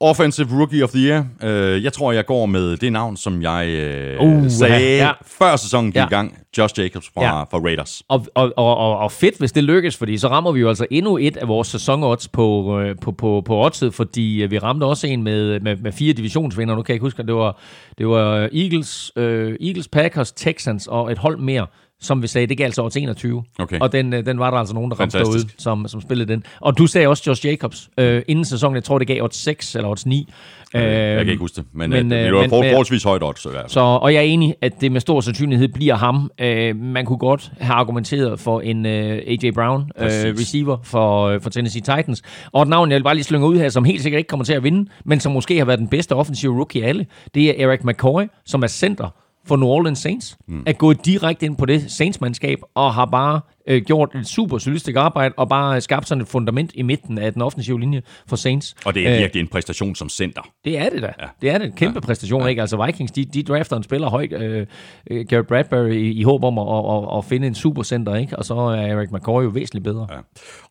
Offensive 0.00 0.48
Rookie 0.58 0.84
of 0.84 0.90
the 0.90 1.00
Year. 1.00 1.24
Uh, 1.42 1.84
jeg 1.84 1.92
tror, 1.92 2.12
jeg 2.12 2.26
går 2.26 2.46
med 2.46 2.76
det 2.76 2.92
navn, 2.92 3.16
som 3.16 3.42
jeg 3.42 4.16
uh, 4.20 4.26
Uh, 4.28 4.50
sagde 4.50 4.96
ja. 4.96 5.10
før 5.26 5.56
sæsonen 5.56 5.90
gik 5.92 5.96
Ja. 5.96 6.06
i 6.06 6.08
gang. 6.08 6.38
Josh 6.58 6.80
Jacobs 6.80 7.10
fra, 7.14 7.22
Ja. 7.24 7.42
fra 7.42 7.58
Raiders. 7.58 8.02
Og, 8.08 8.26
og, 8.34 8.52
og, 8.56 8.98
og, 8.98 9.12
fedt, 9.12 9.38
hvis 9.38 9.52
det 9.52 9.64
lykkes, 9.64 9.96
fordi 9.96 10.18
så 10.18 10.28
rammer 10.28 10.52
vi 10.52 10.60
jo 10.60 10.68
altså 10.68 10.86
endnu 10.90 11.18
et 11.18 11.36
af 11.36 11.48
vores 11.48 11.68
sæsonodds 11.68 12.28
på, 12.28 12.78
øh, 12.80 12.96
på, 13.00 13.12
på, 13.12 13.42
på 13.46 13.64
oddset, 13.64 13.94
fordi 13.94 14.42
øh, 14.42 14.50
vi 14.50 14.58
ramte 14.58 14.84
også 14.84 15.06
en 15.06 15.22
med, 15.22 15.60
med, 15.60 15.76
med 15.76 15.92
fire 15.92 16.12
divisionsvinder. 16.12 16.74
Nu 16.74 16.82
kan 16.82 16.92
jeg 16.92 16.94
ikke 16.94 17.04
huske, 17.04 17.22
det 17.22 17.34
var, 17.34 17.60
det 17.98 18.08
var 18.08 18.48
Eagles, 18.52 19.12
øh, 19.16 19.56
Eagles, 19.60 19.88
Packers, 19.88 20.32
Texans 20.32 20.86
og 20.86 21.12
et 21.12 21.18
hold 21.18 21.38
mere, 21.38 21.66
som 22.00 22.22
vi 22.22 22.26
sagde, 22.26 22.46
det 22.46 22.58
galt 22.58 22.74
så 22.74 22.82
odds 22.84 22.96
21. 22.96 23.44
Okay. 23.58 23.78
Og 23.80 23.92
den, 23.92 24.12
øh, 24.12 24.26
den 24.26 24.38
var 24.38 24.50
der 24.50 24.58
altså 24.58 24.74
nogen, 24.74 24.90
der 24.90 24.96
ramte 25.00 25.18
derude, 25.18 25.48
som, 25.58 25.88
som 25.88 26.00
spillede 26.00 26.32
den. 26.32 26.44
Og 26.60 26.78
du 26.78 26.86
sagde 26.86 27.08
også 27.08 27.22
Josh 27.26 27.46
Jacobs 27.46 27.90
øh, 27.98 28.22
inden 28.28 28.44
sæsonen, 28.44 28.74
jeg 28.74 28.84
tror, 28.84 28.98
det 28.98 29.06
gav 29.06 29.22
odds 29.22 29.36
6 29.36 29.74
eller 29.76 29.88
odds 29.88 30.06
9. 30.06 30.28
Øh, 30.74 30.82
jeg 30.82 31.16
kan 31.18 31.28
ikke 31.28 31.40
huske 31.40 31.56
det, 31.56 31.64
men, 31.72 31.90
men 31.90 32.12
uh, 32.12 32.18
det 32.18 32.34
var 32.34 32.40
men- 32.40 32.50
for, 32.50 32.60
men- 32.62 32.70
forholdsvis 32.70 33.02
højt 33.02 33.22
odds. 33.22 33.44
i 33.44 33.48
hvert 33.48 33.60
fald. 33.62 33.70
så, 33.70 33.80
og 33.80 34.12
jeg 34.14 34.18
er 34.18 34.22
enig, 34.24 34.54
at 34.62 34.80
det 34.80 34.92
med 34.92 35.00
stor 35.00 35.20
sandsynlighed 35.20 35.68
bliver 35.68 35.94
ham. 35.94 36.30
Øh, 36.40 36.76
man 36.76 37.04
kunne 37.06 37.18
godt 37.18 37.52
have 37.60 37.74
argumenteret 37.74 38.40
for 38.40 38.60
en 38.60 38.86
øh, 38.86 39.22
A.J. 39.26 39.50
Brown, 39.54 39.82
øh, 39.98 40.06
receiver 40.08 40.76
for, 40.82 41.26
øh, 41.26 41.40
for 41.40 41.50
Tennessee 41.50 41.80
Titans. 41.82 42.22
Og 42.52 42.62
et 42.62 42.68
navn, 42.68 42.90
jeg 42.90 42.96
vil 42.96 43.02
bare 43.04 43.14
lige 43.14 43.24
slynge 43.24 43.46
ud 43.46 43.58
her, 43.58 43.68
som 43.68 43.84
helt 43.84 44.02
sikkert 44.02 44.18
ikke 44.18 44.28
kommer 44.28 44.44
til 44.44 44.52
at 44.52 44.62
vinde, 44.62 44.90
men 45.04 45.20
som 45.20 45.32
måske 45.32 45.58
har 45.58 45.64
været 45.64 45.78
den 45.78 45.88
bedste 45.88 46.12
offensive 46.14 46.56
rookie 46.56 46.84
af 46.84 46.88
alle, 46.88 47.06
det 47.34 47.60
er 47.62 47.68
Eric 47.68 47.80
McCoy, 47.84 48.22
som 48.46 48.62
er 48.62 48.66
center 48.66 49.08
for 49.46 49.56
New 49.56 49.68
Orleans 49.68 49.98
Saints, 49.98 50.36
mm. 50.48 50.62
er 50.66 50.72
gået 50.72 51.04
direkte 51.04 51.46
ind 51.46 51.56
på 51.56 51.66
det 51.66 51.90
Saints-mandskab, 51.90 52.58
og 52.74 52.94
har 52.94 53.04
bare 53.04 53.40
øh, 53.68 53.82
gjort 53.82 54.14
et 54.14 54.26
super 54.26 54.58
solidt 54.58 54.80
stykke 54.80 55.00
arbejde, 55.00 55.34
og 55.36 55.48
bare 55.48 55.80
skabt 55.80 56.08
sådan 56.08 56.22
et 56.22 56.28
fundament 56.28 56.70
i 56.74 56.82
midten 56.82 57.18
af 57.18 57.32
den 57.32 57.42
offensive 57.42 57.80
linje 57.80 58.02
for 58.28 58.36
Saints. 58.36 58.74
Og 58.84 58.94
det 58.94 59.08
er 59.08 59.14
Øh, 59.14 59.18
virkelig 59.18 59.40
en 59.40 59.48
præstation 59.48 59.94
som 59.94 60.08
center. 60.08 60.42
det 60.64 60.78
er 60.78 60.90
det 60.90 61.02
da. 61.02 61.12
Ja. 61.20 61.26
Det 61.42 61.50
er 61.50 61.58
det. 61.58 61.74
Kæmpe 61.76 61.96
ja. 61.96 62.00
præstation, 62.00 62.42
ja. 62.42 62.46
ikke? 62.46 62.60
Altså 62.60 62.84
Vikings, 62.86 63.12
de, 63.12 63.24
de 63.24 63.42
drafter 63.42 63.76
en 63.76 63.82
spiller 63.82 64.08
højt, 64.10 64.32
øh, 64.32 64.66
øh, 65.10 65.26
Garrett 65.26 65.48
Bradbury, 65.48 65.92
i, 65.92 66.10
i 66.12 66.22
håb 66.22 66.44
om 66.44 66.58
at, 66.58 66.66
at, 66.66 67.18
at, 67.18 67.24
finde 67.24 67.46
en 67.46 67.54
supercenter, 67.54 68.14
ikke? 68.14 68.36
Og 68.36 68.44
så 68.44 68.54
er 68.54 68.86
Eric 68.86 69.10
McCoy 69.10 69.44
jo 69.44 69.48
væsentligt 69.48 69.84
bedre. 69.84 70.06
Ja. 70.10 70.18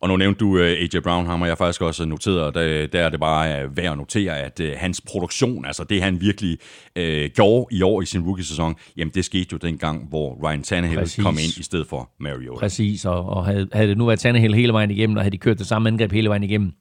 Og 0.00 0.08
nu 0.08 0.16
nævnte 0.16 0.38
du 0.38 0.54
uh, 0.54 0.60
AJ 0.60 1.00
Brown, 1.02 1.26
ham 1.26 1.40
har 1.40 1.46
jeg 1.46 1.58
faktisk 1.58 1.82
også 1.82 2.04
noteret, 2.04 2.40
og 2.40 2.54
der, 2.54 2.86
der 2.86 3.00
er 3.00 3.08
det 3.08 3.20
bare 3.20 3.76
værd 3.76 3.92
at 3.92 3.98
notere, 3.98 4.38
at 4.38 4.60
uh, 4.60 4.66
hans 4.76 5.00
produktion, 5.00 5.64
altså 5.64 5.84
det 5.84 6.02
han 6.02 6.20
virkelig 6.20 6.58
uh, 6.98 7.04
gjorde 7.34 7.66
i 7.76 7.82
år 7.82 8.02
i 8.02 8.06
sin 8.06 8.22
rookie-sæson, 8.22 8.74
jamen 8.96 9.12
det 9.14 9.24
skete 9.24 9.48
jo 9.52 9.58
dengang, 9.58 10.08
hvor 10.08 10.48
Ryan 10.48 10.62
Tannehill 10.62 11.00
Præcis. 11.00 11.24
kom 11.24 11.34
ind 11.34 11.58
i 11.58 11.62
stedet 11.62 11.86
for 11.86 12.10
Mariota. 12.20 12.58
Præcis, 12.60 12.83
og, 13.04 13.26
og 13.28 13.44
havde, 13.44 13.68
havde 13.72 13.88
det 13.88 13.98
nu 13.98 14.06
været 14.06 14.18
Tannehill 14.20 14.54
hele 14.54 14.72
vejen 14.72 14.90
igennem, 14.90 15.16
og 15.16 15.22
havde 15.22 15.32
de 15.32 15.38
kørt 15.38 15.58
det 15.58 15.66
samme 15.66 15.88
angreb 15.88 16.12
hele 16.12 16.28
vejen 16.28 16.42
igennem, 16.42 16.72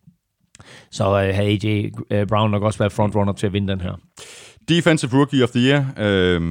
så 0.91 1.03
øh, 1.03 1.35
havde 1.35 1.59
AJ 1.65 1.89
øh, 2.11 2.27
Brown 2.27 2.51
nok 2.51 2.63
også 2.63 2.79
været 2.79 2.91
frontrunner 2.91 3.33
til 3.33 3.47
at 3.47 3.53
vinde 3.53 3.67
den 3.67 3.81
her. 3.81 3.93
Defensive 4.69 5.11
Rookie 5.13 5.43
of 5.43 5.49
the 5.49 5.61
Year, 5.61 5.85
Øh 5.97 6.41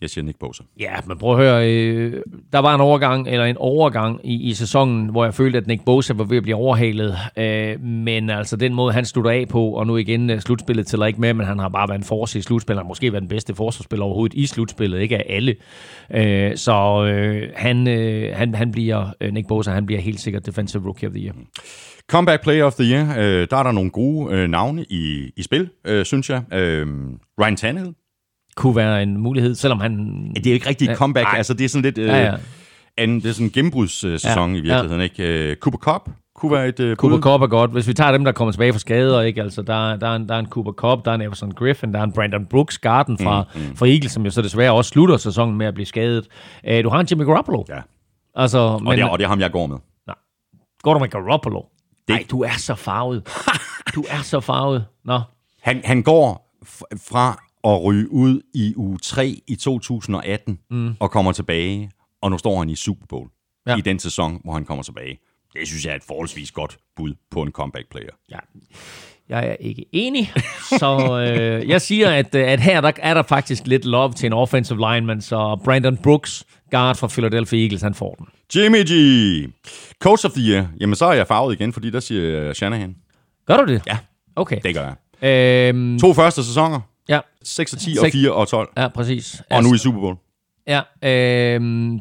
jeg 0.00 0.10
siger 0.10 0.24
Nick 0.24 0.38
Bosa. 0.38 0.62
Ja, 0.80 0.92
men 1.06 1.18
prøv 1.18 1.30
at 1.32 1.38
høre, 1.38 1.72
øh, 1.72 2.22
der 2.52 2.58
var 2.58 2.74
en 2.74 2.80
overgang, 2.80 3.28
eller 3.28 3.44
en 3.44 3.56
overgang 3.56 4.20
i, 4.24 4.48
i 4.48 4.54
sæsonen, 4.54 5.08
hvor 5.08 5.24
jeg 5.24 5.34
følte, 5.34 5.58
at 5.58 5.66
Nick 5.66 5.84
Bosa 5.84 6.14
var 6.14 6.24
ved 6.24 6.36
at 6.36 6.42
blive 6.42 6.56
overhalet. 6.56 7.16
Øh, 7.36 7.80
men 7.80 8.30
altså 8.30 8.56
den 8.56 8.74
måde, 8.74 8.92
han 8.92 9.04
slutter 9.04 9.30
af 9.30 9.48
på, 9.48 9.68
og 9.68 9.86
nu 9.86 9.96
igen 9.96 10.30
øh, 10.30 10.40
slutspillet 10.40 10.86
tæller 10.86 11.06
ikke 11.06 11.20
med, 11.20 11.34
men 11.34 11.46
han 11.46 11.58
har 11.58 11.68
bare 11.68 11.88
været 11.88 11.98
en 11.98 12.04
force 12.04 12.38
i 12.38 12.42
slutspillet. 12.42 12.78
Han 12.78 12.84
har 12.84 12.88
måske 12.88 13.12
været 13.12 13.22
den 13.22 13.28
bedste 13.28 13.54
forsvarsspiller 13.54 14.04
overhovedet 14.04 14.34
i 14.34 14.46
slutspillet, 14.46 15.00
ikke 15.00 15.16
af 15.16 15.24
alle. 15.28 15.54
Øh, 16.14 16.56
så 16.56 17.04
øh, 17.04 17.50
han, 17.54 17.88
øh, 17.88 18.36
han, 18.36 18.54
han 18.54 18.72
bliver, 18.72 19.08
øh, 19.20 19.32
Nick 19.32 19.48
Bosa, 19.48 19.70
han 19.70 19.86
bliver 19.86 20.00
helt 20.00 20.20
sikkert 20.20 20.46
Defensive 20.46 20.84
Rookie 20.84 21.08
of 21.08 21.12
the 21.12 21.24
Year. 21.24 21.34
Comeback 22.10 22.42
Player 22.42 22.64
of 22.64 22.74
the 22.74 22.84
Year, 22.84 23.18
øh, 23.18 23.46
der 23.50 23.56
er 23.56 23.62
der 23.62 23.72
nogle 23.72 23.90
gode 23.90 24.34
øh, 24.34 24.48
navne 24.48 24.84
i, 24.90 25.30
i 25.36 25.42
spil, 25.42 25.68
øh, 25.86 26.04
synes 26.04 26.30
jeg. 26.30 26.42
Øh, 26.52 26.86
Ryan 27.40 27.56
Tannehill. 27.56 27.94
Kunne 28.56 28.76
være 28.76 29.02
en 29.02 29.16
mulighed, 29.16 29.54
selvom 29.54 29.80
han... 29.80 30.22
Ja, 30.36 30.40
det 30.40 30.46
er 30.46 30.50
jo 30.50 30.54
ikke 30.54 30.68
rigtig 30.68 30.84
et 30.86 30.90
Ja, 30.90 30.94
comeback, 30.96 31.24
nej. 31.26 31.36
altså 31.36 31.54
det 31.54 31.64
er 31.64 31.68
sådan 31.68 31.82
lidt... 31.82 31.98
Øh, 31.98 32.06
Ja, 32.06 32.22
ja. 32.24 32.34
Anden, 32.98 33.20
det 33.20 33.28
er 33.28 33.32
sådan 33.32 33.46
en 33.46 33.50
gennembrudssæson 33.52 34.52
Ja, 34.52 34.58
i 34.58 34.60
virkeligheden, 34.60 35.00
ikke? 35.02 35.50
Øh, 35.50 35.56
Cooper 35.56 35.78
Cup 35.78 36.10
kunne 36.34 36.52
være 36.52 36.68
et 36.68 36.80
øh, 36.80 36.96
Cooper. 36.96 37.20
Cup 37.20 37.42
er 37.42 37.46
godt. 37.46 37.70
Hvis 37.70 37.88
vi 37.88 37.94
tager 37.94 38.12
dem, 38.12 38.24
der 38.24 38.32
kommer 38.32 38.52
tilbage 38.52 38.72
fra 38.72 38.78
skader, 38.78 39.20
ikke? 39.20 39.42
Altså, 39.42 39.62
der, 39.62 39.96
der, 39.96 40.08
er 40.08 40.16
en, 40.16 40.28
der 40.28 40.34
er 40.34 40.38
en 40.38 40.46
Cooper 40.46 40.72
Cup, 40.72 41.04
der 41.04 41.10
er 41.10 41.14
en 41.14 41.20
Everson 41.22 41.50
Griffin, 41.50 41.92
der 41.92 41.98
er 42.00 42.04
en 42.04 42.12
Brandon 42.12 42.46
Brooks, 42.46 42.78
garden 42.78 43.18
fra, 43.18 43.44
mm, 43.54 43.60
mm. 43.60 43.76
fra 43.76 43.86
Eagles, 43.86 44.12
som 44.12 44.24
jo 44.24 44.30
så 44.30 44.42
desværre 44.42 44.72
også 44.72 44.88
slutter 44.88 45.16
sæsonen 45.16 45.58
med 45.58 45.66
at 45.66 45.74
blive 45.74 45.86
skadet. 45.86 46.26
Uh, 46.70 46.84
du 46.84 46.88
har 46.88 47.00
en 47.00 47.06
Jimmy 47.10 47.24
Garoppolo. 47.24 47.64
Ja, 47.68 47.78
Altså, 48.34 48.58
og, 48.58 48.82
men, 48.82 48.92
det, 48.92 49.00
er, 49.00 49.06
og 49.06 49.18
det 49.18 49.24
er 49.24 49.28
ham, 49.28 49.40
jeg 49.40 49.52
går 49.52 49.66
med. 49.66 49.76
går 50.82 50.94
du 50.94 51.00
med 51.00 51.08
Garoppolo? 51.08 51.60
Det- 51.60 52.08
Nej, 52.08 52.24
du 52.30 52.42
er 52.42 52.56
så 52.58 52.74
farvet. 52.74 53.22
du 53.94 54.04
er 54.10 54.22
så 54.22 54.40
farvet. 54.40 54.84
Nå, 55.04 55.20
Han, 55.62 55.80
han 55.84 56.02
går 56.02 56.56
fra 57.08 57.42
at 57.66 57.84
ryge 57.84 58.12
ud 58.12 58.40
i 58.54 58.72
uge 58.76 58.98
3 59.02 59.40
i 59.48 59.56
2018 59.56 60.58
mm. 60.70 60.94
og 61.00 61.10
kommer 61.10 61.32
tilbage, 61.32 61.90
og 62.22 62.30
nu 62.30 62.38
står 62.38 62.58
han 62.58 62.68
i 62.70 62.76
Super 62.76 63.06
Bowl 63.08 63.28
ja. 63.66 63.76
I 63.76 63.80
den 63.80 63.98
sæson, 63.98 64.40
hvor 64.44 64.52
han 64.52 64.64
kommer 64.64 64.82
tilbage. 64.84 65.18
Det 65.52 65.68
synes 65.68 65.84
jeg 65.84 65.92
er 65.92 65.96
et 65.96 66.04
forholdsvis 66.04 66.50
godt 66.52 66.78
bud 66.96 67.14
på 67.30 67.42
en 67.42 67.50
comeback 67.52 67.90
player. 67.90 68.10
ja. 68.30 68.38
Jeg 69.28 69.46
er 69.48 69.56
ikke 69.60 69.84
enig, 69.92 70.32
så 70.78 71.20
øh, 71.38 71.68
jeg 71.68 71.80
siger, 71.80 72.10
at, 72.10 72.34
øh, 72.34 72.48
at 72.48 72.60
her 72.60 72.80
der 72.80 72.92
er 72.98 73.14
der 73.14 73.22
faktisk 73.22 73.66
lidt 73.66 73.84
love 73.84 74.12
til 74.12 74.26
en 74.26 74.32
offensive 74.32 74.78
lineman, 74.94 75.20
så 75.20 75.60
Brandon 75.64 75.96
Brooks, 75.96 76.44
guard 76.70 76.96
fra 76.96 77.06
Philadelphia 77.06 77.62
Eagles, 77.62 77.82
han 77.82 77.94
får 77.94 78.14
den. 78.14 78.26
Jimmy 78.54 78.76
G. 78.84 78.92
Coach 80.02 80.26
of 80.26 80.32
the 80.32 80.42
Year. 80.50 80.66
Jamen, 80.80 80.94
så 80.96 81.04
er 81.06 81.12
jeg 81.12 81.26
farvet 81.26 81.54
igen, 81.54 81.72
fordi 81.72 81.90
der 81.90 82.00
siger 82.00 82.52
Shanahan. 82.52 82.96
Gør 83.46 83.56
du 83.56 83.72
det? 83.72 83.82
Ja, 83.86 83.98
Okay. 84.36 84.60
det 84.64 84.74
gør 84.74 84.94
jeg. 85.22 85.68
Øhm, 85.68 85.98
To 85.98 86.14
første 86.14 86.44
sæsoner. 86.44 86.80
Ja, 87.08 87.20
6 87.42 87.72
og 87.72 87.78
10 87.78 87.96
og 87.98 88.06
Seks- 88.06 88.12
4 88.12 88.32
og 88.32 88.48
12. 88.48 88.68
ja, 88.76 88.88
præcis. 88.88 89.42
Og 89.50 89.62
nu 89.62 89.74
i 89.74 89.78
Super 89.78 90.00
Bowl. 90.00 90.16
Ja, 90.66 90.80
øhm, 91.54 92.00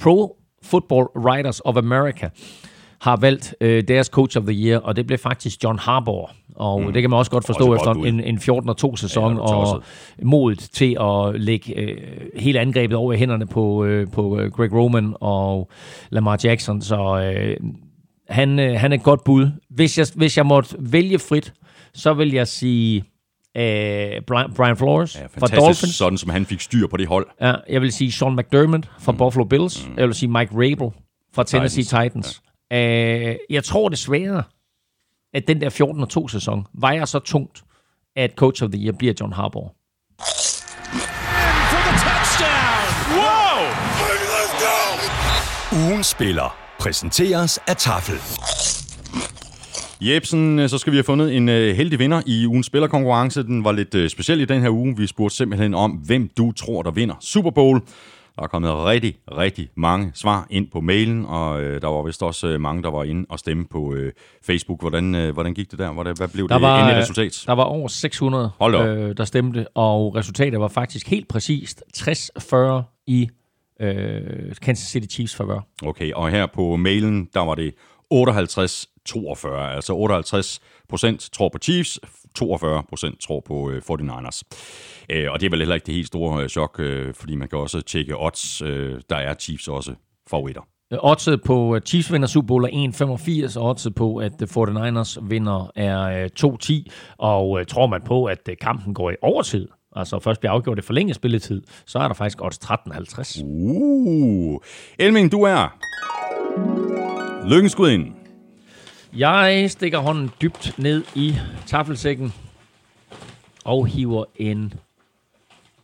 Pro 0.00 0.36
Football 0.62 1.06
Writers 1.16 1.60
of 1.64 1.76
America 1.76 2.28
har 3.00 3.16
valgt 3.16 3.54
øh, 3.60 3.82
deres 3.88 4.06
Coach 4.06 4.38
of 4.38 4.44
the 4.44 4.66
Year, 4.66 4.78
og 4.80 4.96
det 4.96 5.06
blev 5.06 5.18
faktisk 5.18 5.64
John 5.64 5.78
Harbaugh. 5.78 6.30
Og 6.56 6.80
mm. 6.80 6.92
det 6.92 7.02
kan 7.02 7.10
man 7.10 7.18
også 7.18 7.30
godt 7.30 7.46
forstå 7.46 7.72
Også 7.72 7.90
efter 7.90 8.04
en, 8.08 8.20
en 8.20 8.38
14 8.38 8.68
og 8.68 8.76
2 8.76 8.96
sæson, 8.96 9.36
Ja, 9.36 9.40
og 9.40 9.82
modet 10.22 10.58
til 10.58 10.96
at 11.00 11.40
lægge 11.40 11.78
øh, 11.78 11.96
hele 12.36 12.60
angrebet 12.60 12.96
over 12.96 13.12
i 13.12 13.16
hænderne 13.16 13.46
på, 13.46 13.84
øh, 13.84 14.06
på 14.12 14.38
øh, 14.38 14.52
Greg 14.52 14.72
Roman 14.72 15.14
og 15.20 15.70
Lamar 16.10 16.40
Jackson. 16.44 16.82
Så 16.82 17.32
øh, 17.36 17.56
han, 18.28 18.58
øh, 18.58 18.80
han 18.80 18.92
er 18.92 18.96
et 18.96 19.02
godt 19.02 19.24
bud. 19.24 19.50
Hvis 19.70 19.98
jeg, 19.98 20.06
hvis 20.14 20.36
jeg 20.36 20.46
måtte 20.46 20.76
vælge 20.78 21.18
frit, 21.18 21.52
så 21.94 22.14
vil 22.14 22.32
jeg 22.32 22.48
sige 22.48 23.04
øh, 23.56 23.62
Brian, 24.26 24.52
Brian 24.54 24.76
Flores 24.76 25.16
Ja, 25.16 25.26
fra 25.26 25.46
Dolphins. 25.46 25.94
sådan 25.94 26.18
som 26.18 26.30
han 26.30 26.46
fik 26.46 26.60
styr 26.60 26.86
på 26.86 26.96
det 26.96 27.06
hold. 27.06 27.26
Ja, 27.40 27.54
jeg 27.68 27.80
vil 27.80 27.92
sige 27.92 28.12
Sean 28.12 28.36
McDermott 28.36 28.90
fra 29.00 29.12
mm. 29.12 29.18
Buffalo 29.18 29.44
Bills. 29.44 29.88
Mm. 29.88 29.94
Jeg 29.96 30.06
vil 30.06 30.14
sige 30.14 30.28
Mike 30.30 30.52
Rabel 30.54 30.90
fra 31.34 31.44
Tennessee 31.44 31.84
Titans, 31.84 32.02
Titans. 32.12 32.42
Ja. 32.70 33.30
Uh, 33.30 33.36
jeg 33.50 33.64
tror 33.64 33.88
desværre, 33.88 34.42
at 35.34 35.48
den 35.48 35.60
der 35.60 35.70
14 35.70 36.00
og 36.02 36.08
2 36.08 36.28
sæson 36.28 36.66
vejer 36.74 37.04
så 37.04 37.18
tungt, 37.18 37.62
at 38.16 38.32
Coach 38.36 38.62
of 38.64 38.70
the 38.70 38.82
Year 38.84 38.92
bliver 38.98 39.14
John 39.20 39.32
Harbaugh. 39.32 39.68
Ugen 45.72 46.04
spiller 46.04 46.56
præsenteres 46.80 47.58
af 47.66 47.76
Tafel. 47.76 48.81
Jebsen, 50.06 50.58
øh, 50.58 50.68
så 50.68 50.78
skal 50.78 50.90
vi 50.92 50.96
have 50.96 51.04
fundet 51.04 51.36
en 51.36 51.48
øh, 51.48 51.76
heldig 51.76 51.98
vinder 51.98 52.22
i 52.26 52.46
ugens 52.46 52.66
spillerkonkurrence. 52.66 53.42
Den 53.42 53.64
var 53.64 53.72
lidt 53.72 53.94
øh, 53.94 54.08
speciel 54.10 54.40
i 54.40 54.44
den 54.44 54.62
her 54.62 54.70
uge. 54.70 54.96
Vi 54.96 55.06
spurgte 55.06 55.36
simpelthen 55.36 55.74
om, 55.74 55.90
hvem 55.90 56.30
du 56.38 56.52
tror, 56.52 56.82
der 56.82 56.90
vinder 56.90 57.14
Super 57.20 57.50
Bowl. 57.50 57.80
Der 58.36 58.42
er 58.42 58.46
kommet 58.46 58.70
rigtig, 58.84 59.14
rigtig 59.38 59.68
mange 59.76 60.10
svar 60.14 60.46
ind 60.50 60.68
på 60.72 60.80
mailen, 60.80 61.26
og 61.26 61.62
øh, 61.62 61.80
der 61.82 61.88
var 61.88 62.02
vist 62.02 62.22
også 62.22 62.46
øh, 62.48 62.60
mange, 62.60 62.82
der 62.82 62.90
var 62.90 63.04
inde 63.04 63.26
og 63.28 63.38
stemme 63.38 63.64
på 63.70 63.94
øh, 63.94 64.12
Facebook. 64.46 64.80
Hvordan, 64.80 65.14
øh, 65.14 65.32
hvordan 65.32 65.54
gik 65.54 65.70
det 65.70 65.78
der? 65.78 65.92
Hvordan, 65.92 66.14
hvad 66.16 66.28
blev 66.28 66.48
Der 66.48 66.54
det 66.54 66.62
var, 66.62 66.78
endelige 66.80 67.00
resultat? 67.00 67.44
Der 67.46 67.52
var 67.52 67.64
over 67.64 67.88
600, 67.88 68.50
Hold 68.58 68.72
da 68.72 68.78
op. 68.78 68.86
øh, 68.86 69.16
der 69.16 69.24
stemte, 69.24 69.66
og 69.74 70.14
resultatet 70.16 70.60
var 70.60 70.68
faktisk 70.68 71.08
helt 71.08 71.28
præcist 71.28 71.82
60-40 71.96 72.56
i 73.06 73.28
øh, 73.80 74.22
Kansas 74.62 74.88
City 74.88 75.14
Chiefs 75.14 75.36
favør. 75.36 75.60
Okay, 75.82 76.12
og 76.12 76.30
her 76.30 76.46
på 76.46 76.76
mailen, 76.76 77.28
der 77.34 77.40
var 77.40 77.54
det 77.54 77.74
58-42, 78.12 79.48
altså 79.48 79.94
58 79.94 80.60
procent 80.88 81.28
tror 81.32 81.48
på 81.48 81.58
Chiefs, 81.58 82.00
42 82.34 82.82
procent 82.88 83.20
tror 83.20 83.40
på 83.40 83.70
øh, 83.70 83.82
49ers. 83.90 84.42
Øh, 85.10 85.32
og 85.32 85.40
det 85.40 85.46
er 85.46 85.50
vel 85.50 85.58
heller 85.58 85.74
ikke 85.74 85.86
det 85.86 85.94
helt 85.94 86.06
store 86.06 86.42
øh, 86.42 86.48
chok, 86.48 86.80
øh, 86.80 87.14
fordi 87.14 87.34
man 87.34 87.48
kan 87.48 87.58
også 87.58 87.80
tjekke 87.80 88.14
odds. 88.18 88.62
Øh, 88.62 89.00
der 89.10 89.16
er 89.16 89.34
Chiefs 89.34 89.68
også 89.68 89.94
favoritter. 90.30 90.62
Øh, 90.92 90.98
Oddset 91.02 91.42
på 91.42 91.78
Chiefs 91.86 92.12
vinder 92.12 92.28
Super 92.28 92.46
Bowl 92.46 92.64
er 92.64 93.48
1,85, 93.48 93.58
og 93.58 93.68
oddset 93.68 93.94
på, 93.94 94.16
at 94.16 94.42
øh, 94.42 94.48
49ers 94.48 95.28
vinder 95.28 95.70
er 95.76 96.02
øh, 96.02 96.30
2,10. 96.40 96.72
Og 97.18 97.60
øh, 97.60 97.66
tror 97.66 97.86
man 97.86 98.02
på, 98.02 98.24
at 98.24 98.48
øh, 98.48 98.56
kampen 98.60 98.94
går 98.94 99.10
i 99.10 99.14
overtid, 99.22 99.68
altså 99.96 100.18
først 100.18 100.40
bliver 100.40 100.52
afgjort 100.52 100.78
i 100.78 100.82
forlænget 100.82 101.16
spilletid, 101.16 101.62
så 101.86 101.98
er 101.98 102.08
der 102.08 102.14
faktisk 102.14 102.42
odds 102.42 102.58
13,50. 102.58 103.44
Uh. 103.44 104.60
Elming, 104.98 105.32
du 105.32 105.42
er... 105.42 105.78
Lykkens 107.46 107.72
skud 107.72 107.90
ind. 107.90 108.14
Jeg 109.16 109.70
stikker 109.70 109.98
hånden 109.98 110.30
dybt 110.42 110.74
ned 110.78 111.04
i 111.14 111.34
taffelsækken 111.66 112.34
og 113.64 113.86
hiver 113.86 114.24
en... 114.36 114.72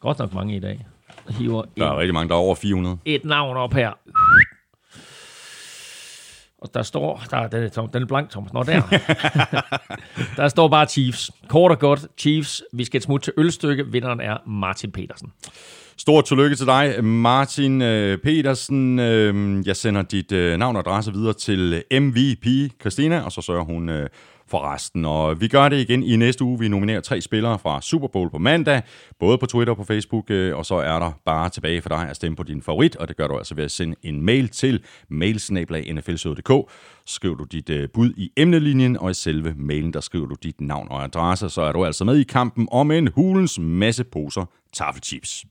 Godt 0.01 0.19
nok 0.19 0.35
mange 0.35 0.57
i 0.57 0.61
dag. 0.61 0.87
Hiver 1.29 1.63
Der 1.77 1.87
er 1.87 1.93
en, 1.93 1.99
rigtig 1.99 2.15
mange, 2.15 2.29
der 2.29 2.35
er 2.35 2.39
over 2.39 2.55
400. 2.55 2.99
et 3.05 3.25
navn 3.25 3.57
op 3.57 3.73
her. 3.73 3.93
Og 6.59 6.75
der 6.75 6.83
står... 6.83 7.23
Der, 7.31 7.49
den, 7.49 7.63
er, 7.63 7.69
tom, 7.69 7.89
den 7.89 8.03
er 8.03 8.07
blank, 8.07 8.31
Thomas. 8.31 8.53
Nå, 8.53 8.63
der. 8.63 8.83
der 10.43 10.49
står 10.49 10.69
bare 10.69 10.87
Chiefs. 10.87 11.31
Kort 11.49 11.71
og 11.71 11.79
godt, 11.79 12.07
Chiefs. 12.19 12.63
Vi 12.73 12.85
skal 12.85 12.99
et 12.99 13.03
smut 13.05 13.23
til 13.23 13.33
ølstykke. 13.37 13.87
Vinderen 13.87 14.21
er 14.21 14.37
Martin 14.47 14.93
Petersen. 14.93 15.33
Stort 16.01 16.25
tillykke 16.25 16.57
til 16.57 16.67
dig, 16.67 17.05
Martin 17.05 17.83
øh, 17.83 18.19
Petersen. 18.19 18.99
Øh, 18.99 19.67
Jeg 19.67 19.77
sender 19.77 20.03
dit 20.03 20.33
øh, 20.33 20.57
navn 20.59 20.77
og 20.77 20.81
adresse 20.89 21.13
videre 21.13 21.33
til 21.33 21.85
øh, 21.91 22.01
MVP 22.03 22.47
Christina, 22.81 23.21
og 23.21 23.33
så 23.33 23.41
sørger 23.41 23.65
hun 23.65 23.89
øh, 23.89 24.09
for 24.51 24.73
resten. 24.75 25.05
Og 25.05 25.41
vi 25.41 25.49
gør 25.49 25.69
det 25.69 25.77
igen 25.77 26.03
i 26.03 26.17
næste 26.17 26.45
uge. 26.45 26.59
Vi 26.59 26.69
nominerer 26.69 27.01
tre 27.01 27.21
spillere 27.21 27.59
fra 27.59 27.81
Super 27.83 28.09
Bowl 28.09 28.31
på 28.31 28.39
mandag, 28.39 28.83
både 29.21 29.39
på 29.39 29.47
Twitter 29.47 29.73
og 29.73 29.77
på 29.77 29.85
Facebook, 29.85 30.31
øh, 30.31 30.57
og 30.57 30.67
så 30.67 30.75
er 30.75 30.99
der 30.99 31.13
bare 31.27 31.49
tilbage 31.49 31.83
for 31.83 31.89
dig 31.89 32.09
at 32.11 32.17
stemme 32.17 32.37
på 32.37 32.43
din 32.43 32.63
favorit, 32.63 32.97
og 32.97 33.09
det 33.09 33.17
gør 33.17 33.27
du 33.27 33.37
altså 33.39 33.55
ved 33.55 33.65
at 33.65 33.71
sende 33.71 33.95
en 34.03 34.23
mail 34.23 34.49
til 34.49 34.83
mailsnablag.nflsøde.dk. 35.09 36.71
Skriver 37.07 37.35
du 37.37 37.45
dit 37.45 37.71
øh, 37.71 37.89
bud 37.95 38.13
i 38.17 38.31
emnelinjen, 38.37 38.97
og 38.99 39.11
i 39.11 39.15
selve 39.15 39.55
mailen, 39.57 39.93
der 39.93 40.01
skriver 40.01 40.27
du 40.27 40.35
dit 40.43 40.61
navn 40.61 40.87
og 40.91 41.05
adresse, 41.05 41.49
så 41.49 41.63
er 41.63 41.73
du 41.73 41.85
altså 41.85 42.05
med 42.05 42.17
i 42.17 42.23
kampen 42.25 42.69
om 42.73 42.91
en 42.91 43.09
hulens 43.15 43.59
masse 43.59 44.05
poser 44.05 44.45
taffelchips. 44.79 45.45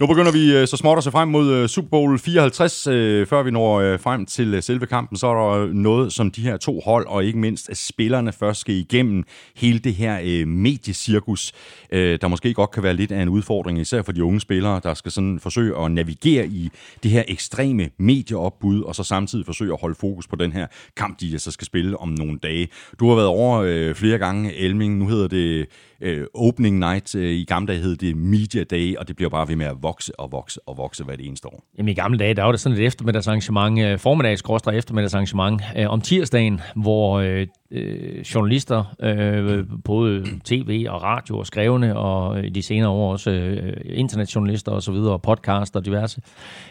Nu 0.00 0.06
begynder 0.06 0.32
vi 0.32 0.56
øh, 0.56 0.68
så 0.68 0.76
småt 0.76 0.98
at 0.98 1.04
se 1.04 1.10
frem 1.10 1.28
mod 1.28 1.52
øh, 1.52 1.68
Super 1.68 1.88
Bowl 1.88 2.18
54. 2.18 2.86
Øh, 2.86 3.26
før 3.26 3.42
vi 3.42 3.50
når 3.50 3.96
frem 3.96 4.26
til 4.26 4.62
selve 4.62 4.86
kampen, 4.86 5.18
så 5.18 5.26
er 5.26 5.34
der 5.34 5.66
noget, 5.72 6.12
som 6.12 6.30
de 6.30 6.42
her 6.42 6.56
to 6.56 6.80
hold, 6.80 7.06
og 7.06 7.24
ikke 7.24 7.38
mindst 7.38 7.70
at 7.70 7.76
spillerne 7.76 8.32
først 8.32 8.60
skal 8.60 8.74
igennem 8.74 9.24
hele 9.56 9.78
det 9.78 9.94
her 9.94 10.46
mediecirkus, 10.46 11.52
der 11.92 12.28
måske 12.28 12.54
godt 12.54 12.70
kan 12.70 12.82
være 12.82 12.94
lidt 12.94 13.12
af 13.12 13.22
en 13.22 13.28
udfordring, 13.28 13.80
især 13.80 14.02
for 14.02 14.12
de 14.12 14.24
unge 14.24 14.40
spillere, 14.40 14.80
der 14.82 14.94
skal 14.94 15.12
sådan 15.12 15.40
forsøge 15.40 15.78
at 15.84 15.90
navigere 15.90 16.46
i 16.46 16.70
det 17.02 17.10
her 17.10 17.22
ekstreme 17.28 17.90
medieopbud, 17.98 18.82
og 18.82 18.94
så 18.94 19.02
samtidig 19.02 19.46
forsøge 19.46 19.72
at 19.72 19.80
holde 19.80 19.96
fokus 20.00 20.26
på 20.26 20.36
den 20.36 20.52
her 20.52 20.66
kamp, 20.96 21.20
de 21.20 21.38
så 21.38 21.50
skal 21.50 21.66
spille 21.66 22.00
om 22.00 22.08
nogle 22.08 22.38
dage. 22.38 22.68
Du 23.00 23.08
har 23.08 23.14
været 23.14 23.28
over 23.28 23.92
flere 23.94 24.18
gange, 24.18 24.54
Elming. 24.54 24.98
Nu 24.98 25.08
hedder 25.08 25.28
det 25.28 25.66
øh, 26.00 26.26
Opening 26.34 26.78
Night. 26.78 27.14
Øh, 27.14 27.30
I 27.30 27.44
gamle 27.44 27.66
dage 27.66 27.82
hed 27.82 27.96
det 27.96 28.16
Media 28.16 28.64
Day, 28.64 28.96
og 28.96 29.08
det 29.08 29.16
bliver 29.16 29.28
bare 29.28 29.48
ved 29.48 29.56
med 29.56 29.66
at 29.66 29.76
vokse 29.82 30.20
og 30.20 30.32
vokse 30.32 30.60
og 30.68 30.76
vokse 30.76 31.04
hver 31.04 31.16
det 31.16 31.26
eneste 31.26 31.48
år. 31.48 31.64
Jamen 31.78 31.88
i 31.88 31.94
gamle 31.94 32.18
dage, 32.18 32.34
der 32.34 32.42
var 32.42 32.50
det 32.50 32.60
sådan 32.60 32.78
et 32.78 32.86
eftermiddagsarrangement, 32.86 33.80
øh, 33.80 33.98
formiddags 33.98 34.42
eftermiddagsarrangement 34.72 35.62
øh, 35.76 35.90
om 35.90 36.00
tirsdagen, 36.00 36.60
hvor 36.74 37.18
øh, 37.18 37.46
øh, 37.70 38.20
journalister, 38.20 38.94
øh, 39.02 39.64
både 39.84 40.24
tv 40.44 40.86
og 40.88 41.02
radio 41.02 41.38
og 41.38 41.46
skrevne, 41.46 41.96
og 41.96 42.44
i 42.44 42.48
de 42.48 42.62
senere 42.62 42.88
år 42.88 43.12
også 43.12 43.30
øh, 43.30 43.72
internetjournalister 43.84 44.72
og 44.72 44.82
så 44.82 44.92
videre, 44.92 45.12
og 45.12 45.22
podcast 45.22 45.76
og 45.76 45.84
diverse, 45.84 46.20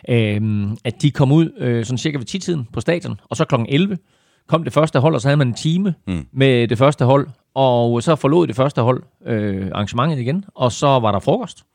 øh, 0.10 0.68
at 0.84 1.02
de 1.02 1.12
kom 1.12 1.32
ud 1.32 1.50
øh, 1.58 1.86
sådan 1.86 1.98
cirka 1.98 2.18
ved 2.18 2.26
10-tiden 2.30 2.68
på 2.74 2.82
stadion, 2.82 3.20
og 3.30 3.38
så 3.38 3.46
klokken 3.46 3.70
11 3.70 3.98
kom 4.48 4.64
det 4.64 4.74
første 4.74 5.00
hold, 5.00 5.16
og 5.16 5.22
så 5.22 5.28
havde 5.28 5.38
man 5.38 5.48
en 5.48 5.54
time 5.54 5.94
mm. 6.08 6.26
med 6.32 6.68
det 6.68 6.78
første 6.78 7.06
hold, 7.06 7.28
og 7.56 8.04
så 8.04 8.16
forlod 8.16 8.48
det 8.48 8.56
første 8.56 8.82
hold 8.82 9.04
øh, 9.26 9.68
arrangementet 9.74 10.20
igen, 10.20 10.46
og 10.56 10.72
så 10.72 10.88
var 10.88 11.12
der 11.12 11.20
frokost. 11.20 11.66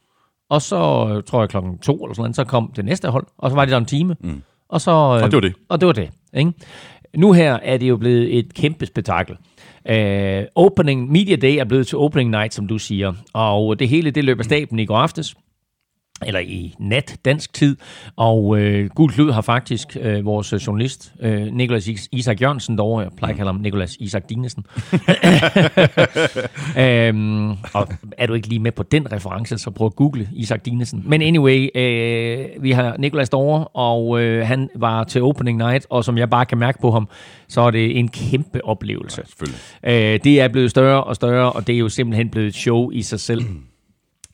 Og 0.49 0.63
så, 0.63 0.77
øh, 1.11 1.23
tror 1.23 1.41
jeg, 1.41 1.49
klokken 1.49 1.79
to 1.79 2.05
eller 2.05 2.15
sådan 2.15 2.23
noget, 2.23 2.37
så 2.37 2.45
kom 2.45 2.73
det 2.77 2.85
næste 2.85 3.09
hold, 3.09 3.27
og 3.39 3.51
så 3.51 3.57
var 3.57 3.65
det 3.65 3.73
der 3.73 3.79
en 3.79 3.85
time. 3.85 4.17
Mm. 4.21 4.43
Og, 4.69 4.81
så, 4.81 4.91
øh, 4.91 4.97
Og 4.97 5.23
det 5.23 5.33
var 5.33 5.41
det. 5.41 5.55
Og 5.69 5.81
det 5.81 5.87
var 5.87 5.93
det. 5.93 6.11
Ikke? 6.35 6.53
Nu 7.17 7.33
her 7.33 7.59
er 7.63 7.77
det 7.77 7.89
jo 7.89 7.97
blevet 7.97 8.39
et 8.39 8.55
kæmpe 8.55 8.87
spektakel. 8.87 9.37
Uh, 9.91 10.45
opening, 10.55 11.13
Media 11.13 11.37
Day 11.37 11.57
er 11.57 11.65
blevet 11.65 11.87
til 11.87 11.99
Opening 11.99 12.31
Night, 12.31 12.55
som 12.55 12.67
du 12.67 12.79
siger. 12.79 13.13
Og 13.33 13.79
det 13.79 13.89
hele, 13.89 14.11
det 14.11 14.25
løber 14.25 14.43
staben 14.43 14.79
i 14.79 14.85
går 14.87 14.97
aftes 14.97 15.35
eller 16.27 16.41
i 16.41 16.75
nat 16.79 17.17
dansk 17.25 17.53
tid, 17.53 17.77
og 18.17 18.59
øh, 18.59 18.91
Gul 18.95 19.11
Klud 19.13 19.33
har 19.33 19.41
faktisk 19.41 19.97
øh, 20.01 20.25
vores 20.25 20.67
journalist, 20.67 21.13
øh, 21.21 21.47
Nikolas 21.47 21.89
Is- 21.89 22.09
Isak 22.13 22.43
Jørgensen 22.43 22.79
derovre, 22.79 23.03
jeg 23.03 23.11
plejer 23.17 23.33
at 23.33 23.37
kalde 23.37 23.49
ham 23.53 23.61
Nikolas 23.61 23.97
Isak 24.01 24.29
Dinesen. 24.29 24.67
øhm, 26.79 27.51
og 27.51 27.89
er 28.19 28.27
du 28.27 28.35
ikke 28.35 28.49
lige 28.49 28.59
med 28.59 28.73
på 28.73 28.83
den 28.83 29.13
reference, 29.13 29.59
så 29.59 29.71
prøv 29.71 29.87
at 29.87 29.97
google 29.97 30.29
Isak 30.33 30.65
Dinesen. 30.65 31.03
Men 31.07 31.23
anyway, 31.23 31.69
øh, 31.75 32.63
vi 32.63 32.71
har 32.71 32.97
Nikolas 32.99 33.29
derovre, 33.29 33.65
og 33.65 34.21
øh, 34.23 34.47
han 34.47 34.69
var 34.77 35.05
til 35.05 35.23
opening 35.23 35.59
night, 35.59 35.87
og 35.91 36.05
som 36.05 36.19
jeg 36.19 36.31
bare 36.31 36.47
kan 36.47 36.59
mærke 36.59 36.79
på 36.81 36.91
ham, 36.91 37.09
så 37.49 37.61
er 37.61 37.71
det 37.71 37.99
en 37.99 38.09
kæmpe 38.09 38.65
oplevelse. 38.65 39.23
Selvfølgelig. 39.27 39.61
Øh, 39.85 40.21
det 40.25 40.41
er 40.41 40.49
blevet 40.49 40.71
større 40.71 41.05
og 41.05 41.15
større, 41.17 41.53
og 41.53 41.67
det 41.67 41.75
er 41.75 41.79
jo 41.79 41.89
simpelthen 41.89 42.29
blevet 42.29 42.49
et 42.49 42.55
show 42.55 42.91
i 42.91 43.03
sig 43.03 43.21
selv. 43.21 43.43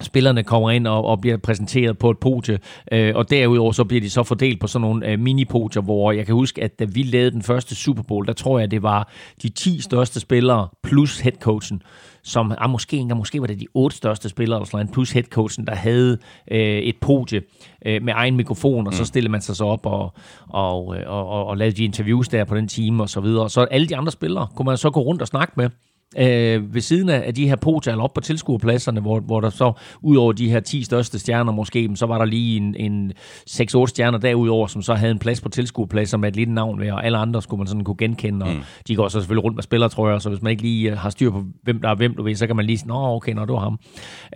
Spillerne 0.02 0.42
kommer 0.42 0.70
ind 0.70 0.86
og, 0.86 1.04
og 1.04 1.20
bliver 1.20 1.36
præsenteret 1.36 1.98
på 1.98 2.10
et 2.10 2.18
podie, 2.18 2.58
øh, 2.92 3.12
og 3.14 3.30
derudover 3.30 3.72
så 3.72 3.84
bliver 3.84 4.00
de 4.00 4.10
så 4.10 4.22
fordelt 4.22 4.60
på 4.60 4.66
sådan 4.66 4.80
nogle 4.80 5.08
øh, 5.08 5.18
mini-podier, 5.18 5.82
hvor 5.82 6.12
jeg 6.12 6.26
kan 6.26 6.34
huske, 6.34 6.62
at 6.62 6.78
da 6.78 6.84
vi 6.84 7.02
lavede 7.02 7.30
den 7.30 7.42
første 7.42 7.74
Super 7.74 8.02
Bowl, 8.02 8.26
der 8.26 8.32
tror 8.32 8.58
jeg, 8.58 8.70
det 8.70 8.82
var 8.82 9.12
de 9.42 9.48
10 9.48 9.80
største 9.80 10.20
spillere 10.20 10.68
plus 10.82 11.20
headcoachen, 11.20 11.82
som 12.22 12.52
ah, 12.58 12.70
måske, 12.70 12.96
ikke, 12.96 13.14
måske 13.14 13.40
var 13.40 13.46
det 13.46 13.60
de 13.60 13.66
otte 13.74 13.96
største 13.96 14.28
spillere, 14.28 14.58
eller 14.58 14.66
sådan 14.66 14.88
plus 14.88 15.10
headcoachen, 15.10 15.66
der 15.66 15.74
havde 15.74 16.18
øh, 16.50 16.78
et 16.78 16.96
podie 17.00 17.42
øh, 17.86 18.02
med 18.02 18.12
egen 18.16 18.36
mikrofon, 18.36 18.86
og 18.86 18.94
så 18.94 19.04
stillede 19.04 19.32
man 19.32 19.40
sig 19.40 19.56
så 19.56 19.64
op 19.64 19.86
og, 19.86 20.14
og, 20.48 20.96
øh, 20.96 21.02
og, 21.06 21.28
og, 21.28 21.46
og 21.46 21.56
lavede 21.56 21.76
de 21.76 21.84
interviews 21.84 22.28
der 22.28 22.44
på 22.44 22.56
den 22.56 22.68
time 22.68 23.02
og 23.02 23.08
så 23.08 23.20
videre. 23.20 23.50
Så 23.50 23.60
alle 23.60 23.86
de 23.86 23.96
andre 23.96 24.12
spillere 24.12 24.46
kunne 24.56 24.66
man 24.66 24.76
så 24.76 24.90
gå 24.90 25.00
rundt 25.00 25.22
og 25.22 25.28
snakke 25.28 25.52
med, 25.56 25.70
øh, 26.18 26.74
ved 26.74 26.80
siden 26.80 27.08
af 27.08 27.34
de 27.34 27.48
her 27.48 27.82
eller 27.86 28.04
op 28.04 28.14
på 28.14 28.20
tilskuerpladserne, 28.20 29.00
hvor, 29.00 29.20
hvor 29.20 29.40
der 29.40 29.50
så, 29.50 29.72
ud 30.02 30.16
over 30.16 30.32
de 30.32 30.50
her 30.50 30.60
10 30.60 30.82
største 30.82 31.18
stjerner 31.18 31.52
måske, 31.52 31.90
så 31.94 32.06
var 32.06 32.18
der 32.18 32.24
lige 32.24 32.56
en, 32.56 32.74
en 32.74 33.12
6-8 33.50 33.86
stjerner 33.86 34.18
derudover, 34.18 34.66
som 34.66 34.82
så 34.82 34.94
havde 34.94 35.12
en 35.12 35.18
plads 35.18 35.40
på 35.40 35.48
tilskuerpladser 35.48 36.18
med 36.18 36.28
et 36.28 36.36
lille 36.36 36.54
navn 36.54 36.80
ved, 36.80 36.90
og 36.90 37.04
alle 37.04 37.18
andre 37.18 37.42
skulle 37.42 37.58
man 37.58 37.66
sådan 37.66 37.84
kunne 37.84 37.96
genkende, 37.96 38.46
og 38.46 38.52
mm. 38.52 38.62
de 38.88 38.96
går 38.96 39.08
så 39.08 39.20
selvfølgelig 39.20 39.44
rundt 39.44 39.56
med 39.56 39.62
spillere, 39.62 39.88
tror 39.88 40.10
jeg, 40.10 40.20
så 40.20 40.28
hvis 40.28 40.42
man 40.42 40.50
ikke 40.50 40.62
lige 40.62 40.90
øh, 40.90 40.98
har 40.98 41.10
styr 41.10 41.30
på, 41.30 41.44
hvem 41.62 41.80
der 41.80 41.88
er 41.88 41.94
hvem, 41.94 42.14
du 42.14 42.22
ved, 42.22 42.34
så 42.34 42.46
kan 42.46 42.56
man 42.56 42.64
lige 42.64 42.78
sige, 42.78 42.88
nå 42.88 43.16
okay, 43.16 43.32
nå, 43.32 43.40
det 43.40 43.52
var 43.52 43.60
ham. 43.60 43.78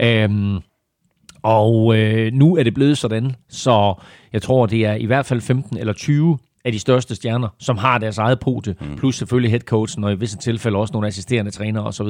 Øhm, 0.01 0.59
og 1.43 1.99
øh, 1.99 2.33
nu 2.33 2.57
er 2.57 2.63
det 2.63 2.75
blevet 2.75 2.99
sådan, 2.99 3.33
så 3.49 3.95
jeg 4.33 4.43
tror, 4.43 4.67
det 4.67 4.87
er 4.87 4.95
i 4.95 5.05
hvert 5.05 5.27
fald 5.27 5.41
15 5.41 5.79
eller 5.79 5.93
20 5.93 6.39
af 6.65 6.73
de 6.73 6.79
største 6.79 7.15
stjerner, 7.15 7.49
som 7.59 7.79
har 7.79 7.99
deres 7.99 8.19
eget 8.19 8.41
podie, 8.41 8.75
mm. 8.81 8.97
plus 8.97 9.17
selvfølgelig 9.17 9.51
headcoachen, 9.51 10.05
og 10.05 10.13
i 10.13 10.15
visse 10.15 10.39
tilfælde 10.39 10.79
også 10.79 10.93
nogle 10.93 11.09
assisterende 11.09 11.51
trænere 11.51 11.85
osv. 11.85 12.07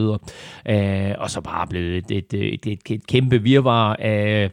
Øh, 0.68 1.14
og 1.18 1.30
så 1.30 1.40
bare 1.40 1.66
blevet 1.66 1.96
et, 1.96 2.10
et, 2.10 2.34
et, 2.54 2.66
et, 2.66 2.80
et 2.90 3.06
kæmpe 3.06 3.42
virvar 3.42 3.94
af 3.98 4.50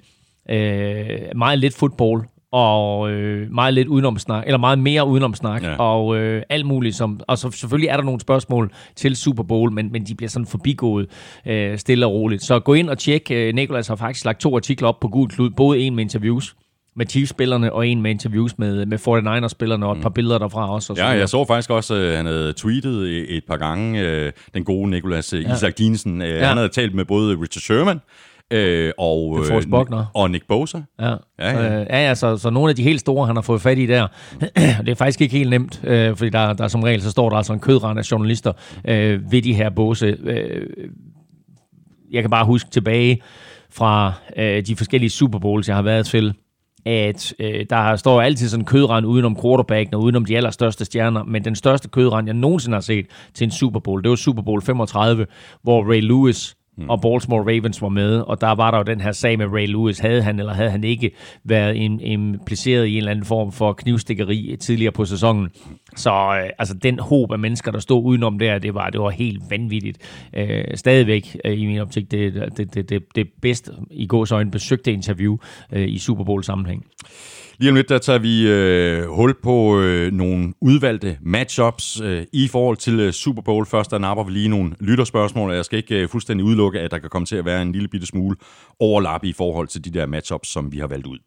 øh, 0.50 1.20
meget 1.36 1.60
lidt 1.60 1.76
fodbold, 1.78 2.24
og 2.52 3.12
øh, 3.12 3.52
meget 3.52 3.74
lidt 3.74 3.88
udenomsnak, 3.88 4.44
eller 4.46 4.58
meget 4.58 4.80
mere 4.80 5.08
udenomsnak, 5.08 5.64
Ja. 5.64 5.76
og 5.76 6.18
øh, 6.18 6.44
alt 6.50 6.66
muligt. 6.66 6.96
Som, 6.96 7.20
og 7.28 7.38
så 7.38 7.52
selvfølgelig 7.52 7.88
er 7.88 7.98
der 7.98 8.04
nogle 8.04 8.20
spørgsmål 8.20 8.72
til 8.96 9.16
Super 9.16 9.44
Bowl, 9.44 9.72
men, 9.72 9.92
men 9.92 10.04
de 10.06 10.16
bliver 10.16 10.30
sådan 10.30 10.46
forbigået 10.46 11.08
øh, 11.46 11.78
stille 11.78 12.06
og 12.06 12.12
roligt. 12.12 12.44
Så 12.44 12.60
gå 12.60 12.74
ind 12.74 12.90
og 12.90 12.98
tjek. 12.98 13.32
Øh, 13.32 13.54
Nikolas 13.56 13.88
har 13.88 13.96
faktisk 13.96 14.26
lagt 14.26 14.40
to 14.42 14.56
artikler 14.56 14.88
op 14.88 15.00
på 15.00 15.08
Gul 15.08 15.30
Klud, 15.30 15.50
både 15.50 15.80
en 15.80 15.96
med 15.96 16.04
interviews 16.04 16.56
med 16.98 17.06
Chiefs-spillerne, 17.06 17.74
og 17.74 17.88
en 17.88 18.02
med 18.02 18.12
interviews 18.12 18.58
med, 18.58 18.86
med 18.86 18.98
49ers-spillerne, 18.98 19.86
og 19.86 19.96
et 19.96 20.02
par 20.02 20.10
billeder 20.10 20.38
derfra 20.38 20.74
også. 20.74 20.94
Og 20.94 20.98
Ja, 20.98 21.08
jeg 21.08 21.30
så 21.30 21.46
faktisk 21.46 21.70
også, 21.70 21.94
at 21.94 22.18
han 22.18 22.26
havde 22.26 22.54
tweetet 22.54 23.26
et 23.38 23.44
par 23.48 23.58
gange, 23.58 24.02
øh, 24.02 24.32
den 24.54 24.64
gode 24.64 24.90
Nicolas 24.90 25.34
ja. 25.34 25.54
Isak 25.54 25.78
Dinesen. 25.78 26.22
Øh, 26.22 26.42
Han 26.42 26.58
havde 26.58 26.70
talt 26.70 26.96
med 26.96 27.06
både 27.06 27.36
Richard 27.36 27.62
Sherman 27.62 28.00
øh, 28.52 28.92
og, 28.98 29.40
og 30.14 30.32
Nick 30.32 30.48
Bosa. 30.48 30.78
Ja, 31.00 31.10
Ja, 31.10 31.16
ja, 31.40 31.52
ja. 31.64 31.80
Øh, 31.80 31.88
ja, 31.90 32.08
ja 32.08 32.16
så, 32.16 32.38
så 32.38 32.50
nogle 32.50 32.70
af 32.70 32.76
de 32.76 32.84
helt 32.84 33.00
store, 33.00 33.28
han 33.28 33.36
har 33.36 33.42
fået 33.42 33.62
fat 33.62 33.78
i 33.78 33.86
der, 33.86 34.08
det 34.86 34.90
er 34.90 34.96
faktisk 34.96 35.22
ikke 35.22 35.38
helt 35.38 35.50
nemt, 35.50 35.82
øh, 35.84 36.16
fordi 36.16 36.30
der, 36.30 36.54
der 36.54 36.68
som 36.68 36.84
regel, 36.84 37.02
så 37.02 37.12
står 37.12 37.30
der 37.30 37.38
altså 37.38 37.54
en 37.54 37.60
kødrand 37.60 38.00
af 38.00 38.12
journalister 38.12 38.54
øh, 38.88 39.32
ved 39.32 39.42
de 39.42 39.54
her 39.54 39.70
båse. 39.70 40.18
Øh, 40.24 40.68
jeg 42.12 42.24
kan 42.24 42.30
bare 42.30 42.46
huske 42.46 42.70
tilbage 42.70 43.22
fra 43.70 44.14
øh, 44.38 44.66
de 44.66 44.76
forskellige 44.76 45.10
Super 45.10 45.40
Bowls, 45.40 45.68
jeg 45.68 45.76
har 45.76 45.84
været 45.84 46.06
til, 46.06 46.34
at 46.88 47.34
øh, 47.40 47.66
der 47.70 47.96
står 47.96 48.22
altid 48.22 48.50
sådan 48.50 48.62
en 48.62 48.66
kødrand 48.66 49.06
udenom 49.06 49.38
quarterbacken 49.42 49.96
og 49.96 50.02
udenom 50.02 50.26
de 50.26 50.38
allerstørste 50.38 50.86
stjerner, 50.86 51.24
men 51.24 51.46
den 51.46 51.56
største 51.56 51.90
kødrand, 51.90 52.28
jeg 52.28 52.36
nogensinde 52.36 52.76
har 52.76 52.82
set 52.82 53.06
til 53.34 53.46
en 53.46 53.52
Super 53.52 53.80
Bowl, 53.80 54.04
det 54.04 54.10
var 54.10 54.16
Super 54.16 54.42
Bowl 54.42 54.62
35, 54.62 55.26
hvor 55.64 55.92
Ray 55.92 56.02
Lewis 56.02 56.57
mm. 56.78 56.90
og 56.90 57.02
Baltimore 57.02 57.42
Ravens 57.42 57.82
var 57.82 57.90
med, 57.90 58.20
og 58.20 58.42
der 58.42 58.56
var 58.56 58.72
der 58.72 58.78
jo 58.78 58.84
den 58.84 59.02
her 59.02 59.12
sag 59.12 59.38
med 59.38 59.46
Ray 59.46 59.68
Lewis. 59.68 60.00
Havde 60.00 60.22
han 60.22 60.40
eller 60.40 60.54
havde 60.54 60.70
han 60.70 60.84
ikke 60.84 61.12
været 61.44 61.76
impliceret 62.02 62.86
i 62.86 62.92
en 62.92 62.98
eller 62.98 63.12
anden 63.12 63.26
form 63.26 63.52
for 63.52 63.74
knivstikkeri 63.74 64.56
tidligere 64.60 64.92
på 64.92 65.06
sæsonen? 65.06 65.50
Så 65.96 66.12
øh, 66.12 66.50
altså 66.60 66.74
den 66.74 67.00
håb 67.00 67.32
af 67.32 67.40
mennesker, 67.40 67.72
der 67.72 67.80
stod 67.80 68.04
udenom 68.04 68.40
der, 68.40 68.60
det 68.60 68.74
var, 68.74 68.90
det 68.90 69.02
var 69.02 69.10
helt 69.10 69.42
vanvittigt. 69.50 70.28
Øh, 70.34 70.64
stadigvæk 70.76 71.38
øh, 71.46 71.60
i 71.60 71.66
min 71.66 71.80
optik 71.80 72.12
det, 72.12 72.34
det, 72.58 72.74
det, 72.74 72.90
det, 72.90 73.04
det 73.16 73.28
bedste 73.42 73.72
i 73.92 74.08
gåsøjne 74.08 74.52
besøgte 74.52 74.92
interview 74.92 75.38
øh, 75.72 75.88
i 75.88 75.98
Super 75.98 76.24
Bowl 76.24 76.44
sammenhæng. 76.44 76.86
Lige 77.60 77.70
om 77.70 77.76
lidt, 77.76 77.90
der 77.90 77.98
tager 77.98 78.20
vi 78.20 78.48
øh, 78.50 79.08
hul 79.10 79.34
på 79.44 79.80
øh, 79.80 80.12
nogle 80.12 80.54
udvalgte 80.62 81.18
matchups 81.22 82.02
øh, 82.02 82.26
i 82.34 82.48
forhold 82.48 82.78
til 82.78 83.00
øh, 83.00 83.14
Super 83.14 83.42
Bowl. 83.42 83.66
Først 83.66 83.92
der 83.92 83.98
napper 83.98 84.24
vi 84.24 84.32
lige 84.32 84.50
nogle 84.50 84.76
lytterspørgsmål, 84.80 85.50
og 85.50 85.56
jeg 85.56 85.66
skal 85.66 85.78
ikke 85.78 86.02
øh, 86.02 86.10
fuldstændig 86.10 86.46
udelukke, 86.46 86.80
at 86.80 86.92
der 86.92 86.98
kan 86.98 87.10
komme 87.10 87.26
til 87.26 87.36
at 87.36 87.46
være 87.46 87.62
en 87.62 87.72
lille 87.72 87.88
bitte 87.88 88.08
smule 88.08 88.36
overlap 88.80 89.24
i 89.24 89.34
forhold 89.34 89.68
til 89.68 89.86
de 89.86 89.90
der 89.90 90.06
matchups, 90.06 90.50
som 90.50 90.72
vi 90.72 90.80
har 90.80 90.88
valgt 90.88 91.08
ud. 91.08 91.18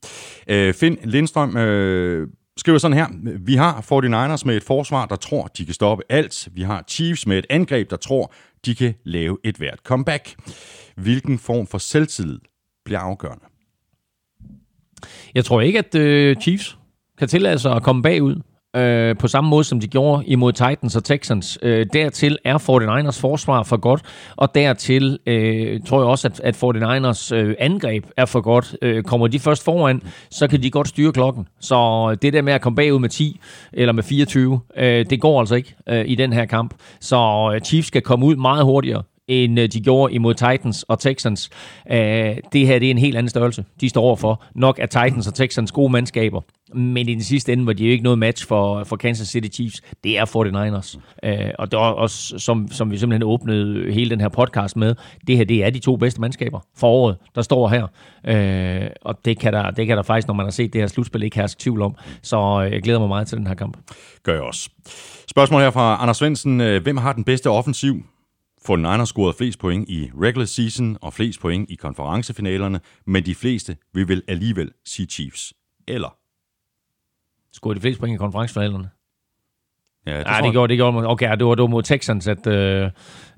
Øh, 0.48 0.74
Finn 0.74 0.98
Lindstrøm 1.04 1.56
øh, 1.56 2.28
skriver 2.56 2.78
sådan 2.78 2.96
her. 2.96 3.06
Vi 3.40 3.54
har 3.54 3.80
49ers 3.80 4.42
med 4.46 4.56
et 4.56 4.62
forsvar, 4.62 5.06
der 5.06 5.16
tror, 5.16 5.46
de 5.46 5.64
kan 5.64 5.74
stoppe 5.74 6.04
alt. 6.08 6.48
Vi 6.52 6.62
har 6.62 6.84
Chiefs 6.88 7.26
med 7.26 7.38
et 7.38 7.46
angreb, 7.50 7.90
der 7.90 7.96
tror, 7.96 8.32
de 8.66 8.74
kan 8.74 8.94
lave 9.04 9.38
et 9.44 9.56
hvert 9.56 9.78
comeback. 9.84 10.34
Hvilken 10.96 11.38
form 11.38 11.66
for 11.66 11.78
selvtillid 11.78 12.38
bliver 12.84 13.00
afgørende? 13.00 13.49
Jeg 15.34 15.44
tror 15.44 15.60
ikke, 15.60 15.78
at 15.78 15.94
øh, 15.94 16.36
Chiefs 16.36 16.76
kan 17.18 17.28
tillade 17.28 17.58
sig 17.58 17.72
at 17.72 17.82
komme 17.82 18.02
bagud 18.02 18.36
øh, 18.76 19.16
på 19.16 19.28
samme 19.28 19.50
måde, 19.50 19.64
som 19.64 19.80
de 19.80 19.88
gjorde 19.88 20.26
imod 20.26 20.52
Titans 20.52 20.96
og 20.96 21.04
Texans. 21.04 21.58
Øh, 21.62 21.86
dertil 21.92 22.38
er 22.44 22.58
49ers 22.58 23.20
forsvar 23.20 23.62
for 23.62 23.76
godt, 23.76 24.02
og 24.36 24.54
dertil 24.54 25.18
øh, 25.26 25.80
tror 25.86 26.00
jeg 26.00 26.08
også, 26.08 26.28
at, 26.28 26.40
at 26.40 26.56
49ers 26.56 27.34
øh, 27.34 27.54
angreb 27.58 28.04
er 28.16 28.24
for 28.24 28.40
godt. 28.40 28.76
Øh, 28.82 29.02
kommer 29.02 29.26
de 29.26 29.38
først 29.38 29.64
foran, 29.64 30.02
så 30.30 30.48
kan 30.48 30.62
de 30.62 30.70
godt 30.70 30.88
styre 30.88 31.12
klokken. 31.12 31.48
Så 31.60 32.16
det 32.22 32.32
der 32.32 32.42
med 32.42 32.52
at 32.52 32.60
komme 32.60 32.76
bagud 32.76 32.98
med 32.98 33.08
10 33.08 33.40
eller 33.72 33.92
med 33.92 34.02
24, 34.02 34.60
øh, 34.76 35.06
det 35.10 35.20
går 35.20 35.40
altså 35.40 35.54
ikke 35.54 35.74
øh, 35.88 36.04
i 36.06 36.14
den 36.14 36.32
her 36.32 36.44
kamp. 36.44 36.74
Så 37.00 37.50
øh, 37.54 37.60
Chiefs 37.60 37.88
skal 37.88 38.02
komme 38.02 38.26
ud 38.26 38.36
meget 38.36 38.64
hurtigere 38.64 39.02
end 39.30 39.60
øh, 39.60 39.68
de 39.68 39.80
gjorde 39.80 40.14
imod 40.14 40.34
Titans 40.34 40.82
og 40.82 40.98
Texans. 40.98 41.50
Uh, 41.90 41.96
det 42.52 42.66
her 42.66 42.78
det 42.78 42.86
er 42.86 42.90
en 42.90 42.98
helt 42.98 43.16
anden 43.16 43.30
størrelse, 43.30 43.64
de 43.80 43.88
står 43.88 44.02
overfor. 44.02 44.44
Nok 44.54 44.78
er 44.78 44.86
Titans 44.86 45.26
og 45.26 45.34
Texans 45.34 45.72
gode 45.72 45.92
mandskaber, 45.92 46.40
men 46.74 47.08
i 47.08 47.14
den 47.14 47.22
sidste 47.22 47.52
ende 47.52 47.66
var 47.66 47.72
de 47.72 47.84
jo 47.84 47.90
ikke 47.90 48.04
noget 48.04 48.18
match 48.18 48.46
for, 48.46 48.84
for 48.84 48.96
Kansas 48.96 49.28
City 49.28 49.48
Chiefs. 49.54 49.82
Det 50.04 50.18
er 50.18 50.24
49ers. 50.24 50.98
Uh, 51.28 51.50
og 51.58 51.70
det 51.70 51.76
er 51.76 51.80
også, 51.80 52.38
som, 52.38 52.68
som 52.70 52.90
vi 52.90 52.98
simpelthen 52.98 53.22
åbnede 53.22 53.92
hele 53.92 54.10
den 54.10 54.20
her 54.20 54.28
podcast 54.28 54.76
med, 54.76 54.94
det 55.26 55.36
her 55.36 55.44
det 55.44 55.64
er 55.64 55.70
de 55.70 55.78
to 55.78 55.96
bedste 55.96 56.20
mandskaber 56.20 56.60
for 56.76 56.88
året, 56.88 57.16
der 57.34 57.42
står 57.42 57.68
her. 57.68 57.82
Uh, 58.28 58.90
og 59.02 59.24
det 59.24 59.38
kan, 59.38 59.52
der, 59.52 59.70
det 59.70 59.86
kan 59.86 59.96
der 59.96 60.02
faktisk, 60.02 60.28
når 60.28 60.34
man 60.34 60.46
har 60.46 60.50
set 60.50 60.72
det 60.72 60.80
her 60.80 60.88
slutspil, 60.88 61.22
ikke 61.22 61.36
herske 61.36 61.60
tvivl 61.60 61.82
om. 61.82 61.94
Så 62.22 62.60
jeg 62.60 62.82
glæder 62.82 62.98
mig 62.98 63.08
meget 63.08 63.26
til 63.26 63.38
den 63.38 63.46
her 63.46 63.54
kamp. 63.54 63.76
Gør 64.22 64.32
jeg 64.32 64.42
også. 64.42 64.70
Spørgsmål 65.30 65.60
her 65.60 65.70
fra 65.70 65.98
Anders 66.02 66.16
Svendsen. 66.16 66.58
Hvem 66.58 66.96
har 66.96 67.12
den 67.12 67.24
bedste 67.24 67.50
offensiv? 67.50 68.04
For 68.64 68.76
Niners 68.76 69.08
scorede 69.08 69.36
flest 69.36 69.58
point 69.58 69.88
i 69.88 70.10
regular 70.20 70.46
season 70.46 70.98
og 71.00 71.12
flest 71.12 71.40
point 71.40 71.70
i 71.70 71.74
konferencefinalerne, 71.74 72.80
men 73.06 73.26
de 73.26 73.34
fleste 73.34 73.76
vil 73.92 74.08
vel 74.08 74.22
alligevel 74.28 74.72
sige 74.84 75.06
Chiefs. 75.06 75.54
Eller? 75.88 76.16
Scorede 77.52 77.76
de 77.76 77.80
flest 77.80 78.00
point 78.00 78.14
i 78.14 78.16
konferencefinalerne? 78.16 78.90
Ja, 80.06 80.18
det, 80.18 80.26
Nej, 80.26 80.40
det 80.40 80.52
gjorde, 80.52 80.70
det 80.70 80.78
gjorde 80.78 81.08
Okay, 81.08 81.36
det 81.36 81.46
var, 81.46 81.54
det 81.54 81.62
var 81.62 81.68
mod 81.68 81.82
Texans, 81.82 82.28
at, 82.28 82.46
øh, 82.46 82.90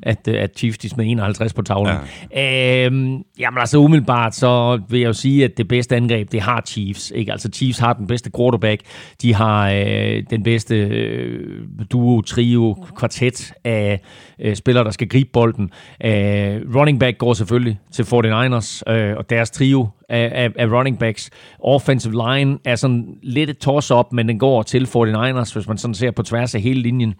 at, 0.02 0.28
øh, 0.28 0.42
at 0.42 0.50
Chiefs 0.56 0.78
de 0.78 0.88
smed 0.88 1.06
51 1.06 1.52
på 1.52 1.62
tavlen. 1.62 1.96
Ja. 2.32 2.86
Øhm, 2.86 3.22
jamen 3.38 3.58
altså 3.58 3.78
umiddelbart, 3.78 4.34
så 4.34 4.80
vil 4.88 5.00
jeg 5.00 5.06
jo 5.08 5.12
sige, 5.12 5.44
at 5.44 5.56
det 5.56 5.68
bedste 5.68 5.96
angreb, 5.96 6.32
det 6.32 6.40
har 6.40 6.62
Chiefs. 6.66 7.12
Ikke? 7.14 7.32
Altså 7.32 7.48
Chiefs 7.54 7.78
har 7.78 7.92
den 7.92 8.06
bedste 8.06 8.30
quarterback. 8.36 8.80
De 9.22 9.34
har 9.34 9.70
øh, 9.70 10.22
den 10.30 10.42
bedste 10.42 10.76
øh, 10.76 11.60
duo, 11.92 12.20
trio, 12.20 12.76
kvartet 12.96 13.52
af 13.64 14.00
øh, 14.40 14.56
spillere, 14.56 14.84
der 14.84 14.90
skal 14.90 15.08
gribe 15.08 15.30
bolden. 15.32 15.70
Øh, 16.04 16.60
running 16.76 17.00
back 17.00 17.18
går 17.18 17.32
selvfølgelig 17.32 17.78
til 17.92 18.02
49ers, 18.02 18.92
øh, 18.92 19.16
og 19.16 19.30
deres 19.30 19.50
trio 19.50 19.88
af, 20.12 20.30
af, 20.34 20.50
af 20.56 20.66
running 20.66 20.98
backs. 20.98 21.30
Offensive 21.58 22.12
line 22.12 22.58
er 22.64 22.76
sådan 22.76 23.18
lidt 23.22 23.50
et 23.50 23.58
toss-up, 23.58 24.06
men 24.12 24.28
den 24.28 24.38
går 24.38 24.62
til 24.62 24.84
49ers, 24.84 25.54
hvis 25.54 25.68
man 25.68 25.78
sådan 25.78 25.94
ser 25.94 26.10
på 26.10 26.22
tværs 26.22 26.54
af 26.54 26.60
hele 26.60 26.82
linjen. 26.82 27.14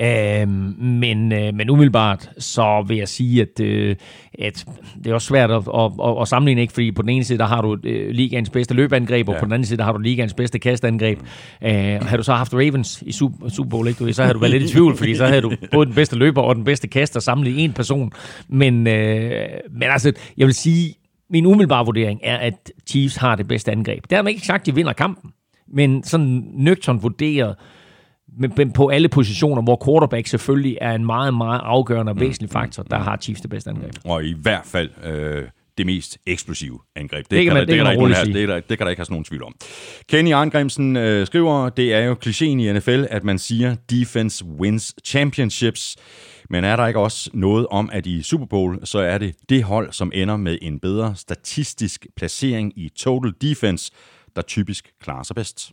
Øh, 0.00 0.48
men, 0.78 1.32
øh, 1.32 1.54
men 1.54 1.70
umiddelbart, 1.70 2.30
så 2.38 2.84
vil 2.88 2.96
jeg 2.96 3.08
sige, 3.08 3.42
at, 3.42 3.60
øh, 3.60 3.96
at 4.38 4.64
det 5.04 5.10
er 5.10 5.14
også 5.14 5.26
svært 5.26 5.50
at, 5.50 5.62
at, 5.74 5.92
at, 6.04 6.20
at 6.20 6.28
sammenligne, 6.28 6.60
ikke? 6.60 6.72
fordi 6.72 6.92
på 6.92 7.02
den 7.02 7.08
ene 7.08 7.24
side, 7.24 7.38
der 7.38 7.46
har 7.46 7.62
du 7.62 7.76
øh, 7.84 8.10
ligaens 8.10 8.50
bedste 8.50 8.74
løbeangreb, 8.74 9.28
og 9.28 9.34
ja. 9.34 9.40
på 9.40 9.44
den 9.44 9.52
anden 9.52 9.66
side, 9.66 9.78
der 9.78 9.84
har 9.84 9.92
du 9.92 9.98
ligaens 9.98 10.34
bedste 10.34 10.58
kastangreb. 10.58 11.18
Øh, 11.62 12.00
har 12.02 12.16
du 12.16 12.22
så 12.22 12.32
haft 12.32 12.54
Ravens 12.54 13.02
i 13.06 13.12
Super, 13.12 13.48
Super 13.48 13.70
Bowl, 13.70 13.88
ikke? 13.88 14.12
så 14.12 14.22
havde 14.22 14.34
du 14.34 14.38
været 14.38 14.50
lidt 14.50 14.62
i 14.62 14.72
tvivl, 14.72 14.96
fordi 14.96 15.14
så 15.14 15.26
havde 15.26 15.40
du 15.40 15.52
både 15.72 15.86
den 15.86 15.94
bedste 15.94 16.16
løber 16.16 16.42
og 16.42 16.56
den 16.56 16.64
bedste 16.64 16.88
kaster 16.88 17.20
samlet 17.20 17.50
i 17.50 17.60
en 17.60 17.72
person. 17.72 18.12
Men, 18.48 18.86
øh, 18.86 19.48
men 19.70 19.82
altså, 19.82 20.12
jeg 20.36 20.46
vil 20.46 20.54
sige, 20.54 20.94
min 21.32 21.46
umiddelbare 21.46 21.84
vurdering 21.84 22.20
er, 22.22 22.36
at 22.36 22.72
Chiefs 22.88 23.16
har 23.16 23.36
det 23.36 23.48
bedste 23.48 23.72
angreb. 23.72 24.04
Man 24.10 24.28
ikke 24.28 24.46
sagt, 24.46 24.60
at 24.60 24.66
de 24.66 24.74
vinder 24.74 24.92
kampen, 24.92 25.30
men 25.68 26.04
sådan 26.04 26.44
nøgtern 26.52 27.02
vurderet, 27.02 27.54
men 28.38 28.72
på 28.72 28.88
alle 28.88 29.08
positioner, 29.08 29.62
hvor 29.62 29.82
quarterback 29.84 30.26
selvfølgelig 30.26 30.78
er 30.80 30.94
en 30.94 31.06
meget, 31.06 31.34
meget 31.34 31.60
afgørende 31.64 32.12
og 32.12 32.20
væsentlig 32.20 32.48
mm. 32.48 32.52
faktor, 32.52 32.82
der 32.82 32.98
har 32.98 33.16
Chiefs 33.16 33.40
det 33.40 33.50
bedste 33.50 33.70
angreb. 33.70 33.92
Og 34.04 34.24
i 34.24 34.34
hvert 34.42 34.64
fald 34.64 34.90
øh, 35.04 35.44
det 35.78 35.86
mest 35.86 36.18
eksplosive 36.26 36.78
angreb. 36.96 37.24
Det, 37.24 37.30
det 37.30 37.44
kan, 37.44 37.54
man, 37.54 37.68
det, 37.68 37.76
kan, 37.76 37.86
det, 37.86 37.98
kan 37.98 38.10
der 38.10 38.16
her, 38.16 38.24
det, 38.24 38.48
der, 38.48 38.60
det 38.60 38.78
kan 38.78 38.86
der 38.86 38.90
ikke 38.90 39.00
have 39.00 39.06
nogen 39.10 39.24
tvivl 39.24 39.44
om. 39.44 39.54
Kenny 40.08 40.32
Arngrimsen 40.32 40.96
øh, 40.96 41.26
skriver, 41.26 41.68
det 41.68 41.94
er 41.94 42.00
jo 42.00 42.16
klichéen 42.26 42.44
i 42.44 42.72
NFL, 42.72 43.04
at 43.10 43.24
man 43.24 43.38
siger, 43.38 43.76
defense 43.90 44.44
wins 44.44 44.94
championships. 45.04 45.96
Men 46.50 46.64
er 46.64 46.76
der 46.76 46.86
ikke 46.86 47.00
også 47.00 47.30
noget 47.34 47.66
om, 47.66 47.90
at 47.92 48.06
i 48.06 48.22
Super 48.22 48.46
Bowl, 48.46 48.86
så 48.86 48.98
er 48.98 49.18
det 49.18 49.36
det 49.48 49.64
hold, 49.64 49.92
som 49.92 50.12
ender 50.14 50.36
med 50.36 50.58
en 50.62 50.80
bedre 50.80 51.16
statistisk 51.16 52.06
placering 52.16 52.78
i 52.78 52.88
total 52.88 53.32
defense, 53.40 53.92
der 54.36 54.42
typisk 54.42 54.92
klarer 55.00 55.22
sig 55.22 55.36
bedst? 55.36 55.72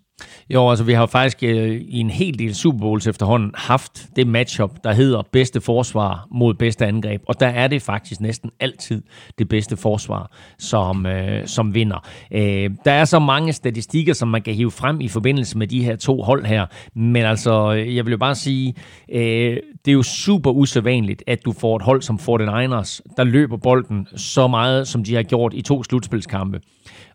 Jo, 0.50 0.70
altså 0.70 0.84
vi 0.86 0.94
har 0.94 1.06
faktisk 1.06 1.44
øh, 1.44 1.82
i 1.88 2.00
en 2.00 2.10
hel 2.10 2.40
del 2.40 2.56
Super 2.56 2.80
Bowls 2.80 3.08
efterhånden 3.08 3.52
haft 3.56 4.08
det 4.16 4.28
matchup, 4.28 4.72
der 4.84 4.94
hedder 4.94 5.22
bedste 5.32 5.62
forsvar 5.62 6.28
mod 6.32 6.54
bedste 6.54 6.86
angreb. 6.86 7.22
Og 7.28 7.40
der 7.40 7.48
er 7.48 7.68
det 7.68 7.82
faktisk 7.82 8.22
næsten 8.22 8.52
altid 8.60 9.02
det 9.38 9.50
bedste 9.50 9.78
forsvar, 9.78 10.32
som, 10.60 11.06
øh, 11.06 11.48
som 11.48 11.74
vinder. 11.74 12.08
Øh, 12.32 12.70
der 12.86 12.92
er 12.92 13.06
så 13.06 13.20
mange 13.20 13.54
statistikker, 13.54 14.14
som 14.14 14.28
man 14.28 14.42
kan 14.42 14.54
hive 14.54 14.72
frem 14.72 15.02
i 15.02 15.08
forbindelse 15.08 15.58
med 15.58 15.68
de 15.68 15.84
her 15.84 15.96
to 15.96 16.22
hold 16.22 16.46
her. 16.46 16.66
Men 16.96 17.26
altså, 17.26 17.74
øh, 17.74 17.96
jeg 17.96 18.06
vil 18.06 18.12
jo 18.12 18.18
bare 18.18 18.36
sige, 18.36 18.74
øh, 19.12 19.58
det 19.86 19.92
er 19.92 19.96
jo 19.96 20.04
super 20.04 20.52
usædvanligt, 20.52 21.24
at 21.28 21.46
du 21.46 21.52
får 21.52 21.76
et 21.76 21.82
hold 21.82 22.02
som 22.02 22.16
49ers, 22.16 23.00
der 23.18 23.24
løber 23.24 23.58
bolden 23.58 24.08
så 24.16 24.48
meget, 24.48 24.88
som 24.88 25.04
de 25.04 25.16
har 25.16 25.24
gjort 25.24 25.54
i 25.54 25.62
to 25.62 25.84
slutspilskampe. 25.84 26.60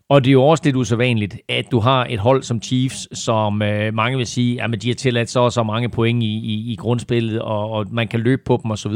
Og 0.09 0.23
det 0.23 0.29
er 0.29 0.33
jo 0.33 0.43
også 0.43 0.63
lidt 0.65 0.75
usædvanligt, 0.75 1.37
at 1.49 1.65
du 1.71 1.79
har 1.79 2.05
et 2.09 2.19
hold 2.19 2.43
som 2.43 2.61
Chiefs, 2.61 3.19
som 3.19 3.61
øh, 3.61 3.93
mange 3.93 4.17
vil 4.17 4.27
sige, 4.27 4.63
at 4.63 4.81
de 4.81 4.87
har 4.87 4.95
tilladt 4.95 5.29
så 5.29 5.39
og 5.39 5.51
så 5.51 5.63
mange 5.63 5.89
point 5.89 6.23
i, 6.23 6.25
i, 6.25 6.71
i 6.71 6.75
grundspillet, 6.75 7.41
og, 7.41 7.71
og 7.71 7.85
man 7.91 8.07
kan 8.07 8.19
løbe 8.19 8.41
på 8.45 8.59
dem 8.63 8.71
osv. 8.71 8.93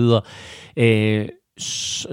Øh, 0.77 1.29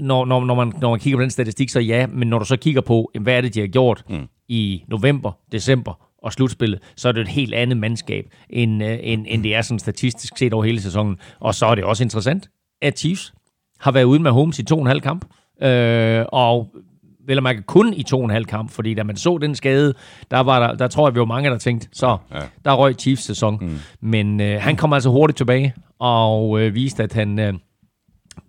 når, 0.03 0.25
når, 0.25 0.45
når, 0.45 0.55
man, 0.55 0.73
når 0.81 0.91
man 0.91 1.01
kigger 1.01 1.19
på 1.19 1.23
den 1.23 1.31
statistik, 1.31 1.71
så 1.71 1.81
ja, 1.81 2.07
men 2.07 2.29
når 2.29 2.39
du 2.39 2.45
så 2.45 2.57
kigger 2.57 2.81
på, 2.81 3.11
hvad 3.21 3.37
er 3.37 3.41
det, 3.41 3.55
de 3.55 3.61
har 3.61 3.67
gjort 3.67 4.05
mm. 4.11 4.27
i 4.49 4.83
november, 4.89 5.33
december 5.53 6.09
og 6.23 6.33
slutspillet, 6.33 6.81
så 6.97 7.09
er 7.09 7.13
det 7.13 7.21
et 7.21 7.29
helt 7.29 7.55
andet 7.55 7.77
mandskab, 7.77 8.25
end, 8.51 8.85
øh, 8.85 8.99
end, 9.03 9.27
end 9.29 9.43
det 9.43 9.55
er 9.55 9.63
sådan 9.63 9.79
statistisk 9.79 10.39
set 10.39 10.53
over 10.53 10.65
hele 10.65 10.81
sæsonen. 10.81 11.17
Og 11.41 11.55
så 11.55 11.67
er 11.67 11.75
det 11.75 11.85
også 11.85 12.05
interessant, 12.05 12.49
at 12.83 12.99
Chiefs 12.99 13.35
har 13.81 13.93
været 13.93 14.05
ude 14.05 14.23
med 14.23 14.31
Holmes 14.31 14.59
i 14.59 14.65
to 14.65 14.75
og 14.75 14.81
en 14.81 14.87
halv 14.87 15.01
kamp, 15.01 15.25
øh, 15.63 16.25
og 16.29 16.69
vel 17.27 17.43
man 17.43 17.63
kun 17.67 17.95
i 17.95 18.03
to 18.03 18.19
og 18.19 18.25
en 18.25 18.31
halv 18.31 18.45
kamp, 18.45 18.71
fordi 18.71 18.95
da 18.95 19.03
man 19.03 19.17
så 19.17 19.39
den 19.39 19.55
skade, 19.55 19.95
der, 20.31 20.41
var 20.41 20.67
der, 20.67 20.77
der 20.77 20.89
tror 20.89 21.09
jeg, 21.09 21.15
vi 21.15 21.21
var 21.21 21.27
mange, 21.27 21.51
der 21.51 21.59
tænkte, 21.59 21.89
så 21.93 22.17
ja. 22.35 22.41
der 22.65 22.75
røg 22.75 22.95
Chiefs 22.95 23.25
sæson. 23.25 23.59
Mm. 23.61 23.79
Men 24.01 24.41
øh, 24.41 24.61
han 24.61 24.77
kom 24.77 24.93
altså 24.93 25.11
hurtigt 25.11 25.37
tilbage, 25.37 25.75
og 25.99 26.61
øh, 26.61 26.75
viste, 26.75 27.03
at 27.03 27.13
han... 27.13 27.39
Øh, 27.39 27.55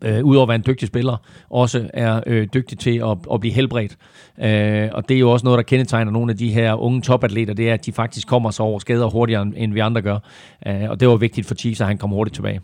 øh, 0.04 0.24
udover 0.24 0.44
at 0.44 0.48
være 0.48 0.56
en 0.56 0.64
dygtig 0.68 0.88
spiller, 0.88 1.18
også 1.50 1.90
er 1.94 2.22
øh, 2.28 2.48
dygtig 2.54 2.80
til 2.80 2.98
at, 2.98 3.18
at 3.34 3.40
blive 3.40 3.54
helbredt. 3.54 3.98
Øh, 4.40 4.90
og 4.94 5.10
det 5.10 5.16
er 5.16 5.20
jo 5.20 5.32
også 5.32 5.44
noget, 5.44 5.58
der 5.58 5.64
kendetegner 5.64 6.12
nogle 6.12 6.32
af 6.32 6.38
de 6.38 6.50
her 6.50 6.74
unge 6.74 7.02
topatleter, 7.02 7.54
det 7.54 7.70
er, 7.70 7.74
at 7.74 7.86
de 7.86 7.92
faktisk 7.92 8.28
kommer 8.28 8.52
sig 8.52 8.66
over 8.66 8.80
skader 8.80 9.10
hurtigere, 9.10 9.52
end 9.56 9.74
vi 9.74 9.80
andre 9.80 10.02
gør. 10.02 10.20
Øh, 10.68 10.90
og 10.90 11.00
det 11.00 11.08
var 11.08 11.16
vigtigt 11.16 11.48
for 11.48 11.56
Chiefs, 11.56 11.82
at 11.82 11.88
han 11.88 11.98
kom 11.98 12.10
hurtigt 12.10 12.36
tilbage. 12.36 12.62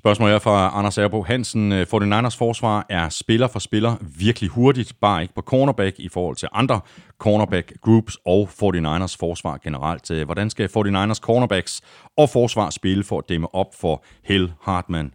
Spørgsmålet 0.00 0.34
er 0.34 0.38
fra 0.38 0.78
Anders 0.78 0.98
Erbo 0.98 1.22
Hansen. 1.22 1.72
Øh, 1.72 1.86
49ers 1.94 2.36
forsvar 2.38 2.86
er 2.88 3.08
spiller 3.08 3.48
for 3.48 3.58
spiller 3.58 3.96
virkelig 4.18 4.50
hurtigt, 4.50 4.92
bare 5.00 5.22
ikke 5.22 5.34
på 5.34 5.40
cornerback 5.42 5.98
i 5.98 6.08
forhold 6.08 6.36
til 6.36 6.48
andre 6.52 6.80
cornerback 7.18 7.72
groups 7.80 8.18
og 8.26 8.48
49ers 8.62 9.16
forsvar 9.18 9.58
generelt. 9.64 10.10
Øh, 10.10 10.24
hvordan 10.24 10.50
skal 10.50 10.66
49ers 10.66 11.20
cornerbacks 11.20 11.80
og 12.16 12.30
forsvar 12.30 12.70
spille 12.70 13.04
for 13.04 13.18
at 13.18 13.28
dæmme 13.28 13.54
op 13.54 13.74
for 13.80 14.04
Hell, 14.24 14.52
Hartman 14.62 15.12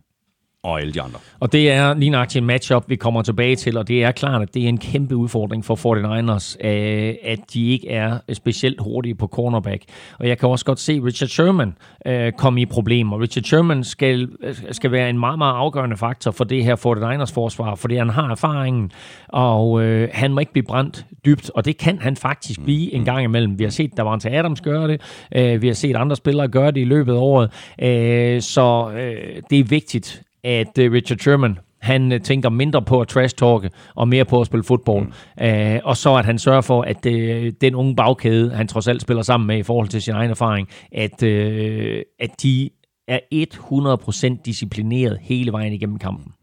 og 0.66 0.82
alle 0.82 0.93
de 0.93 1.01
andre. 1.01 1.20
Og 1.39 1.51
det 1.51 1.72
er 1.72 1.93
lige 1.93 2.09
nøjagtigt 2.09 2.41
en 2.41 2.47
matchup, 2.47 2.84
vi 2.88 2.95
kommer 2.95 3.22
tilbage 3.22 3.55
til, 3.55 3.78
og 3.78 3.88
det 3.88 4.03
er 4.03 4.11
klart, 4.11 4.41
at 4.41 4.53
det 4.53 4.63
er 4.63 4.68
en 4.68 4.78
kæmpe 4.78 5.16
udfordring 5.16 5.66
for 5.66 5.76
49ers, 5.76 6.68
øh, 6.68 7.13
at 7.24 7.39
de 7.53 7.70
ikke 7.70 7.89
er 7.89 8.20
specielt 8.34 8.82
hurtige 8.82 9.16
på 9.16 9.28
cornerback. 9.28 9.84
Og 10.20 10.28
jeg 10.28 10.38
kan 10.38 10.49
også 10.49 10.66
godt 10.66 10.80
se 10.80 11.01
Richard 11.05 11.28
Sherman 11.28 11.76
øh, 12.05 12.32
komme 12.32 12.61
i 12.61 12.66
problemer. 12.66 13.22
Richard 13.22 13.43
Sherman 13.43 13.84
skal, 13.84 14.30
skal 14.72 14.91
være 14.91 15.09
en 15.09 15.20
meget, 15.20 15.38
meget 15.38 15.53
afgørende 15.53 15.97
faktor 15.97 16.32
for 16.32 16.43
det 16.43 16.63
her 16.63 16.76
49ers 16.76 17.34
forsvar, 17.34 17.76
fordi 17.76 17.95
han 17.95 18.09
har 18.09 18.32
erfaringen, 18.32 18.91
og 19.28 19.82
øh, 19.82 20.09
han 20.13 20.34
må 20.34 20.39
ikke 20.39 20.51
blive 20.51 20.66
brændt 20.66 21.05
dybt, 21.26 21.51
og 21.55 21.66
det 21.66 21.78
kan 21.78 21.99
han 21.99 22.16
faktisk 22.16 22.63
blive 22.63 22.93
en 22.93 23.05
gang 23.05 23.24
imellem. 23.24 23.59
Vi 23.59 23.63
har 23.63 23.72
set, 23.72 23.97
der 23.97 24.03
var 24.03 24.18
til 24.18 24.30
Adams 24.30 24.61
gøre 24.61 24.88
det, 24.88 25.01
øh, 25.36 25.61
vi 25.61 25.68
har 25.68 25.74
set 25.74 25.95
andre 25.95 26.16
spillere 26.16 26.47
gøre 26.47 26.72
det 26.72 26.82
i 26.82 26.86
løbet 26.86 27.13
af 27.13 27.18
året, 27.18 27.51
øh, 27.82 28.41
så 28.41 28.91
øh, 28.91 29.41
det 29.49 29.59
er 29.59 29.63
vigtigt, 29.63 30.22
at 30.46 30.78
uh, 30.80 30.91
Richard 30.91 31.20
Sherman 31.20 31.60
han 31.82 32.12
uh, 32.12 32.22
tænker 32.22 32.50
mindre 32.50 32.82
på 32.82 33.02
at 33.02 33.08
trash-talke 33.08 33.70
og 33.96 34.08
mere 34.08 34.26
på 34.26 34.41
at 34.41 34.48
spille 34.48 34.64
fodbold. 34.64 35.06
Mm. 35.06 35.74
Uh, 35.74 35.80
og 35.84 35.98
så 35.98 36.16
at 36.16 36.26
han 36.26 36.39
sørger 36.39 36.62
for, 36.62 36.82
at 36.82 37.06
uh, 37.06 37.52
den 37.62 37.76
unge 37.76 37.96
bagkæde, 37.96 38.52
han 38.52 38.68
trods 38.68 38.88
alt 38.88 39.02
spiller 39.02 39.24
sammen 39.24 39.48
med 39.48 39.58
i 39.58 39.64
forhold 39.64 39.88
til 39.88 40.02
sin 40.02 40.14
egen 40.14 40.32
erfaring, 40.32 40.70
at, 40.91 41.24
uh, 41.24 42.02
at 42.20 42.41
de 42.43 42.70
er 43.08 43.20
100% 44.38 44.41
disciplineret 44.46 45.20
hele 45.22 45.52
vejen 45.52 45.74
igennem 45.74 46.00
kampen. 46.00 46.34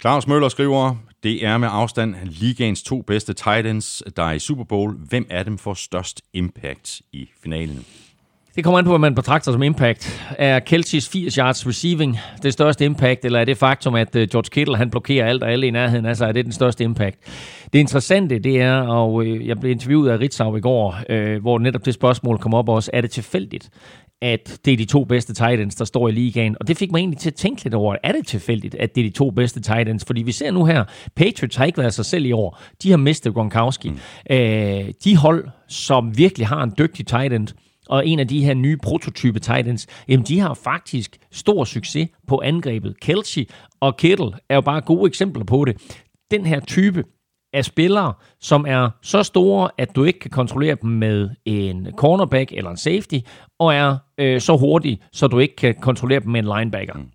Claus 0.00 0.26
Møller 0.26 0.48
skriver, 0.48 0.96
det 1.22 1.46
er 1.46 1.58
med 1.58 1.68
afstand 1.72 2.14
ligaens 2.24 2.82
to 2.82 3.02
bedste 3.02 3.32
tight 3.32 3.66
ends, 3.66 4.02
der 4.16 4.22
er 4.22 4.32
i 4.32 4.38
Super 4.38 4.64
Bowl. 4.64 4.96
Hvem 5.08 5.26
af 5.30 5.44
dem 5.44 5.58
får 5.58 5.74
størst 5.74 6.22
impact 6.32 7.02
i 7.12 7.28
finalen? 7.42 7.84
Det 8.56 8.64
kommer 8.64 8.78
an 8.78 8.84
på, 8.84 8.90
hvad 8.90 8.98
man 8.98 9.14
betragter 9.14 9.52
som 9.52 9.62
impact. 9.62 10.24
Er 10.38 10.60
Kelsey's 10.60 11.10
80 11.10 11.34
yards 11.34 11.66
receiving 11.66 12.18
det 12.42 12.52
største 12.52 12.84
impact, 12.84 13.24
eller 13.24 13.40
er 13.40 13.44
det 13.44 13.58
faktum, 13.58 13.94
at 13.94 14.16
øh, 14.16 14.28
George 14.28 14.48
Kittle 14.50 14.76
han 14.76 14.90
blokerer 14.90 15.26
alt 15.26 15.42
og 15.42 15.52
alle 15.52 15.66
i 15.66 15.70
nærheden? 15.70 16.06
Altså, 16.06 16.24
er 16.24 16.32
det 16.32 16.44
den 16.44 16.52
største 16.52 16.84
impact? 16.84 17.16
Det 17.72 17.78
interessante, 17.78 18.38
det 18.38 18.60
er, 18.60 18.80
og 18.80 19.24
øh, 19.24 19.46
jeg 19.46 19.60
blev 19.60 19.72
interviewet 19.72 20.10
af 20.10 20.18
Ritzau 20.18 20.56
i 20.56 20.60
går, 20.60 20.98
øh, 21.08 21.40
hvor 21.40 21.58
netop 21.58 21.84
det 21.86 21.94
spørgsmål 21.94 22.38
kom 22.38 22.54
op 22.54 22.68
også, 22.68 22.90
er 22.94 23.00
det 23.00 23.10
tilfældigt, 23.10 23.70
at 24.22 24.58
det 24.64 24.72
er 24.72 24.76
de 24.76 24.84
to 24.84 25.04
bedste 25.04 25.34
tight 25.34 25.60
ends, 25.60 25.74
der 25.74 25.84
står 25.84 26.08
i 26.08 26.12
ligaen. 26.12 26.56
Og 26.60 26.68
det 26.68 26.76
fik 26.76 26.92
mig 26.92 26.98
egentlig 26.98 27.18
til 27.18 27.30
at 27.30 27.34
tænke 27.34 27.64
lidt 27.64 27.74
over, 27.74 27.96
er 28.02 28.12
det 28.12 28.26
tilfældigt, 28.26 28.74
at 28.74 28.94
det 28.94 29.00
er 29.00 29.08
de 29.08 29.14
to 29.14 29.30
bedste 29.30 29.60
tight 29.60 29.88
ends? 29.88 30.04
Fordi 30.04 30.22
vi 30.22 30.32
ser 30.32 30.50
nu 30.50 30.64
her, 30.64 30.84
Patriots 31.16 31.56
har 31.56 31.64
ikke 31.64 31.78
været 31.78 31.94
sig 31.94 32.04
selv 32.04 32.24
i 32.24 32.32
år. 32.32 32.60
De 32.82 32.90
har 32.90 32.96
mistet 32.96 33.34
Gronkowski. 33.34 33.90
Mm. 33.90 33.98
Øh, 34.30 34.84
de 35.04 35.16
hold, 35.16 35.48
som 35.68 36.18
virkelig 36.18 36.46
har 36.46 36.62
en 36.62 36.72
dygtig 36.78 37.06
tight 37.06 37.32
end, 37.32 37.48
og 37.88 38.06
en 38.06 38.18
af 38.18 38.28
de 38.28 38.44
her 38.44 38.54
nye 38.54 38.76
prototype 38.76 39.38
Titans, 39.38 39.86
jamen 40.08 40.26
de 40.26 40.40
har 40.40 40.54
faktisk 40.54 41.18
stor 41.32 41.64
succes 41.64 42.08
på 42.26 42.40
angrebet. 42.44 43.00
Kelsey 43.00 43.48
og 43.80 43.96
Kittle 43.96 44.32
er 44.48 44.54
jo 44.54 44.60
bare 44.60 44.80
gode 44.80 45.08
eksempler 45.08 45.44
på 45.44 45.64
det. 45.64 45.98
Den 46.30 46.46
her 46.46 46.60
type 46.60 47.04
af 47.52 47.64
spillere, 47.64 48.12
som 48.40 48.64
er 48.68 48.90
så 49.02 49.22
store, 49.22 49.70
at 49.78 49.96
du 49.96 50.04
ikke 50.04 50.18
kan 50.18 50.30
kontrollere 50.30 50.76
dem 50.82 50.90
med 50.90 51.30
en 51.44 51.88
cornerback 51.96 52.52
eller 52.52 52.70
en 52.70 52.76
safety, 52.76 53.18
og 53.58 53.74
er 53.74 53.96
øh, 54.18 54.40
så 54.40 54.56
hurtige, 54.56 55.02
så 55.12 55.26
du 55.26 55.38
ikke 55.38 55.56
kan 55.56 55.74
kontrollere 55.74 56.20
dem 56.20 56.30
med 56.30 56.40
en 56.40 56.58
linebacker. 56.58 56.94
Mm. 56.94 57.10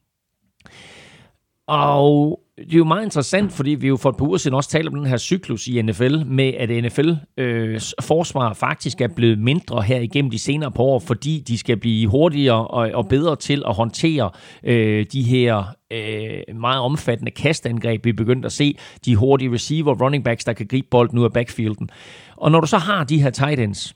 Og 1.67 2.39
det 2.65 2.73
er 2.73 2.77
jo 2.77 2.83
meget 2.83 3.03
interessant, 3.03 3.51
fordi 3.51 3.69
vi 3.69 3.87
jo 3.87 3.97
for 3.97 4.09
et 4.09 4.17
par 4.17 4.25
uger 4.25 4.37
siden 4.37 4.55
også 4.55 4.69
talte 4.69 4.87
om 4.87 4.95
den 4.95 5.05
her 5.05 5.17
cyklus 5.17 5.67
i 5.67 5.81
NFL, 5.81 6.25
med 6.25 6.53
at 6.53 6.83
NFL 6.83 7.09
øh, 7.37 7.81
forsvar 8.01 8.53
faktisk 8.53 9.01
er 9.01 9.07
blevet 9.07 9.39
mindre 9.39 9.81
her 9.81 9.99
igennem 9.99 10.31
de 10.31 10.39
senere 10.39 10.71
par 10.71 10.83
år, 10.83 10.99
fordi 10.99 11.43
de 11.47 11.57
skal 11.57 11.77
blive 11.77 12.07
hurtigere 12.07 12.67
og, 12.67 12.91
og 12.93 13.07
bedre 13.07 13.35
til 13.35 13.63
at 13.67 13.75
håndtere 13.75 14.29
øh, 14.63 15.05
de 15.13 15.23
her 15.23 15.63
øh, 15.91 16.55
meget 16.55 16.79
omfattende 16.79 17.31
kastangreb, 17.31 18.05
vi 18.05 18.09
er 18.09 18.13
begyndt 18.13 18.45
at 18.45 18.51
se. 18.51 18.77
De 19.05 19.15
hurtige 19.15 19.53
receiver, 19.53 19.95
running 20.01 20.23
backs, 20.23 20.45
der 20.45 20.53
kan 20.53 20.67
gribe 20.67 20.87
bolden 20.91 21.19
ud 21.19 21.23
af 21.23 21.33
backfielden. 21.33 21.89
Og 22.35 22.51
når 22.51 22.59
du 22.61 22.67
så 22.67 22.77
har 22.77 23.03
de 23.03 23.21
her 23.21 23.29
tight 23.29 23.59
ends, 23.59 23.95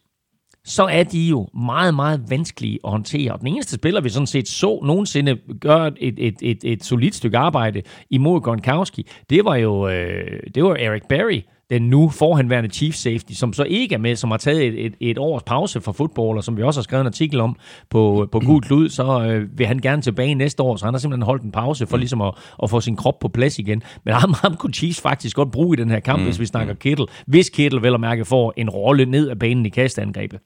så 0.66 0.84
er 0.84 1.04
de 1.04 1.28
jo 1.28 1.48
meget, 1.54 1.96
meget 1.96 2.22
vanskelige 2.30 2.80
at 2.84 2.92
håndtere. 2.92 3.32
Og 3.32 3.40
den 3.40 3.48
eneste 3.48 3.76
spiller, 3.76 4.02
vi 4.02 4.10
sådan 4.10 4.28
set 4.28 4.48
så 4.48 4.80
nogensinde 4.84 5.38
gøre 5.62 5.92
et, 6.04 6.16
et, 6.18 6.36
et, 6.42 6.58
et 6.64 6.84
solidt 6.84 7.16
stykke 7.16 7.38
arbejde 7.38 7.82
imod 8.10 8.42
Gronkowski, 8.42 9.08
det 9.30 9.46
var 9.46 9.56
jo 9.56 9.88
øh, 9.88 10.40
det 10.56 10.64
var 10.64 10.76
Eric 10.80 11.04
Berry, 11.10 11.42
den 11.70 11.82
nu 11.82 12.10
forhenværende 12.10 12.70
chief 12.70 12.96
safety, 12.96 13.34
som 13.34 13.54
så 13.54 13.64
ikke 13.64 13.96
er 13.96 14.00
med, 14.00 14.16
som 14.16 14.32
har 14.32 14.38
taget 14.38 14.68
et, 14.68 14.86
et, 14.86 14.96
et 15.00 15.18
års 15.18 15.44
pause 15.44 15.82
for 15.82 15.92
fodbold, 15.92 16.38
og 16.38 16.44
som 16.44 16.58
vi 16.58 16.64
også 16.64 16.80
har 16.80 16.84
skrevet 16.84 17.02
en 17.02 17.08
artikel 17.08 17.40
om 17.40 17.56
på, 17.90 18.28
på 18.32 18.40
Gud 18.40 18.62
Klud, 18.62 18.90
så 18.90 19.22
øh, 19.22 19.58
vil 19.58 19.68
han 19.68 19.80
gerne 19.80 20.02
tilbage 20.02 20.36
næste 20.36 20.64
år, 20.64 20.76
så 20.76 20.86
han 20.86 20.94
har 20.94 21.00
simpelthen 21.00 21.26
holdt 21.26 21.44
en 21.44 21.52
pause 21.52 21.88
for 21.88 21.98
ligesom 21.98 22.22
at, 22.22 22.34
at 22.64 22.70
få 22.70 22.82
sin 22.82 22.96
krop 22.96 23.20
på 23.20 23.28
plads 23.28 23.60
igen. 23.60 23.84
Men 24.06 24.14
ham, 24.14 24.34
ham 24.42 24.56
kunne 24.56 24.74
Chiefs 24.74 25.02
faktisk 25.02 25.36
godt 25.36 25.52
bruge 25.52 25.78
i 25.78 25.82
den 25.82 25.90
her 25.90 26.00
kamp, 26.00 26.20
mm. 26.20 26.26
hvis 26.26 26.40
vi 26.40 26.46
snakker 26.46 26.74
Kittle. 26.74 27.06
Hvis 27.28 27.50
Kittle 27.50 27.82
vel 27.82 27.94
og 27.94 28.00
mærke 28.00 28.26
får 28.26 28.54
en 28.58 28.70
rolle 28.70 29.06
ned 29.06 29.30
af 29.30 29.40
banen 29.40 29.66
i 29.66 29.70
kastangrebet. 29.70 30.40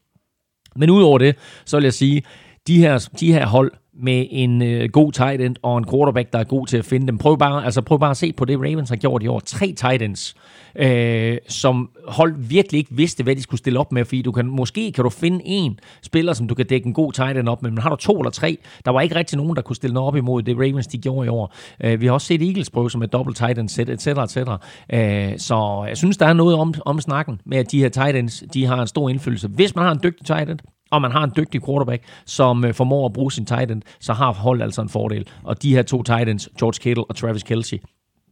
Men 0.76 0.90
udover 0.90 1.18
det, 1.18 1.36
så 1.66 1.78
vil 1.78 1.84
jeg 1.84 1.94
sige, 1.94 2.24
de 2.68 2.78
her, 2.78 3.10
de 3.20 3.34
her 3.34 3.46
hold 3.46 3.72
med 4.02 4.26
en 4.30 4.62
øh, 4.62 4.90
god 4.90 5.12
tight 5.12 5.42
end 5.42 5.56
og 5.62 5.78
en 5.78 5.86
quarterback, 5.92 6.34
der 6.34 6.40
er 6.40 6.44
god 6.44 6.68
til 6.68 6.78
at 6.78 6.86
finde 6.86 7.08
dem. 7.08 7.18
Prøv 7.18 7.38
bare, 7.38 7.66
altså 7.66 7.82
prøv 7.82 8.00
bare 8.00 8.12
at 8.12 8.18
se 8.18 8.34
på 8.34 8.46
det, 8.46 8.60
Ravens 8.60 8.90
har 8.90 8.96
gjort 8.96 9.24
i 9.24 9.28
år. 9.28 9.40
Tre 9.40 9.74
tight 9.78 10.02
ends, 10.02 10.36
øh, 10.76 11.38
som 11.48 11.90
hold 12.08 12.36
virkelig 12.38 12.80
ikke 12.80 12.96
vidste, 12.96 13.24
hvad 13.24 13.36
de 13.36 13.42
skulle 13.42 13.60
stille 13.60 13.80
op 13.80 13.92
med, 13.92 14.06
fordi 14.06 14.22
du 14.22 14.32
kan, 14.32 14.48
måske 14.48 14.92
kan 14.92 15.04
du 15.04 15.10
finde 15.10 15.42
en 15.46 15.80
spiller, 16.02 16.34
som 16.34 16.48
du 16.48 16.56
kan 16.56 16.66
dække 16.66 16.88
en 16.88 16.94
god 16.94 17.14
tight 17.14 17.38
end 17.38 17.50
op 17.50 17.62
med, 17.62 17.72
men 17.72 17.78
har 17.78 17.90
du 17.90 17.96
to 17.96 18.20
eller 18.20 18.32
tre, 18.32 18.58
der 18.86 18.92
var 18.92 19.02
ikke 19.02 19.16
rigtig 19.16 19.38
nogen, 19.38 19.56
der 19.56 19.62
kunne 19.62 19.76
stille 19.76 19.94
noget 19.94 20.08
op 20.08 20.16
imod 20.16 20.42
det, 20.42 20.58
Ravens 20.58 20.88
de 20.88 20.98
gjorde 20.98 21.26
i 21.26 21.30
år. 21.30 21.54
Øh, 21.84 22.02
vi 22.02 22.06
har 22.06 22.14
også 22.14 22.28
set 22.28 22.42
Eagles 22.42 22.70
prøve 22.70 22.92
som 22.92 23.04
et 23.04 23.14
dobbelt 23.14 23.38
tight 23.38 23.60
end 23.60 23.70
set, 23.70 23.90
et 23.90 24.02
cetera, 24.02 24.24
et 24.24 24.32
cetera. 24.32 24.62
Øh, 24.94 25.34
så 25.38 25.86
jeg 25.88 25.98
synes, 25.98 26.18
der 26.18 26.26
er 26.26 26.34
noget 26.34 26.56
om, 26.56 26.74
om 26.86 27.00
snakken 27.00 27.42
med, 27.46 27.58
at 27.58 27.72
de 27.72 27.80
her 27.80 27.90
tight 27.90 28.16
ends, 28.16 28.44
de 28.54 28.66
har 28.66 28.82
en 28.82 28.88
stor 28.88 29.10
indflydelse. 29.10 29.48
Hvis 29.48 29.76
man 29.76 29.86
har 29.86 29.92
en 29.92 30.00
dygtig 30.04 30.26
tight 30.26 30.50
end, 30.50 30.60
og 30.92 31.02
man 31.02 31.12
har 31.12 31.24
en 31.24 31.32
dygtig 31.38 31.66
quarterback, 31.66 32.04
som 32.26 32.66
øh, 32.66 32.74
formår 32.74 33.06
at 33.06 33.14
bruge 33.14 33.32
sin 33.32 33.46
tight 33.46 33.72
end, 33.72 33.82
så 34.00 34.14
har 34.14 34.34
holdet 34.34 34.64
altså 34.64 34.82
en 34.82 34.90
fordel. 34.90 35.28
Og 35.44 35.62
de 35.62 35.76
her 35.76 35.82
to 35.82 36.04
tight 36.04 36.30
ends, 36.30 36.50
George 36.60 36.80
Kittle 36.82 37.04
og 37.10 37.16
Travis 37.16 37.44
Kelsey, 37.44 37.78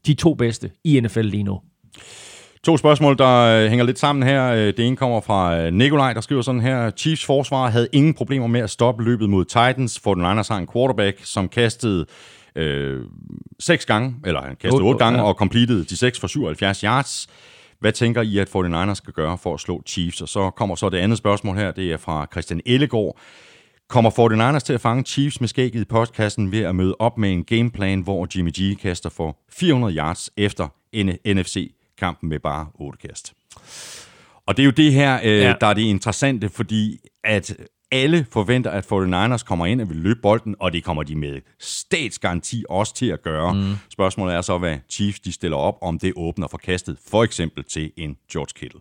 de 0.06 0.14
to 0.14 0.34
bedste 0.34 0.72
i 0.84 1.00
NFL 1.00 1.22
lige 1.22 1.44
nu. 1.44 1.60
To 2.64 2.78
spørgsmål, 2.78 3.18
der 3.18 3.38
øh, 3.38 3.70
hænger 3.70 3.86
lidt 3.86 4.00
sammen 4.00 4.24
her. 4.24 4.52
Øh, 4.52 4.60
det 4.60 4.80
ene 4.80 4.96
kommer 4.96 5.22
fra 5.22 5.58
øh, 5.58 5.74
Nikolaj, 5.74 6.14
der 6.14 6.22
skriver 6.22 6.42
sådan 6.42 6.62
her. 6.62 6.92
Chiefs 6.92 7.26
forsvar 7.26 7.70
havde 7.70 7.88
ingen 7.94 8.14
problemer 8.14 8.48
med 8.48 8.62
at 8.62 8.70
stoppe 8.70 9.04
løbet 9.04 9.30
mod 9.30 9.46
Titans, 9.46 10.00
for 10.00 10.14
den 10.14 10.26
anden 10.26 10.46
har 10.50 10.58
en 10.58 10.68
quarterback, 10.74 11.18
som 11.24 11.50
kastede 11.50 12.06
øh, 12.56 13.02
seks 13.60 13.86
gange, 13.86 14.16
eller 14.26 14.42
han 14.42 14.56
kastede 14.62 14.84
otte 14.84 15.04
gange, 15.04 15.20
ja. 15.20 15.26
og 15.26 15.34
completed 15.34 15.86
de 15.86 15.98
seks 15.98 16.20
for 16.20 16.28
77 16.28 16.82
yards. 16.82 17.28
Hvad 17.80 17.92
tænker 17.92 18.22
I, 18.22 18.38
at 18.38 18.50
49ers 18.56 18.94
skal 18.94 19.14
gøre 19.14 19.38
for 19.38 19.54
at 19.54 19.60
slå 19.60 19.84
Chiefs? 19.86 20.22
Og 20.22 20.30
så 20.30 20.50
kommer 20.50 20.76
så 20.76 20.90
det 20.90 20.98
andet 20.98 21.18
spørgsmål 21.18 21.58
her, 21.58 21.72
det 21.72 21.92
er 21.92 21.98
fra 21.98 22.28
Christian 22.32 22.62
Ellegaard. 22.66 23.18
Kommer 23.90 24.56
49ers 24.56 24.60
til 24.60 24.74
at 24.74 24.82
fange 24.82 25.04
Chiefs 25.04 25.42
med 25.42 25.48
skægget 25.48 25.82
i 25.82 25.86
postkassen 25.86 26.52
ved 26.52 26.62
at 26.62 26.76
møde 26.76 26.96
op 27.00 27.18
med 27.18 27.32
en 27.32 27.44
gameplan, 27.44 28.02
hvor 28.02 28.28
Jimmy 28.36 28.52
G 28.60 28.80
kaster 28.80 29.10
for 29.10 29.38
400 29.52 29.96
yards 29.96 30.30
efter 30.38 30.68
NFC-kampen 31.34 32.30
med 32.30 32.40
bare 32.40 32.68
8 32.74 33.08
kast? 33.08 33.34
Og 34.46 34.58
det 34.58 34.64
er 34.64 34.66
jo 34.66 34.72
det 34.72 34.94
her, 34.94 35.20
øh, 35.24 35.40
ja. 35.40 35.54
der 35.62 35.68
er 35.68 35.74
det 35.74 35.82
interessante, 35.82 36.50
fordi 36.50 37.00
at 37.24 37.56
alle 37.92 38.26
forventer, 38.32 38.72
at 38.72 38.86
49ers 38.86 39.44
kommer 39.46 39.66
ind 39.66 39.82
og 39.82 39.90
vil 39.90 39.98
løbe 39.98 40.20
bolden, 40.22 40.56
og 40.60 40.74
det 40.74 40.84
kommer 40.84 41.04
de 41.04 41.16
med 41.16 41.42
statsgaranti 41.60 42.64
også 42.70 42.96
til 42.96 43.06
at 43.06 43.22
gøre. 43.22 43.54
Mm. 43.54 43.74
Spørgsmålet 43.90 44.36
er 44.36 44.42
så, 44.42 44.58
hvad 44.58 44.78
Chiefs 44.90 45.20
de 45.20 45.32
stiller 45.32 45.58
op, 45.58 45.78
om 45.82 46.00
det 46.00 46.14
åbner 46.16 46.48
for 46.48 46.58
kastet, 46.58 46.98
for 47.08 47.24
eksempel 47.24 47.64
til 47.64 47.92
en 47.98 48.18
George 48.32 48.52
Kittle. 48.56 48.80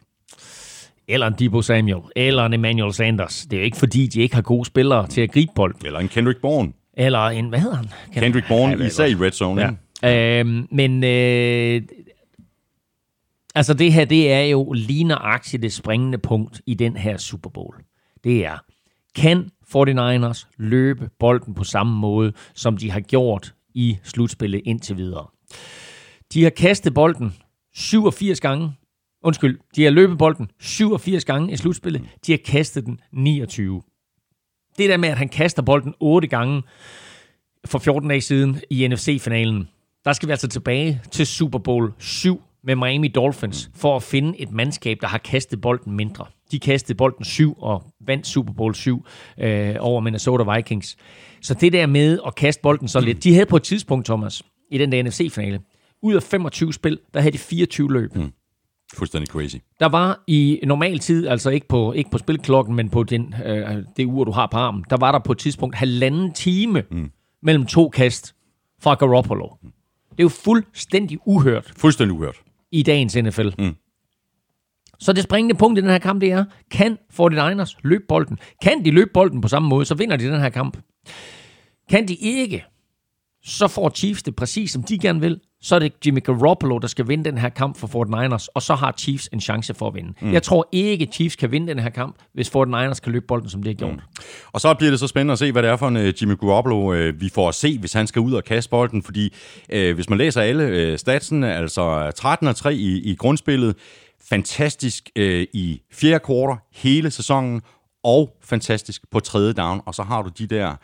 Eller 1.08 1.26
en 1.26 1.34
Debo 1.38 1.62
Samuel, 1.62 2.02
eller 2.16 2.46
en 2.46 2.52
Emmanuel 2.52 2.94
Sanders. 2.94 3.46
Det 3.50 3.56
er 3.56 3.60
jo 3.60 3.64
ikke 3.64 3.76
fordi, 3.76 4.06
de 4.06 4.20
ikke 4.20 4.34
har 4.34 4.42
gode 4.42 4.64
spillere 4.64 5.06
til 5.06 5.20
at 5.20 5.30
gribe 5.30 5.52
bolden. 5.54 5.86
Eller 5.86 6.00
en 6.00 6.08
Kendrick 6.08 6.40
Bourne. 6.40 6.72
Eller 6.96 7.20
en, 7.20 7.48
hvad 7.48 7.58
hedder 7.58 7.76
han? 7.76 7.88
Kendrick 8.12 8.48
Bourne, 8.48 8.76
ja, 8.76 8.86
især 8.86 9.04
i 9.04 9.14
red 9.14 9.32
zone. 9.32 9.78
Ja. 10.02 10.40
Øhm, 10.40 10.68
men 10.70 11.04
øh, 11.04 11.82
altså 13.54 13.74
det 13.74 13.92
her, 13.92 14.04
det 14.04 14.32
er 14.32 14.40
jo 14.40 14.72
ligneragtigt 14.72 15.62
det 15.62 15.72
springende 15.72 16.18
punkt 16.18 16.60
i 16.66 16.74
den 16.74 16.96
her 16.96 17.16
Super 17.16 17.50
Bowl. 17.50 17.74
Det 18.24 18.44
er, 18.44 18.58
kan 19.16 19.50
49ers 19.76 20.46
løbe 20.58 21.10
bolden 21.18 21.54
på 21.54 21.64
samme 21.64 21.98
måde, 21.98 22.32
som 22.54 22.76
de 22.76 22.90
har 22.90 23.00
gjort 23.00 23.54
i 23.74 23.98
slutspillet 24.02 24.62
indtil 24.64 24.96
videre. 24.96 25.26
De 26.32 26.42
har 26.42 26.50
kastet 26.50 26.94
bolden 26.94 27.34
87 27.74 28.40
gange. 28.40 28.72
Undskyld, 29.24 29.58
de 29.76 29.84
har 29.84 29.90
løbet 29.90 30.18
bolden 30.18 30.50
87 30.60 31.24
gange 31.24 31.52
i 31.52 31.56
slutspillet. 31.56 32.02
De 32.26 32.32
har 32.32 32.40
kastet 32.44 32.86
den 32.86 33.00
29. 33.12 33.82
Det 34.78 34.88
der 34.88 34.96
med, 34.96 35.08
at 35.08 35.18
han 35.18 35.28
kaster 35.28 35.62
bolden 35.62 35.94
8 36.00 36.28
gange, 36.28 36.62
for 37.66 37.78
14 37.78 38.08
dage 38.08 38.20
siden 38.20 38.60
i 38.70 38.88
NFC-finalen. 38.88 39.68
Der 40.04 40.12
skal 40.12 40.26
vi 40.26 40.30
altså 40.30 40.48
tilbage 40.48 41.00
til 41.10 41.26
Super 41.26 41.58
Bowl 41.58 41.92
7 41.98 42.42
med 42.66 42.76
Miami 42.76 43.08
Dolphins 43.08 43.70
for 43.74 43.96
at 43.96 44.02
finde 44.02 44.40
et 44.40 44.50
mandskab, 44.52 44.98
der 45.00 45.06
har 45.06 45.18
kastet 45.18 45.60
bolden 45.60 45.96
mindre. 45.96 46.26
De 46.50 46.58
kastede 46.58 46.96
bolden 46.96 47.24
7 47.24 47.56
og 47.58 47.82
vandt 48.06 48.26
Super 48.26 48.52
Bowl 48.52 48.74
7 48.74 49.06
øh, 49.40 49.74
over 49.80 50.00
Minnesota 50.00 50.54
Vikings. 50.54 50.96
Så 51.42 51.54
det 51.54 51.72
der 51.72 51.86
med 51.86 52.18
at 52.26 52.34
kaste 52.34 52.62
bolden 52.62 52.88
så 52.88 53.00
lidt, 53.00 53.24
de 53.24 53.32
havde 53.32 53.46
på 53.46 53.56
et 53.56 53.62
tidspunkt, 53.62 54.06
Thomas, 54.06 54.42
i 54.70 54.78
den 54.78 54.92
der 54.92 55.02
NFC-finale, 55.02 55.60
ud 56.02 56.14
af 56.14 56.22
25 56.22 56.72
spil, 56.72 56.98
der 57.14 57.20
havde 57.20 57.32
de 57.32 57.38
24 57.38 57.92
løb. 57.92 58.16
Mm. 58.16 58.32
Fuldstændig 58.94 59.28
crazy. 59.28 59.56
Der 59.80 59.88
var 59.88 60.24
i 60.26 60.60
normal 60.62 60.98
tid, 60.98 61.26
altså 61.26 61.50
ikke 61.50 61.68
på, 61.68 61.92
ikke 61.92 62.10
på 62.10 62.18
spilklokken, 62.18 62.76
men 62.76 62.88
på 62.88 63.02
den, 63.02 63.34
øh, 63.44 63.76
det 63.96 64.04
ur, 64.04 64.24
du 64.24 64.30
har 64.30 64.48
på 64.52 64.56
armen, 64.56 64.84
der 64.90 64.96
var 64.96 65.12
der 65.12 65.18
på 65.18 65.32
et 65.32 65.38
tidspunkt 65.38 65.74
halvanden 65.74 66.32
time 66.32 66.82
mm. 66.90 67.10
mellem 67.42 67.66
to 67.66 67.88
kast 67.88 68.34
fra 68.80 68.94
Garoppolo. 68.94 69.48
Det 69.62 70.18
er 70.18 70.22
jo 70.22 70.28
fuldstændig 70.28 71.18
uhørt 71.26 71.72
Fuldstændig 71.76 72.14
uhørt. 72.16 72.42
I 72.72 72.82
dagens 72.82 73.16
NFL. 73.16 73.48
Mm. 73.58 73.74
Så 74.98 75.12
det 75.12 75.24
springende 75.24 75.54
punkt 75.54 75.78
i 75.78 75.82
den 75.82 75.90
her 75.90 75.98
kamp, 75.98 76.20
det 76.20 76.32
er, 76.32 76.44
kan 76.70 76.98
49ers 77.12 77.76
løbe 77.84 78.04
bolden? 78.08 78.38
Kan 78.62 78.84
de 78.84 78.90
løbe 78.90 79.10
bolden 79.14 79.40
på 79.40 79.48
samme 79.48 79.68
måde, 79.68 79.84
så 79.84 79.94
vinder 79.94 80.16
de 80.16 80.24
den 80.24 80.40
her 80.40 80.48
kamp. 80.48 80.78
Kan 81.90 82.08
de 82.08 82.14
ikke, 82.14 82.64
så 83.44 83.68
får 83.68 83.90
Chiefs 83.90 84.22
det 84.22 84.36
præcis, 84.36 84.70
som 84.70 84.82
de 84.82 84.98
gerne 84.98 85.20
vil. 85.20 85.40
Så 85.66 85.74
er 85.74 85.78
det 85.78 85.92
Jimmy 86.06 86.24
Garoppolo, 86.24 86.78
der 86.78 86.88
skal 86.88 87.08
vinde 87.08 87.24
den 87.24 87.38
her 87.38 87.48
kamp 87.48 87.78
for 87.78 87.86
49ers, 87.86 88.46
og 88.54 88.62
så 88.62 88.74
har 88.74 88.94
Chiefs 88.98 89.28
en 89.32 89.40
chance 89.40 89.74
for 89.74 89.88
at 89.88 89.94
vinde. 89.94 90.12
Mm. 90.20 90.32
Jeg 90.32 90.42
tror 90.42 90.68
ikke, 90.72 91.08
Chiefs 91.12 91.36
kan 91.36 91.50
vinde 91.50 91.66
den 91.66 91.78
her 91.78 91.90
kamp, 91.90 92.16
hvis 92.32 92.48
49ers 92.48 93.00
kan 93.00 93.12
løbe 93.12 93.26
bolden, 93.28 93.50
som 93.50 93.62
det 93.62 93.70
har 93.70 93.74
gjort. 93.74 93.92
Mm. 93.92 94.00
Og 94.52 94.60
så 94.60 94.74
bliver 94.74 94.90
det 94.90 95.00
så 95.00 95.06
spændende 95.06 95.32
at 95.32 95.38
se, 95.38 95.52
hvad 95.52 95.62
det 95.62 95.70
er 95.70 95.76
for 95.76 95.88
en 95.88 95.96
uh, 95.96 96.22
Jimmy 96.22 96.34
Garoppolo, 96.40 96.92
uh, 96.92 97.20
vi 97.20 97.28
får 97.28 97.48
at 97.48 97.54
se, 97.54 97.78
hvis 97.78 97.92
han 97.92 98.06
skal 98.06 98.20
ud 98.20 98.32
og 98.32 98.44
kaste 98.44 98.70
bolden. 98.70 99.02
Fordi 99.02 99.34
uh, 99.74 99.94
hvis 99.94 100.08
man 100.08 100.18
læser 100.18 100.40
alle 100.40 100.92
uh, 100.92 100.98
statsen, 100.98 101.44
altså 101.44 102.12
13 102.16 102.48
og 102.48 102.56
3 102.56 102.74
i, 102.74 103.10
i 103.10 103.14
grundspillet, 103.14 103.76
fantastisk 104.28 105.10
uh, 105.18 105.24
i 105.24 105.82
fjerde 105.92 106.18
kvartal 106.18 106.56
hele 106.72 107.10
sæsonen, 107.10 107.60
og 108.04 108.36
fantastisk 108.42 109.10
på 109.10 109.20
tredje 109.20 109.52
down. 109.52 109.80
Og 109.86 109.94
så 109.94 110.02
har 110.02 110.22
du 110.22 110.30
de 110.38 110.46
der 110.46 110.74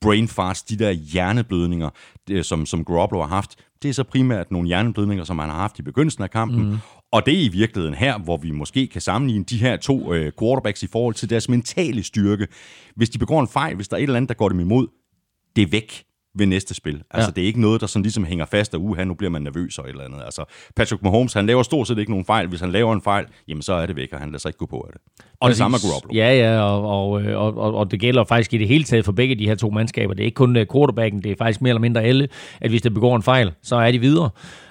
brain 0.00 0.28
farts, 0.28 0.62
de 0.62 0.76
der 0.76 0.90
hjerneblødninger, 0.90 1.90
det, 2.28 2.46
som, 2.46 2.66
som 2.66 2.84
Garoppolo 2.84 3.20
har 3.20 3.28
haft. 3.28 3.56
Det 3.82 3.88
er 3.88 3.92
så 3.92 4.04
primært 4.04 4.50
nogle 4.50 4.68
hjerneblødninger, 4.68 5.24
som 5.24 5.38
han 5.38 5.48
har 5.48 5.56
haft 5.56 5.78
i 5.78 5.82
begyndelsen 5.82 6.22
af 6.22 6.30
kampen. 6.30 6.70
Mm. 6.70 6.76
Og 7.12 7.26
det 7.26 7.34
er 7.34 7.44
i 7.44 7.48
virkeligheden 7.48 7.94
her, 7.94 8.18
hvor 8.18 8.36
vi 8.36 8.50
måske 8.50 8.86
kan 8.86 9.00
sammenligne 9.00 9.44
de 9.44 9.58
her 9.58 9.76
to 9.76 10.14
øh, 10.14 10.32
quarterbacks 10.40 10.82
i 10.82 10.86
forhold 10.86 11.14
til 11.14 11.30
deres 11.30 11.48
mentale 11.48 12.02
styrke. 12.02 12.46
Hvis 12.96 13.10
de 13.10 13.18
begår 13.18 13.40
en 13.40 13.48
fejl, 13.48 13.76
hvis 13.76 13.88
der 13.88 13.96
er 13.96 13.98
et 13.98 14.02
eller 14.02 14.16
andet, 14.16 14.28
der 14.28 14.34
går 14.34 14.48
dem 14.48 14.60
imod, 14.60 14.86
det 15.56 15.62
er 15.62 15.66
væk 15.66 16.04
ved 16.34 16.46
næste 16.46 16.74
spil. 16.74 17.02
Altså, 17.10 17.30
ja. 17.30 17.32
det 17.34 17.42
er 17.42 17.46
ikke 17.46 17.60
noget, 17.60 17.80
der 17.80 17.86
sådan 17.86 18.02
ligesom 18.02 18.24
hænger 18.24 18.44
fast, 18.44 18.74
og 18.74 18.84
uha, 18.84 19.04
nu 19.04 19.14
bliver 19.14 19.30
man 19.30 19.42
nervøs 19.42 19.78
og 19.78 19.84
et 19.84 19.90
eller 19.90 20.04
andet. 20.04 20.20
Altså, 20.24 20.44
Patrick 20.76 21.02
Mahomes, 21.02 21.32
han 21.32 21.46
laver 21.46 21.62
stort 21.62 21.88
set 21.88 21.98
ikke 21.98 22.10
nogen 22.10 22.24
fejl. 22.24 22.48
Hvis 22.48 22.60
han 22.60 22.70
laver 22.72 22.92
en 22.92 23.02
fejl, 23.02 23.26
jamen 23.48 23.62
så 23.62 23.72
er 23.72 23.86
det 23.86 23.96
væk, 23.96 24.12
og 24.12 24.18
han 24.18 24.28
lader 24.28 24.38
sig 24.38 24.48
ikke 24.48 24.58
gå 24.58 24.66
på 24.66 24.76
af 24.76 24.92
det. 24.92 25.00
Og 25.18 25.24
Præcis. 25.40 25.54
det 25.54 25.58
samme 25.58 25.74
med 25.74 25.90
Garoppolo. 25.90 26.14
Ja, 26.14 26.34
ja, 26.34 26.60
og, 26.60 26.82
og, 26.82 27.10
og, 27.10 27.58
og, 27.58 27.74
og 27.74 27.90
det 27.90 28.00
gælder 28.00 28.24
faktisk 28.24 28.54
i 28.54 28.58
det 28.58 28.68
hele 28.68 28.84
taget 28.84 29.04
for 29.04 29.12
begge 29.12 29.34
de 29.34 29.46
her 29.46 29.54
to 29.54 29.70
mandskaber. 29.70 30.14
Det 30.14 30.20
er 30.20 30.24
ikke 30.24 30.34
kun 30.34 30.56
uh, 30.56 30.62
quarterbacken, 30.72 31.22
det 31.22 31.32
er 31.32 31.36
faktisk 31.38 31.62
mere 31.62 31.70
eller 31.70 31.80
mindre 31.80 32.02
alle, 32.02 32.28
at 32.60 32.70
hvis 32.70 32.82
der 32.82 32.90
begår 32.90 33.16
en 33.16 33.22
fejl, 33.22 33.52
så 33.62 33.76
er 33.76 33.92
de 33.92 33.98
videre. 33.98 34.30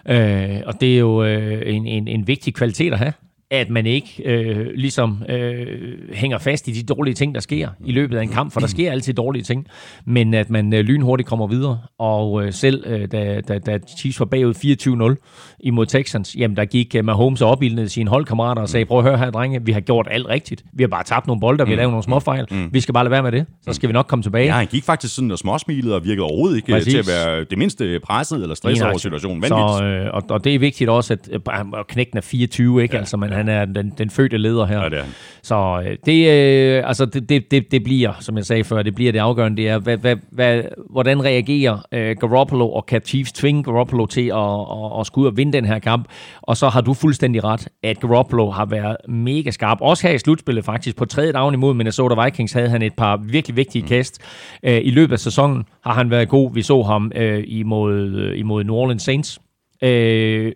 Uh, 0.10 0.68
og 0.68 0.82
det 0.82 0.95
er 0.95 0.99
jo 0.99 1.22
uh, 1.22 1.62
en, 1.66 1.88
en, 1.88 2.07
en 2.07 2.28
vigtig 2.28 2.53
kvalitet 2.53 2.93
at 2.93 2.99
have 2.99 3.14
at 3.52 3.70
man 3.70 3.86
ikke 3.86 4.24
øh, 4.26 4.68
ligesom 4.76 5.24
øh, 5.30 5.68
hænger 6.14 6.38
fast 6.38 6.68
i 6.68 6.72
de 6.72 6.84
dårlige 6.84 7.14
ting, 7.16 7.36
der 7.36 7.41
sker 7.41 7.70
i 7.86 7.91
løbet 7.91 8.18
af 8.18 8.24
en 8.24 8.30
kamp, 8.30 8.54
for 8.54 8.60
der 8.60 8.68
sker 8.68 8.91
altid 8.91 9.14
dårlige 9.14 9.43
ting, 9.43 9.68
men 10.06 10.34
at 10.34 10.50
man 10.50 10.74
øh, 10.74 10.80
lynhurtigt 10.80 11.30
kommer 11.30 11.47
videre. 11.47 11.80
Og 12.00 12.45
øh, 12.45 12.54
selv 12.54 12.84
øh, 12.88 13.08
da, 13.12 13.41
da, 13.41 13.60
da 13.60 13.80
Chiefs 13.97 14.20
var 14.20 14.26
bagud 14.26 15.16
24-0 15.16 15.58
imod 15.60 15.86
Texans, 15.86 16.36
jamen 16.36 16.58
der 16.58 16.66
gik 16.66 16.95
øh, 16.95 17.06
Mahomes 17.06 17.41
og 17.41 17.50
opildnede 17.50 17.89
sine 17.89 18.10
holdkammerater 18.10 18.62
og 18.62 18.70
sagde, 18.70 18.86
prøv 18.86 18.97
at 19.00 19.04
høre 19.04 19.18
her, 19.18 19.32
drenge, 19.32 19.66
vi 19.66 19.72
har 19.72 19.80
gjort 19.80 20.08
alt 20.12 20.28
rigtigt. 20.28 20.64
Vi 20.74 20.84
har 20.84 20.88
bare 20.88 21.04
tabt 21.04 21.28
nogle 21.28 21.39
bolde, 21.39 21.66
vi 21.66 21.72
har 21.72 21.78
lavet 21.78 21.91
nogle 21.91 22.04
småfejl. 22.04 22.45
Mm. 22.52 22.70
Vi 22.74 22.80
skal 22.80 22.93
bare 22.93 23.04
lade 23.04 23.12
være 23.12 23.24
med 23.24 23.32
det, 23.32 23.45
så 23.62 23.74
skal 23.74 23.89
vi 23.89 23.93
nok 23.93 24.08
komme 24.08 24.24
tilbage. 24.24 24.45
Ja, 24.45 24.54
han 24.54 24.68
gik 24.68 24.84
faktisk 24.84 25.16
sådan 25.16 25.32
og 25.32 25.39
småsmilede 25.39 25.95
og 25.95 26.04
virkede 26.04 26.24
overhovedet 26.24 26.56
ikke 26.56 26.72
Præcis. 26.72 26.93
til 26.93 27.00
at 27.00 27.08
være 27.08 27.43
det 27.43 27.58
mindste 27.58 28.00
presset 28.00 28.41
eller 28.41 28.56
stresset 28.56 28.88
over 28.88 28.97
situationen. 28.97 29.43
Så, 29.43 29.84
øh, 29.84 30.14
og, 30.14 30.24
og 30.30 30.43
det 30.43 30.56
er 30.56 30.60
vigtigt 30.60 30.89
også, 30.89 31.14
at, 31.14 31.30
at 31.34 31.88
knækken 31.88 32.18
er 32.18 32.22
24, 32.22 32.84
ikke? 32.84 32.93
Ja. 32.95 33.00
Altså, 33.00 33.18
men 33.18 33.38
han 33.39 33.49
er 33.49 33.65
den, 33.65 33.93
den 33.97 34.09
fødte 34.09 34.37
leder 34.37 34.65
her. 34.65 34.79
Ja, 34.79 34.89
det 34.89 34.97
er 34.97 35.03
han. 35.03 35.13
Så 35.43 35.81
øh, 35.85 35.97
det, 36.05 36.29
øh, 36.29 36.83
altså 36.87 37.05
det, 37.05 37.29
det, 37.29 37.51
det, 37.51 37.71
det 37.71 37.83
bliver, 37.83 38.13
som 38.19 38.37
jeg 38.37 38.45
sagde 38.45 38.63
før, 38.63 38.83
det 38.83 38.95
bliver 38.95 39.11
det 39.11 39.19
afgørende, 39.19 39.57
det 39.57 39.69
er, 39.69 39.79
hvad, 39.79 39.97
hvad, 39.97 40.15
hvad, 40.31 40.63
hvordan 40.89 41.23
reagerer 41.23 41.85
øh, 41.91 42.15
Garoppolo, 42.19 42.71
og 42.71 42.85
kan 42.85 43.01
Chiefs 43.05 43.31
tvinge 43.31 43.63
Garoppolo 43.63 44.05
til 44.05 44.27
at, 44.27 44.37
at, 44.37 44.99
at 44.99 45.05
skulle 45.05 45.23
ud 45.23 45.31
og 45.31 45.37
vinde 45.37 45.53
den 45.53 45.65
her 45.65 45.79
kamp? 45.79 46.07
Og 46.41 46.57
så 46.57 46.69
har 46.69 46.81
du 46.81 46.93
fuldstændig 46.93 47.43
ret, 47.43 47.67
at 47.83 47.99
Garoppolo 47.99 48.49
har 48.49 48.65
været 48.65 48.97
mega 49.07 49.51
skarp. 49.51 49.77
Også 49.81 50.07
her 50.07 50.13
i 50.13 50.17
slutspillet 50.17 50.65
faktisk. 50.65 50.97
På 50.97 51.05
tredje 51.05 51.33
down 51.33 51.53
imod 51.53 51.73
Minnesota 51.73 52.23
Vikings 52.23 52.53
havde 52.53 52.69
han 52.69 52.81
et 52.81 52.93
par 52.93 53.17
virkelig 53.17 53.57
vigtige 53.57 53.81
mm. 53.81 53.87
kast. 53.87 54.21
Øh, 54.63 54.81
I 54.83 54.89
løbet 54.89 55.13
af 55.13 55.19
sæsonen 55.19 55.63
har 55.83 55.93
han 55.93 56.09
været 56.09 56.29
god. 56.29 56.53
Vi 56.53 56.61
så 56.61 56.81
ham 56.81 57.11
øh, 57.15 57.43
imod, 57.47 57.93
øh, 57.93 58.39
imod 58.39 58.63
New 58.63 58.75
Orleans 58.75 59.03
Saints 59.03 59.39
øh, 59.82 60.51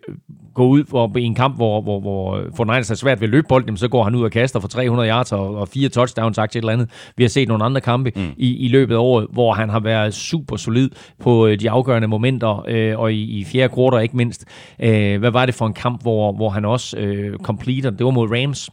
gå 0.54 0.66
ud 0.66 0.84
for, 0.90 1.18
i 1.18 1.22
en 1.22 1.34
kamp, 1.34 1.56
hvor, 1.56 1.82
hvor, 1.82 2.00
hvor 2.00 2.42
Fortnite 2.56 2.92
er 2.92 2.94
svært 2.94 3.20
ved 3.20 3.28
at 3.28 3.30
løbe 3.30 3.46
bolden, 3.48 3.76
så 3.76 3.88
går 3.88 4.04
han 4.04 4.14
ud 4.14 4.22
og 4.22 4.30
kaster 4.30 4.60
for 4.60 4.68
300 4.68 5.08
yards 5.08 5.32
og, 5.32 5.56
og 5.56 5.68
fire 5.68 5.88
touchdowns, 5.88 6.36
sagt 6.36 6.56
et 6.56 6.60
eller 6.60 6.72
andet. 6.72 6.90
Vi 7.16 7.24
har 7.24 7.28
set 7.28 7.48
nogle 7.48 7.64
andre 7.64 7.80
kampe 7.80 8.12
mm. 8.16 8.28
i, 8.36 8.56
i 8.56 8.68
løbet 8.68 8.94
af 8.94 8.98
året, 8.98 9.26
hvor 9.32 9.52
han 9.52 9.68
har 9.68 9.80
været 9.80 10.14
super 10.14 10.56
solid 10.56 10.90
på 11.20 11.46
øh, 11.46 11.60
de 11.60 11.70
afgørende 11.70 12.08
momenter, 12.08 12.64
øh, 12.68 12.98
og 12.98 13.12
i, 13.12 13.38
i 13.38 13.44
fjerde 13.44 13.74
kvartal 13.74 14.02
ikke 14.02 14.16
mindst. 14.16 14.44
Øh, 14.82 15.18
hvad 15.18 15.30
var 15.30 15.46
det 15.46 15.54
for 15.54 15.66
en 15.66 15.74
kamp, 15.74 16.02
hvor, 16.02 16.32
hvor 16.32 16.50
han 16.50 16.64
også 16.64 16.96
øh, 16.96 17.38
completer? 17.38 17.90
Det 17.90 18.04
var 18.04 18.10
mod 18.10 18.28
Rams. 18.30 18.70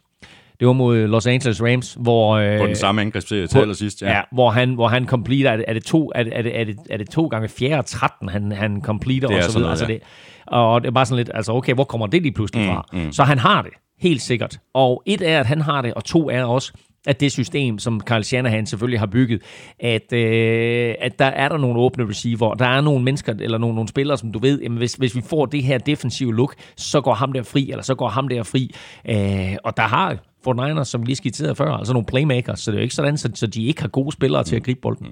Det 0.60 0.68
var 0.68 0.74
mod 0.74 1.08
Los 1.08 1.28
Angeles 1.28 1.62
Rams, 1.64 1.98
hvor... 2.00 2.36
Øh, 2.36 2.60
på 2.60 2.66
den 2.66 2.76
samme 2.76 3.02
angrebsserie 3.02 3.48
til 3.48 3.60
allersidst, 3.60 4.02
ja. 4.02 4.12
ja. 4.12 4.22
hvor 4.32 4.50
han, 4.50 4.74
hvor 4.74 4.88
han 4.88 5.06
completer, 5.08 5.52
er 5.52 5.56
det, 5.58 5.66
er 5.68 5.74
det, 5.74 5.84
to, 5.84 6.12
er 6.16 6.24
det, 6.24 6.34
er 6.36 6.64
det, 6.64 6.76
er 6.90 6.98
det, 6.98 7.10
to 7.10 7.28
gange 7.28 7.50
fjerde 7.50 7.88
13, 7.88 8.30
han, 8.30 8.52
han 8.52 8.82
completer, 8.82 9.30
er 9.30 9.38
og 9.38 9.44
så 9.44 9.52
sådan 9.52 9.60
videre. 9.60 9.62
noget, 9.62 9.82
Altså 9.82 9.86
ja. 9.86 9.94
det, 9.94 10.02
og 10.48 10.82
det 10.82 10.88
er 10.88 10.92
bare 10.92 11.06
sådan 11.06 11.18
lidt, 11.18 11.32
altså 11.34 11.52
okay, 11.52 11.74
hvor 11.74 11.84
kommer 11.84 12.08
det 12.08 12.22
lige 12.22 12.32
pludselig 12.32 12.66
fra? 12.68 12.86
Mm, 12.94 13.00
mm. 13.00 13.12
Så 13.12 13.24
han 13.24 13.38
har 13.38 13.62
det, 13.62 13.72
helt 14.00 14.22
sikkert. 14.22 14.60
Og 14.74 15.04
et 15.06 15.22
er, 15.22 15.40
at 15.40 15.46
han 15.46 15.62
har 15.62 15.82
det, 15.82 15.94
og 15.94 16.04
to 16.04 16.30
er 16.30 16.44
også, 16.44 16.74
at 17.08 17.20
det 17.20 17.32
system, 17.32 17.80
som 17.80 18.02
Carl 18.02 18.24
Shanahan 18.24 18.66
selvfølgelig 18.66 19.00
har 19.00 19.06
bygget, 19.06 19.42
at, 19.80 20.14
øh, 20.14 20.96
at 21.00 21.20
der 21.20 21.26
er 21.26 21.50
der 21.50 21.58
nogle 21.58 21.80
åbne 21.80 22.10
receiver, 22.10 22.54
der 22.54 22.66
er 22.66 22.82
nogle 22.82 23.04
mennesker, 23.04 23.34
eller 23.40 23.58
nogle, 23.58 23.76
nogle 23.76 23.88
spillere, 23.88 24.18
som 24.18 24.32
du 24.32 24.40
ved, 24.40 24.62
jamen 24.62 24.78
hvis, 24.78 24.94
hvis 24.94 25.16
vi 25.16 25.22
får 25.22 25.46
det 25.46 25.64
her 25.64 25.78
defensive 25.78 26.36
look, 26.36 26.56
så 26.78 27.02
går 27.02 27.14
ham 27.14 27.34
der 27.34 27.44
fri, 27.44 27.72
eller 27.72 27.84
så 27.84 27.96
går 27.96 28.10
ham 28.10 28.28
der 28.28 28.44
fri. 28.44 28.76
Øh, 29.10 29.56
og 29.64 29.78
der 29.78 29.84
har 29.84 30.18
for 30.44 30.68
Niners, 30.68 30.88
som 30.88 31.04
lige 31.04 31.16
skitserede 31.16 31.56
før, 31.56 31.72
altså 31.72 31.94
nogle 31.94 32.06
playmakers, 32.06 32.60
så 32.60 32.72
det 32.72 32.78
er 32.78 32.82
jo 32.82 32.84
ikke 32.84 32.96
sådan, 32.96 33.18
så, 33.18 33.30
så 33.34 33.48
de 33.48 33.66
ikke 33.66 33.82
har 33.82 33.90
gode 33.90 34.12
spillere 34.12 34.44
til 34.44 34.56
at 34.56 34.64
gribe 34.64 34.80
bolden. 34.82 35.08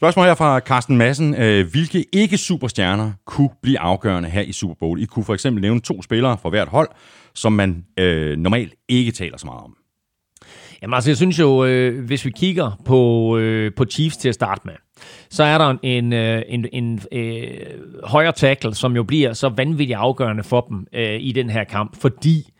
Spørgsmål 0.00 0.26
her 0.26 0.34
fra 0.34 0.58
Carsten 0.58 0.96
Madsen. 0.96 1.34
Øh, 1.34 1.70
hvilke 1.70 2.04
ikke-superstjerner 2.12 3.12
kunne 3.26 3.50
blive 3.62 3.78
afgørende 3.78 4.28
her 4.28 4.40
i 4.40 4.52
Super 4.52 4.74
Bowl? 4.74 5.02
I 5.02 5.04
kunne 5.04 5.24
for 5.24 5.34
eksempel 5.34 5.62
nævne 5.62 5.80
to 5.80 6.02
spillere 6.02 6.38
fra 6.42 6.48
hvert 6.48 6.68
hold, 6.68 6.88
som 7.34 7.52
man 7.52 7.84
øh, 7.98 8.38
normalt 8.38 8.74
ikke 8.88 9.12
taler 9.12 9.38
så 9.38 9.46
meget 9.46 9.60
om. 9.64 9.76
Jamen 10.82 10.94
altså, 10.94 11.10
jeg 11.10 11.16
synes 11.16 11.38
jo, 11.38 11.64
øh, 11.64 12.04
hvis 12.04 12.24
vi 12.24 12.30
kigger 12.30 12.80
på, 12.84 13.36
øh, 13.38 13.72
på 13.76 13.84
Chiefs 13.84 14.16
til 14.16 14.28
at 14.28 14.34
starte 14.34 14.60
med, 14.64 14.74
så 15.30 15.44
er 15.44 15.58
der 15.58 15.76
en, 15.82 16.12
øh, 16.12 16.42
en, 16.48 16.66
en 16.72 17.00
øh, 17.12 17.50
højre 18.04 18.32
tackle, 18.32 18.74
som 18.74 18.96
jo 18.96 19.02
bliver 19.02 19.32
så 19.32 19.48
vanvittigt 19.48 19.96
afgørende 19.96 20.42
for 20.42 20.60
dem 20.60 20.86
øh, 20.92 21.20
i 21.20 21.32
den 21.32 21.50
her 21.50 21.64
kamp, 21.64 22.00
fordi 22.00 22.50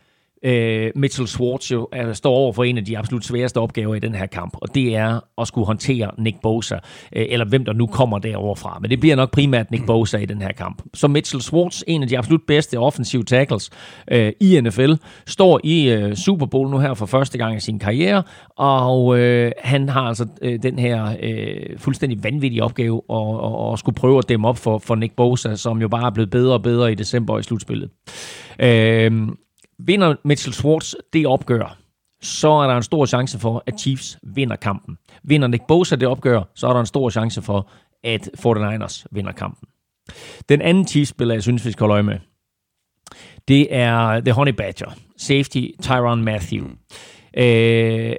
øh, 0.45 0.91
Mitchell 0.95 1.29
Schwartz 1.29 1.73
jo 1.73 1.89
er, 1.93 2.13
står 2.13 2.35
over 2.35 2.53
for 2.53 2.65
en 2.65 2.79
af 2.79 2.85
de 2.85 2.99
absolut 2.99 3.25
sværeste 3.25 3.59
opgaver 3.59 3.95
i 3.95 3.99
den 3.99 4.15
her 4.15 4.27
kamp, 4.27 4.57
og 4.63 4.75
det 4.75 4.97
er 4.97 5.21
at 5.41 5.49
skulle 5.49 5.67
håndtere 5.67 6.11
Nick 6.19 6.41
Bosa, 6.43 6.75
øh, 7.17 7.27
eller 7.29 7.47
hvem 7.47 7.65
der 7.65 7.73
nu 7.73 7.87
kommer 7.87 8.19
derover 8.19 8.55
fra. 8.55 8.79
Men 8.81 8.91
det 8.91 9.01
bliver 9.01 9.17
nok 9.17 9.31
primært 9.31 9.71
Nick 9.71 9.87
Bosa 9.87 10.19
i 10.19 10.25
den 10.25 10.43
her 10.43 10.53
kamp. 10.53 10.83
Så 10.95 11.09
Mitchell 11.09 11.43
Schwartz, 11.43 11.83
en 11.87 12.03
af 12.03 12.09
de 12.09 12.19
absolut 12.19 12.43
bedste 12.47 12.79
offensive 12.79 13.25
tackles 13.25 13.71
øh, 14.11 14.33
i 14.41 14.61
NFL, 14.61 14.93
står 15.27 15.61
i 15.65 15.89
øh, 15.89 16.15
Super 16.15 16.47
Bowl 16.47 16.71
nu 16.71 16.79
her 16.79 16.95
for 16.95 17.07
første 17.07 17.39
gang 17.39 17.57
i 17.57 17.61
sin 17.61 17.79
karriere, 17.79 18.23
og 18.57 19.19
øh, 19.19 19.53
han 19.59 19.89
har 19.89 20.01
altså 20.03 20.27
øh, 20.43 20.63
den 20.63 20.79
her 20.79 21.17
øh, 21.23 21.79
fuldstændig 21.79 22.25
vanvittige 22.25 22.65
opgave 22.65 23.03
at, 23.11 23.17
at, 23.17 23.73
at 23.73 23.79
skulle 23.79 23.97
prøve 23.97 24.19
at 24.19 24.29
dæmme 24.29 24.49
op 24.49 24.59
for, 24.59 24.79
for 24.79 24.95
Nick 24.95 25.17
Bosa, 25.17 25.57
som 25.57 25.81
jo 25.81 25.89
bare 25.89 26.07
er 26.07 26.11
blevet 26.11 26.31
bedre 26.31 26.53
og 26.53 26.63
bedre 26.63 26.93
i 26.93 26.95
december 26.95 27.39
i 27.39 27.43
slutspillet. 27.43 27.91
Øh, 28.61 29.29
Vinder 29.87 30.15
Mitchell 30.25 30.55
Schwartz 30.55 30.95
det 31.13 31.27
opgør, 31.27 31.77
så 32.23 32.51
er 32.51 32.67
der 32.67 32.77
en 32.77 32.83
stor 32.83 33.07
chance 33.07 33.39
for, 33.39 33.63
at 33.67 33.81
Chiefs 33.81 34.19
vinder 34.23 34.57
kampen. 34.57 34.99
Vinder 35.23 35.49
Nick 35.49 35.63
Bosa 35.69 35.97
det 35.97 36.09
opgør, 36.09 36.43
så 36.55 36.69
er 36.69 36.73
der 36.73 36.81
en 36.81 36.87
stor 36.87 37.11
chance 37.11 37.43
for, 37.43 37.71
at 38.05 38.29
49ers 38.39 39.05
vinder 39.11 39.33
kampen. 39.33 39.69
Den 40.49 40.61
anden 40.61 40.87
Chiefs-spiller, 40.87 41.35
jeg 41.35 41.43
synes, 41.43 41.67
vi 41.67 41.73
skal 41.73 41.81
holde 41.81 41.93
øje 41.93 42.03
med, 42.03 42.19
det 43.49 43.75
er 43.75 44.21
The 44.21 44.33
Honey 44.33 44.53
Badger, 44.53 44.95
safety 45.17 45.67
Tyron 45.83 46.25
Matthew. 46.25 46.65
Øh, 47.37 48.17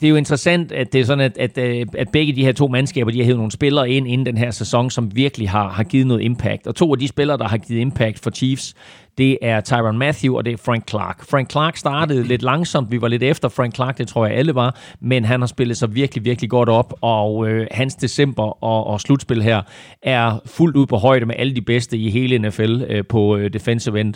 det 0.00 0.06
er 0.06 0.10
jo 0.10 0.16
interessant, 0.16 0.72
at 0.72 0.92
det 0.92 1.00
er 1.00 1.04
sådan, 1.04 1.24
at, 1.24 1.38
at, 1.38 1.58
øh, 1.58 1.86
at 1.98 2.08
begge 2.08 2.32
de 2.32 2.44
her 2.44 2.52
to 2.52 2.68
mandskaber, 2.68 3.10
de 3.10 3.18
har 3.18 3.24
hævet 3.24 3.38
nogle 3.38 3.52
spillere 3.52 3.90
ind 3.90 4.08
inden 4.08 4.26
den 4.26 4.36
her 4.36 4.50
sæson, 4.50 4.90
som 4.90 5.16
virkelig 5.16 5.50
har, 5.50 5.68
har 5.68 5.84
givet 5.84 6.06
noget 6.06 6.22
impact. 6.22 6.66
Og 6.66 6.74
to 6.74 6.92
af 6.92 6.98
de 6.98 7.08
spillere, 7.08 7.38
der 7.38 7.48
har 7.48 7.58
givet 7.58 7.80
impact 7.80 8.18
for 8.18 8.30
Chiefs, 8.30 8.74
det 9.18 9.38
er 9.42 9.60
Tyron 9.60 9.98
Matthew, 9.98 10.36
og 10.36 10.44
det 10.44 10.52
er 10.52 10.56
Frank 10.56 10.88
Clark. 10.88 11.24
Frank 11.30 11.50
Clark 11.50 11.76
startede 11.76 12.24
lidt 12.24 12.42
langsomt. 12.42 12.90
Vi 12.90 13.00
var 13.00 13.08
lidt 13.08 13.22
efter 13.22 13.48
Frank 13.48 13.74
Clark, 13.74 13.98
det 13.98 14.08
tror 14.08 14.26
jeg 14.26 14.36
alle 14.36 14.54
var. 14.54 14.76
Men 15.00 15.24
han 15.24 15.40
har 15.40 15.46
spillet 15.46 15.76
sig 15.76 15.94
virkelig, 15.94 16.24
virkelig 16.24 16.50
godt 16.50 16.68
op. 16.68 16.94
Og 17.00 17.48
øh, 17.48 17.66
hans 17.70 17.94
december 17.94 18.64
og, 18.64 18.86
og 18.86 19.00
slutspil 19.00 19.42
her 19.42 19.62
er 20.02 20.40
fuldt 20.46 20.76
ud 20.76 20.86
på 20.86 20.96
højde 20.96 21.26
med 21.26 21.34
alle 21.38 21.54
de 21.54 21.62
bedste 21.62 21.96
i 21.96 22.10
hele 22.10 22.38
NFL 22.38 22.82
øh, 22.88 23.04
på 23.08 23.36
øh, 23.36 23.52
defensive 23.52 24.00
end. 24.00 24.14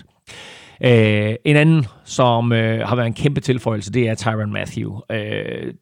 Øh, 0.85 1.35
en 1.45 1.57
anden, 1.57 1.87
som 2.05 2.53
øh, 2.53 2.89
har 2.89 2.97
været 2.97 3.07
en 3.07 3.15
kæmpe 3.15 3.41
tilføjelse, 3.41 3.93
det 3.93 4.09
er 4.09 4.15
Tyron 4.15 4.53
Matthew. 4.53 5.01
Øh, 5.13 5.73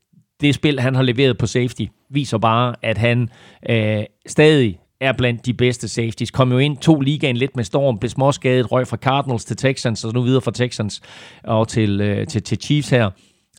det 0.41 0.55
spil, 0.55 0.81
han 0.81 0.95
har 0.95 1.03
leveret 1.03 1.39
på 1.39 1.47
safety, 1.47 1.83
viser 2.11 2.39
bare, 2.39 2.75
at 2.83 2.99
han 2.99 3.29
øh, 3.71 4.05
stadig 4.27 4.79
er 5.01 5.13
blandt 5.13 5.47
de 5.47 5.55
bedste 5.55 5.89
safeties. 5.89 6.31
Kom 6.31 6.53
jo 6.53 6.59
ind, 6.59 6.77
to 6.77 7.01
ligaen 7.01 7.37
lidt 7.37 7.57
med 7.57 7.65
storm, 7.65 7.99
blev 7.99 8.11
småskadet, 8.11 8.73
røg 8.73 8.87
fra 8.87 8.97
Cardinals 8.97 9.45
til 9.45 9.57
Texans, 9.57 10.05
og 10.05 10.15
nu 10.15 10.23
videre 10.23 10.41
fra 10.41 10.51
Texans 10.51 11.03
og 11.45 11.69
til, 11.69 12.01
øh, 12.01 12.27
til, 12.27 12.43
til 12.43 12.59
Chiefs 12.59 12.91
her. 12.91 13.11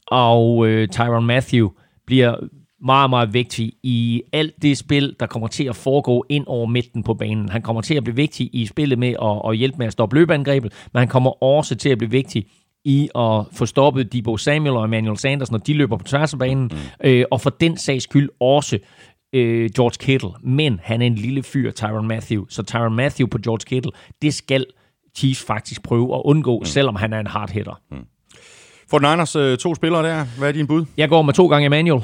Og 0.07 0.67
øh, 0.67 0.87
Tyron 0.87 1.25
Matthew 1.25 1.69
bliver 2.05 2.35
meget, 2.81 3.09
meget 3.09 3.33
vigtig 3.33 3.73
i 3.83 4.21
alt 4.33 4.53
det 4.61 4.77
spil, 4.77 5.15
der 5.19 5.25
kommer 5.25 5.47
til 5.47 5.63
at 5.63 5.75
foregå 5.75 6.25
ind 6.29 6.43
over 6.47 6.65
midten 6.65 7.03
på 7.03 7.13
banen. 7.13 7.49
Han 7.49 7.61
kommer 7.61 7.81
til 7.81 7.95
at 7.95 8.03
blive 8.03 8.15
vigtig 8.15 8.49
i 8.53 8.65
spillet 8.65 8.99
med 8.99 9.15
at, 9.21 9.51
at 9.51 9.57
hjælpe 9.57 9.77
med 9.77 9.87
at 9.87 9.93
stoppe 9.93 10.15
løbeangrebet, 10.15 10.73
men 10.93 10.99
han 10.99 11.07
kommer 11.07 11.43
også 11.43 11.75
til 11.75 11.89
at 11.89 11.97
blive 11.97 12.11
vigtig 12.11 12.45
i 12.85 13.09
at 13.15 13.45
få 13.51 13.65
stoppet 13.65 14.13
Debo 14.13 14.37
Samuel 14.37 14.75
og 14.75 14.83
Emmanuel 14.83 15.17
Sanders, 15.17 15.51
når 15.51 15.57
de 15.57 15.73
løber 15.73 15.97
på 15.97 16.03
tværs 16.03 16.33
af 16.33 16.39
banen, 16.39 16.63
mm. 16.63 17.09
øh, 17.09 17.25
og 17.31 17.41
for 17.41 17.49
den 17.49 17.77
sags 17.77 18.03
skyld 18.03 18.29
også 18.39 18.79
øh, 19.33 19.69
George 19.75 19.97
Kittle. 19.99 20.29
Men 20.43 20.79
han 20.83 21.01
er 21.01 21.05
en 21.05 21.15
lille 21.15 21.43
fyr, 21.43 21.71
Tyron 21.71 22.07
Matthew, 22.07 22.45
så 22.49 22.63
Tyron 22.63 22.95
Matthew 22.95 23.27
på 23.27 23.37
George 23.43 23.65
Kittle, 23.67 23.91
det 24.21 24.33
skal 24.33 24.65
Chiefs 25.17 25.43
faktisk 25.43 25.83
prøve 25.83 26.15
at 26.15 26.21
undgå, 26.25 26.59
mm. 26.59 26.65
selvom 26.65 26.95
han 26.95 27.13
er 27.13 27.19
en 27.19 27.27
hard 27.27 27.51
hitter. 27.51 27.81
Mm. 27.91 27.97
For 28.89 28.99
Niners 28.99 29.35
øh, 29.35 29.57
to 29.57 29.75
spillere 29.75 30.03
der, 30.03 30.25
hvad 30.37 30.47
er 30.47 30.51
din 30.51 30.67
bud? 30.67 30.85
Jeg 30.97 31.09
går 31.09 31.21
med 31.21 31.33
to 31.33 31.47
gange 31.47 31.65
Emmanuel. 31.65 32.03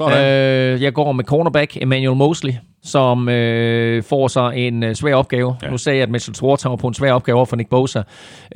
Øh, 0.00 0.82
jeg 0.82 0.92
går 0.94 1.12
med 1.12 1.24
cornerback 1.24 1.76
Emmanuel 1.76 2.16
Mosley, 2.16 2.52
som 2.84 3.28
øh, 3.28 4.02
får 4.02 4.28
sig 4.28 4.52
en 4.56 4.82
øh, 4.82 4.94
svær 4.94 5.14
opgave. 5.14 5.56
Ja. 5.62 5.70
Nu 5.70 5.78
sagde 5.78 5.96
jeg, 5.96 6.02
at 6.02 6.10
Mitchell 6.10 6.34
Schwartz 6.34 6.64
var 6.64 6.76
på 6.76 6.88
en 6.88 6.94
svær 6.94 7.12
opgave 7.12 7.36
over 7.36 7.46
for 7.46 7.56
Nick 7.56 7.68
Bosa. 7.70 8.02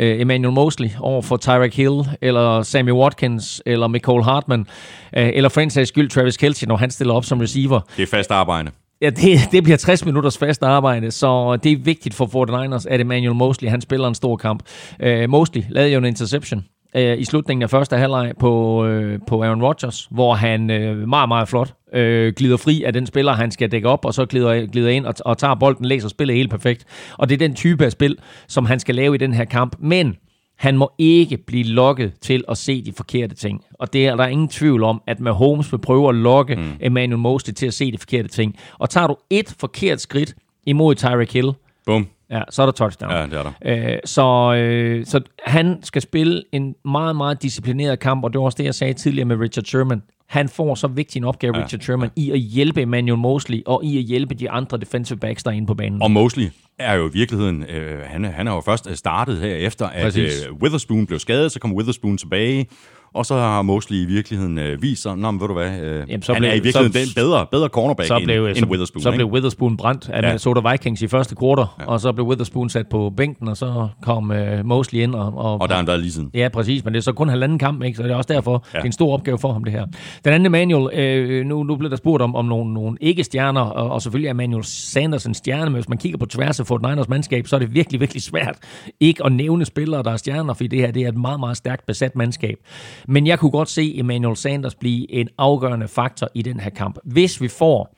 Øh, 0.01 0.21
Emmanuel 0.21 0.55
Mosley 0.55 0.91
over 1.01 1.23
for 1.23 1.37
Tyreek 1.37 1.77
Hill, 1.77 2.03
eller 2.21 2.63
Sammy 2.63 2.93
Watkins, 2.93 3.63
eller 3.67 3.89
Nicole 3.89 4.25
Hartman, 4.25 4.67
øh, 5.17 5.31
eller 5.35 5.49
for 5.49 5.61
en 5.61 5.71
sags 5.71 5.89
skyld 5.89 6.11
Travis 6.11 6.37
Kelce, 6.37 6.67
når 6.67 6.77
han 6.77 6.91
stiller 6.91 7.15
op 7.15 7.25
som 7.25 7.41
receiver. 7.41 7.81
Det 7.97 8.03
er 8.03 8.07
fast 8.07 8.31
arbejde. 8.31 8.71
Ja, 9.01 9.11
det, 9.11 9.39
det 9.53 9.63
bliver 9.63 9.77
60 9.77 10.05
minutters 10.05 10.39
fast 10.39 10.63
arbejde, 10.63 11.11
så 11.11 11.57
det 11.57 11.73
er 11.73 11.77
vigtigt 11.77 12.15
for 12.15 12.27
49ers, 12.27 12.85
at 12.91 13.01
Emmanuel 13.01 13.37
Mosley 13.37 13.71
han 13.71 13.81
spiller 13.81 14.09
en 14.09 14.15
stor 14.15 14.37
kamp. 14.37 14.63
Uh, 15.07 15.31
Mosley 15.31 15.63
lavede 15.71 15.93
jo 15.93 15.99
en 15.99 16.05
interception 16.05 16.65
øh, 16.97 17.19
i 17.19 17.25
slutningen 17.25 17.63
af 17.63 17.71
første 17.71 17.97
halvleg 17.97 18.33
på, 18.39 18.85
øh, 18.87 19.19
på 19.27 19.43
Aaron 19.43 19.63
Rodgers, 19.63 20.09
hvor 20.11 20.35
han 20.35 20.71
øh, 20.71 21.09
meget, 21.09 21.29
meget 21.29 21.49
flot 21.49 21.75
øh, 21.95 22.33
glider 22.37 22.57
fri 22.57 22.83
af 22.83 22.93
den 22.93 23.07
spiller, 23.07 23.33
han 23.33 23.51
skal 23.51 23.73
dække 23.73 23.89
op, 23.89 24.05
og 24.05 24.15
så 24.15 24.27
glider, 24.27 24.67
glider 24.67 24.89
ind 24.89 25.07
og, 25.07 25.15
og 25.25 25.39
tager 25.39 25.55
bolden, 25.55 25.85
læser 25.85 26.09
spillet 26.09 26.37
helt 26.37 26.51
perfekt. 26.51 26.85
Og 27.19 27.29
det 27.29 27.35
er 27.35 27.39
den 27.39 27.55
type 27.55 27.85
af 27.85 27.93
spil, 27.93 28.17
som 28.49 28.67
han 28.67 28.81
skal 28.81 28.95
lave 28.95 29.15
i 29.15 29.19
den 29.19 29.35
her 29.35 29.45
kamp. 29.45 29.77
Men 29.79 30.17
han 30.59 30.77
må 30.77 30.91
ikke 30.99 31.37
blive 31.37 31.65
lokket 31.65 32.13
til 32.21 32.45
at 32.49 32.59
se 32.59 32.85
de 32.85 32.93
forkerte 32.93 33.35
ting. 33.35 33.65
Og 33.75 33.93
det 33.93 34.07
er 34.07 34.17
der 34.17 34.27
ingen 34.27 34.49
tvivl 34.49 34.83
om, 34.83 35.03
at 35.07 35.21
med 35.21 35.33
Holmes 35.33 35.73
vil 35.73 35.79
prøve 35.79 36.09
at 36.09 36.15
lokke 36.15 36.55
mm. 36.57 36.73
Emmanuel 36.81 37.19
Mosley 37.19 37.55
til 37.55 37.67
at 37.67 37.75
se 37.75 37.93
de 37.93 37.99
forkerte 37.99 38.29
ting. 38.29 38.57
Og 38.79 38.91
tager 38.91 39.07
du 39.07 39.17
et 39.31 39.55
forkert 39.61 40.01
skridt 40.01 40.35
imod 40.67 40.95
Tyreek 40.95 41.33
Hill, 41.33 41.53
Boom. 41.87 42.07
Ja, 42.31 42.43
så 42.51 42.63
er 42.63 42.67
der 42.67 42.73
touchdown. 42.73 43.13
Ja, 43.13 43.23
det 43.23 43.33
er 43.33 43.53
der. 43.63 43.93
Øh, 43.93 43.99
så, 44.05 44.55
øh, 44.55 45.07
så 45.07 45.21
han 45.45 45.79
skal 45.83 46.03
spille 46.03 46.43
en 46.53 46.75
meget, 46.85 47.17
meget 47.17 47.43
disciplineret 47.43 47.99
kamp, 47.99 48.25
og 48.25 48.33
det 48.33 48.39
var 48.39 48.45
også 48.45 48.57
det, 48.59 48.65
jeg 48.65 48.75
sagde 48.75 48.93
tidligere 48.95 49.25
med 49.25 49.37
Richard 49.37 49.65
Sherman. 49.65 50.03
Han 50.27 50.49
får 50.49 50.75
så 50.75 50.89
vigtig 50.89 51.19
en 51.19 51.25
opgave, 51.25 51.57
ja, 51.57 51.65
Richard 51.65 51.81
Sherman, 51.81 52.11
ja. 52.17 52.23
i 52.23 52.31
at 52.31 52.39
hjælpe 52.39 52.83
Emmanuel 52.83 53.19
Mosley, 53.19 53.63
og 53.67 53.85
i 53.85 53.99
at 53.99 54.05
hjælpe 54.05 54.35
de 54.35 54.51
andre 54.51 54.79
defensive 54.79 55.19
backs, 55.19 55.43
der 55.43 55.51
er 55.51 55.55
inde 55.55 55.67
på 55.67 55.75
banen. 55.75 56.03
Og 56.03 56.11
Mosley 56.11 56.49
er 56.79 56.95
jo 56.95 57.09
i 57.09 57.13
virkeligheden, 57.13 57.65
øh, 57.65 58.01
han, 58.05 58.25
han 58.25 58.47
har 58.47 58.55
jo 58.55 58.61
først 58.61 58.97
startet 58.97 59.39
her 59.39 59.55
efter, 59.55 59.87
at 59.87 60.19
øh, 60.19 60.29
Witherspoon 60.63 61.07
blev 61.07 61.19
skadet, 61.19 61.53
så 61.53 61.61
kom 61.61 61.75
Witherspoon 61.75 62.19
tilbage, 62.19 62.67
og 63.15 63.27
så 63.27 63.35
har 63.35 63.63
Mosley 63.63 63.97
i 63.97 64.05
virkeligheden 64.05 64.59
øh, 64.59 64.83
vist 64.83 65.03
sig, 65.03 65.17
nå, 65.17 65.31
men 65.31 65.41
ved 65.41 65.49
du 65.49 65.55
hvad, 65.55 65.81
øh, 65.81 66.05
Jamen, 66.09 66.23
så 66.23 66.33
han 66.33 66.41
blev, 66.41 66.51
er 66.51 66.55
i 66.55 66.61
virkeligheden 66.61 66.93
så, 66.93 66.99
den 66.99 67.25
bedre, 67.25 67.47
bedre 67.51 67.69
cornerback 67.69 68.07
så 68.07 68.21
blev, 68.25 68.47
end, 68.47 68.55
så, 68.55 68.65
end 68.65 68.71
Witherspoon. 68.71 69.03
Så 69.03 69.09
ikke? 69.09 69.17
blev 69.17 69.27
Witherspoon 69.27 69.77
brændt 69.77 70.09
af 70.09 70.23
ja. 70.23 70.29
Minnesota 70.29 70.71
Vikings 70.71 71.03
i 71.03 71.07
første 71.07 71.35
kvartal, 71.35 71.65
ja. 71.81 71.87
og 71.87 72.01
så 72.01 72.13
blev 72.13 72.27
Witherspoon 72.27 72.71
sat 72.71 72.87
på 72.89 73.13
bænken, 73.17 73.49
og 73.49 73.57
så 73.57 73.89
kom 74.03 74.33
øh, 74.33 74.67
Mosley 74.67 75.01
ind. 75.01 75.15
Og, 75.15 75.35
og, 75.37 75.61
og 75.61 75.69
der 75.69 75.75
er 75.75 75.79
han 75.79 75.87
været 75.87 76.01
lige 76.01 76.13
siden. 76.13 76.31
Ja, 76.35 76.49
præcis, 76.49 76.85
men 76.85 76.95
det 76.95 76.99
er 76.99 77.03
så 77.03 77.13
kun 77.13 77.29
halvanden 77.29 77.59
kamp, 77.59 77.83
ikke? 77.83 77.97
så 77.97 78.03
det 78.03 78.11
er 78.11 78.17
også 78.17 78.33
derfor, 78.33 78.67
ja. 78.73 78.79
det 78.79 78.83
er 78.83 78.87
en 78.87 78.93
stor 78.93 79.13
opgave 79.13 79.39
for 79.39 79.53
ham 79.53 79.65
det 79.65 79.73
her. 79.73 79.87
Den 80.25 80.33
anden 80.33 80.47
Emmanuel, 80.47 80.99
øh, 80.99 81.47
nu, 81.47 81.63
nu 81.63 81.77
blev 81.77 81.91
der 81.91 81.97
spurgt 81.97 82.23
om, 82.23 82.35
om 82.35 82.45
nogle, 82.45 82.75
nogle 82.75 82.99
ikke-stjerner, 83.01 83.61
og, 83.61 83.91
og 83.91 84.03
selvfølgelig 84.03 84.27
er 84.27 84.31
Emmanuel 84.31 84.65
Sanders 84.65 85.27
en 85.27 85.35
stjerne, 85.35 85.65
men 85.65 85.75
hvis 85.75 85.89
man 85.89 85.99
kigger 85.99 86.19
på 86.19 86.27
tværs 86.27 86.61
af 86.61 86.67
Fort 86.67 86.83
Niners 86.83 87.09
mandskab, 87.09 87.47
så 87.47 87.57
er 87.57 87.61
det 87.61 87.75
virkelig, 87.75 88.01
virkelig 88.01 88.23
svært 88.23 88.59
ikke 89.01 89.25
at 89.25 89.33
nævne 89.33 89.65
spillere, 89.65 90.03
der 90.03 90.11
er 90.11 90.17
stjerner, 90.17 90.55
for 90.55 90.65
det 90.65 90.79
her 90.79 90.91
det 90.91 91.03
er 91.03 91.09
et 91.09 91.19
meget, 91.19 91.41
meget 91.41 91.57
stærkt 91.57 91.87
besat 91.87 92.17
mandskab. 92.17 92.59
Men 93.09 93.27
jeg 93.27 93.39
kunne 93.39 93.51
godt 93.51 93.69
se 93.69 93.99
Emmanuel 93.99 94.37
Sanders 94.37 94.75
blive 94.75 95.13
en 95.13 95.29
afgørende 95.39 95.89
faktor 95.89 96.29
i 96.35 96.43
den 96.43 96.61
her 96.61 96.71
kamp. 96.71 96.99
Hvis 97.05 97.41
vi 97.41 97.49
får 97.49 97.95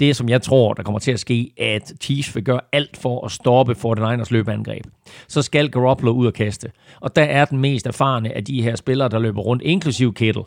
det, 0.00 0.16
som 0.16 0.28
jeg 0.28 0.42
tror, 0.42 0.74
der 0.74 0.82
kommer 0.82 0.98
til 0.98 1.12
at 1.12 1.20
ske, 1.20 1.52
at 1.58 1.92
Chiefs 2.00 2.34
vil 2.34 2.44
gøre 2.44 2.60
alt 2.72 2.96
for 2.96 3.24
at 3.24 3.30
stoppe 3.30 3.72
49ers 3.72 4.30
løbeangreb, 4.30 4.84
så 5.28 5.42
skal 5.42 5.70
Garoppolo 5.70 6.12
ud 6.12 6.26
og 6.26 6.34
kaste. 6.34 6.70
Og 7.00 7.16
der 7.16 7.22
er 7.22 7.44
den 7.44 7.58
mest 7.58 7.86
erfarne 7.86 8.36
af 8.36 8.44
de 8.44 8.62
her 8.62 8.76
spillere, 8.76 9.08
der 9.08 9.18
løber 9.18 9.42
rundt, 9.42 9.62
inklusive 9.62 10.14
Kittle. 10.14 10.42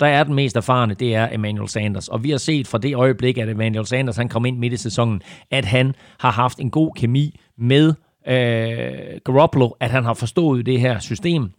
Der 0.00 0.06
er 0.06 0.24
den 0.24 0.34
mest 0.34 0.56
erfarne, 0.56 0.94
det 0.94 1.14
er 1.14 1.28
Emmanuel 1.32 1.68
Sanders. 1.68 2.08
Og 2.08 2.24
vi 2.24 2.30
har 2.30 2.38
set 2.38 2.66
fra 2.66 2.78
det 2.78 2.94
øjeblik, 2.94 3.38
at 3.38 3.48
Emmanuel 3.48 3.86
Sanders 3.86 4.16
han 4.16 4.28
kom 4.28 4.46
ind 4.46 4.58
midt 4.58 4.72
i 4.72 4.76
sæsonen, 4.76 5.22
at 5.50 5.64
han 5.64 5.94
har 6.18 6.30
haft 6.30 6.58
en 6.58 6.70
god 6.70 6.92
kemi 6.96 7.40
med 7.58 7.94
øh, 8.28 9.20
Garoppolo, 9.24 9.70
at 9.80 9.90
han 9.90 10.04
har 10.04 10.14
forstået 10.14 10.66
det 10.66 10.80
her 10.80 10.98
system, 10.98 11.50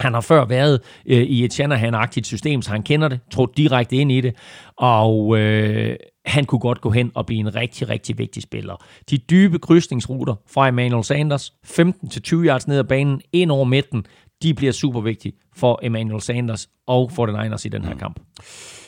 han 0.00 0.14
har 0.14 0.20
før 0.20 0.44
været 0.44 0.80
øh, 1.06 1.22
i 1.22 1.44
et 1.44 1.60
Shanahan-agtigt 1.60 2.26
system, 2.26 2.62
så 2.62 2.70
han 2.70 2.82
kender 2.82 3.08
det, 3.08 3.20
tror 3.30 3.52
direkte 3.56 3.96
ind 3.96 4.12
i 4.12 4.20
det, 4.20 4.34
og 4.76 5.38
øh, 5.38 5.96
han 6.26 6.44
kunne 6.44 6.58
godt 6.58 6.80
gå 6.80 6.90
hen 6.90 7.12
og 7.14 7.26
blive 7.26 7.40
en 7.40 7.54
rigtig, 7.54 7.88
rigtig 7.88 8.18
vigtig 8.18 8.42
spiller. 8.42 8.84
De 9.10 9.18
dybe 9.18 9.58
krydsningsruter 9.58 10.34
fra 10.50 10.68
Emmanuel 10.68 11.04
Sanders, 11.04 11.52
15-20 11.66 12.34
yards 12.34 12.68
ned 12.68 12.78
ad 12.78 12.84
banen, 12.84 13.20
ind 13.32 13.50
over 13.50 13.64
midten, 13.64 14.06
de 14.42 14.54
bliver 14.54 14.72
super 14.72 15.00
vigtige 15.00 15.32
for 15.56 15.80
Emmanuel 15.82 16.20
Sanders 16.20 16.68
og 16.86 17.12
for 17.12 17.26
den 17.26 17.36
Niners 17.42 17.64
i 17.64 17.68
den 17.68 17.84
her 17.84 17.94
mm. 17.94 17.98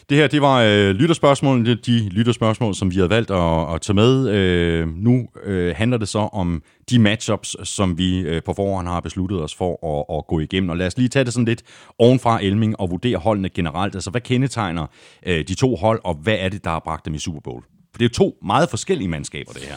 Det 0.09 0.17
her, 0.17 0.27
det 0.27 0.43
var 0.43 0.63
øh, 0.63 0.91
lytterspørgsmålene, 0.91 1.75
de 1.75 2.09
lytterspørgsmål, 2.09 2.75
som 2.75 2.91
vi 2.91 2.97
havde 2.97 3.11
valgt 3.11 3.31
at, 3.31 3.75
at 3.75 3.81
tage 3.81 3.95
med. 3.95 4.29
Øh, 4.31 4.89
nu 4.97 5.29
øh, 5.45 5.75
handler 5.77 5.99
det 5.99 6.09
så 6.09 6.19
om 6.19 6.63
de 6.91 6.99
matchups, 6.99 7.57
som 7.63 7.99
vi 7.99 8.21
øh, 8.21 8.43
på 8.43 8.53
forhånd 8.53 8.89
har 8.89 9.01
besluttet 9.01 9.43
os 9.43 9.55
for 9.55 9.99
at, 9.99 10.19
at 10.19 10.27
gå 10.27 10.41
igennem. 10.41 10.71
Og 10.71 10.77
lad 10.77 10.87
os 10.87 10.97
lige 10.97 11.09
tage 11.09 11.25
det 11.25 11.33
sådan 11.33 11.45
lidt 11.45 11.63
ovenfra 11.99 12.43
Elming 12.43 12.81
og 12.81 12.91
vurdere 12.91 13.17
holdene 13.17 13.49
generelt. 13.49 13.95
Altså, 13.95 14.11
hvad 14.11 14.21
kendetegner 14.21 14.87
øh, 15.27 15.45
de 15.49 15.55
to 15.55 15.77
hold, 15.77 16.01
og 16.05 16.15
hvad 16.15 16.37
er 16.39 16.49
det, 16.49 16.65
der 16.65 16.71
har 16.71 16.83
bragt 16.85 17.05
dem 17.05 17.15
i 17.15 17.19
Super 17.19 17.41
Bowl? 17.41 17.63
For 17.63 17.99
det 17.99 18.05
er 18.05 18.09
jo 18.09 18.15
to 18.15 18.39
meget 18.47 18.71
forskellige 18.71 19.09
mandskaber, 19.09 19.53
det 19.53 19.63
her. 19.63 19.77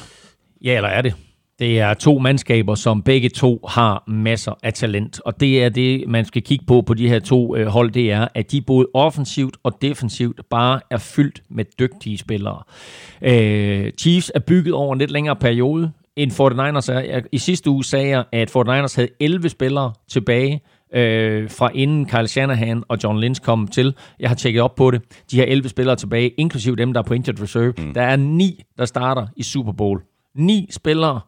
Ja, 0.64 0.76
eller 0.76 0.90
er 0.90 1.02
det? 1.02 1.14
Det 1.60 1.80
er 1.80 1.94
to 1.94 2.20
mandskaber, 2.20 2.76
som 2.76 3.02
begge 3.02 3.30
to 3.30 3.66
har 3.68 4.04
masser 4.08 4.54
af 4.64 4.74
talent, 4.74 5.20
og 5.26 5.40
det 5.40 5.64
er 5.64 5.70
det, 5.70 6.08
man 6.08 6.26
skal 6.26 6.42
kigge 6.42 6.66
på 6.66 6.82
på 6.82 6.94
de 6.94 7.10
her 7.10 7.20
to 7.20 7.56
øh, 7.56 7.68
hold, 7.68 7.92
det 7.92 8.12
er, 8.12 8.28
at 8.36 8.52
de 8.52 8.62
både 8.62 8.88
offensivt 8.94 9.58
og 9.64 9.78
defensivt 9.82 10.42
bare 10.50 10.80
er 10.92 10.98
fyldt 10.98 11.44
med 11.50 11.66
dygtige 11.80 12.18
spillere. 12.18 12.64
Øh, 13.22 13.92
Chiefs 14.00 14.32
er 14.36 14.40
bygget 14.40 14.74
over 14.74 14.94
en 14.94 15.00
lidt 15.00 15.12
længere 15.12 15.36
periode 15.36 15.92
end 16.16 16.32
49ers 16.32 16.92
er. 16.92 17.22
I 17.32 17.38
sidste 17.38 17.70
uge 17.70 17.84
sagde 17.84 18.10
jeg, 18.10 18.24
at 18.32 18.56
49ers 18.56 18.96
havde 18.96 19.10
11 19.20 19.50
spillere 19.50 19.94
tilbage, 20.10 20.62
øh, 20.94 21.50
fra 21.50 21.72
inden 21.74 22.06
Kyle 22.06 22.28
Shanahan 22.28 22.84
og 22.88 22.98
John 23.04 23.20
Lynch 23.20 23.42
kom 23.42 23.68
til. 23.68 23.96
Jeg 24.20 24.30
har 24.30 24.36
tjekket 24.36 24.62
op 24.62 24.76
på 24.76 24.92
det. 24.92 25.02
De 25.32 25.40
har 25.40 25.46
11 25.46 25.70
spillere 25.70 25.96
tilbage, 25.96 26.30
inklusive 26.30 26.76
dem, 26.76 26.94
der 26.94 27.02
er 27.02 27.06
på 27.06 27.14
injured 27.14 27.42
reserve. 27.42 27.74
Mm. 27.78 27.94
Der 27.94 28.02
er 28.02 28.16
ni, 28.16 28.64
der 28.78 28.86
starter 28.86 29.28
i 29.36 29.44
Super 29.44 29.72
Bowl. 29.72 30.02
Ni 30.36 30.68
spillere 30.72 31.20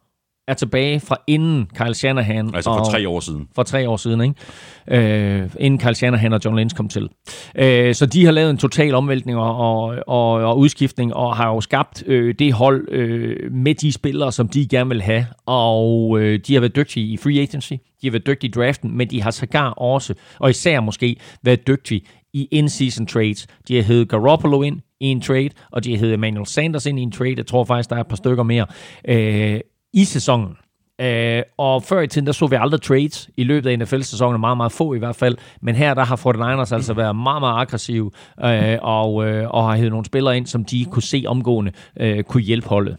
er 0.50 0.54
tilbage 0.54 1.00
fra 1.00 1.18
inden 1.28 1.68
Kyle 1.76 1.94
Shanahan. 1.94 2.56
Altså 2.56 2.70
for 2.70 2.92
tre 2.92 3.10
år 3.10 3.20
siden. 3.20 3.48
For 3.56 3.64
tre 3.64 3.90
år 3.90 3.98
siden, 3.98 4.22
ikke? 4.22 5.42
Øh, 5.42 5.50
inden 5.60 5.80
Kyle 5.80 5.96
Shanahan 5.96 6.34
og 6.34 6.42
John 6.46 6.58
Lynch 6.58 6.76
kom 6.76 6.90
til. 6.90 7.10
Øh, 7.56 7.96
så 7.96 8.06
de 8.06 8.26
har 8.26 8.32
lavet 8.32 8.50
en 8.50 8.58
total 8.58 8.96
omvæltning 8.96 9.38
og, 9.38 9.58
og, 9.58 9.96
og, 10.08 10.32
og 10.32 10.60
udskiftning, 10.60 11.14
og 11.14 11.36
har 11.36 11.48
jo 11.48 11.62
skabt 11.62 12.04
øh, 12.08 12.36
det 12.40 12.54
hold 12.54 12.88
øh, 12.92 13.52
med 13.52 13.76
de 13.76 13.92
spillere, 13.92 14.32
som 14.32 14.48
de 14.48 14.68
gerne 14.68 14.90
vil 14.90 15.02
have. 15.02 15.26
Og 15.46 16.20
øh, 16.20 16.40
de 16.48 16.54
har 16.54 16.60
været 16.60 16.76
dygtige 16.76 17.06
i 17.06 17.18
free 17.18 17.42
agency, 17.42 17.74
de 17.74 18.08
har 18.08 18.12
været 18.12 18.28
dygtige 18.28 18.50
i 18.50 18.52
draften, 18.52 18.98
men 18.98 19.10
de 19.10 19.22
har 19.22 19.32
sågar 19.32 19.70
også, 19.70 20.14
og 20.40 20.50
især 20.50 20.80
måske, 20.80 21.16
været 21.44 21.68
dygtige 21.68 22.02
i 22.34 22.48
in-season 22.52 23.06
trades. 23.06 23.48
De 23.68 23.76
har 23.76 23.84
heddet 23.84 24.10
Garoppolo 24.10 24.62
ind 24.62 24.80
i 25.00 25.06
en 25.06 25.22
trade, 25.22 25.50
og 25.72 25.84
de 25.84 25.92
har 25.92 25.98
heddet 25.98 26.14
Emmanuel 26.14 26.48
Sanders 26.48 26.86
ind 26.86 27.00
i 27.00 27.02
en 27.02 27.12
trade. 27.12 27.34
Jeg 27.38 27.48
tror 27.48 27.64
faktisk, 27.64 27.90
der 27.90 27.96
er 27.96 28.02
et 28.02 28.08
par 28.08 28.16
stykker 28.16 28.44
mere 28.44 28.66
øh, 29.08 29.60
i 29.94 30.06
sæsonen. 30.06 30.58
Øh, 31.02 31.44
og 31.58 31.84
før 31.84 32.02
i 32.02 32.08
tiden, 32.08 32.26
der 32.26 32.32
så 32.32 32.48
vi 32.48 32.56
aldrig 32.60 32.82
trades 32.82 33.30
i 33.38 33.44
løbet 33.44 33.70
af 33.70 33.80
NFL-sæsonen, 33.80 34.42
meget, 34.42 34.58
meget 34.58 34.72
få 34.72 34.94
i 34.94 35.00
hvert 35.00 35.16
fald. 35.16 35.38
Men 35.62 35.76
her, 35.76 35.94
der 35.94 36.04
har 36.04 36.16
49ers 36.16 36.76
altså 36.76 36.94
været 36.94 37.16
meget, 37.16 37.42
meget 37.42 37.62
aggressive, 37.62 38.12
øh, 38.46 38.78
og, 38.82 39.28
øh, 39.28 39.50
og 39.50 39.70
har 39.70 39.76
hævet 39.76 39.92
nogle 39.92 40.06
spillere 40.06 40.38
ind, 40.38 40.48
som 40.48 40.66
de 40.66 40.86
kunne 40.86 41.04
se 41.04 41.24
omgående 41.28 41.72
øh, 42.00 42.24
kunne 42.24 42.44
hjælpe 42.44 42.68
holdet. 42.68 42.98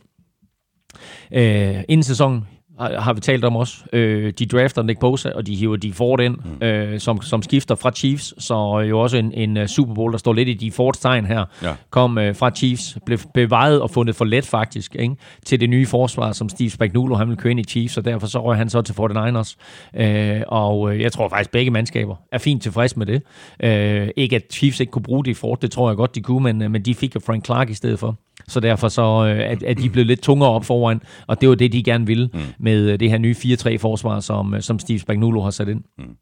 Øh, 1.33 1.85
inden 1.89 2.03
sæsonen, 2.03 2.47
har 2.81 3.13
vi 3.13 3.21
talt 3.21 3.45
om 3.45 3.57
også. 3.57 3.77
Øh, 3.93 4.33
de 4.39 4.47
drafter 4.47 4.83
Nick 4.83 5.01
Bosa, 5.01 5.31
og 5.31 5.47
de 5.47 5.57
hiver 5.57 5.77
de 5.77 5.93
Ford 5.93 6.21
ind, 6.21 6.37
mm. 6.61 6.67
øh, 6.67 7.01
som, 7.01 7.23
som 7.23 7.43
skifter 7.43 7.75
fra 7.75 7.91
Chiefs, 7.91 8.45
så 8.45 8.79
jo 8.79 9.01
også 9.01 9.17
en, 9.17 9.33
en 9.33 9.57
uh, 9.57 9.67
Super 9.67 9.95
Bowl, 9.95 10.13
der 10.13 10.19
står 10.19 10.33
lidt 10.33 10.49
i 10.49 10.55
de 10.55 10.73
Fords 10.73 10.99
tegn 10.99 11.27
her, 11.27 11.45
ja. 11.63 11.73
kom 11.91 12.19
øh, 12.19 12.35
fra 12.37 12.51
Chiefs, 12.51 12.99
blev 13.07 13.19
bevejet 13.35 13.81
og 13.81 13.91
fundet 13.91 14.17
for 14.17 14.25
let 14.25 14.47
faktisk, 14.47 14.97
ikke? 14.99 15.17
til 15.47 15.61
det 15.61 15.71
nye 15.71 15.87
forsvar, 15.87 16.33
som 16.33 16.49
Steve 16.49 16.71
Spagnuolo, 16.71 17.15
han 17.15 17.29
vil 17.29 17.37
køre 17.37 17.51
ind 17.51 17.61
i 17.61 17.65
Chiefs, 17.65 17.97
og 17.97 18.05
derfor 18.05 18.27
så 18.27 18.43
røg 18.43 18.57
han 18.57 18.71
så 18.71 18.83
til 18.83 18.93
49ers. 18.93 19.57
Øh, 20.03 20.43
og 20.47 20.95
øh, 20.95 21.01
jeg 21.01 21.13
tror 21.13 21.29
faktisk, 21.29 21.51
begge 21.51 21.71
mandskaber 21.71 22.17
er 22.33 22.39
fint 22.39 22.63
tilfreds 22.63 22.97
med 22.97 23.07
det. 23.07 23.23
Øh, 23.63 24.09
ikke 24.17 24.37
at 24.37 24.43
Chiefs 24.53 24.81
ikke 24.81 24.91
kunne 24.91 25.03
bruge 25.03 25.25
det 25.25 25.31
i 25.31 25.35
Ford, 25.35 25.61
det 25.61 25.71
tror 25.71 25.91
jeg 25.91 25.97
godt, 25.97 26.15
de 26.15 26.21
kunne, 26.21 26.43
men, 26.43 26.63
øh, 26.63 26.71
men 26.71 26.83
de 26.83 26.95
fik 26.95 27.15
jo 27.15 27.21
Frank 27.21 27.45
Clark 27.45 27.71
i 27.71 27.75
stedet 27.75 27.99
for. 27.99 28.17
Så 28.51 28.61
derfor 28.61 28.89
så 28.89 29.27
øh, 29.27 29.51
at, 29.51 29.63
at 29.63 29.79
de 29.79 29.91
blev 29.91 30.05
lidt 30.05 30.23
tungere 30.23 30.51
op 30.51 30.65
foran, 30.65 31.01
og 31.27 31.41
det 31.41 31.49
var 31.49 31.55
det, 31.55 31.73
de 31.73 31.83
gerne 31.83 32.07
ville 32.07 32.31
mm. 32.35 32.41
med 32.59 32.91
øh, 32.91 33.01
det 33.01 33.11
her 33.11 33.19
nye 33.19 33.35
4-3-forsvar, 33.39 34.21
som, 34.21 34.55
øh, 34.55 34.61
som 34.61 34.79
Steve 34.79 34.99
Spagnuolo 34.99 35.41
har 35.41 35.51
sat 35.51 35.69
ind. 35.69 35.83
Mm. 35.99 36.17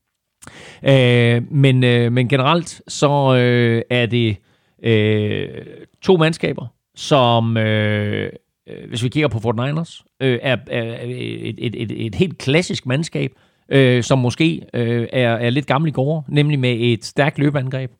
Øh, 0.88 1.42
men, 1.52 1.84
øh, 1.84 2.12
men 2.12 2.28
generelt 2.28 2.82
så 2.88 3.36
øh, 3.36 3.82
er 3.90 4.06
det 4.06 4.36
øh, 4.82 5.48
to 6.02 6.16
mandskaber, 6.16 6.66
som, 6.96 7.56
øh, 7.56 8.32
hvis 8.88 9.04
vi 9.04 9.08
kigger 9.08 9.28
på 9.28 9.38
Fort 9.38 9.56
Niners, 9.56 10.04
øh, 10.22 10.38
er, 10.42 10.56
er 10.70 10.96
et, 11.02 11.54
et, 11.58 11.82
et, 11.82 12.06
et 12.06 12.14
helt 12.14 12.38
klassisk 12.38 12.86
mandskab, 12.86 13.32
øh, 13.68 14.02
som 14.02 14.18
måske 14.18 14.62
øh, 14.74 15.06
er, 15.12 15.30
er 15.30 15.50
lidt 15.50 15.66
gammel 15.66 15.88
i 15.88 15.92
går, 15.92 16.24
nemlig 16.28 16.58
med 16.58 16.76
et 16.80 17.04
stærkt 17.04 17.38
løbeangreb, 17.38 17.90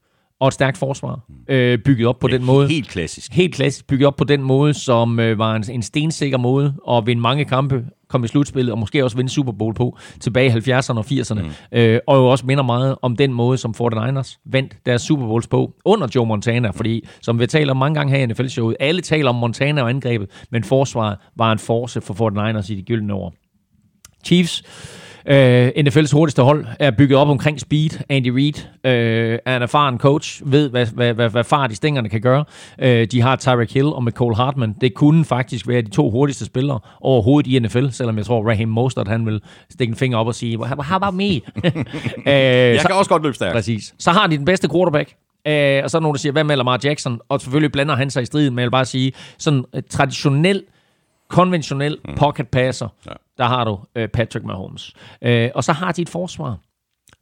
og 0.41 0.49
et 0.49 0.55
stærkt 0.55 0.79
forsvar, 0.79 1.21
øh, 1.49 1.79
bygget 1.79 2.09
op 2.09 2.19
på 2.19 2.29
ja, 2.29 2.37
den 2.37 2.45
måde. 2.45 2.69
Helt 2.69 2.89
klassisk. 2.89 3.33
Helt 3.33 3.55
klassisk, 3.55 3.87
bygget 3.87 4.07
op 4.07 4.17
på 4.17 4.25
den 4.25 4.43
måde, 4.43 4.75
som 4.75 5.21
øh, 5.21 5.39
var 5.39 5.57
en, 5.57 5.65
en 5.71 5.83
stensikker 5.83 6.39
måde 6.39 6.75
at 6.91 7.07
vinde 7.07 7.23
mange 7.23 7.45
kampe, 7.45 7.85
komme 8.09 8.25
i 8.25 8.29
slutspillet, 8.29 8.73
og 8.73 8.79
måske 8.79 9.05
også 9.05 9.17
vinde 9.17 9.31
Super 9.31 9.53
Bowl 9.53 9.75
på, 9.75 9.99
tilbage 10.21 10.47
i 10.47 10.51
70'erne 10.51 10.99
og 10.99 11.05
80'erne. 11.11 11.43
Mm. 11.43 11.79
Øh, 11.79 12.01
og 12.07 12.17
jo 12.17 12.27
også 12.27 12.47
minder 12.47 12.65
meget 12.65 12.97
om 13.03 13.17
den 13.17 13.33
måde, 13.33 13.59
som 13.59 13.75
49ers 13.83 14.43
vandt 14.47 14.77
deres 14.87 15.03
Super 15.03 15.27
Bowls 15.27 15.47
på, 15.47 15.75
under 15.85 16.09
Joe 16.15 16.27
Montana, 16.27 16.71
fordi, 16.71 17.07
som 17.23 17.41
vi 17.41 17.47
taler 17.47 17.71
om 17.71 17.77
mange 17.77 17.95
gange 17.95 18.17
her 18.17 18.23
i 18.23 18.27
NFL-showet, 18.27 18.77
alle 18.81 19.01
taler 19.01 19.29
om 19.29 19.35
Montana 19.35 19.83
og 19.83 19.89
angrebet, 19.89 20.31
men 20.51 20.65
forsvaret 20.65 21.17
var 21.37 21.53
en 21.53 21.59
force 21.59 22.01
for 22.01 22.15
49ers 22.15 22.73
i 22.73 22.75
de 22.75 22.83
gyldne 22.83 23.15
år. 23.15 23.35
Chiefs 24.25 24.63
øh, 25.27 25.69
NFL's 25.69 26.13
hurtigste 26.13 26.43
hold 26.43 26.67
er 26.79 26.91
bygget 26.91 27.19
op 27.19 27.29
omkring 27.29 27.61
speed. 27.61 27.91
Andy 28.09 28.29
Reid 28.29 28.55
uh, 28.85 29.39
er 29.47 29.57
en 29.57 29.63
erfaren 29.63 29.99
coach, 29.99 30.43
ved 30.45 30.71
hvad, 30.71 30.87
hvad, 30.87 31.15
hvad, 31.15 31.29
hvad 31.29 31.45
fart 31.45 31.73
i 31.73 31.75
stængerne 31.75 32.09
kan 32.09 32.21
gøre. 32.21 32.45
Uh, 32.83 32.87
de 32.87 33.21
har 33.21 33.37
Tyreek 33.37 33.75
Hill 33.75 33.87
og 33.87 34.05
McCall 34.05 34.35
Hartman. 34.35 34.75
Det 34.81 34.95
kunne 34.95 35.25
faktisk 35.25 35.69
være 35.69 35.83
de 35.83 35.91
to 35.91 36.11
hurtigste 36.11 36.45
spillere 36.45 36.81
overhovedet 37.01 37.51
i 37.51 37.59
NFL, 37.59 37.89
selvom 37.91 38.17
jeg 38.17 38.27
tror, 38.27 38.49
Raheem 38.49 38.69
Mostert 38.69 39.09
han 39.09 39.27
vil 39.27 39.43
stikke 39.71 39.91
en 39.91 39.97
finger 39.97 40.19
op 40.19 40.27
og 40.27 40.35
sige, 40.35 40.59
how 40.67 40.97
about 40.97 41.15
me? 41.15 41.25
uh, 41.25 41.41
jeg 42.27 42.81
så, 42.81 42.87
kan 42.87 42.97
også 42.97 43.11
godt 43.11 43.23
løbe 43.23 43.35
stærkt. 43.35 43.55
Præcis. 43.55 43.95
Så 43.99 44.11
har 44.11 44.27
de 44.27 44.37
den 44.37 44.45
bedste 44.45 44.69
quarterback. 44.69 45.15
Uh, 45.49 45.85
og 45.85 45.91
så 45.91 45.99
er 45.99 46.01
nogen, 46.01 46.15
der 46.15 46.19
siger, 46.19 46.33
hvad 46.33 46.45
med 46.45 46.57
Lamar 46.57 46.81
Jackson? 46.85 47.21
Og 47.29 47.41
selvfølgelig 47.41 47.73
blander 47.73 47.97
han 47.97 48.11
sig 48.11 48.23
i 48.23 48.27
striden, 48.27 48.55
men 48.55 48.59
jeg 48.59 48.67
vil 48.67 48.71
bare 48.71 48.85
sige, 48.85 49.13
sådan 49.39 49.65
uh, 49.73 49.81
traditionel, 49.91 50.63
konventionel 51.29 51.99
mm. 52.05 52.15
pocket 52.15 52.49
passer. 52.49 52.89
Ja 53.07 53.13
der 53.39 53.45
har 53.45 53.65
du 53.65 53.79
øh, 53.95 54.09
Patrick 54.09 54.45
Mahomes. 54.45 54.95
Øh, 55.23 55.51
og 55.55 55.65
så 55.65 55.73
har 55.73 55.93
de 55.93 56.03
et 56.03 56.09
forsvar, 56.09 56.59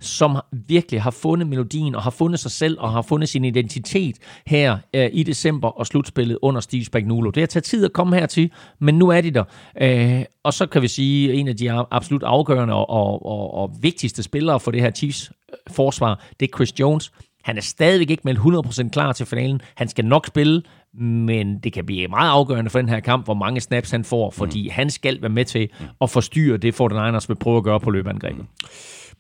som 0.01 0.37
virkelig 0.53 1.03
har 1.03 1.11
fundet 1.11 1.49
melodien 1.49 1.95
og 1.95 2.03
har 2.03 2.11
fundet 2.11 2.41
sig 2.41 2.51
selv 2.51 2.81
og 2.81 2.93
har 2.93 3.03
fundet 3.03 3.28
sin 3.28 3.45
identitet 3.45 4.16
her 4.47 4.78
øh, 4.95 5.11
i 5.12 5.23
december 5.23 5.69
og 5.69 5.87
slutspillet 5.87 6.39
under 6.43 6.61
Steve 6.61 6.85
Spagnuolo. 6.85 7.31
Det 7.31 7.41
har 7.41 7.47
taget 7.47 7.65
tid 7.65 7.85
at 7.85 7.93
komme 7.93 8.16
hertil, 8.16 8.51
men 8.78 8.99
nu 8.99 9.09
er 9.09 9.20
de 9.20 9.31
der. 9.31 9.45
Øh, 9.81 10.24
og 10.43 10.55
så 10.55 10.66
kan 10.66 10.83
vi 10.83 10.89
sige, 10.89 11.33
at 11.33 11.39
en 11.39 11.49
af 11.49 11.57
de 11.57 11.73
absolut 11.73 12.23
afgørende 12.23 12.74
og, 12.74 12.91
og, 12.91 13.27
og, 13.27 13.55
og 13.55 13.77
vigtigste 13.81 14.23
spillere 14.23 14.61
for 14.61 14.70
det 14.70 14.81
her 14.81 14.91
Chiefs 14.91 15.33
øh, 15.53 15.74
forsvar, 15.74 16.24
det 16.41 16.49
er 16.53 16.57
Chris 16.57 16.81
Jones. 16.81 17.12
Han 17.45 17.57
er 17.57 17.62
stadigvæk 17.62 18.11
ikke 18.11 18.23
meldt 18.24 18.41
100% 18.87 18.89
klar 18.89 19.12
til 19.12 19.27
finalen. 19.27 19.61
Han 19.74 19.89
skal 19.89 20.05
nok 20.05 20.27
spille, 20.27 20.62
men 20.98 21.59
det 21.59 21.73
kan 21.73 21.86
blive 21.86 22.09
meget 22.09 22.31
afgørende 22.31 22.70
for 22.70 22.78
den 22.78 22.89
her 22.89 23.01
kamp, 23.01 23.24
hvor 23.24 23.35
mange 23.35 23.60
snaps 23.60 23.90
han 23.90 24.05
får, 24.05 24.31
fordi 24.31 24.62
mm. 24.62 24.70
han 24.73 24.90
skal 24.90 25.23
være 25.23 25.31
med 25.31 25.44
til 25.44 25.68
at 26.01 26.10
forstyrre 26.10 26.56
det, 26.56 26.74
for 26.74 26.89
den 26.89 26.97
Niners 26.97 27.28
vil 27.28 27.35
prøve 27.35 27.56
at 27.56 27.64
gøre 27.64 27.81
på 27.81 27.90
løbeangrebet. 27.90 28.39
Mm. 28.39 28.66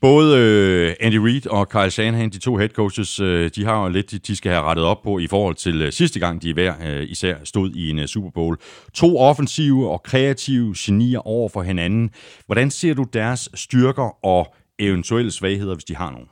Både 0.00 0.38
øh, 0.38 0.94
Andy 1.00 1.14
Reid 1.14 1.46
og 1.46 1.68
Kyle 1.68 1.90
Shanahan, 1.90 2.30
de 2.30 2.38
to 2.38 2.56
head 2.56 2.68
coaches, 2.68 3.20
øh, 3.20 3.50
de 3.56 3.64
har 3.64 3.82
jo 3.82 3.88
lidt, 3.88 4.26
de 4.26 4.36
skal 4.36 4.52
have 4.52 4.64
rettet 4.64 4.84
op 4.84 5.02
på 5.02 5.18
i 5.18 5.26
forhold 5.26 5.54
til 5.54 5.82
øh, 5.82 5.92
sidste 5.92 6.20
gang, 6.20 6.42
de 6.42 6.52
hver 6.52 6.74
øh, 6.86 7.06
især 7.08 7.34
stod 7.44 7.70
i 7.70 7.90
en 7.90 7.98
øh, 7.98 8.06
Super 8.06 8.30
Bowl. 8.30 8.56
To 8.94 9.18
offensive 9.18 9.90
og 9.90 10.02
kreative 10.02 10.74
genier 10.78 11.26
over 11.26 11.48
for 11.48 11.62
hinanden. 11.62 12.10
Hvordan 12.46 12.70
ser 12.70 12.94
du 12.94 13.04
deres 13.12 13.48
styrker 13.54 14.24
og 14.24 14.54
eventuelle 14.78 15.30
svagheder, 15.30 15.74
hvis 15.74 15.84
de 15.84 15.96
har 15.96 16.10
nogen? 16.10 16.28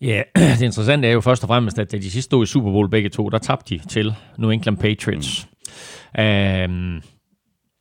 Ja, 0.00 0.22
det 0.58 0.62
interessante 0.62 1.08
er 1.08 1.12
jo 1.12 1.20
først 1.20 1.42
og 1.42 1.48
fremmest, 1.48 1.78
at 1.78 1.92
da 1.92 1.96
de 1.96 2.02
sidste 2.10 2.22
stod 2.22 2.44
i 2.44 2.46
Super 2.46 2.70
Bowl 2.70 2.88
begge 2.88 3.08
to, 3.08 3.28
der 3.28 3.38
tabte 3.38 3.74
de 3.74 3.88
til 3.88 4.14
New 4.38 4.50
England 4.50 4.76
Patriots. 4.76 5.48
Mm. 6.14 6.22
Um, 6.22 7.02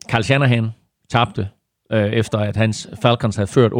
Carl 0.10 0.24
Shanahan 0.24 0.70
tabte, 1.10 1.48
uh, 1.94 2.00
efter 2.00 2.38
at 2.38 2.56
hans 2.56 2.90
Falcons 3.02 3.36
havde 3.36 3.48
ført 3.48 3.72
28-3. 3.72 3.76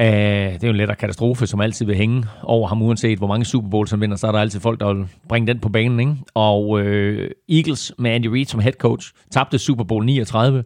Uh, 0.00 0.04
det 0.04 0.04
er 0.04 0.58
jo 0.62 0.70
en 0.70 0.76
lettere 0.76 0.96
katastrofe, 0.96 1.46
som 1.46 1.60
altid 1.60 1.86
vil 1.86 1.96
hænge 1.96 2.24
over 2.42 2.68
ham, 2.68 2.82
uanset 2.82 3.18
hvor 3.18 3.26
mange 3.26 3.44
Super 3.44 3.68
Bowls 3.68 3.90
han 3.90 4.00
vinder, 4.00 4.16
så 4.16 4.26
er 4.26 4.32
der 4.32 4.38
altid 4.38 4.60
folk, 4.60 4.80
der 4.80 4.94
vil 4.94 5.06
bringe 5.28 5.46
den 5.46 5.58
på 5.58 5.68
banen. 5.68 6.00
Ikke? 6.00 6.16
Og 6.34 6.68
uh, 6.68 6.82
Eagles 7.48 7.92
med 7.98 8.10
Andy 8.10 8.26
Reid 8.26 8.46
som 8.46 8.60
head 8.60 8.72
coach 8.72 9.12
tabte 9.30 9.58
Super 9.58 9.84
Bowl 9.84 10.04
39. 10.04 10.64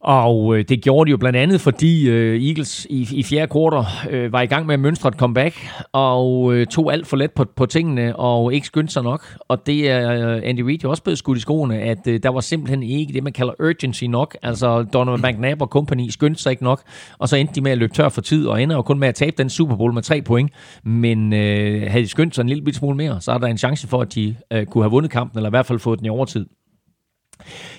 Og 0.00 0.58
øh, 0.58 0.64
det 0.68 0.82
gjorde 0.82 1.08
de 1.08 1.10
jo 1.10 1.16
blandt 1.16 1.38
andet, 1.38 1.60
fordi 1.60 2.08
øh, 2.08 2.44
Eagles 2.46 2.86
i, 2.90 3.08
i 3.12 3.22
fjerde 3.22 3.46
kvartal 3.46 4.10
øh, 4.10 4.32
var 4.32 4.40
i 4.40 4.46
gang 4.46 4.66
med 4.66 4.74
at 4.74 4.80
mønstre 4.80 5.08
et 5.08 5.14
comeback, 5.14 5.56
og 5.92 6.54
øh, 6.54 6.66
tog 6.66 6.92
alt 6.92 7.06
for 7.06 7.16
let 7.16 7.32
på, 7.32 7.44
på 7.56 7.66
tingene, 7.66 8.16
og 8.16 8.54
ikke 8.54 8.66
skyndte 8.66 8.92
sig 8.92 9.02
nok. 9.02 9.36
Og 9.48 9.66
det 9.66 9.90
er 9.90 10.12
øh, 10.12 10.42
Andy 10.44 10.60
Reid 10.60 10.78
jo 10.84 10.90
også 10.90 11.02
blevet 11.02 11.18
skudt 11.18 11.38
i 11.38 11.40
skoene, 11.40 11.80
at 11.80 12.06
øh, 12.06 12.20
der 12.22 12.28
var 12.28 12.40
simpelthen 12.40 12.82
ikke 12.82 13.12
det, 13.12 13.22
man 13.22 13.32
kalder 13.32 13.52
urgency 13.60 14.04
nok. 14.04 14.36
Altså 14.42 14.82
Donovan 14.82 15.34
McNabb 15.34 15.62
og 15.62 15.68
company 15.68 16.08
skyndte 16.08 16.42
sig 16.42 16.50
ikke 16.50 16.64
nok, 16.64 16.82
og 17.18 17.28
så 17.28 17.36
endte 17.36 17.54
de 17.54 17.60
med 17.60 17.72
at 17.72 17.78
løbe 17.78 17.92
tør 17.92 18.08
for 18.08 18.20
tid, 18.20 18.46
og 18.46 18.62
ender 18.62 18.76
jo 18.76 18.82
kun 18.82 18.98
med 18.98 19.08
at 19.08 19.14
tabe 19.14 19.34
den 19.38 19.50
Super 19.50 19.76
Bowl 19.76 19.92
med 19.92 20.02
tre 20.02 20.22
point. 20.22 20.52
Men 20.84 21.32
øh, 21.32 21.90
havde 21.90 22.04
de 22.04 22.08
skyndt 22.08 22.34
sig 22.34 22.42
en 22.42 22.48
lille 22.48 22.74
smule 22.74 22.96
mere, 22.96 23.20
så 23.20 23.32
er 23.32 23.38
der 23.38 23.46
en 23.46 23.58
chance 23.58 23.88
for, 23.88 24.00
at 24.00 24.14
de 24.14 24.36
øh, 24.52 24.66
kunne 24.66 24.84
have 24.84 24.90
vundet 24.90 25.10
kampen, 25.10 25.38
eller 25.38 25.48
i 25.48 25.52
hvert 25.52 25.66
fald 25.66 25.78
fået 25.78 25.98
den 25.98 26.06
i 26.06 26.08
overtid. 26.08 26.46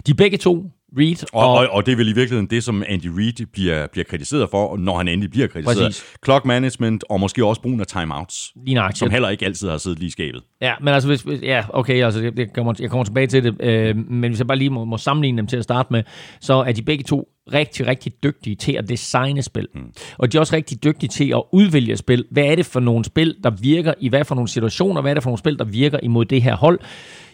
De 0.07 0.13
begge 0.13 0.37
to 0.37 0.65
Reed. 0.97 1.25
Og, 1.33 1.49
og, 1.49 1.57
og, 1.57 1.67
og 1.71 1.85
det 1.85 1.91
er 1.91 1.95
vel 1.95 2.07
i 2.07 2.13
virkeligheden 2.13 2.49
det, 2.49 2.63
som 2.63 2.83
Andy 2.87 3.05
Reid 3.05 3.45
bliver, 3.53 3.87
bliver 3.91 4.05
kritiseret 4.05 4.49
for, 4.49 4.77
når 4.77 4.97
han 4.97 5.07
endelig 5.07 5.31
bliver 5.31 5.47
kritiseret. 5.47 5.85
Præcis. 5.85 6.03
Clock 6.25 6.45
management, 6.45 7.03
og 7.09 7.19
måske 7.19 7.45
også 7.45 7.61
brugen 7.61 7.79
af 7.79 7.87
timeouts, 7.87 8.53
som 8.95 9.09
heller 9.09 9.29
ikke 9.29 9.45
altid 9.45 9.69
har 9.69 9.77
siddet 9.77 9.99
lige 9.99 10.07
i 10.07 10.11
skabet. 10.11 10.41
Ja, 10.61 10.73
men 10.81 10.93
altså, 10.93 11.09
hvis, 11.09 11.25
ja, 11.41 11.63
okay, 11.73 12.03
altså, 12.03 12.21
jeg, 12.21 12.39
jeg, 12.39 12.47
kommer, 12.53 12.73
jeg 12.79 12.89
kommer 12.89 13.03
tilbage 13.03 13.27
til 13.27 13.43
det, 13.43 13.61
øh, 13.61 13.95
men 13.95 14.31
hvis 14.31 14.39
jeg 14.39 14.47
bare 14.47 14.57
lige 14.57 14.69
må, 14.69 14.85
må 14.85 14.97
sammenligne 14.97 15.37
dem 15.37 15.47
til 15.47 15.57
at 15.57 15.63
starte 15.63 15.87
med, 15.91 16.03
så 16.41 16.53
er 16.53 16.71
de 16.71 16.81
begge 16.81 17.03
to 17.03 17.29
rigtig, 17.53 17.87
rigtig 17.87 18.13
dygtige 18.23 18.55
til 18.55 18.71
at 18.71 18.89
designe 18.89 19.41
spil. 19.41 19.67
Mm. 19.75 19.81
Og 20.17 20.31
de 20.31 20.37
er 20.37 20.39
også 20.39 20.55
rigtig 20.55 20.83
dygtige 20.83 21.09
til 21.09 21.29
at 21.29 21.43
udvælge 21.53 21.97
spil. 21.97 22.25
Hvad 22.31 22.43
er 22.43 22.55
det 22.55 22.65
for 22.65 22.79
nogle 22.79 23.05
spil, 23.05 23.35
der 23.43 23.49
virker 23.49 23.93
i 23.99 24.09
hvad 24.09 24.25
for 24.25 24.35
nogle 24.35 24.47
situationer? 24.47 25.01
Hvad 25.01 25.11
er 25.11 25.13
det 25.13 25.23
for 25.23 25.29
nogle 25.29 25.39
spil, 25.39 25.59
der 25.59 25.65
virker 25.65 25.99
imod 26.03 26.25
det 26.25 26.41
her 26.41 26.55
hold? 26.55 26.79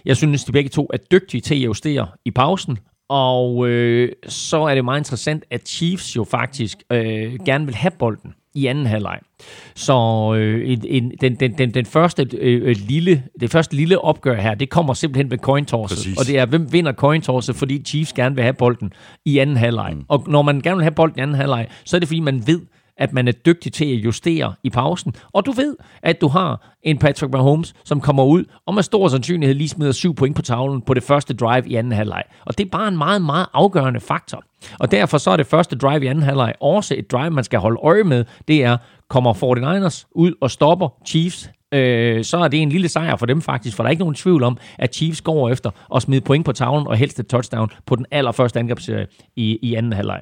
Jeg 0.06 0.18
synes, 0.18 0.44
de 0.44 0.52
begge 0.52 0.69
to 0.69 0.90
er 0.94 0.98
dygtige 1.11 1.41
til 1.41 1.56
at 1.56 1.61
justere 1.61 2.07
i 2.26 2.32
pausen, 2.32 2.77
og 3.10 3.68
øh, 3.68 4.11
så 4.27 4.57
er 4.57 4.76
det 4.76 4.86
meget 4.86 4.99
interessant, 4.99 5.44
at 5.52 5.68
Chiefs 5.68 6.15
jo 6.15 6.23
faktisk 6.23 6.77
øh, 6.91 7.34
gerne 7.45 7.65
vil 7.65 7.76
have 7.76 7.91
bolden. 7.91 8.34
i 8.56 8.65
anden 8.65 8.86
halvleg. 8.86 9.19
Så 9.76 9.94
øh, 10.38 10.72
en, 10.72 10.84
en, 10.88 11.11
den, 11.22 11.36
den, 11.36 11.57
den, 11.57 11.73
den 11.73 11.86
første, 11.86 12.27
øh, 12.38 12.76
lille, 12.80 13.23
det 13.40 13.52
første 13.52 13.76
lille 13.76 13.99
opgør 14.02 14.41
her, 14.41 14.56
det 14.56 14.69
kommer 14.69 14.94
simpelthen 14.94 15.32
ved 15.32 15.38
coin 15.38 15.65
tosset. 15.65 16.19
Og 16.19 16.27
det 16.27 16.40
er, 16.40 16.45
hvem 16.45 16.73
vinder 16.73 16.94
coin 16.94 17.22
tosset, 17.22 17.56
fordi 17.56 17.84
Chiefs 17.86 18.14
gerne 18.14 18.36
vil 18.36 18.44
have 18.44 18.53
bolden 18.53 18.94
i 19.26 19.38
anden 19.38 19.57
halvleg. 19.57 19.94
Mm. 19.95 20.06
Og 20.07 20.23
når 20.27 20.41
man 20.41 20.61
gerne 20.61 20.76
vil 20.76 20.84
have 20.84 20.91
bolden 20.95 21.19
i 21.19 21.22
anden 21.22 21.36
halvleg, 21.36 21.68
så 21.86 21.98
er 21.98 21.99
det 21.99 22.07
fordi, 22.07 22.19
man 22.19 22.48
ved, 22.48 22.61
at 22.97 23.13
man 23.13 23.27
er 23.27 23.31
dygtig 23.31 23.73
til 23.73 23.85
at 23.85 24.03
justere 24.03 24.53
i 24.63 24.69
pausen. 24.69 25.15
Og 25.34 25.45
du 25.45 25.51
ved, 25.51 25.76
at 26.03 26.22
du 26.22 26.27
har 26.27 26.76
en 26.84 26.97
Patrick 26.97 27.34
Mahomes, 27.34 27.73
som 27.85 28.01
kommer 28.01 28.23
ud 28.23 28.43
og 28.65 28.73
med 28.73 28.84
stor 28.84 29.07
sandsynlighed 29.07 29.55
lige 29.55 29.69
smider 29.69 29.91
syv 29.91 30.15
point 30.15 30.35
på 30.35 30.41
tavlen 30.41 30.81
på 30.81 30.93
det 30.93 31.03
første 31.03 31.34
drive 31.34 31.67
i 31.67 31.76
anden 31.76 31.93
halvleg. 31.93 32.23
Og 32.45 32.57
det 32.57 32.65
er 32.65 32.69
bare 32.69 32.88
en 32.88 32.97
meget, 32.97 33.22
meget 33.22 33.47
afgørende 33.53 33.99
faktor. 33.99 34.43
Og 34.80 34.91
derfor 34.91 35.17
så 35.17 35.31
er 35.31 35.38
det 35.38 35.47
første 35.47 35.76
drive 35.76 36.03
i 36.03 36.07
anden 36.07 36.23
halvleg 36.23 36.53
også 36.61 36.95
et 36.97 37.11
drive, 37.11 37.30
man 37.30 37.43
skal 37.43 37.59
holde 37.59 37.80
øje 37.84 38.03
med. 38.03 38.26
Det 38.47 38.63
er, 38.63 38.77
kommer 39.09 39.34
49ers 39.34 40.05
ud 40.11 40.34
og 40.41 40.51
stopper 40.51 40.89
Chiefs 41.07 41.49
øh, 41.73 42.23
så 42.23 42.38
er 42.38 42.47
det 42.47 42.61
en 42.61 42.69
lille 42.69 42.89
sejr 42.89 43.15
for 43.15 43.26
dem 43.26 43.41
faktisk, 43.41 43.76
for 43.76 43.84
der 43.84 43.88
er 43.88 43.91
ikke 43.91 44.03
nogen 44.03 44.15
tvivl 44.15 44.43
om, 44.43 44.57
at 44.77 44.95
Chiefs 44.95 45.22
går 45.22 45.49
efter 45.49 45.72
at 45.95 46.01
smide 46.01 46.22
point 46.22 46.45
på 46.45 46.51
tavlen 46.51 46.88
og 46.88 46.97
helst 46.97 47.19
et 47.19 47.27
touchdown 47.27 47.69
på 47.85 47.95
den 47.95 48.05
allerførste 48.11 48.59
angrebsserie 48.59 49.07
i, 49.35 49.59
i 49.61 49.76
anden 49.76 49.93
halvleg. 49.93 50.22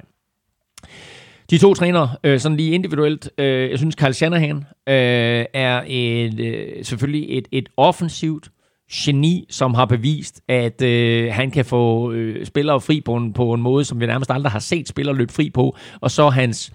De 1.50 1.58
to 1.58 1.74
trænere, 1.74 2.10
øh, 2.24 2.40
sådan 2.40 2.56
lige 2.56 2.70
individuelt, 2.70 3.30
øh, 3.38 3.70
jeg 3.70 3.78
synes, 3.78 3.94
Carl 3.94 4.12
Shanahan 4.12 4.56
øh, 4.88 5.44
er 5.54 5.82
et, 5.86 6.40
øh, 6.40 6.84
selvfølgelig 6.84 7.38
et, 7.38 7.48
et 7.52 7.68
offensivt 7.76 8.48
geni, 8.92 9.46
som 9.50 9.74
har 9.74 9.84
bevist, 9.84 10.40
at 10.48 10.82
øh, 10.82 11.32
han 11.32 11.50
kan 11.50 11.64
få 11.64 12.12
øh, 12.12 12.46
spillere 12.46 12.80
fri 12.80 13.00
på 13.00 13.16
en, 13.16 13.32
på 13.32 13.52
en 13.52 13.62
måde, 13.62 13.84
som 13.84 14.00
vi 14.00 14.06
nærmest 14.06 14.30
aldrig 14.30 14.52
har 14.52 14.58
set 14.58 14.88
spillere 14.88 15.16
løbe 15.16 15.32
fri 15.32 15.50
på, 15.50 15.76
og 16.00 16.10
så 16.10 16.28
hans 16.28 16.72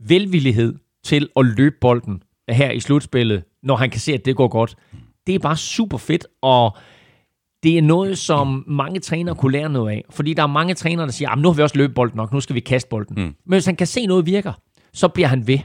velvillighed 0.00 0.74
til 1.04 1.28
at 1.36 1.46
løbe 1.46 1.76
bolden 1.80 2.22
her 2.48 2.70
i 2.70 2.80
slutspillet, 2.80 3.42
når 3.62 3.76
han 3.76 3.90
kan 3.90 4.00
se, 4.00 4.12
at 4.14 4.24
det 4.24 4.36
går 4.36 4.48
godt. 4.48 4.76
Det 5.26 5.34
er 5.34 5.38
bare 5.38 5.56
super 5.56 5.98
fedt, 5.98 6.26
og 6.42 6.76
det 7.62 7.78
er 7.78 7.82
noget, 7.82 8.18
som 8.18 8.64
mange 8.66 9.00
trænere 9.00 9.34
kunne 9.34 9.52
lære 9.52 9.68
noget 9.68 9.92
af. 9.92 10.04
Fordi 10.10 10.34
der 10.34 10.42
er 10.42 10.46
mange 10.46 10.74
trænere, 10.74 11.06
der 11.06 11.12
siger, 11.12 11.34
nu 11.34 11.48
har 11.48 11.54
vi 11.54 11.62
også 11.62 11.78
løbet 11.78 11.94
bolden 11.94 12.16
nok, 12.16 12.32
nu 12.32 12.40
skal 12.40 12.54
vi 12.54 12.60
kaste 12.60 12.88
bolden. 12.88 13.14
Mm. 13.16 13.22
Men 13.22 13.34
hvis 13.46 13.66
han 13.66 13.76
kan 13.76 13.86
se 13.86 14.06
noget 14.06 14.26
virker, 14.26 14.52
så 14.92 15.08
bliver 15.08 15.28
han 15.28 15.46
ved. 15.46 15.58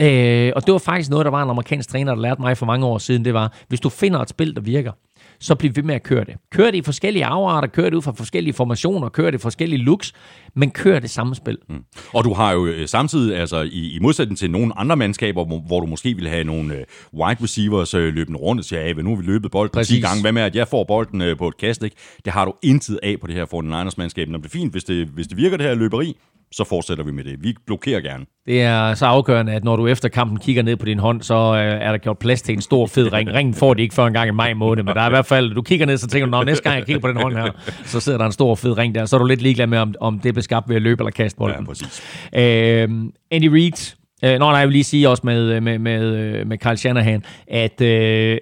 Øh, 0.00 0.52
og 0.56 0.66
det 0.66 0.72
var 0.72 0.78
faktisk 0.78 1.10
noget, 1.10 1.24
der 1.24 1.30
var 1.30 1.42
en 1.42 1.50
amerikansk 1.50 1.88
træner, 1.88 2.14
der 2.14 2.22
lærte 2.22 2.40
mig 2.40 2.56
for 2.56 2.66
mange 2.66 2.86
år 2.86 2.98
siden. 2.98 3.24
Det 3.24 3.34
var, 3.34 3.52
hvis 3.68 3.80
du 3.80 3.88
finder 3.88 4.20
et 4.20 4.28
spil, 4.28 4.54
der 4.56 4.60
virker, 4.60 4.92
så 5.40 5.54
bliv 5.54 5.76
ved 5.76 5.82
med 5.82 5.94
at 5.94 6.02
køre 6.02 6.24
det. 6.24 6.34
Kør 6.52 6.70
det 6.70 6.74
i 6.74 6.82
forskellige 6.82 7.24
afarter, 7.24 7.68
kør 7.68 7.84
det 7.84 7.94
ud 7.94 8.02
fra 8.02 8.12
forskellige 8.12 8.54
formationer, 8.54 9.08
kør 9.08 9.30
det 9.30 9.38
i 9.38 9.42
forskellige 9.42 9.82
looks, 9.82 10.12
men 10.54 10.70
kør 10.70 10.98
det 10.98 11.10
samme 11.10 11.34
spil. 11.34 11.58
Mm. 11.68 11.84
Og 12.12 12.24
du 12.24 12.32
har 12.32 12.52
jo 12.52 12.66
øh, 12.66 12.88
samtidig, 12.88 13.36
altså 13.36 13.60
i, 13.60 13.96
i 13.96 13.98
modsætning 13.98 14.38
til 14.38 14.50
nogle 14.50 14.78
andre 14.78 14.96
mandskaber, 14.96 15.44
hvor, 15.44 15.58
hvor 15.58 15.80
du 15.80 15.86
måske 15.86 16.14
vil 16.14 16.28
have 16.28 16.44
nogle 16.44 16.74
øh, 16.74 16.84
wide 17.14 17.42
receivers 17.42 17.94
øh, 17.94 18.14
løbende 18.14 18.38
rundt 18.38 18.60
og 18.60 18.64
sige, 18.64 18.80
ja, 18.80 18.92
nu 18.92 19.08
har 19.08 19.16
vi 19.16 19.26
løbet 19.26 19.50
bolden 19.50 19.72
Præcis. 19.72 19.96
10 19.96 20.00
gange, 20.00 20.20
hvad 20.22 20.32
med 20.32 20.42
at 20.42 20.56
jeg 20.56 20.68
får 20.68 20.84
bolden 20.84 21.22
øh, 21.22 21.36
på 21.36 21.48
et 21.48 21.56
kast, 21.56 21.82
ikke? 21.82 21.96
Det 22.24 22.32
har 22.32 22.44
du 22.44 22.54
intet 22.62 23.00
af 23.02 23.16
på 23.20 23.26
det 23.26 23.34
her 23.34 23.44
49ers 23.44 23.94
mandskab. 23.98 24.28
Når 24.28 24.38
det 24.38 24.46
er 24.46 24.50
fint, 24.50 24.72
hvis 24.72 24.84
det, 24.84 25.06
hvis 25.06 25.26
det 25.26 25.36
virker 25.36 25.56
det 25.56 25.66
her 25.66 25.74
løberi, 25.74 26.16
så 26.56 26.64
fortsætter 26.64 27.04
vi 27.04 27.10
med 27.10 27.24
det. 27.24 27.44
Vi 27.44 27.54
blokerer 27.66 28.00
gerne. 28.00 28.24
Det 28.46 28.62
er 28.62 28.94
så 28.94 29.06
afgørende, 29.06 29.52
at 29.52 29.64
når 29.64 29.76
du 29.76 29.86
efter 29.86 30.08
kampen 30.08 30.38
kigger 30.38 30.62
ned 30.62 30.76
på 30.76 30.86
din 30.86 30.98
hånd, 30.98 31.22
så 31.22 31.34
øh, 31.34 31.86
er 31.86 31.90
der 31.90 31.98
gjort 31.98 32.18
plads 32.18 32.42
til 32.42 32.54
en 32.54 32.60
stor 32.60 32.86
fed 32.86 33.12
ring. 33.12 33.32
Ringen 33.32 33.54
får 33.54 33.74
de 33.74 33.82
ikke 33.82 33.94
før 33.94 34.06
en 34.06 34.12
gang 34.12 34.28
i 34.28 34.32
maj 34.32 34.54
måned, 34.54 34.82
men 34.82 34.94
der 34.94 35.00
er 35.00 35.06
i 35.06 35.10
hvert 35.10 35.26
fald, 35.26 35.54
du 35.54 35.62
kigger 35.62 35.86
ned, 35.86 35.96
så 35.96 36.06
tænker 36.06 36.38
du, 36.38 36.44
næste 36.44 36.62
gang 36.62 36.76
jeg 36.76 36.86
kigger 36.86 37.00
på 37.00 37.08
den 37.08 37.16
hånd 37.16 37.34
her, 37.34 37.50
så 37.84 38.00
sidder 38.00 38.18
der 38.18 38.26
en 38.26 38.32
stor 38.32 38.54
fed 38.54 38.78
ring 38.78 38.94
der. 38.94 39.04
Så 39.04 39.16
er 39.16 39.18
du 39.18 39.26
lidt 39.26 39.42
ligeglad 39.42 39.66
med, 39.66 39.78
om, 39.78 39.94
om 40.00 40.18
det 40.18 40.34
blev 40.34 40.42
skabt 40.42 40.68
ved 40.68 40.76
at 40.76 40.82
løbe 40.82 41.00
eller 41.02 41.10
kaste 41.10 41.38
bolden. 41.38 41.60
Ja, 41.60 41.66
præcis. 41.66 42.02
Øh, 42.34 42.88
Andy 43.30 43.46
Reid, 43.46 43.96
øh, 44.24 44.38
nå, 44.38 44.38
nej, 44.38 44.58
jeg 44.58 44.68
vil 44.68 44.72
lige 44.72 44.84
sige 44.84 45.08
også 45.08 45.22
med, 45.24 45.60
med, 45.60 45.78
med, 45.78 46.44
med 46.44 46.58
Carl 46.58 46.76
Shanahan, 46.76 47.24
at 47.48 47.80
øh, 47.80 48.38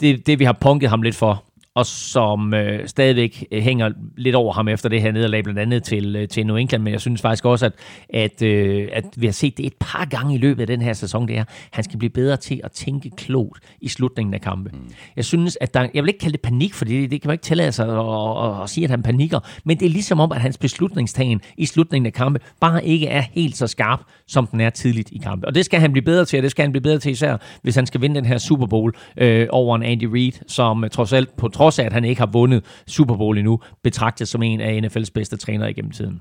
det, 0.00 0.26
det, 0.26 0.38
vi 0.38 0.44
har 0.44 0.56
punket 0.60 0.90
ham 0.90 1.02
lidt 1.02 1.16
for, 1.16 1.44
og 1.74 1.86
som 1.86 2.54
øh, 2.54 2.88
stadigvæk 2.88 3.46
øh, 3.52 3.62
hænger 3.62 3.90
lidt 4.16 4.34
over 4.34 4.52
ham 4.52 4.68
efter 4.68 4.88
det 4.88 5.02
her 5.02 5.12
nederlag, 5.12 5.44
blandt 5.44 5.60
andet 5.60 5.82
til, 5.82 6.16
øh, 6.16 6.28
til 6.28 6.46
New 6.46 6.56
England, 6.56 6.82
men 6.82 6.92
jeg 6.92 7.00
synes 7.00 7.20
faktisk 7.20 7.44
også, 7.44 7.66
at, 7.66 7.72
at, 8.08 8.42
øh, 8.42 8.88
at 8.92 9.04
vi 9.16 9.26
har 9.26 9.32
set 9.32 9.56
det 9.56 9.66
et 9.66 9.74
par 9.80 10.04
gange 10.04 10.34
i 10.34 10.38
løbet 10.38 10.60
af 10.60 10.66
den 10.66 10.82
her 10.82 10.92
sæson, 10.92 11.28
det 11.28 11.38
er, 11.38 11.44
han 11.70 11.84
skal 11.84 11.98
blive 11.98 12.10
bedre 12.10 12.36
til 12.36 12.60
at 12.64 12.72
tænke 12.72 13.10
klogt 13.10 13.60
i 13.80 13.88
slutningen 13.88 14.34
af 14.34 14.40
kampe. 14.40 14.70
Mm. 14.72 14.78
Jeg 15.16 15.24
synes, 15.24 15.58
at 15.60 15.74
der, 15.74 15.88
jeg 15.94 16.02
vil 16.02 16.08
ikke 16.08 16.18
kalde 16.18 16.32
det 16.32 16.40
panik, 16.40 16.74
for 16.74 16.84
det, 16.84 17.10
det 17.10 17.20
kan 17.20 17.28
man 17.28 17.34
ikke 17.34 17.44
tillade 17.44 17.72
sig 17.72 17.88
at, 17.88 18.46
at, 18.46 18.62
at 18.62 18.70
sige, 18.70 18.84
at 18.84 18.90
han 18.90 19.02
panikker, 19.02 19.40
men 19.64 19.80
det 19.80 19.86
er 19.86 19.90
ligesom 19.90 20.20
om, 20.20 20.32
at 20.32 20.40
hans 20.40 20.58
beslutningstagen 20.58 21.40
i 21.56 21.66
slutningen 21.66 22.06
af 22.06 22.12
kampe 22.12 22.40
bare 22.60 22.84
ikke 22.84 23.06
er 23.06 23.22
helt 23.32 23.56
så 23.56 23.66
skarp, 23.66 24.00
som 24.26 24.46
den 24.46 24.60
er 24.60 24.70
tidligt 24.70 25.10
i 25.12 25.18
kampe. 25.18 25.46
Og 25.46 25.54
det 25.54 25.64
skal 25.64 25.80
han 25.80 25.92
blive 25.92 26.04
bedre 26.04 26.24
til, 26.24 26.38
og 26.38 26.42
det 26.42 26.50
skal 26.50 26.62
han 26.62 26.72
blive 26.72 26.82
bedre 26.82 26.98
til 26.98 27.12
især, 27.12 27.36
hvis 27.62 27.74
han 27.74 27.86
skal 27.86 28.00
vinde 28.00 28.16
den 28.16 28.24
her 28.24 28.38
Super 28.38 28.66
Bowl 28.66 28.92
øh, 29.16 29.46
over 29.50 29.76
en 29.76 29.82
Andy 29.82 30.04
Reid, 30.04 30.32
som 30.46 30.84
trods 30.92 31.12
alt 31.12 31.36
på 31.36 31.48
trods 31.48 31.61
af, 31.62 31.82
at 31.84 31.92
han 31.92 32.04
ikke 32.04 32.20
har 32.20 32.26
vundet 32.32 32.64
Super 32.86 33.16
Bowl 33.16 33.38
endnu, 33.38 33.60
betragtes 33.82 34.28
som 34.28 34.42
en 34.42 34.60
af 34.60 34.80
NFL's 34.80 35.10
bedste 35.14 35.36
trænere 35.36 35.70
igennem 35.70 35.90
tiden. 35.90 36.20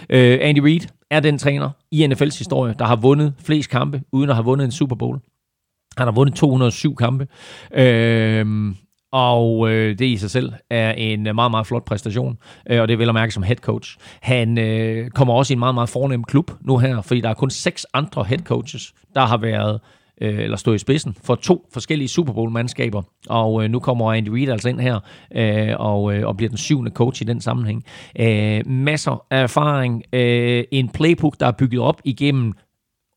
Uh, 0.00 0.38
Andy 0.40 0.58
Reid 0.58 0.80
er 1.10 1.20
den 1.20 1.38
træner 1.38 1.70
i 1.90 2.06
NFL's 2.06 2.38
historie, 2.38 2.74
der 2.78 2.84
har 2.84 2.96
vundet 2.96 3.34
flest 3.38 3.70
kampe, 3.70 4.02
uden 4.12 4.30
at 4.30 4.36
have 4.36 4.44
vundet 4.44 4.64
en 4.64 4.72
Super 4.72 4.96
Bowl. 4.96 5.18
Han 5.96 6.06
har 6.06 6.12
vundet 6.12 6.36
207 6.36 6.96
kampe. 6.96 7.26
Uh, 7.78 8.74
og 9.12 9.70
øh, 9.70 9.98
det 9.98 10.04
i 10.04 10.16
sig 10.16 10.30
selv 10.30 10.52
er 10.70 10.92
en 10.92 11.22
meget, 11.22 11.50
meget 11.50 11.66
flot 11.66 11.84
præstation, 11.84 12.38
øh, 12.70 12.80
og 12.80 12.88
det 12.88 12.94
er 12.94 12.98
vel 12.98 13.08
at 13.08 13.14
mærke 13.14 13.34
som 13.34 13.42
head 13.42 13.56
coach. 13.56 13.96
Han 14.22 14.58
øh, 14.58 15.10
kommer 15.10 15.34
også 15.34 15.52
i 15.52 15.54
en 15.54 15.58
meget, 15.58 15.74
meget 15.74 15.88
fornem 15.88 16.24
klub 16.24 16.50
nu 16.60 16.78
her, 16.78 17.02
fordi 17.02 17.20
der 17.20 17.28
er 17.28 17.34
kun 17.34 17.50
seks 17.50 17.86
andre 17.94 18.24
head 18.24 18.38
coaches, 18.38 18.92
der 19.14 19.26
har 19.26 19.36
været 19.36 19.80
øh, 20.20 20.38
eller 20.38 20.56
stå 20.56 20.72
i 20.72 20.78
spidsen 20.78 21.16
for 21.24 21.34
to 21.34 21.66
forskellige 21.72 22.08
Super 22.08 22.32
Bowl-mandskaber. 22.32 23.02
Og 23.28 23.64
øh, 23.64 23.70
nu 23.70 23.80
kommer 23.80 24.12
Andy 24.12 24.28
Reid 24.28 24.48
altså 24.48 24.68
ind 24.68 24.80
her 24.80 25.00
øh, 25.34 25.74
og, 25.78 26.14
øh, 26.14 26.26
og 26.26 26.36
bliver 26.36 26.48
den 26.48 26.58
syvende 26.58 26.90
coach 26.90 27.22
i 27.22 27.24
den 27.24 27.40
sammenhæng. 27.40 27.84
Øh, 28.20 28.66
masser 28.66 29.26
af 29.30 29.42
erfaring. 29.42 30.02
Øh, 30.12 30.64
en 30.72 30.88
playbook, 30.88 31.40
der 31.40 31.46
er 31.46 31.52
bygget 31.58 31.80
op 31.80 32.00
igennem 32.04 32.52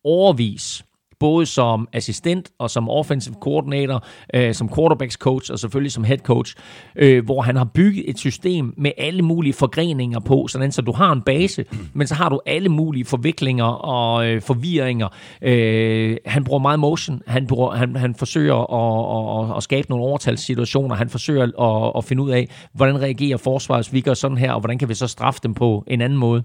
overvis 0.04 0.86
både 1.22 1.46
som 1.46 1.88
assistent 1.94 2.50
og 2.60 2.70
som 2.70 2.90
offensive 2.90 3.36
coordinator, 3.42 4.06
øh, 4.34 4.54
som 4.54 4.70
quarterbacks 4.76 5.16
coach 5.16 5.52
og 5.52 5.60
selvfølgelig 5.60 5.92
som 5.92 6.04
head 6.04 6.18
coach, 6.18 6.56
øh, 6.96 7.26
hvor 7.26 7.42
han 7.42 7.56
har 7.56 7.66
bygget 7.74 8.10
et 8.10 8.20
system 8.20 8.74
med 8.78 8.92
alle 8.98 9.22
mulige 9.22 9.54
forgreninger 9.54 10.20
på, 10.20 10.48
sådan 10.48 10.72
så 10.72 10.82
du 10.82 10.92
har 10.92 11.12
en 11.12 11.22
base, 11.22 11.66
men 11.94 12.08
så 12.08 12.16
har 12.16 12.30
du 12.30 12.40
alle 12.46 12.70
mulige 12.70 13.06
forviklinger 13.06 13.66
og 13.66 14.28
øh, 14.28 14.42
forvirringer. 14.42 15.08
Øh, 15.42 16.18
han 16.26 16.44
bruger 16.44 16.60
meget 16.60 16.80
motion, 16.80 17.22
han, 17.28 17.48
bruger, 17.48 17.72
han, 17.72 17.96
han 17.96 18.16
forsøger 18.16 18.56
at, 18.56 19.50
at, 19.50 19.58
at 19.58 19.64
skabe 19.64 19.90
nogle 19.90 20.06
overtalssituationer, 20.06 20.96
han 20.96 21.10
forsøger 21.10 21.44
at, 21.44 21.92
at 21.98 22.04
finde 22.04 22.24
ud 22.24 22.30
af, 22.30 22.50
hvordan 22.74 23.02
reagerer 23.02 23.38
forsvaret, 23.38 23.86
hvis 23.86 23.94
vi 23.94 24.02
gør 24.02 24.14
sådan 24.14 24.38
her, 24.38 24.52
og 24.52 24.60
hvordan 24.60 24.78
kan 24.78 24.90
vi 24.90 24.94
så 24.94 25.08
straffe 25.08 25.40
dem 25.44 25.54
på 25.54 25.84
en 25.88 26.02
anden 26.02 26.20
måde. 26.20 26.44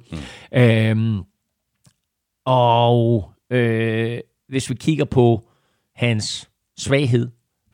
Mm. 0.53 0.59
Øh, 0.59 1.23
og 2.47 3.31
øh, 3.51 4.19
hvis 4.49 4.71
vi 4.71 4.75
kigger 4.75 5.05
på 5.05 5.49
hans 5.97 6.51
svaghed, 6.79 7.29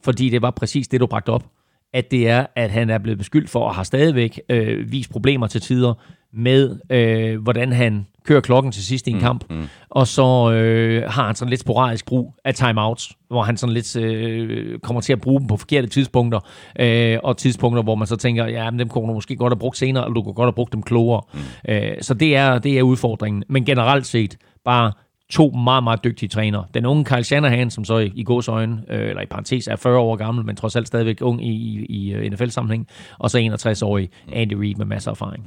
fordi 0.04 0.28
det 0.28 0.42
var 0.42 0.50
præcis 0.50 0.88
det, 0.88 1.00
du 1.00 1.06
bragte 1.06 1.30
op, 1.30 1.44
at 1.92 2.10
det 2.10 2.28
er, 2.28 2.46
at 2.56 2.70
han 2.70 2.90
er 2.90 2.98
blevet 2.98 3.18
beskyldt 3.18 3.50
for 3.50 3.68
at 3.68 3.74
have 3.74 3.84
stadigvæk 3.84 4.40
øh, 4.48 4.92
vist 4.92 5.10
problemer 5.10 5.46
til 5.46 5.60
tider 5.60 5.94
med, 6.32 6.78
øh, 6.90 7.42
hvordan 7.42 7.72
han 7.72 8.06
kører 8.24 8.40
klokken 8.40 8.72
til 8.72 8.84
sidst 8.84 9.06
i 9.06 9.10
en 9.10 9.16
mm, 9.16 9.22
kamp. 9.22 9.44
Mm. 9.50 9.68
Og 9.88 10.06
så 10.06 10.52
øh, 10.52 11.10
har 11.10 11.26
han 11.26 11.34
sådan 11.34 11.50
lidt 11.50 11.60
sporadisk 11.60 12.06
brug 12.06 12.34
af 12.44 12.54
timeouts, 12.54 13.12
hvor 13.28 13.42
han 13.42 13.56
sådan 13.56 13.72
lidt 13.72 13.96
øh, 13.96 14.78
kommer 14.78 15.00
til 15.00 15.12
at 15.12 15.20
bruge 15.20 15.40
dem 15.40 15.48
på 15.48 15.56
forkerte 15.56 15.88
tidspunkter, 15.88 16.40
øh, 16.78 17.18
og 17.22 17.36
tidspunkter, 17.36 17.82
hvor 17.82 17.94
man 17.94 18.06
så 18.06 18.16
tænker, 18.16 18.46
ja, 18.46 18.70
men 18.70 18.78
dem 18.78 18.88
kunne 18.88 19.08
du 19.08 19.14
måske 19.14 19.36
godt 19.36 19.52
have 19.52 19.58
brugt 19.58 19.76
senere, 19.76 20.04
eller 20.04 20.14
du 20.14 20.22
kunne 20.22 20.34
godt 20.34 20.46
have 20.46 20.52
brugt 20.52 20.72
dem 20.72 20.82
klogere. 20.82 21.22
Mm. 21.34 21.40
Øh, 21.68 21.92
så 22.00 22.14
det 22.14 22.36
er, 22.36 22.58
det 22.58 22.78
er 22.78 22.82
udfordringen. 22.82 23.44
Men 23.48 23.64
generelt 23.64 24.06
set, 24.06 24.36
bare 24.64 24.92
to 25.32 25.50
meget, 25.50 25.84
meget 25.84 26.04
dygtige 26.04 26.28
trænere. 26.28 26.64
Den 26.74 26.86
unge 26.86 27.04
Kyle 27.04 27.24
Shanahan, 27.24 27.70
som 27.70 27.84
så 27.84 27.98
i, 27.98 28.12
i 28.14 28.24
øjne, 28.48 28.82
øh, 28.90 29.08
eller 29.08 29.22
i 29.22 29.26
parentes 29.26 29.66
er 29.66 29.76
40 29.76 29.98
år 29.98 30.16
gammel, 30.16 30.46
men 30.46 30.56
trods 30.56 30.76
alt 30.76 30.86
stadigvæk 30.86 31.18
ung 31.20 31.46
i, 31.46 31.50
i, 31.50 31.86
i 31.88 32.12
øh, 32.12 32.30
NFL-sammenhæng, 32.32 32.86
og 33.18 33.30
så 33.30 33.38
61-årig 33.38 34.10
Andy 34.32 34.52
Reid 34.52 34.74
med 34.74 34.86
masser 34.86 35.10
af 35.10 35.14
erfaring. 35.14 35.44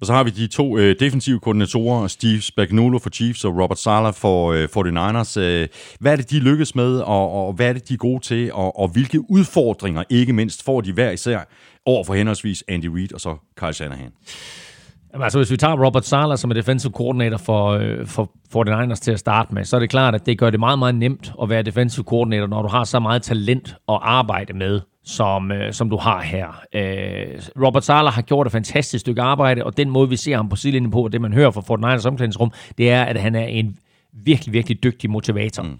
Og 0.00 0.06
så 0.06 0.12
har 0.12 0.24
vi 0.24 0.30
de 0.30 0.46
to 0.46 0.78
øh, 0.78 0.96
defensive 1.00 1.40
koordinatorer, 1.40 2.06
Steve 2.06 2.40
Spagnuolo 2.40 2.98
for 2.98 3.10
Chiefs 3.10 3.44
og 3.44 3.62
Robert 3.62 3.78
Sala 3.78 4.10
for 4.10 4.52
øh, 4.52 4.64
49ers. 4.64 5.40
Øh, 5.40 5.68
hvad 6.00 6.12
er 6.12 6.16
det, 6.16 6.30
de 6.30 6.38
lykkes 6.38 6.74
med, 6.74 6.98
og, 6.98 7.32
og 7.32 7.52
hvad 7.52 7.68
er 7.68 7.72
det, 7.72 7.88
de 7.88 7.94
er 7.94 7.98
gode 7.98 8.24
til, 8.24 8.52
og, 8.52 8.78
og 8.78 8.88
hvilke 8.88 9.30
udfordringer, 9.30 10.02
ikke 10.10 10.32
mindst, 10.32 10.64
får 10.64 10.80
de 10.80 10.92
hver 10.92 11.10
især 11.10 11.40
over 11.86 12.04
for 12.04 12.14
henholdsvis 12.14 12.64
Andy 12.68 12.86
Reid 12.86 13.14
og 13.14 13.20
så 13.20 13.36
Kyle 13.56 13.72
Shanahan? 13.72 14.10
Jamen, 15.12 15.24
altså, 15.24 15.38
hvis 15.38 15.50
vi 15.50 15.56
tager 15.56 15.84
Robert 15.84 16.06
Sala 16.06 16.36
som 16.36 16.50
er 16.50 16.54
defensive 16.54 16.92
coordinator 16.92 17.36
for, 17.36 17.68
øh, 17.70 18.06
for 18.06 18.30
49ers 18.56 18.94
til 18.94 19.12
at 19.12 19.18
starte 19.18 19.54
med, 19.54 19.64
så 19.64 19.76
er 19.76 19.80
det 19.80 19.90
klart, 19.90 20.14
at 20.14 20.26
det 20.26 20.38
gør 20.38 20.50
det 20.50 20.60
meget, 20.60 20.78
meget 20.78 20.94
nemt 20.94 21.32
at 21.42 21.48
være 21.48 21.62
defensive 21.62 22.04
coordinator, 22.04 22.46
når 22.46 22.62
du 22.62 22.68
har 22.68 22.84
så 22.84 23.00
meget 23.00 23.22
talent 23.22 23.76
at 23.88 23.98
arbejde 24.02 24.52
med, 24.52 24.80
som, 25.04 25.52
øh, 25.52 25.72
som 25.72 25.90
du 25.90 25.96
har 25.96 26.20
her. 26.20 26.62
Øh, 26.74 27.42
Robert 27.64 27.84
Sala 27.84 28.10
har 28.10 28.22
gjort 28.22 28.46
et 28.46 28.52
fantastisk 28.52 29.00
stykke 29.00 29.22
arbejde, 29.22 29.64
og 29.64 29.76
den 29.76 29.90
måde, 29.90 30.08
vi 30.08 30.16
ser 30.16 30.36
ham 30.36 30.48
på 30.48 30.56
sidelinjen 30.56 30.90
på, 30.90 31.04
og 31.04 31.12
det 31.12 31.20
man 31.20 31.32
hører 31.32 31.50
fra 31.50 31.60
49ers 31.60 32.06
omklædningsrum, 32.06 32.52
det 32.78 32.90
er, 32.90 33.04
at 33.04 33.20
han 33.20 33.34
er 33.34 33.44
en 33.44 33.78
virkelig, 34.12 34.52
virkelig 34.52 34.82
dygtig 34.82 35.10
motivator. 35.10 35.62
Mm. 35.62 35.78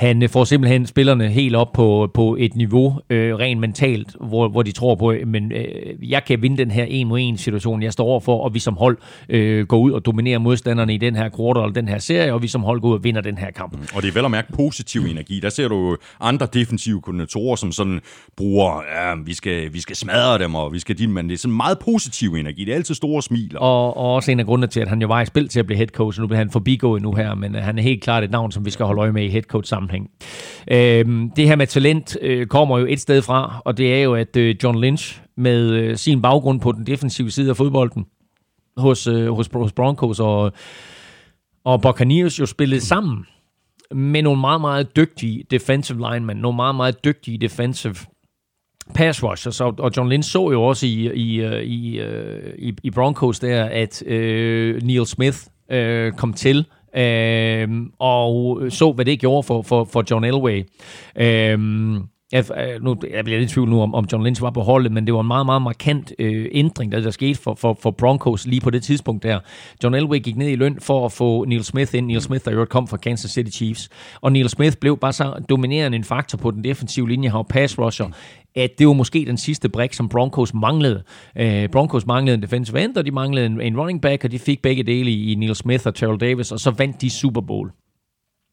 Han 0.00 0.22
øh, 0.22 0.28
får 0.28 0.44
simpelthen 0.44 0.86
spillerne 0.86 1.28
helt 1.28 1.56
op 1.56 1.72
på, 1.72 2.10
på 2.14 2.36
et 2.38 2.56
niveau, 2.56 3.00
øh, 3.10 3.34
rent 3.34 3.60
mentalt, 3.60 4.16
hvor, 4.20 4.48
hvor 4.48 4.62
de 4.62 4.72
tror 4.72 4.94
på, 4.94 5.14
men 5.26 5.52
øh, 5.52 6.10
jeg 6.10 6.24
kan 6.24 6.42
vinde 6.42 6.56
den 6.56 6.70
her 6.70 6.84
en 6.84 7.08
mod 7.08 7.18
en 7.22 7.38
situation, 7.38 7.82
jeg 7.82 7.92
står 7.92 8.04
overfor, 8.04 8.44
og 8.44 8.54
vi 8.54 8.58
som 8.58 8.76
hold 8.76 8.98
øh, 9.28 9.66
går 9.66 9.78
ud 9.78 9.92
og 9.92 10.06
dominerer 10.06 10.38
modstanderne 10.38 10.94
i 10.94 10.96
den 10.96 11.16
her 11.16 11.30
quarter 11.36 11.62
eller 11.62 11.74
den 11.74 11.88
her 11.88 11.98
serie, 11.98 12.32
og 12.32 12.42
vi 12.42 12.48
som 12.48 12.62
hold 12.62 12.80
går 12.80 12.88
ud 12.88 12.94
og 12.94 13.04
vinder 13.04 13.20
den 13.20 13.38
her 13.38 13.50
kamp. 13.50 13.72
Mm. 13.72 13.86
Og 13.94 14.02
det 14.02 14.08
er 14.08 14.12
vel 14.12 14.24
at 14.24 14.30
mærke 14.30 14.52
positiv 14.52 15.00
energi. 15.00 15.40
Der 15.40 15.48
ser 15.48 15.68
du 15.68 15.96
andre 16.20 16.48
defensive 16.54 17.00
koordinatorer, 17.00 17.56
som 17.56 17.72
sådan 17.72 18.00
bruger, 18.36 18.82
ja, 18.96 19.14
vi 19.24 19.34
skal, 19.34 19.72
vi 19.72 19.80
skal 19.80 19.96
smadre 19.96 20.38
dem, 20.38 20.54
og 20.54 20.72
vi 20.72 20.78
skal 20.78 20.98
de, 20.98 21.08
men 21.08 21.28
det 21.28 21.34
er 21.34 21.38
sådan 21.38 21.56
meget 21.56 21.78
positiv 21.78 22.34
energi. 22.34 22.64
Det 22.64 22.72
er 22.72 22.76
altid 22.76 22.94
store 22.94 23.22
smil. 23.22 23.56
Og, 23.58 23.96
og 23.96 24.14
også 24.14 24.30
en 24.30 24.40
af 24.40 24.46
grundene 24.46 24.66
til, 24.66 24.80
at 24.80 24.88
han 24.88 25.00
jo 25.00 25.06
var 25.06 25.20
i 25.20 25.26
spil 25.26 25.48
til 25.48 25.60
at 25.60 25.66
blive 25.66 25.76
head 25.76 25.88
coach, 25.88 26.20
nu 26.20 26.26
bliver 26.26 26.38
han 26.38 26.50
forbigået 26.50 27.02
nu 27.02 27.12
her, 27.12 27.34
men 27.34 27.56
øh, 27.56 27.62
han 27.62 27.78
er 27.78 27.82
helt 27.82 28.02
klart 28.02 28.24
et 28.24 28.30
navn, 28.30 28.52
som 28.52 28.64
vi 28.64 28.70
skal 28.70 28.86
holde 28.86 29.00
øje 29.00 29.12
med 29.12 29.24
i 29.24 29.28
head 29.28 29.42
coach 29.42 29.70
sammenhæng. 29.90 30.10
Øh, 30.70 31.30
det 31.36 31.48
her 31.48 31.56
med 31.56 31.66
talent 31.66 32.16
øh, 32.22 32.46
kommer 32.46 32.78
jo 32.78 32.86
et 32.88 33.00
sted 33.00 33.22
fra, 33.22 33.62
og 33.64 33.76
det 33.76 33.94
er 33.94 34.02
jo, 34.02 34.14
at 34.14 34.36
øh, 34.36 34.56
John 34.62 34.80
Lynch 34.80 35.20
med 35.36 35.70
øh, 35.70 35.96
sin 35.96 36.22
baggrund 36.22 36.60
på 36.60 36.72
den 36.72 36.86
defensive 36.86 37.30
side 37.30 37.50
af 37.50 37.56
fodbolden 37.56 38.06
hos, 38.76 39.06
øh, 39.06 39.34
hos, 39.34 39.48
hos 39.52 39.72
Broncos 39.72 40.20
og, 40.20 40.52
og 41.64 41.82
Buccaneers 41.82 42.40
jo 42.40 42.46
spillede 42.46 42.80
sammen 42.80 43.26
med 43.94 44.22
nogle 44.22 44.40
meget, 44.40 44.60
meget 44.60 44.96
dygtige 44.96 45.44
defensive 45.50 45.98
linemen, 45.98 46.36
nogle 46.36 46.56
meget, 46.56 46.74
meget 46.74 47.04
dygtige 47.04 47.38
defensive 47.38 47.94
pass 48.94 49.22
rushers, 49.22 49.60
og 49.60 49.90
John 49.96 50.08
Lynch 50.08 50.30
så 50.30 50.50
jo 50.50 50.62
også 50.62 50.86
i, 50.86 51.10
i, 51.14 51.40
øh, 51.40 51.62
i, 51.62 52.00
øh, 52.00 52.54
i, 52.58 52.74
i 52.82 52.90
Broncos 52.90 53.38
der, 53.38 53.64
at 53.64 54.02
øh, 54.06 54.82
Neil 54.82 55.06
Smith 55.06 55.38
øh, 55.70 56.12
kom 56.12 56.32
til, 56.32 56.66
øh, 56.96 57.68
og 57.98 58.62
så, 58.68 58.92
hvad 58.92 59.04
det 59.04 59.20
gjorde 59.20 59.42
for, 59.42 59.62
for, 59.62 59.84
for 59.84 60.04
John 60.10 60.24
Elway. 60.24 60.64
Øhm, 61.16 61.96
øh, 61.96 62.00
jeg, 62.32 62.44
nu, 62.80 62.96
jeg 63.10 63.24
bliver 63.24 63.38
lidt 63.38 63.50
i 63.50 63.54
tvivl 63.54 63.68
nu, 63.68 63.82
om, 63.82 63.94
om 63.94 64.06
John 64.12 64.24
Lynch 64.24 64.42
var 64.42 64.50
på 64.50 64.60
holdet, 64.60 64.92
men 64.92 65.06
det 65.06 65.14
var 65.14 65.20
en 65.20 65.26
meget, 65.26 65.46
meget 65.46 65.62
markant 65.62 66.12
øh, 66.18 66.46
ændring, 66.52 66.92
der, 66.92 67.00
der 67.00 67.10
skete 67.10 67.38
for, 67.38 67.54
for, 67.54 67.78
for 67.80 67.90
Broncos 67.90 68.46
lige 68.46 68.60
på 68.60 68.70
det 68.70 68.82
tidspunkt 68.82 69.22
der. 69.22 69.38
John 69.84 69.94
Elway 69.94 70.18
gik 70.18 70.36
ned 70.36 70.48
i 70.48 70.56
løn 70.56 70.80
for 70.80 71.06
at 71.06 71.12
få 71.12 71.44
Neil 71.44 71.64
Smith 71.64 71.94
ind. 71.94 72.06
Neil 72.06 72.20
Smith, 72.20 72.44
der 72.44 72.52
jo 72.52 72.64
kom 72.64 72.88
fra 72.88 72.96
Kansas 72.96 73.30
City 73.30 73.56
Chiefs. 73.56 73.88
Og 74.20 74.32
Neil 74.32 74.48
Smith 74.48 74.76
blev 74.80 74.96
bare 74.96 75.12
så 75.12 75.42
dominerende 75.48 75.96
en 75.96 76.04
faktor 76.04 76.38
på 76.38 76.50
den 76.50 76.64
defensive 76.64 77.08
linje, 77.08 77.28
har 77.28 77.42
pass 77.42 77.78
rusher, 77.78 78.06
at 78.56 78.70
det 78.78 78.86
var 78.86 78.92
måske 78.92 79.24
den 79.26 79.36
sidste 79.36 79.68
brik, 79.68 79.92
som 79.92 80.08
Broncos 80.08 80.54
manglede. 80.54 81.02
Øh, 81.38 81.68
Broncos 81.68 82.06
manglede 82.06 82.34
en 82.34 82.42
defensive 82.42 82.84
end, 82.84 82.96
og 82.96 83.06
de 83.06 83.10
manglede 83.10 83.46
en, 83.46 83.60
en 83.60 83.80
running 83.80 84.02
back, 84.02 84.24
og 84.24 84.30
de 84.30 84.38
fik 84.38 84.62
begge 84.62 84.82
dele 84.82 85.10
i, 85.10 85.32
i 85.32 85.34
Neil 85.34 85.54
Smith 85.54 85.86
og 85.86 85.94
Terrell 85.94 86.20
Davis, 86.20 86.52
og 86.52 86.60
så 86.60 86.70
vandt 86.70 87.00
de 87.00 87.10
Super 87.10 87.40
Bowl. 87.40 87.70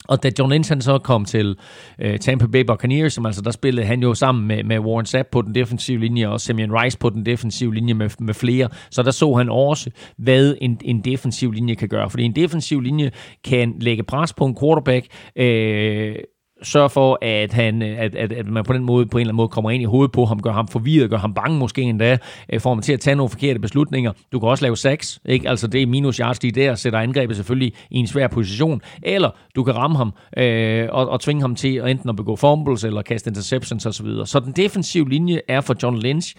Og 0.07 0.23
da 0.23 0.31
John 0.39 0.51
Lynch 0.51 0.71
han 0.71 0.81
så 0.81 0.97
kom 0.97 1.25
til 1.25 1.57
øh, 1.99 2.19
Tampa 2.19 2.47
Bay 2.47 2.61
Buccaneers, 2.61 3.13
som 3.13 3.25
altså 3.25 3.41
der 3.41 3.51
spillede 3.51 3.87
han 3.87 4.01
jo 4.01 4.13
sammen 4.13 4.47
med, 4.47 4.63
med 4.63 4.79
Warren 4.79 5.05
Sapp 5.05 5.29
på 5.31 5.41
den 5.41 5.55
defensive 5.55 5.99
linje, 5.99 6.27
og 6.27 6.41
Simeon 6.41 6.71
Rice 6.71 6.97
på 6.97 7.09
den 7.09 7.25
defensive 7.25 7.73
linje 7.73 7.93
med, 7.93 8.09
med 8.19 8.33
flere. 8.33 8.69
Så 8.91 9.03
der 9.03 9.11
så 9.11 9.33
han 9.33 9.49
også, 9.49 9.89
hvad 10.17 10.55
en, 10.61 10.79
en 10.81 11.01
defensiv 11.01 11.51
linje 11.51 11.75
kan 11.75 11.89
gøre. 11.89 12.09
Fordi 12.09 12.23
en 12.23 12.35
defensiv 12.35 12.81
linje 12.81 13.11
kan 13.43 13.75
lægge 13.81 14.03
pres 14.03 14.33
på 14.33 14.45
en 14.45 14.57
quarterback, 14.61 15.07
øh, 15.35 16.15
sørge 16.63 16.89
for, 16.89 17.17
at, 17.21 17.53
han, 17.53 17.81
øh, 17.81 17.99
at, 17.99 18.15
at, 18.15 18.31
at 18.31 18.47
man 18.47 18.63
på 18.63 18.73
den 18.73 18.83
måde, 18.83 19.05
på 19.05 19.17
en 19.17 19.21
eller 19.21 19.29
anden 19.29 19.37
måde 19.37 19.47
kommer 19.47 19.71
ind 19.71 19.83
i 19.83 19.85
hovedet 19.85 20.11
på 20.11 20.25
ham, 20.25 20.41
gør 20.41 20.51
ham 20.51 20.67
forvirret, 20.67 21.09
gør 21.09 21.17
ham 21.17 21.33
bange 21.33 21.59
måske 21.59 21.81
endda, 21.81 22.17
øh, 22.53 22.59
får 22.59 22.69
ham 22.69 22.81
til 22.81 22.93
at 22.93 22.99
tage 22.99 23.15
nogle 23.15 23.29
forkerte 23.29 23.59
beslutninger. 23.59 24.11
Du 24.31 24.39
kan 24.39 24.49
også 24.49 24.65
lave 24.65 24.77
sex, 24.77 25.17
ikke? 25.25 25.49
altså 25.49 25.67
det 25.67 25.81
er 25.81 25.87
minus 25.87 26.17
yards, 26.17 26.39
de 26.39 26.51
der, 26.51 26.75
sætter 26.75 26.99
angrebet 26.99 27.35
selvfølgelig 27.35 27.73
i 27.91 27.97
en 27.97 28.07
svær 28.07 28.27
position, 28.27 28.81
eller 29.03 29.29
du 29.55 29.63
kan 29.63 29.75
ramme 29.75 29.97
ham 29.97 30.13
øh, 30.37 30.87
og, 30.91 31.09
og 31.09 31.21
tvinge 31.21 31.41
ham 31.41 31.55
til 31.55 31.75
at 31.75 31.89
enten 31.89 32.09
at 32.09 32.15
begå 32.15 32.35
fumbles 32.35 32.83
eller 32.83 33.01
kaste 33.01 33.29
interceptions 33.29 33.85
osv. 33.85 34.07
Så, 34.07 34.23
så 34.25 34.39
den 34.39 34.51
defensive 34.51 35.09
linje 35.09 35.41
er 35.47 35.61
for 35.61 35.75
John 35.83 35.99
Lynch 35.99 36.35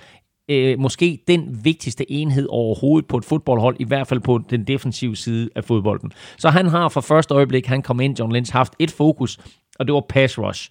øh, 0.48 0.78
måske 0.78 1.18
den 1.28 1.60
vigtigste 1.64 2.12
enhed 2.12 2.46
overhovedet 2.50 3.08
på 3.08 3.16
et 3.16 3.24
fodboldhold, 3.24 3.76
i 3.80 3.84
hvert 3.84 4.06
fald 4.06 4.20
på 4.20 4.40
den 4.50 4.64
defensive 4.64 5.16
side 5.16 5.50
af 5.56 5.64
fodbolden. 5.64 6.12
Så 6.38 6.48
han 6.48 6.66
har 6.66 6.88
fra 6.88 7.00
første 7.00 7.34
øjeblik, 7.34 7.66
han 7.66 7.82
kom 7.82 8.00
ind, 8.00 8.18
John 8.18 8.32
Lynch, 8.32 8.52
haft 8.52 8.72
et 8.78 8.90
fokus, 8.90 9.38
og 9.78 9.86
det 9.86 9.94
var 9.94 10.04
pass 10.08 10.38
rush. 10.38 10.70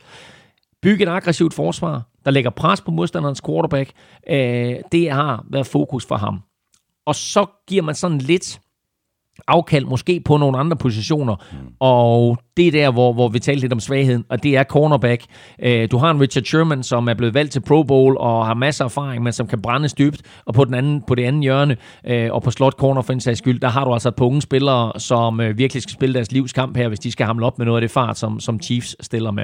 Bygge 0.81 1.03
et 1.03 1.09
aggressivt 1.09 1.53
forsvar, 1.53 2.01
der 2.25 2.31
lægger 2.31 2.49
pres 2.49 2.81
på 2.81 2.91
modstanderens 2.91 3.41
quarterback, 3.41 3.91
øh, 4.29 4.75
det 4.91 5.11
har 5.11 5.45
været 5.49 5.67
fokus 5.67 6.05
for 6.05 6.15
ham. 6.15 6.41
Og 7.05 7.15
så 7.15 7.45
giver 7.67 7.83
man 7.83 7.95
sådan 7.95 8.17
lidt 8.17 8.59
afkald 9.47 9.85
måske 9.85 10.21
på 10.25 10.37
nogle 10.37 10.57
andre 10.57 10.77
positioner, 10.77 11.35
mm. 11.51 11.57
og 11.79 12.37
det 12.57 12.67
er 12.67 12.71
der, 12.71 12.91
hvor, 12.91 13.13
hvor 13.13 13.27
vi 13.27 13.39
talte 13.39 13.61
lidt 13.61 13.73
om 13.73 13.79
svagheden, 13.79 14.25
og 14.29 14.43
det 14.43 14.57
er 14.57 14.63
cornerback. 14.63 15.23
Øh, 15.63 15.91
du 15.91 15.97
har 15.97 16.11
en 16.11 16.21
Richard 16.21 16.43
Sherman, 16.43 16.83
som 16.83 17.07
er 17.07 17.13
blevet 17.13 17.33
valgt 17.33 17.51
til 17.51 17.59
Pro 17.59 17.83
Bowl 17.83 18.17
og 18.17 18.45
har 18.45 18.53
masser 18.53 18.83
af 18.83 18.87
erfaring, 18.87 19.23
men 19.23 19.33
som 19.33 19.47
kan 19.47 19.61
brænde 19.61 19.89
dybt, 19.89 20.21
og 20.45 20.53
på, 20.53 20.65
den 20.65 20.73
anden, 20.73 21.03
på 21.07 21.15
det 21.15 21.23
andet 21.23 21.41
hjørne, 21.41 21.77
øh, 22.07 22.29
og 22.31 22.43
på 22.43 22.51
slot 22.51 22.73
corner 22.73 23.01
for 23.01 23.13
en 23.13 23.19
sags 23.19 23.37
skyld, 23.37 23.59
der 23.59 23.67
har 23.67 23.85
du 23.85 23.93
altså 23.93 24.09
et 24.09 24.15
par 24.15 24.25
unge 24.25 24.41
spillere, 24.41 24.99
som 24.99 25.41
øh, 25.41 25.57
virkelig 25.57 25.83
skal 25.83 25.93
spille 25.93 26.13
deres 26.13 26.31
livskamp 26.31 26.77
her, 26.77 26.87
hvis 26.87 26.99
de 26.99 27.11
skal 27.11 27.25
hamle 27.25 27.45
op 27.45 27.57
med 27.57 27.65
noget 27.65 27.77
af 27.77 27.81
det 27.81 27.91
fart, 27.91 28.17
som, 28.17 28.39
som 28.39 28.61
Chiefs 28.61 28.95
stiller 29.05 29.31
med. 29.31 29.43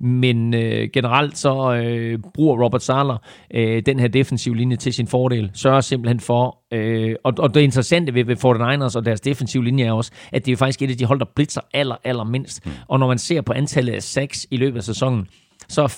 Men 0.00 0.54
øh, 0.54 0.88
generelt 0.92 1.38
så 1.38 1.74
øh, 1.74 2.18
bruger 2.34 2.64
Robert 2.64 2.82
Sala 2.82 3.14
øh, 3.54 3.82
den 3.86 4.00
her 4.00 4.08
defensive 4.08 4.56
linje 4.56 4.76
til 4.76 4.92
sin 4.92 5.06
fordel, 5.06 5.50
sørger 5.54 5.80
simpelthen 5.80 6.20
for, 6.20 6.59
øh, 6.72 7.16
og, 7.24 7.34
og 7.38 7.54
det 7.54 7.60
interessante 7.60 8.14
ved, 8.14 8.24
ved 8.24 8.36
49ers 8.36 8.96
og 8.96 9.04
deres 9.04 9.20
defensive 9.20 9.64
linje 9.64 9.84
er 9.84 9.92
også, 9.92 10.12
at 10.32 10.46
det 10.46 10.52
er 10.52 10.56
faktisk 10.56 10.82
et 10.82 10.90
af 10.90 10.96
de 10.96 11.04
hold, 11.04 11.18
der 11.18 11.26
blitzer 11.34 11.60
aller, 11.72 11.96
aller 12.04 12.24
mindst. 12.24 12.66
Mm. 12.66 12.72
Og 12.88 12.98
når 12.98 13.08
man 13.08 13.18
ser 13.18 13.40
på 13.40 13.52
antallet 13.52 13.92
af 13.92 14.02
sacks 14.02 14.46
i 14.50 14.56
løbet 14.56 14.78
af 14.78 14.84
sæsonen, 14.84 15.28
så 15.68 15.82
er 15.82 15.88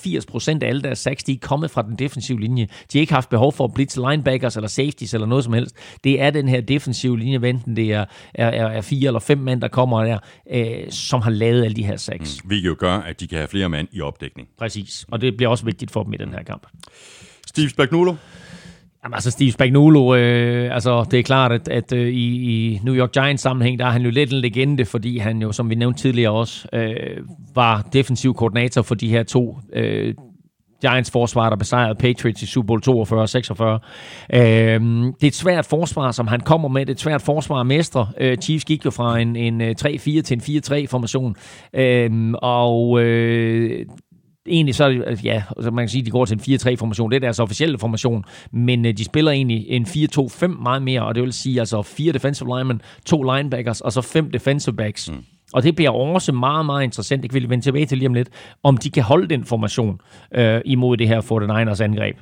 80% 0.57 0.63
af 0.63 0.67
alle 0.67 0.81
deres 0.81 0.99
sacks, 0.99 1.23
de 1.23 1.31
er 1.33 1.37
kommet 1.41 1.71
fra 1.71 1.81
den 1.81 1.95
defensive 1.95 2.39
linje. 2.39 2.63
De 2.65 2.97
har 2.97 2.99
ikke 2.99 3.13
haft 3.13 3.29
behov 3.29 3.53
for 3.53 3.63
at 3.63 3.73
blitse 3.73 4.01
linebackers 4.09 4.55
eller 4.55 4.67
safeties 4.67 5.13
eller 5.13 5.27
noget 5.27 5.43
som 5.43 5.53
helst. 5.53 5.75
Det 6.03 6.21
er 6.21 6.29
den 6.29 6.47
her 6.47 6.61
defensive 6.61 7.19
linje, 7.19 7.49
enten 7.49 7.75
det 7.75 7.93
er, 7.93 8.05
er, 8.33 8.47
er, 8.47 8.65
er 8.65 8.81
fire 8.81 9.07
eller 9.07 9.19
fem 9.19 9.37
mænd, 9.37 9.61
der 9.61 9.67
kommer 9.67 10.03
der, 10.03 10.19
øh, 10.51 10.91
som 10.91 11.21
har 11.21 11.31
lavet 11.31 11.63
alle 11.63 11.75
de 11.75 11.85
her 11.85 11.97
sacks. 11.97 12.43
Mm. 12.43 12.47
Hvilket 12.47 12.67
jo 12.67 12.75
gør, 12.79 12.93
at 12.97 13.19
de 13.19 13.27
kan 13.27 13.37
have 13.37 13.47
flere 13.47 13.69
mænd 13.69 13.87
i 13.91 14.01
opdækning. 14.01 14.47
Præcis, 14.57 15.05
og 15.11 15.21
det 15.21 15.37
bliver 15.37 15.49
også 15.49 15.65
vigtigt 15.65 15.91
for 15.91 16.03
dem 16.03 16.13
i 16.13 16.17
den 16.17 16.29
her 16.29 16.43
kamp. 16.43 16.67
Steve 17.47 17.69
Spagnuolo, 17.69 18.15
Jamen, 19.03 19.13
altså 19.13 19.31
Steve 19.31 19.51
Spagnuolo, 19.51 20.15
øh, 20.15 20.73
altså 20.73 21.05
det 21.11 21.19
er 21.19 21.23
klart, 21.23 21.51
at, 21.51 21.67
at 21.67 21.93
øh, 21.93 22.07
i, 22.07 22.73
i 22.73 22.79
New 22.83 22.95
York 22.95 23.11
Giants 23.11 23.43
sammenhæng, 23.43 23.79
der 23.79 23.85
er 23.85 23.89
han 23.89 24.01
jo 24.01 24.09
lidt 24.09 24.33
en 24.33 24.39
legende, 24.39 24.85
fordi 24.85 25.17
han 25.17 25.41
jo, 25.41 25.51
som 25.51 25.69
vi 25.69 25.75
nævnte 25.75 26.01
tidligere 26.01 26.31
også, 26.31 26.67
øh, 26.73 27.17
var 27.55 27.81
defensiv 27.93 28.33
koordinator 28.33 28.81
for 28.81 28.95
de 28.95 29.09
her 29.09 29.23
to 29.23 29.57
øh, 29.73 30.13
Giants 30.81 31.11
forsvar, 31.11 31.49
der 31.49 31.57
besejrede 31.57 31.95
Patriots 31.95 32.41
i 32.41 32.45
Super 32.45 32.67
Bowl 32.67 32.81
42 32.81 33.21
og 33.21 33.29
46. 33.29 33.79
Øh, 34.33 34.41
det 34.41 35.23
er 35.23 35.27
et 35.27 35.35
svært 35.35 35.65
forsvar, 35.65 36.11
som 36.11 36.27
han 36.27 36.39
kommer 36.39 36.69
med. 36.69 36.81
Det 36.81 36.89
er 36.89 36.93
et 36.93 36.99
svært 36.99 37.21
forsvar 37.21 37.59
at 37.59 37.67
mestre. 37.67 38.07
Øh, 38.19 38.37
Chiefs 38.37 38.65
gik 38.65 38.85
jo 38.85 38.91
fra 38.91 39.19
en, 39.19 39.35
en 39.35 39.61
øh, 39.61 39.75
3-4 39.81 40.21
til 40.21 40.33
en 40.33 40.41
4-3-formation. 40.41 41.35
Øh, 41.73 42.33
og 42.41 43.01
øh, 43.01 43.85
egentlig 44.47 44.75
så, 44.75 45.15
ja, 45.23 45.43
altså 45.57 45.71
man 45.71 45.83
kan 45.83 45.89
sige, 45.89 45.99
at 45.99 46.05
de 46.05 46.11
går 46.11 46.25
til 46.25 46.35
en 46.35 46.55
4-3-formation. 46.55 47.11
Det 47.11 47.15
er 47.15 47.19
deres 47.19 47.39
officielle 47.39 47.77
formation, 47.77 48.23
men 48.51 48.85
øh, 48.85 48.97
de 48.97 49.03
spiller 49.03 49.31
egentlig 49.31 49.65
en 49.67 49.85
4-2-5 49.85 50.47
meget 50.47 50.81
mere, 50.81 51.05
og 51.05 51.15
det 51.15 51.23
vil 51.23 51.33
sige 51.33 51.59
altså 51.59 51.81
fire 51.81 52.13
defensive 52.13 52.57
linemen, 52.57 52.81
to 53.05 53.23
linebackers, 53.23 53.81
og 53.81 53.93
så 53.93 54.01
fem 54.01 54.31
defensive 54.31 54.75
backs. 54.75 55.11
Mm. 55.11 55.23
Og 55.53 55.63
det 55.63 55.75
bliver 55.75 55.91
også 55.91 56.31
meget, 56.31 56.65
meget 56.65 56.83
interessant, 56.83 57.23
det 57.23 57.31
kan 57.31 57.41
vi 57.41 57.49
vende 57.49 57.65
tilbage 57.65 57.85
til 57.85 57.97
lige 57.97 58.07
om 58.07 58.13
lidt, 58.13 58.29
om 58.63 58.77
de 58.77 58.89
kan 58.89 59.03
holde 59.03 59.27
den 59.27 59.43
formation 59.43 59.99
øh, 60.35 60.61
imod 60.65 60.97
det 60.97 61.07
her 61.07 61.21
49ers 61.21 61.83
angreb. 61.83 62.17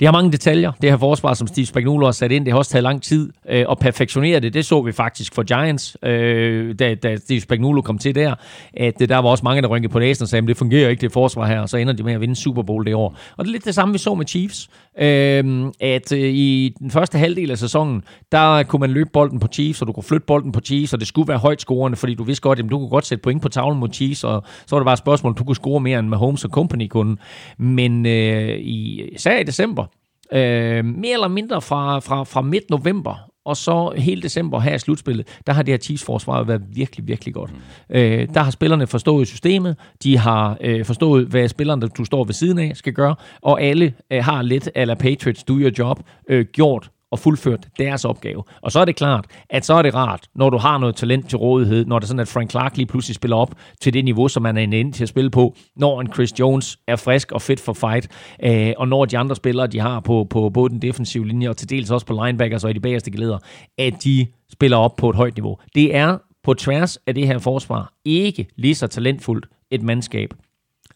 Det 0.00 0.08
har 0.08 0.12
mange 0.12 0.32
detaljer, 0.32 0.72
det 0.82 0.90
her 0.90 0.96
forsvar, 0.96 1.34
som 1.34 1.46
Steve 1.46 1.66
Spagnuolo 1.66 2.04
har 2.04 2.12
sat 2.12 2.32
ind. 2.32 2.44
Det 2.44 2.52
har 2.52 2.58
også 2.58 2.70
taget 2.70 2.82
lang 2.82 3.02
tid 3.02 3.32
øh, 3.48 3.64
at 3.70 3.78
perfektionere 3.78 4.40
det. 4.40 4.54
Det 4.54 4.64
så 4.64 4.82
vi 4.82 4.92
faktisk 4.92 5.34
for 5.34 5.42
Giants, 5.42 5.96
øh, 6.02 6.74
da, 6.78 6.94
da 6.94 7.16
Steve 7.16 7.40
Spagnuolo 7.40 7.82
kom 7.82 7.98
til 7.98 8.14
der. 8.14 8.34
At 8.74 9.02
øh, 9.02 9.08
der 9.08 9.18
var 9.18 9.28
også 9.28 9.44
mange, 9.44 9.62
der 9.62 9.68
rynkede 9.68 9.92
på 9.92 9.98
næsen 9.98 10.22
og 10.22 10.28
sagde, 10.28 10.42
at 10.42 10.48
det 10.48 10.56
fungerer 10.56 10.88
ikke, 10.88 11.00
det 11.00 11.12
forsvar 11.12 11.46
her. 11.46 11.60
Og 11.60 11.68
så 11.68 11.76
ender 11.76 11.92
de 11.92 12.02
med 12.02 12.12
at 12.12 12.20
vinde 12.20 12.36
Super 12.36 12.62
Bowl 12.62 12.86
det 12.86 12.94
år. 12.94 13.16
Og 13.36 13.44
det 13.44 13.50
er 13.50 13.52
lidt 13.52 13.64
det 13.64 13.74
samme, 13.74 13.92
vi 13.92 13.98
så 13.98 14.14
med 14.14 14.26
Chiefs. 14.26 14.68
Øh, 14.98 15.66
at 15.80 16.12
øh, 16.12 16.18
i 16.18 16.74
den 16.78 16.90
første 16.90 17.18
halvdel 17.18 17.50
af 17.50 17.58
sæsonen, 17.58 18.02
der 18.32 18.62
kunne 18.62 18.80
man 18.80 18.90
løbe 18.90 19.10
bolden 19.12 19.40
på 19.40 19.48
Chiefs, 19.52 19.80
og 19.80 19.86
du 19.86 19.92
kunne 19.92 20.04
flytte 20.04 20.26
bolden 20.26 20.52
på 20.52 20.60
Chiefs, 20.60 20.92
og 20.92 21.00
det 21.00 21.08
skulle 21.08 21.28
være 21.28 21.38
højt 21.38 21.60
scorende, 21.60 21.96
fordi 21.96 22.14
du 22.14 22.24
vidste 22.24 22.42
godt, 22.42 22.58
at 22.58 22.64
du 22.70 22.78
kunne 22.78 22.88
godt 22.88 23.06
sætte 23.06 23.22
point 23.22 23.42
på 23.42 23.48
tavlen 23.48 23.80
mod 23.80 23.88
Chiefs, 23.92 24.24
og 24.24 24.44
så 24.66 24.76
var 24.76 24.80
det 24.80 24.84
bare 24.84 24.92
et 24.92 24.98
spørgsmål, 24.98 25.34
du 25.34 25.44
kunne 25.44 25.56
score 25.56 25.80
mere 25.80 25.98
end 25.98 26.08
Mahomes 26.08 26.44
og 26.44 26.50
Company 26.50 26.88
kunne. 26.88 27.16
Men 27.58 28.06
øh, 28.06 28.58
i, 28.58 29.02
især 29.12 29.38
i 29.38 29.42
december, 29.42 29.86
Øh, 30.32 30.84
mere 30.84 31.12
eller 31.12 31.28
mindre 31.28 31.62
fra, 31.62 31.98
fra, 31.98 32.24
fra 32.24 32.42
midt 32.42 32.70
november 32.70 33.30
og 33.44 33.56
så 33.56 33.92
hele 33.96 34.22
december 34.22 34.60
her 34.60 34.74
i 34.74 34.78
slutspillet, 34.78 35.40
der 35.46 35.52
har 35.52 35.62
det 35.62 35.72
her 35.72 35.78
Chiefs-forsvar 35.78 36.42
været 36.42 36.62
virkelig, 36.74 37.08
virkelig 37.08 37.34
godt. 37.34 37.50
Mm. 37.52 37.96
Øh, 37.96 38.28
der 38.34 38.40
har 38.40 38.50
spillerne 38.50 38.86
forstået 38.86 39.28
systemet, 39.28 39.76
de 40.02 40.18
har 40.18 40.56
øh, 40.60 40.84
forstået, 40.84 41.26
hvad 41.26 41.48
spillerne, 41.48 41.88
du 41.88 42.04
står 42.04 42.24
ved 42.24 42.34
siden 42.34 42.58
af, 42.58 42.72
skal 42.74 42.92
gøre, 42.92 43.14
og 43.42 43.62
alle 43.62 43.94
øh, 44.12 44.24
har 44.24 44.42
lidt, 44.42 44.68
eller 44.74 44.94
Patriots 44.94 45.44
do 45.44 45.54
your 45.54 45.70
job, 45.78 46.00
øh, 46.28 46.46
gjort 46.52 46.90
og 47.14 47.18
fuldført 47.18 47.68
deres 47.78 48.04
opgave. 48.04 48.42
Og 48.62 48.72
så 48.72 48.80
er 48.80 48.84
det 48.84 48.96
klart, 48.96 49.26
at 49.50 49.64
så 49.64 49.74
er 49.74 49.82
det 49.82 49.94
rart, 49.94 50.26
når 50.34 50.50
du 50.50 50.58
har 50.58 50.78
noget 50.78 50.96
talent 50.96 51.28
til 51.28 51.38
rådighed, 51.38 51.86
når 51.86 51.98
det 51.98 52.04
er 52.04 52.06
sådan, 52.06 52.20
at 52.20 52.28
Frank 52.28 52.50
Clark 52.50 52.76
lige 52.76 52.86
pludselig 52.86 53.14
spiller 53.14 53.36
op 53.36 53.54
til 53.80 53.92
det 53.92 54.04
niveau, 54.04 54.28
som 54.28 54.42
man 54.42 54.56
er 54.56 54.62
inde 54.62 54.92
til 54.92 55.02
at 55.02 55.08
spille 55.08 55.30
på, 55.30 55.54
når 55.76 56.00
en 56.00 56.12
Chris 56.12 56.40
Jones 56.40 56.78
er 56.88 56.96
frisk 56.96 57.32
og 57.32 57.42
fit 57.42 57.60
for 57.60 57.72
fight, 57.72 58.08
øh, 58.44 58.72
og 58.76 58.88
når 58.88 59.04
de 59.04 59.18
andre 59.18 59.36
spillere, 59.36 59.66
de 59.66 59.80
har 59.80 60.00
på, 60.00 60.26
på 60.30 60.50
både 60.50 60.70
den 60.70 60.82
defensive 60.82 61.26
linje 61.26 61.48
og 61.48 61.56
til 61.56 61.70
dels 61.70 61.90
også 61.90 62.06
på 62.06 62.24
linebackers 62.24 62.64
og 62.64 62.70
i 62.70 62.72
de 62.72 62.80
bagerste 62.80 63.10
geleder, 63.10 63.38
at 63.78 64.04
de 64.04 64.26
spiller 64.52 64.76
op 64.76 64.96
på 64.96 65.10
et 65.10 65.16
højt 65.16 65.36
niveau. 65.36 65.58
Det 65.74 65.96
er 65.96 66.18
på 66.44 66.54
tværs 66.54 66.98
af 67.06 67.14
det 67.14 67.26
her 67.26 67.38
forsvar 67.38 67.92
ikke 68.04 68.46
lige 68.56 68.74
så 68.74 68.86
talentfuldt 68.86 69.46
et 69.70 69.82
mandskab, 69.82 70.34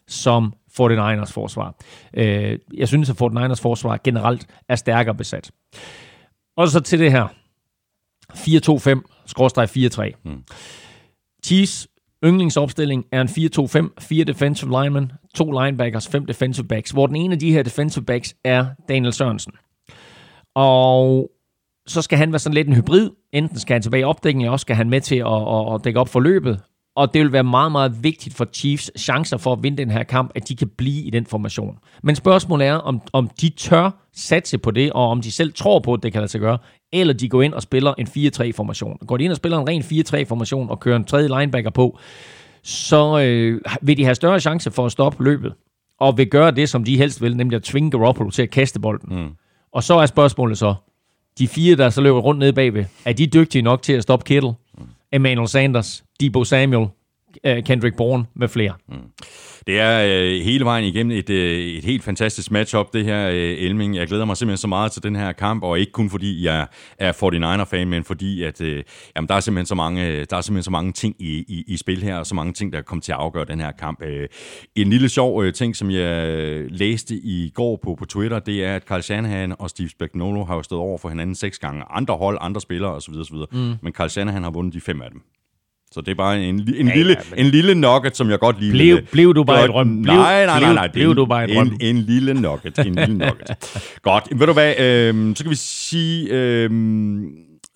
som 0.07 0.53
49ers 0.79 1.31
forsvar. 1.33 1.75
Øh, 2.13 2.59
jeg 2.73 2.87
synes, 2.87 3.09
at 3.09 3.21
49ers 3.21 3.61
forsvar 3.61 3.99
generelt 4.03 4.47
er 4.69 4.75
stærkere 4.75 5.15
besat. 5.15 5.51
Og 6.59 6.67
så 6.67 6.79
til 6.79 6.99
det 6.99 7.11
her. 7.11 7.27
4-2-5, 8.33 9.01
4-3. 10.13 10.21
Mm. 10.25 10.43
Chiefs 11.45 11.87
yndlingsopstilling 12.23 13.05
er 13.11 13.21
en 13.21 13.27
4-2-5, 13.27 13.89
4 13.99 14.23
defensive 14.23 14.81
linemen, 14.81 15.11
to 15.35 15.51
linebackers, 15.51 16.07
fem 16.07 16.25
defensive 16.25 16.67
backs, 16.67 16.91
hvor 16.91 17.07
den 17.07 17.15
ene 17.15 17.33
af 17.33 17.39
de 17.39 17.51
her 17.51 17.63
defensive 17.63 18.05
backs 18.05 18.35
er 18.43 18.65
Daniel 18.89 19.13
Sørensen. 19.13 19.51
Og 20.55 21.31
så 21.87 22.01
skal 22.01 22.17
han 22.17 22.31
være 22.31 22.39
sådan 22.39 22.53
lidt 22.53 22.67
en 22.67 22.75
hybrid. 22.75 23.09
Enten 23.31 23.59
skal 23.59 23.73
han 23.73 23.81
tilbage 23.81 24.01
i 24.01 24.03
opdækning, 24.03 24.43
eller 24.43 24.51
også 24.51 24.63
skal 24.63 24.75
han 24.75 24.89
med 24.89 25.01
til 25.01 25.15
at, 25.15 25.27
at, 25.27 25.73
at 25.73 25.83
dække 25.83 25.99
op 25.99 26.09
for 26.09 26.19
løbet 26.19 26.61
og 26.99 27.13
det 27.13 27.21
vil 27.21 27.31
være 27.31 27.43
meget, 27.43 27.71
meget 27.71 28.03
vigtigt 28.03 28.35
for 28.35 28.47
Chiefs 28.53 28.91
chancer 28.97 29.37
for 29.37 29.53
at 29.53 29.63
vinde 29.63 29.77
den 29.77 29.91
her 29.91 30.03
kamp, 30.03 30.31
at 30.35 30.49
de 30.49 30.55
kan 30.55 30.67
blive 30.77 31.03
i 31.03 31.09
den 31.09 31.25
formation. 31.25 31.77
Men 32.03 32.15
spørgsmålet 32.15 32.67
er, 32.67 32.73
om, 32.73 33.01
om 33.13 33.29
de 33.41 33.49
tør 33.49 33.91
satse 34.13 34.57
på 34.57 34.71
det, 34.71 34.91
og 34.91 35.09
om 35.09 35.21
de 35.21 35.31
selv 35.31 35.53
tror 35.53 35.79
på, 35.79 35.93
at 35.93 36.03
det 36.03 36.11
kan 36.11 36.21
lade 36.21 36.31
sig 36.31 36.41
gøre, 36.41 36.57
eller 36.93 37.13
de 37.13 37.29
går 37.29 37.41
ind 37.41 37.53
og 37.53 37.61
spiller 37.61 37.93
en 37.97 38.07
4-3-formation. 38.07 38.97
Går 39.07 39.17
de 39.17 39.23
ind 39.23 39.31
og 39.31 39.37
spiller 39.37 39.57
en 39.57 39.67
ren 39.67 39.81
4-3-formation 39.81 40.69
og 40.69 40.79
kører 40.79 40.95
en 40.95 41.03
tredje 41.03 41.39
linebacker 41.39 41.69
på, 41.69 41.99
så 42.63 43.19
øh, 43.19 43.61
vil 43.81 43.97
de 43.97 44.03
have 44.03 44.15
større 44.15 44.39
chance 44.39 44.71
for 44.71 44.85
at 44.85 44.91
stoppe 44.91 45.23
løbet, 45.23 45.53
og 45.99 46.17
vil 46.17 46.27
gøre 46.27 46.51
det, 46.51 46.69
som 46.69 46.83
de 46.83 46.97
helst 46.97 47.21
vil, 47.21 47.37
nemlig 47.37 47.55
at 47.55 47.63
tvinge 47.63 47.91
Garoppolo 47.91 48.29
til 48.29 48.41
at 48.41 48.49
kaste 48.49 48.79
bolden. 48.79 49.23
Mm. 49.23 49.29
Og 49.73 49.83
så 49.83 49.93
er 49.93 50.05
spørgsmålet 50.05 50.57
så, 50.57 50.75
de 51.39 51.47
fire, 51.47 51.75
der 51.75 51.89
så 51.89 52.01
løber 52.01 52.19
rundt 52.19 52.39
nede 52.39 52.53
bagved, 52.53 52.85
er 53.05 53.13
de 53.13 53.27
dygtige 53.27 53.61
nok 53.61 53.81
til 53.81 53.93
at 53.93 54.03
stoppe 54.03 54.23
Kittle? 54.23 54.53
Emmanuel 55.11 55.47
Sanders, 55.47 56.03
Debo 56.19 56.43
Samuel, 56.43 56.87
øh, 57.43 57.63
Kendrick 57.63 57.97
Bourne 57.97 58.25
med 58.35 58.47
flere. 58.47 58.73
Mm. 58.87 58.95
Det 59.69 59.79
er 59.79 60.03
øh, 60.05 60.41
hele 60.41 60.65
vejen 60.65 60.85
igennem 60.85 61.17
et, 61.17 61.29
øh, 61.29 61.59
et 61.59 61.83
helt 61.83 62.03
fantastisk 62.03 62.51
matchup, 62.51 62.93
det 62.93 63.05
her 63.05 63.29
øh, 63.29 63.35
Elming. 63.35 63.95
Jeg 63.95 64.07
glæder 64.07 64.25
mig 64.25 64.37
simpelthen 64.37 64.57
så 64.57 64.67
meget 64.67 64.91
til 64.91 65.03
den 65.03 65.15
her 65.15 65.31
kamp, 65.31 65.63
og 65.63 65.79
ikke 65.79 65.91
kun 65.91 66.09
fordi 66.09 66.45
jeg 66.45 66.67
er 66.97 67.11
49er-fan, 67.11 67.89
men 67.89 68.03
fordi 68.03 68.43
at, 68.43 68.61
øh, 68.61 68.83
jamen, 69.15 69.27
der, 69.27 69.35
er 69.35 69.39
simpelthen 69.39 69.65
så 69.65 69.75
mange, 69.75 70.25
der 70.25 70.37
er 70.37 70.41
simpelthen 70.41 70.63
så 70.63 70.71
mange 70.71 70.91
ting 70.91 71.15
i, 71.19 71.45
i, 71.47 71.63
i 71.67 71.77
spil 71.77 72.03
her, 72.03 72.17
og 72.17 72.25
så 72.25 72.35
mange 72.35 72.53
ting, 72.53 72.73
der 72.73 72.81
kommer 72.81 73.01
til 73.01 73.11
at 73.11 73.17
afgøre 73.17 73.45
den 73.45 73.59
her 73.59 73.71
kamp. 73.71 74.03
Øh, 74.03 74.27
en 74.75 74.89
lille 74.89 75.09
sjov 75.09 75.43
øh, 75.43 75.53
ting, 75.53 75.75
som 75.75 75.91
jeg 75.91 76.65
læste 76.69 77.15
i 77.15 77.51
går 77.55 77.79
på, 77.83 77.95
på 77.95 78.05
Twitter, 78.05 78.39
det 78.39 78.65
er, 78.65 78.75
at 78.75 78.83
Carl 78.83 79.01
Shanahan 79.01 79.55
og 79.59 79.69
Steve 79.69 79.89
Spagnuolo 79.89 80.43
har 80.43 80.55
jo 80.55 80.63
stået 80.63 80.81
over 80.81 80.97
for 80.97 81.09
hinanden 81.09 81.35
seks 81.35 81.59
gange. 81.59 81.83
Andre 81.89 82.17
hold, 82.17 82.37
andre 82.41 82.61
spillere 82.61 82.91
osv. 82.91 83.13
osv. 83.13 83.35
Mm. 83.51 83.73
Men 83.81 83.93
Carl 83.93 84.09
Shanahan 84.09 84.43
har 84.43 84.51
vundet 84.51 84.73
de 84.73 84.81
fem 84.81 85.01
af 85.01 85.11
dem. 85.11 85.21
Så 85.91 86.01
det 86.01 86.11
er 86.11 86.15
bare 86.15 86.43
en, 86.43 86.59
en, 86.59 86.87
ja, 86.87 86.95
lille, 86.95 87.13
ja, 87.13 87.35
men... 87.35 87.45
en 87.45 87.51
lille 87.51 87.75
nugget, 87.75 88.17
som 88.17 88.29
jeg 88.29 88.39
godt 88.39 88.59
lige 88.59 88.71
blev. 88.71 89.01
Blev 89.11 89.35
du 89.35 89.43
bare 89.43 89.63
et 89.63 89.69
drøm? 89.69 89.87
Nej, 89.87 90.45
nej, 90.45 90.59
nej, 90.59 90.73
nej. 90.73 90.87
Blev, 90.87 91.03
blev 91.03 91.15
du 91.15 91.25
bare 91.25 91.49
et 91.49 91.55
drøm? 91.55 91.67
En, 91.67 91.77
en 91.81 91.97
lille 91.97 92.33
nugget. 92.33 92.79
En 92.79 92.95
lille 92.95 93.17
nugget. 93.17 93.49
godt. 94.01 94.39
Ved 94.39 94.47
du 94.47 94.53
hvad, 94.53 94.79
øh, 94.79 95.35
så 95.35 95.43
kan 95.43 95.49
vi 95.49 95.55
sige... 95.55 96.29
Øh, 96.31 96.71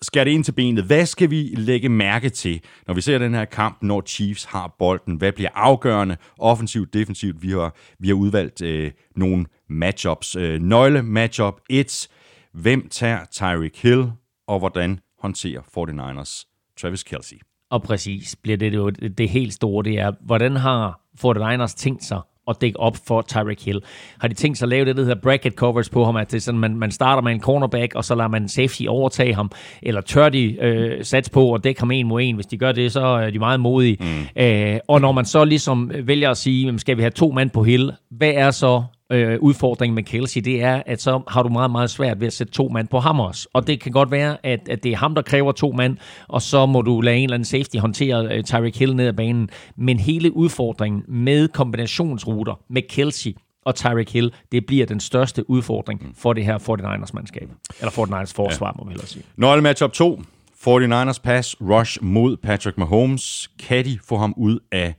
skære 0.02 0.24
det 0.24 0.30
ind 0.30 0.44
til 0.44 0.52
benet. 0.52 0.84
Hvad 0.84 1.06
skal 1.06 1.30
vi 1.30 1.54
lægge 1.56 1.88
mærke 1.88 2.28
til, 2.28 2.60
når 2.86 2.94
vi 2.94 3.00
ser 3.00 3.18
den 3.18 3.34
her 3.34 3.44
kamp, 3.44 3.78
når 3.82 4.02
Chiefs 4.06 4.44
har 4.44 4.74
bolden? 4.78 5.16
Hvad 5.16 5.32
bliver 5.32 5.50
afgørende, 5.54 6.16
offensivt, 6.38 6.94
defensivt? 6.94 7.42
Vi 7.42 7.50
har, 7.50 7.76
vi 7.98 8.08
har 8.08 8.14
udvalgt 8.14 8.62
øh, 8.62 8.90
nogle 9.16 9.46
matchups. 9.68 10.36
Øh, 10.36 10.62
nøgle 10.62 11.02
matchup 11.02 11.54
1. 11.70 12.08
Hvem 12.52 12.88
tager 12.88 13.18
Tyreek 13.32 13.82
Hill, 13.82 14.10
og 14.48 14.58
hvordan 14.58 15.00
håndterer 15.18 15.60
49ers 15.60 16.44
Travis 16.80 17.02
Kelsey? 17.02 17.36
Og 17.74 17.82
præcis 17.82 18.36
bliver 18.42 18.56
det 18.56 18.74
jo 18.74 18.90
det 18.90 19.28
helt 19.28 19.52
store, 19.52 19.84
det 19.84 19.98
er, 19.98 20.12
hvordan 20.20 20.56
har 20.56 21.00
49ers 21.24 21.76
tænkt 21.76 22.04
sig 22.04 22.20
at 22.48 22.56
dække 22.60 22.80
op 22.80 22.96
for 23.06 23.22
Tyreek 23.22 23.64
Hill. 23.64 23.80
Har 24.18 24.28
de 24.28 24.34
tænkt 24.34 24.58
sig 24.58 24.66
at 24.66 24.68
lave 24.68 24.84
det, 24.84 24.96
der 24.96 25.02
hedder 25.02 25.20
bracket 25.20 25.52
covers 25.52 25.88
på 25.88 26.04
ham, 26.04 26.16
at 26.16 26.32
det 26.32 26.42
sådan, 26.42 26.60
man, 26.60 26.76
man 26.76 26.90
starter 26.90 27.22
med 27.22 27.32
en 27.32 27.40
cornerback, 27.40 27.94
og 27.94 28.04
så 28.04 28.14
lader 28.14 28.28
man 28.28 28.48
safety 28.48 28.82
overtage 28.88 29.34
ham, 29.34 29.50
eller 29.82 30.00
tør 30.00 30.28
de 30.28 30.56
øh, 30.60 31.04
sats 31.04 31.30
på 31.30 31.54
at 31.54 31.64
dække 31.64 31.80
ham 31.80 31.90
en 31.90 32.06
mod 32.06 32.22
en. 32.22 32.34
Hvis 32.34 32.46
de 32.46 32.58
gør 32.58 32.72
det, 32.72 32.92
så 32.92 33.00
er 33.00 33.30
de 33.30 33.38
meget 33.38 33.60
modige. 33.60 33.96
Mm. 34.00 34.26
Æh, 34.36 34.78
og 34.88 35.00
når 35.00 35.12
man 35.12 35.24
så 35.24 35.44
ligesom 35.44 35.90
vælger 36.02 36.30
at 36.30 36.36
sige, 36.36 36.78
skal 36.78 36.96
vi 36.96 37.02
have 37.02 37.10
to 37.10 37.30
mand 37.30 37.50
på 37.50 37.62
Hill, 37.62 37.92
hvad 38.10 38.32
er 38.34 38.50
så 38.50 38.82
øh, 39.12 39.38
udfordringen 39.40 39.94
med 39.94 40.02
Kelsey, 40.02 40.40
det 40.40 40.62
er, 40.62 40.82
at 40.86 41.02
så 41.02 41.22
har 41.28 41.42
du 41.42 41.48
meget, 41.48 41.70
meget 41.70 41.90
svært 41.90 42.20
ved 42.20 42.26
at 42.26 42.32
sætte 42.32 42.52
to 42.52 42.68
mand 42.68 42.88
på 42.88 43.00
ham 43.00 43.20
også. 43.20 43.48
Og 43.52 43.66
det 43.66 43.80
kan 43.80 43.92
godt 43.92 44.10
være, 44.10 44.36
at, 44.46 44.68
at 44.68 44.82
det 44.82 44.92
er 44.92 44.96
ham, 44.96 45.14
der 45.14 45.22
kræver 45.22 45.52
to 45.52 45.72
mand, 45.72 45.96
og 46.28 46.42
så 46.42 46.66
må 46.66 46.82
du 46.82 47.00
lade 47.00 47.16
en 47.16 47.22
eller 47.22 47.34
anden 47.34 47.44
safety 47.44 47.76
håndtere 47.76 48.36
øh, 48.36 48.44
Tyreek 48.44 48.78
Hill 48.78 48.96
ned 48.96 49.06
ad 49.06 49.12
banen. 49.12 49.48
Men 49.76 49.98
hele 49.98 50.36
udfordringen 50.36 51.02
med 51.08 51.48
kombinationsruter 51.48 52.60
med 52.68 52.82
Kelsey, 52.88 53.36
og 53.64 53.74
Tyreek 53.74 54.12
Hill, 54.12 54.32
det 54.52 54.66
bliver 54.66 54.86
den 54.86 55.00
største 55.00 55.50
udfordring 55.50 56.12
for 56.16 56.32
det 56.32 56.44
her 56.44 56.58
49ers-mandskab. 56.58 57.48
Eller 57.80 57.90
49ers 57.90 58.32
forsvar, 58.34 58.66
ja. 58.66 58.72
må 58.78 58.84
vi 58.84 58.90
hellere 58.90 59.06
sige. 59.06 59.24
Nøgle 59.36 59.62
matchup 59.62 59.92
2. 59.92 60.22
49ers 60.68 61.20
pass 61.22 61.56
rush 61.60 61.98
mod 62.02 62.36
Patrick 62.36 62.78
Mahomes. 62.78 63.50
Kan 63.58 63.84
de 63.84 63.98
få 64.04 64.16
ham 64.16 64.34
ud 64.36 64.58
af 64.72 64.94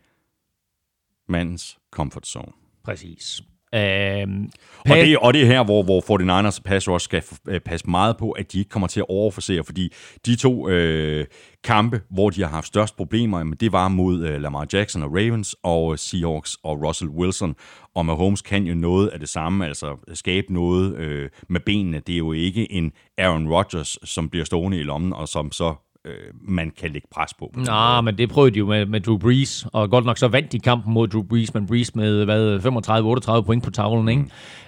mandens 1.30 1.77
comfort 1.91 2.27
zone? 2.27 2.52
Præcis. 2.84 3.41
Øhm, 3.76 4.49
og, 4.89 4.95
det, 4.97 5.18
og 5.18 5.34
det 5.34 5.41
er 5.41 5.45
her, 5.45 5.64
hvor, 5.64 5.84
hvor 5.84 6.02
49ers 6.02 6.60
pass 6.65 6.89
rush 6.89 7.03
skal 7.03 7.23
øh, 7.47 7.60
passe 7.60 7.89
meget 7.89 8.18
på, 8.18 8.31
at 8.31 8.52
de 8.52 8.60
ikke 8.60 8.69
kommer 8.69 8.88
til 8.88 8.99
at 8.99 9.06
overforsere, 9.10 9.64
fordi 9.64 9.93
de 10.26 10.35
to 10.35 10.69
øh, 10.69 11.26
kampe, 11.64 12.02
hvor 12.10 12.30
de 12.30 12.41
har 12.41 12.49
haft 12.49 12.68
størst 12.68 12.97
problemer, 12.97 13.38
jamen, 13.38 13.57
det 13.60 13.72
var 13.72 13.88
mod 13.88 14.26
øh, 14.26 14.41
Lamar 14.41 14.68
Jackson 14.73 15.03
og 15.03 15.10
Ravens, 15.11 15.56
og 15.64 15.91
øh, 15.91 15.97
Seahawks 15.97 16.57
og 16.64 16.88
Russell 16.88 17.10
Wilson. 17.10 17.56
Og 17.95 18.06
Mahomes 18.06 18.41
kan 18.41 18.64
jo 18.64 18.76
noget 18.76 19.07
af 19.07 19.19
det 19.19 19.30
samme, 19.30 19.65
altså 19.68 20.11
skabe 20.14 20.53
noget 20.53 20.95
øh, 20.95 21.30
med 21.49 21.60
benene. 21.60 21.99
Det 22.07 22.14
er 22.14 22.18
jo 22.18 22.31
ikke 22.31 22.72
en 22.72 22.91
Aaron 23.18 23.49
Rodgers, 23.49 23.97
som 24.03 24.30
bliver 24.30 24.45
stående 24.45 24.80
i 24.80 24.84
lommen, 24.84 25.14
og 25.14 25.27
som 25.27 25.52
så 25.52 25.76
øh, 26.06 26.34
man 26.41 26.72
kan 26.80 26.91
lægge 26.91 27.07
pres 27.11 27.34
på. 27.34 27.52
på 27.53 27.60
Nå, 27.60 28.02
men 28.02 28.18
det 28.18 28.30
prøvede 28.30 28.53
de 28.53 28.60
jo 28.60 28.65
med, 28.65 28.86
med 28.86 29.02
Drew 29.02 29.18
Brees, 29.18 29.68
og 29.73 29.90
godt 29.90 30.06
nok 30.06 30.18
så 30.18 30.27
vandt 30.27 30.52
de 30.52 30.60
kampen 30.60 30.94
mod 30.94 31.07
Drew 31.07 31.23
Brees, 31.23 31.53
men 31.53 31.68
Brees 31.68 31.95
med 31.95 32.26
hvad, 32.26 33.40
35-38 33.40 33.45
point 33.45 33.64
på 33.64 33.72
tavlen, 33.72 34.10
ikke? 34.10 34.22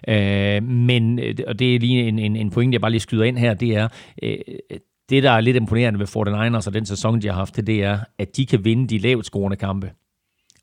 Mm. 0.08 0.14
Øh, 0.14 0.64
men, 0.64 1.20
øh, 1.20 1.36
og 1.48 1.60
det 1.60 1.76
er 1.76 1.80
lige 1.80 2.08
en, 2.08 2.20
en, 2.20 2.36
en 2.36 2.50
point, 2.50 2.74
jeg 2.74 2.82
bare 2.82 2.92
lige 2.92 3.02
skyder 3.02 3.24
ind 3.24 3.38
her, 3.38 3.54
det 3.54 3.76
er, 3.76 3.88
øh, 4.24 4.38
det 5.10 5.24
der 5.24 5.32
er 5.32 5.42
lidt 5.42 5.58
imponerende 5.58 6.00
ved 6.00 6.08
49ers 6.08 6.68
og 6.68 6.74
den 6.74 6.86
sæson, 6.86 7.22
de 7.22 7.28
har 7.28 7.34
haft, 7.34 7.56
det 7.56 7.84
er, 7.84 8.00
at 8.20 8.38
de 8.38 8.46
kan 8.46 8.66
vinde 8.66 8.88
de 8.88 8.98
lavt 8.98 9.26
scorende 9.26 9.58
kampe 9.58 9.92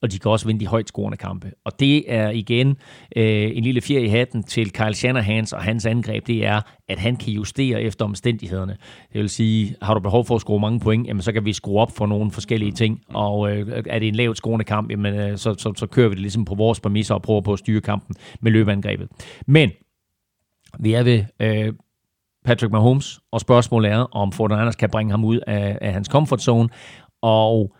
og 0.05 0.13
de 0.13 0.19
kan 0.19 0.31
også 0.31 0.47
vinde 0.47 0.61
de 0.61 0.67
højt 0.67 0.89
scorende 0.89 1.17
kampe. 1.17 1.53
Og 1.65 1.81
det 1.81 2.13
er 2.15 2.31
igen 2.31 2.77
øh, 3.17 3.51
en 3.55 3.65
lille 3.65 3.81
fjer 3.81 3.99
i 3.99 4.09
hatten 4.09 4.43
til 4.43 4.73
Kyle 4.73 4.95
Shanahans 4.95 5.53
og 5.53 5.63
hans 5.63 5.87
angreb, 5.87 6.27
det 6.27 6.47
er, 6.47 6.61
at 6.89 6.99
han 6.99 7.17
kan 7.17 7.33
justere 7.33 7.83
efter 7.83 8.05
omstændighederne. 8.05 8.77
Det 9.13 9.21
vil 9.21 9.29
sige, 9.29 9.77
har 9.83 9.95
du 9.95 10.01
behov 10.01 10.25
for 10.25 10.35
at 10.35 10.41
score 10.41 10.61
mange 10.61 10.81
point, 10.81 11.07
jamen 11.07 11.23
så 11.23 11.33
kan 11.33 11.45
vi 11.45 11.53
skrue 11.53 11.81
op 11.81 11.97
for 11.97 12.07
nogle 12.07 12.31
forskellige 12.31 12.73
ting, 12.73 13.01
og 13.09 13.51
øh, 13.51 13.83
er 13.87 13.99
det 13.99 14.09
en 14.09 14.15
lavt 14.15 14.37
scorende 14.37 14.65
kamp, 14.65 14.91
jamen 14.91 15.15
øh, 15.15 15.39
så, 15.39 15.55
så, 15.59 15.73
så 15.77 15.87
kører 15.87 16.09
vi 16.09 16.15
det 16.15 16.21
ligesom 16.21 16.45
på 16.45 16.55
vores 16.55 16.81
præmisser 16.81 17.15
og 17.15 17.23
prøver 17.23 17.41
på 17.41 17.53
at 17.53 17.59
styre 17.59 17.81
kampen 17.81 18.17
med 18.41 18.53
løbeangrebet. 18.53 19.09
Men 19.47 19.71
vi 20.79 20.93
er 20.93 21.03
ved 21.03 21.25
øh, 21.41 21.73
Patrick 22.45 22.73
Mahomes, 22.73 23.21
og 23.33 23.41
spørgsmålet 23.41 23.91
er, 23.91 23.99
om 23.99 24.33
49ers 24.35 24.73
kan 24.73 24.91
bringe 24.91 25.11
ham 25.11 25.25
ud 25.25 25.41
af, 25.47 25.79
af 25.81 25.93
hans 25.93 26.09
comfort 26.09 26.43
zone, 26.43 26.69
og 27.23 27.77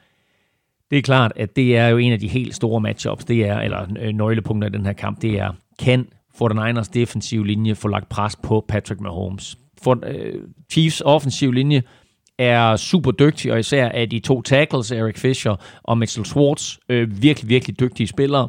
det 0.91 0.99
er 0.99 1.03
klart, 1.03 1.33
at 1.37 1.57
det 1.57 1.77
er 1.77 1.89
jo 1.89 1.99
en 1.99 2.13
af 2.13 2.21
de 2.21 2.29
helt 2.29 2.55
store 2.55 2.81
matchups, 2.81 3.25
det 3.25 3.47
er, 3.49 3.61
eller 3.61 3.87
øh, 4.01 4.13
nøglepunkter 4.15 4.69
i 4.69 4.73
den 4.73 4.87
her 4.87 4.93
kamp, 4.93 5.23
det 5.23 5.39
er, 5.39 5.53
kan 5.79 6.07
49ers 6.43 6.91
defensiv 6.95 7.45
linje 7.45 7.75
få 7.75 7.89
lagt 7.89 8.09
pres 8.09 8.37
på 8.37 8.65
Patrick 8.69 9.01
Mahomes? 9.01 9.59
For, 9.83 9.99
øh, 10.07 10.35
Chiefs 10.73 11.03
offensiv 11.05 11.53
linje 11.53 11.83
er 12.39 12.77
super 12.77 13.11
dygtig, 13.11 13.53
og 13.53 13.59
især 13.59 13.87
er 13.87 14.07
de 14.07 14.19
to 14.19 14.43
tackles, 14.43 14.93
Eric 14.93 15.19
Fisher 15.19 15.57
og 15.83 15.99
Mitchell 15.99 16.27
Schwartz, 16.27 16.77
øh, 16.89 17.23
virkelig, 17.23 17.49
virkelig 17.49 17.81
dygtige 17.81 18.07
spillere. 18.07 18.49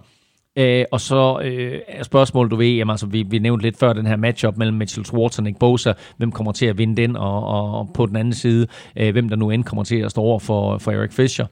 Øh, 0.58 0.86
og 0.92 1.02
så 1.02 1.40
øh, 1.44 1.80
er 1.88 2.04
spørgsmålet, 2.04 2.52
du 2.52 2.56
ved, 2.56 2.68
jamen, 2.68 2.92
altså, 2.92 3.06
vi, 3.06 3.24
vi 3.24 3.40
nævnte 3.40 3.66
lidt 3.66 3.80
før 3.80 3.94
den 3.94 4.06
her 4.06 4.16
matchup 4.16 4.58
mellem 4.58 4.78
Mitchell 4.78 5.06
Schwartz 5.06 5.38
og 5.38 5.44
Nick 5.44 5.60
Bosa, 5.60 5.94
hvem 6.18 6.32
kommer 6.32 6.52
til 6.52 6.66
at 6.66 6.78
vinde 6.78 7.02
den, 7.02 7.16
og, 7.16 7.48
og 7.48 7.90
på 7.94 8.06
den 8.06 8.16
anden 8.16 8.34
side, 8.34 8.68
øh, 8.98 9.12
hvem 9.12 9.30
der 9.30 9.36
nu 9.36 9.50
end 9.50 9.64
kommer 9.64 9.84
til 9.84 10.00
at 10.00 10.12
stå 10.12 10.22
over 10.22 10.40
for, 10.40 10.78
for 10.78 10.92
Eric 10.92 11.14
Fisher. 11.14 11.46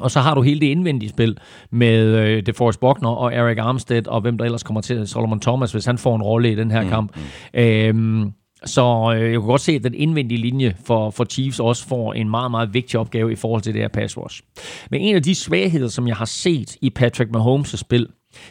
Og 0.00 0.10
så 0.10 0.20
har 0.20 0.34
du 0.34 0.42
hele 0.42 0.60
det 0.60 0.66
indvendige 0.66 1.10
spil 1.10 1.38
med 1.70 2.04
øh, 2.04 2.46
DeForest 2.46 2.80
Buckner 2.80 3.08
og 3.08 3.34
Eric 3.34 3.58
Armstead, 3.58 4.06
og 4.08 4.20
hvem 4.20 4.38
der 4.38 4.44
ellers 4.44 4.62
kommer 4.62 4.80
til, 4.80 5.08
Solomon 5.08 5.40
Thomas, 5.40 5.72
hvis 5.72 5.84
han 5.84 5.98
får 5.98 6.16
en 6.16 6.22
rolle 6.22 6.52
i 6.52 6.54
den 6.54 6.70
her 6.70 6.82
mm, 6.82 6.88
kamp. 6.88 7.16
Mm. 7.16 7.60
Øhm, 7.60 8.32
Så 8.64 9.14
øh, 9.16 9.30
jeg 9.30 9.36
kunne 9.38 9.50
godt 9.50 9.60
se, 9.60 9.72
at 9.72 9.84
den 9.84 9.94
indvendige 9.94 10.40
linje 10.40 10.74
for, 10.84 11.10
for 11.10 11.24
Chiefs 11.24 11.60
også 11.60 11.88
får 11.88 12.12
en 12.12 12.30
meget, 12.30 12.50
meget 12.50 12.74
vigtig 12.74 13.00
opgave 13.00 13.32
i 13.32 13.36
forhold 13.36 13.62
til 13.62 13.74
det 13.74 13.80
her 13.80 13.88
pass 13.88 14.16
rush. 14.16 14.42
Men 14.90 15.00
en 15.00 15.16
af 15.16 15.22
de 15.22 15.34
svagheder, 15.34 15.88
som 15.88 16.08
jeg 16.08 16.16
har 16.16 16.24
set 16.24 16.76
i 16.82 16.90
Patrick 16.90 17.30
Mahomes' 17.36 17.76
spil, 17.76 18.06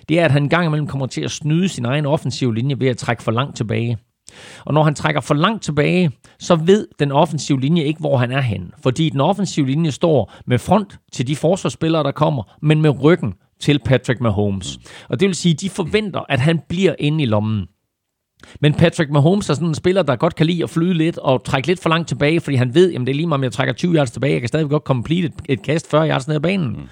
det 0.10 0.20
er, 0.20 0.26
at 0.26 0.32
han 0.32 0.50
gang 0.50 0.66
imellem 0.66 0.88
kommer 0.88 1.08
til 1.08 1.22
at 1.22 1.32
snyde 1.32 1.70
sin 1.70 1.86
egen 1.86 2.06
offensive 2.06 2.56
linje 2.56 2.80
ved 2.80 2.88
at 2.88 2.98
trække 2.98 3.24
for 3.24 3.32
langt 3.32 3.58
tilbage. 3.58 3.98
Og 4.66 4.74
når 4.74 4.84
han 4.84 4.96
trækker 4.96 5.22
for 5.22 5.34
langt 5.34 5.64
tilbage, 5.64 6.12
så 6.40 6.56
ved 6.56 6.88
den 7.00 7.12
offensive 7.12 7.60
linje 7.60 7.84
ikke, 7.84 8.00
hvor 8.00 8.18
han 8.18 8.32
er 8.32 8.42
henne. 8.42 8.68
Fordi 8.84 9.10
den 9.10 9.22
offensive 9.22 9.66
linje 9.66 9.92
står 9.92 10.34
med 10.46 10.58
front 10.58 11.00
til 11.12 11.28
de 11.28 11.36
forsvarsspillere, 11.36 12.04
der 12.04 12.12
kommer, 12.12 12.44
men 12.62 12.82
med 12.82 13.04
ryggen 13.04 13.34
til 13.60 13.80
Patrick 13.86 14.22
Mahomes. 14.22 14.80
Og 15.10 15.20
det 15.20 15.28
vil 15.28 15.36
sige, 15.36 15.54
at 15.54 15.62
de 15.62 15.70
forventer, 15.70 16.22
at 16.30 16.40
han 16.40 16.60
bliver 16.70 16.96
inde 17.00 17.24
i 17.24 17.26
lommen. 17.26 17.68
Men 18.62 18.74
Patrick 18.74 19.12
Mahomes 19.12 19.50
er 19.50 19.54
sådan 19.54 19.68
en 19.68 19.76
spiller, 19.76 20.04
der 20.04 20.16
godt 20.16 20.36
kan 20.36 20.46
lide 20.46 20.64
at 20.64 20.70
flyde 20.70 20.94
lidt 20.94 21.18
og 21.18 21.44
trække 21.44 21.68
lidt 21.68 21.82
for 21.82 21.90
langt 21.90 22.08
tilbage, 22.08 22.40
fordi 22.40 22.56
han 22.56 22.76
ved, 22.76 22.94
at 22.94 23.00
det 23.00 23.10
er 23.10 23.14
lige 23.14 23.28
meget, 23.28 23.40
om 23.40 23.44
jeg 23.44 23.52
trækker 23.52 23.74
20 23.74 23.96
yards 23.96 24.12
tilbage, 24.12 24.34
jeg 24.34 24.42
kan 24.42 24.48
stadig 24.48 24.70
godt 24.70 24.84
complete 24.84 25.28
et, 25.28 25.34
et 25.50 25.62
kast 25.62 25.90
40 25.92 26.10
yards 26.10 26.28
ned 26.28 26.36
ad 26.36 26.42
banen. 26.42 26.68
Mm. 26.70 26.88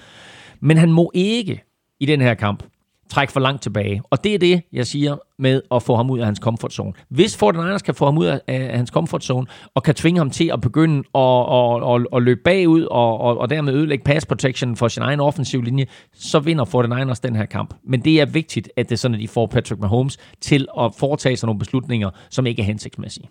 Men 0.60 0.76
han 0.76 0.92
må 0.92 1.10
ikke 1.14 1.64
i 2.00 2.06
den 2.06 2.20
her 2.20 2.34
kamp 2.34 2.62
trække 3.10 3.32
for 3.32 3.40
langt 3.40 3.62
tilbage. 3.62 4.02
Og 4.10 4.24
det 4.24 4.34
er 4.34 4.38
det, 4.38 4.62
jeg 4.72 4.86
siger 4.86 5.16
med 5.38 5.62
at 5.70 5.82
få 5.82 5.96
ham 5.96 6.10
ud 6.10 6.18
af 6.18 6.24
hans 6.24 6.38
comfort 6.38 6.72
zone. 6.72 6.92
Hvis 7.08 7.42
49ers 7.42 7.78
kan 7.78 7.94
få 7.94 8.04
ham 8.04 8.18
ud 8.18 8.26
af, 8.26 8.40
af 8.46 8.76
hans 8.76 8.90
comfort 8.90 9.24
zone, 9.24 9.46
og 9.74 9.82
kan 9.82 9.94
tvinge 9.94 10.18
ham 10.18 10.30
til 10.30 10.50
at 10.52 10.60
begynde 10.60 10.96
at, 11.14 11.22
at, 11.52 11.94
at, 11.94 12.06
at 12.16 12.22
løbe 12.22 12.40
bagud, 12.44 12.82
og, 12.82 13.20
og, 13.20 13.38
og 13.38 13.50
dermed 13.50 13.72
ødelægge 13.72 14.04
pass 14.04 14.26
protection 14.26 14.76
for 14.76 14.88
sin 14.88 15.02
egen 15.02 15.20
offensiv 15.20 15.62
linje, 15.62 15.86
så 16.14 16.38
vinder 16.38 16.64
49ers 16.64 17.20
den 17.22 17.36
her 17.36 17.44
kamp. 17.44 17.74
Men 17.84 18.04
det 18.04 18.20
er 18.20 18.26
vigtigt, 18.26 18.70
at 18.76 18.88
det 18.88 18.92
er 18.92 18.98
sådan, 18.98 19.14
at 19.14 19.20
de 19.20 19.28
får 19.28 19.46
Patrick 19.46 19.80
Mahomes 19.80 20.18
til 20.40 20.66
at 20.80 20.92
foretage 20.98 21.36
sig 21.36 21.46
nogle 21.46 21.58
beslutninger, 21.58 22.10
som 22.30 22.46
ikke 22.46 22.62
er 22.62 22.66
hensigtsmæssige. 22.66 23.28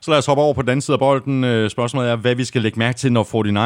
Så 0.00 0.10
lad 0.10 0.18
os 0.18 0.26
hoppe 0.26 0.42
over 0.42 0.54
på 0.54 0.62
den 0.62 0.70
anden 0.70 0.80
side 0.80 0.94
af 0.94 0.98
bolden. 0.98 1.44
Øh, 1.44 1.70
spørgsmålet 1.70 2.10
er, 2.10 2.16
hvad 2.16 2.34
vi 2.34 2.44
skal 2.44 2.62
lægge 2.62 2.78
mærke 2.78 2.98
til, 2.98 3.12
når 3.12 3.24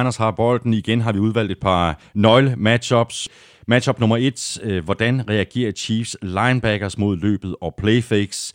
49ers 0.09 0.19
har 0.19 0.31
bolden. 0.31 0.75
Igen 0.75 1.01
har 1.01 1.13
vi 1.13 1.19
udvalgt 1.19 1.53
et 1.53 1.61
par 1.61 2.01
nøgle-matchups. 2.15 3.29
Matchup 3.69 4.01
nummer 4.01 4.17
et. 4.17 4.61
Øh, 4.63 4.85
hvordan 4.85 5.31
reagerer 5.31 5.73
Chiefs 5.73 6.17
linebackers 6.23 6.99
mod 6.99 7.17
løbet 7.17 7.57
og 7.61 7.75
playfakes? 7.79 8.53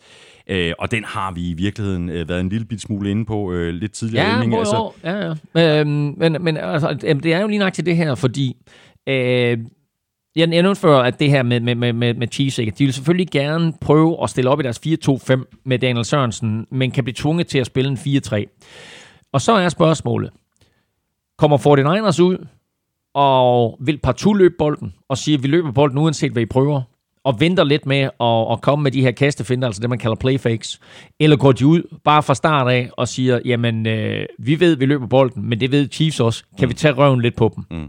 Øh, 0.50 0.72
og 0.78 0.90
den 0.90 1.04
har 1.04 1.32
vi 1.32 1.50
i 1.50 1.52
virkeligheden 1.52 2.08
øh, 2.08 2.28
været 2.28 2.40
en 2.40 2.48
lille 2.48 2.66
bit 2.66 2.80
smule 2.80 3.10
inde 3.10 3.24
på 3.24 3.52
øh, 3.52 3.74
lidt 3.74 3.92
tidligere. 3.92 4.26
Ja, 4.26 4.58
altså, 4.58 4.90
ja, 5.04 5.34
ja. 5.54 5.84
Men, 5.84 6.14
men, 6.18 6.36
men 6.40 6.56
altså, 6.56 6.94
det 7.22 7.32
er 7.32 7.40
jo 7.40 7.46
lige 7.46 7.58
nok 7.58 7.72
til 7.72 7.86
det 7.86 7.96
her, 7.96 8.14
fordi 8.14 8.56
øh, 9.06 9.58
jeg, 10.36 10.52
jeg 10.52 10.62
nævnte 10.62 10.80
før, 10.80 10.98
at 10.98 11.20
det 11.20 11.30
her 11.30 11.42
med, 11.42 11.60
med, 11.60 11.74
med, 11.74 11.92
med, 11.92 12.14
med 12.14 12.28
Chiefs, 12.32 12.58
ikke? 12.58 12.72
de 12.78 12.84
vil 12.84 12.92
selvfølgelig 12.92 13.28
gerne 13.28 13.72
prøve 13.80 14.22
at 14.22 14.30
stille 14.30 14.50
op 14.50 14.60
i 14.60 14.62
deres 14.62 14.80
4-2-5 14.86 15.60
med 15.64 15.78
Daniel 15.78 16.04
Sørensen, 16.04 16.66
men 16.70 16.90
kan 16.90 17.04
blive 17.04 17.14
tvunget 17.14 17.46
til 17.46 17.58
at 17.58 17.66
spille 17.66 17.90
en 17.90 17.96
4-3. 17.96 18.58
Og 19.32 19.40
så 19.40 19.52
er 19.52 19.68
spørgsmålet, 19.68 20.30
kommer 21.38 21.58
49ers 21.58 22.22
ud 22.22 22.46
og 23.18 23.78
vil 23.80 23.98
partout 23.98 24.36
løbe 24.36 24.54
bolden, 24.58 24.94
og 25.08 25.18
siger, 25.18 25.38
at 25.38 25.42
vi 25.42 25.48
løber 25.48 25.72
bolden 25.72 25.98
uanset 25.98 26.32
hvad 26.32 26.42
I 26.42 26.46
prøver, 26.46 26.82
og 27.24 27.40
venter 27.40 27.64
lidt 27.64 27.86
med 27.86 27.96
at, 27.96 28.52
at 28.52 28.60
komme 28.60 28.82
med 28.82 28.90
de 28.90 29.02
her 29.02 29.10
kastefinder, 29.10 29.68
altså 29.68 29.80
det 29.80 29.90
man 29.90 29.98
kalder 29.98 30.16
playfakes, 30.16 30.80
eller 31.20 31.36
går 31.36 31.52
de 31.52 31.66
ud 31.66 31.96
bare 32.04 32.22
fra 32.22 32.34
start 32.34 32.68
af 32.68 32.90
og 32.96 33.08
siger, 33.08 33.40
jamen 33.44 33.86
øh, 33.86 34.26
vi 34.38 34.60
ved, 34.60 34.76
vi 34.76 34.86
løber 34.86 35.06
bolden, 35.06 35.48
men 35.48 35.60
det 35.60 35.70
ved 35.70 35.88
Chiefs 35.92 36.20
også, 36.20 36.44
kan 36.58 36.66
mm. 36.66 36.68
vi 36.68 36.74
tage 36.74 36.94
røven 36.94 37.20
lidt 37.20 37.36
på 37.36 37.52
dem? 37.56 37.64
Mm. 37.70 37.88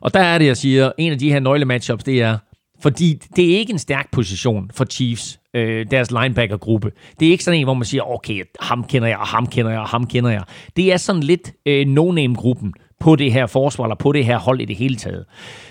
Og 0.00 0.14
der 0.14 0.20
er 0.20 0.38
det, 0.38 0.46
jeg 0.46 0.56
siger, 0.56 0.92
en 0.98 1.12
af 1.12 1.18
de 1.18 1.32
her 1.32 1.40
nøgle 1.40 1.64
matchups, 1.64 2.04
det 2.04 2.22
er, 2.22 2.38
fordi 2.82 3.14
det 3.36 3.52
er 3.52 3.58
ikke 3.58 3.72
en 3.72 3.78
stærk 3.78 4.10
position 4.12 4.70
for 4.74 4.84
Chiefs, 4.84 5.40
øh, 5.54 5.86
deres 5.90 6.10
linebacker-gruppe. 6.10 6.90
Det 7.20 7.28
er 7.28 7.32
ikke 7.32 7.44
sådan 7.44 7.60
en, 7.60 7.64
hvor 7.64 7.74
man 7.74 7.84
siger, 7.84 8.10
okay, 8.10 8.42
ham 8.60 8.84
kender 8.84 9.08
jeg, 9.08 9.18
og 9.18 9.26
ham 9.26 9.46
kender 9.46 9.70
jeg, 9.70 9.80
og 9.80 9.88
ham 9.88 10.06
kender 10.06 10.30
jeg. 10.30 10.42
Det 10.76 10.92
er 10.92 10.96
sådan 10.96 11.22
lidt 11.22 11.52
øh, 11.66 11.86
no-name-gruppen 11.86 12.72
på 13.04 13.16
det 13.16 13.32
her 13.32 13.46
forsvar, 13.46 13.84
eller 13.84 13.96
på 13.96 14.12
det 14.12 14.24
her 14.24 14.38
hold 14.38 14.60
i 14.60 14.64
det 14.64 14.76
hele 14.76 14.96
taget. 14.96 15.24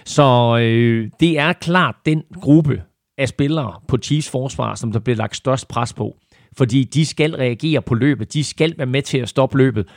Så 0.05 0.57
øh, 0.61 1.09
det 1.19 1.39
er 1.39 1.53
klart 1.53 1.95
den 2.05 2.23
gruppe 2.41 2.81
af 3.17 3.29
spillere 3.29 3.73
på 3.87 3.97
Chiefs 3.97 4.29
forsvar, 4.29 4.75
som 4.75 4.91
der 4.91 4.99
bliver 4.99 5.17
lagt 5.17 5.35
størst 5.35 5.67
pres 5.67 5.93
på. 5.93 6.15
Fordi 6.57 6.83
de 6.83 7.05
skal 7.05 7.35
reagere 7.35 7.81
på 7.81 7.95
løbet, 7.95 8.33
de 8.33 8.43
skal 8.43 8.73
være 8.77 8.87
med 8.87 9.01
til 9.01 9.17
at 9.17 9.29
stoppe 9.29 9.57
løbet, 9.57 9.87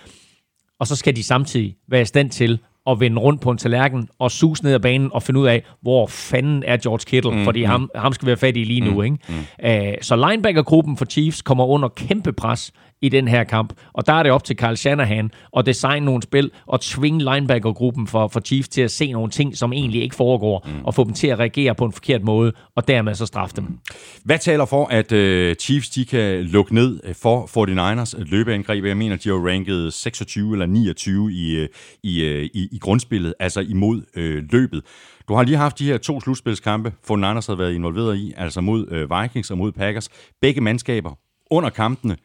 og 0.80 0.86
så 0.86 0.96
skal 0.96 1.16
de 1.16 1.22
samtidig 1.22 1.76
være 1.88 2.02
i 2.02 2.04
stand 2.04 2.30
til 2.30 2.58
at 2.86 3.00
vende 3.00 3.20
rundt 3.20 3.40
på 3.40 3.50
en 3.50 3.58
tallerken 3.58 4.08
og 4.18 4.30
sus 4.30 4.62
ned 4.62 4.74
ad 4.74 4.80
banen 4.80 5.10
og 5.12 5.22
finde 5.22 5.40
ud 5.40 5.46
af, 5.46 5.62
hvor 5.82 6.06
fanden 6.06 6.62
er 6.66 6.76
George 6.76 7.04
Kittle, 7.06 7.36
mm, 7.36 7.44
fordi 7.44 7.60
mm. 7.60 7.70
Ham, 7.70 7.90
ham 7.94 8.12
skal 8.12 8.26
være 8.26 8.36
fat 8.36 8.56
i 8.56 8.64
lige 8.64 8.80
nu. 8.80 8.90
Mm, 8.90 9.02
ikke? 9.02 9.18
Mm. 9.28 9.34
Uh, 9.64 9.94
så 10.02 10.28
linebackergruppen 10.30 10.96
for 10.96 11.04
Chiefs 11.04 11.42
kommer 11.42 11.66
under 11.66 11.88
kæmpe 11.88 12.32
pres 12.32 12.72
i 13.02 13.08
den 13.08 13.28
her 13.28 13.44
kamp. 13.44 13.72
Og 13.92 14.06
der 14.06 14.12
er 14.12 14.22
det 14.22 14.32
op 14.32 14.44
til 14.44 14.56
Carl 14.56 14.76
Shanahan 14.76 15.30
at 15.56 15.66
designe 15.66 16.06
nogle 16.06 16.22
spil 16.22 16.50
og 16.66 16.80
tvinge 16.80 17.18
linebackergruppen 17.18 18.06
for, 18.06 18.28
for 18.28 18.40
Chiefs 18.40 18.68
til 18.68 18.82
at 18.82 18.90
se 18.90 19.12
nogle 19.12 19.30
ting, 19.30 19.56
som 19.56 19.72
egentlig 19.72 20.02
ikke 20.02 20.14
foregår, 20.14 20.66
mm. 20.66 20.84
og 20.84 20.94
få 20.94 21.04
dem 21.04 21.12
til 21.12 21.26
at 21.26 21.38
reagere 21.38 21.74
på 21.74 21.84
en 21.84 21.92
forkert 21.92 22.22
måde, 22.22 22.52
og 22.76 22.88
dermed 22.88 23.14
så 23.14 23.26
straffe 23.26 23.56
dem. 23.56 23.78
Hvad 24.24 24.38
taler 24.38 24.64
for, 24.64 24.86
at 24.86 25.12
uh, 25.12 25.54
Chiefs 25.54 25.88
de 25.90 26.04
kan 26.04 26.42
lukke 26.44 26.74
ned 26.74 27.14
for 27.14 27.46
49ers 27.46 28.30
løbeangreb? 28.30 28.84
Jeg 28.84 28.96
mener, 28.96 29.16
de 29.16 29.28
har 29.28 29.48
ranket 29.48 29.92
26 29.92 30.52
eller 30.52 30.66
29 30.66 31.32
i, 31.32 31.56
øh, 31.56 31.68
i, 32.02 32.24
øh, 32.24 32.44
i, 32.54 32.68
i 32.72 32.78
grundspillet, 32.78 33.34
altså 33.40 33.60
imod 33.60 34.02
uh, 34.16 34.52
løbet. 34.52 34.82
Du 35.28 35.34
har 35.34 35.42
lige 35.42 35.56
haft 35.56 35.78
de 35.78 35.86
her 35.86 35.98
to 35.98 36.20
slutspilskampe, 36.20 36.92
49ers 37.10 37.46
har 37.46 37.54
været 37.54 37.74
involveret 37.74 38.16
i, 38.16 38.32
altså 38.36 38.60
mod 38.60 38.86
uh, 38.92 39.22
Vikings 39.22 39.50
og 39.50 39.58
mod 39.58 39.72
Packers. 39.72 40.08
Begge 40.40 40.60
mandskaber 40.60 41.18
under 41.50 41.70
kampene 41.70 42.16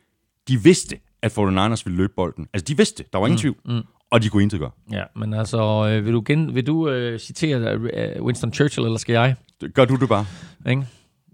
de 0.47 0.63
vidste, 0.63 0.99
at 1.21 1.37
49ers 1.37 1.81
ville 1.85 1.97
løbe 1.97 2.13
bolden. 2.15 2.47
Altså, 2.53 2.65
de 2.67 2.77
vidste, 2.77 3.03
der 3.13 3.19
var 3.19 3.27
ingen 3.27 3.35
mm, 3.35 3.39
tvivl. 3.39 3.55
Mm. 3.65 3.81
Og 4.11 4.23
de 4.23 4.29
kunne 4.29 4.43
intet 4.43 4.59
gøre. 4.59 4.71
Ja, 4.91 5.03
men 5.15 5.33
altså, 5.33 5.87
øh, 5.87 6.05
vil 6.05 6.13
du, 6.13 6.23
gen, 6.25 6.55
vil 6.55 6.67
du 6.67 6.89
øh, 6.89 7.19
citere 7.19 7.77
uh, 7.77 8.25
Winston 8.25 8.53
Churchill, 8.53 8.85
eller 8.85 8.97
skal 8.97 9.13
jeg? 9.13 9.35
Gør 9.73 9.85
du 9.85 9.95
det 9.95 10.09
bare. 10.09 10.25
Ikke? 10.69 10.85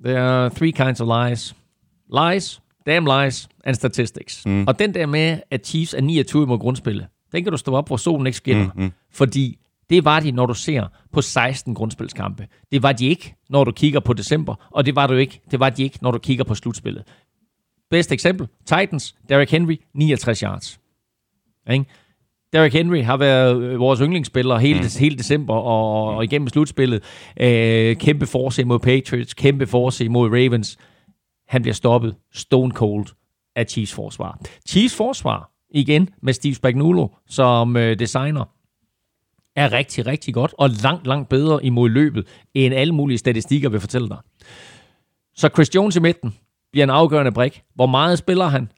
There 0.05 0.19
are 0.19 0.49
three 0.49 0.71
kinds 0.71 1.01
of 1.01 1.07
lies. 1.07 1.55
Lies, 2.13 2.61
damn 2.85 3.05
lies, 3.05 3.49
and 3.63 3.75
statistics. 3.75 4.45
Mm. 4.45 4.67
Og 4.67 4.79
den 4.79 4.93
der 4.93 5.05
med, 5.05 5.39
at 5.51 5.67
Chiefs 5.67 5.93
er 5.93 6.01
29 6.01 6.47
mod 6.47 6.59
grundspillet, 6.59 7.07
den 7.31 7.43
kan 7.43 7.51
du 7.51 7.57
stå 7.57 7.73
op, 7.75 7.87
hvor 7.87 7.97
solen 7.97 8.27
ikke 8.27 8.37
skinner. 8.37 8.69
Mm, 8.75 8.83
mm. 8.83 8.91
Fordi 9.11 9.57
det 9.89 10.05
var 10.05 10.19
de, 10.19 10.31
når 10.31 10.45
du 10.45 10.53
ser 10.53 10.87
på 11.13 11.21
16 11.21 11.75
grundspilskampe. 11.75 12.47
Det 12.71 12.83
var 12.83 12.91
de 12.91 13.05
ikke, 13.05 13.35
når 13.49 13.63
du 13.63 13.71
kigger 13.71 13.99
på 13.99 14.13
december, 14.13 14.55
og 14.71 14.85
det 14.85 14.95
var, 14.95 15.07
du 15.07 15.13
ikke, 15.13 15.41
det 15.51 15.59
var 15.59 15.69
de 15.69 15.83
ikke, 15.83 15.99
når 16.01 16.11
du 16.11 16.19
kigger 16.19 16.43
på 16.43 16.55
slutspillet. 16.55 17.03
Bedste 17.89 18.13
eksempel, 18.13 18.47
Titans, 18.65 19.15
Derrick 19.29 19.51
Henry, 19.51 19.75
69 19.93 20.39
yards. 20.39 20.79
Ikke? 21.71 21.85
Derrick 22.53 22.75
Henry 22.75 23.03
har 23.03 23.17
været 23.17 23.61
øh, 23.61 23.79
vores 23.79 23.99
yndlingsspiller 23.99 24.57
hele, 24.57 24.79
mm. 24.79 24.87
hele 24.99 25.17
december 25.17 25.53
og, 25.53 26.15
og 26.15 26.23
igennem 26.23 26.47
slutspillet. 26.47 27.03
Øh, 27.39 27.95
kæmpe 27.95 28.25
force 28.25 28.63
mod 28.63 28.79
Patriots, 28.79 29.33
kæmpe 29.33 29.67
force 29.67 30.09
mod 30.09 30.29
Ravens. 30.29 30.77
Han 31.47 31.61
bliver 31.61 31.73
stoppet 31.73 32.15
stone 32.33 32.71
cold 32.71 33.07
af 33.55 33.65
Chiefs 33.65 33.93
forsvar. 33.93 34.39
Chiefs 34.67 34.95
forsvar, 34.95 35.51
igen 35.69 36.09
med 36.21 36.33
Steve 36.33 36.55
Spagnuolo 36.55 37.07
som 37.29 37.77
øh, 37.77 37.99
designer, 37.99 38.45
er 39.55 39.73
rigtig, 39.73 40.05
rigtig 40.05 40.33
godt 40.33 40.53
og 40.57 40.69
langt, 40.69 41.07
langt 41.07 41.29
bedre 41.29 41.65
imod 41.65 41.89
løbet, 41.89 42.27
end 42.53 42.73
alle 42.73 42.93
mulige 42.93 43.17
statistikker 43.17 43.69
vil 43.69 43.79
fortælle 43.79 44.09
dig. 44.09 44.17
Så 45.35 45.49
Chris 45.55 45.75
Jones 45.75 45.95
i 45.95 45.99
midten, 45.99 46.33
bliver 46.71 46.83
en 46.83 46.89
afgørende 46.89 47.31
brik. 47.31 47.61
Hvor 47.75 47.85
meget 47.85 48.17
spiller 48.17 48.45
han? 48.45 48.69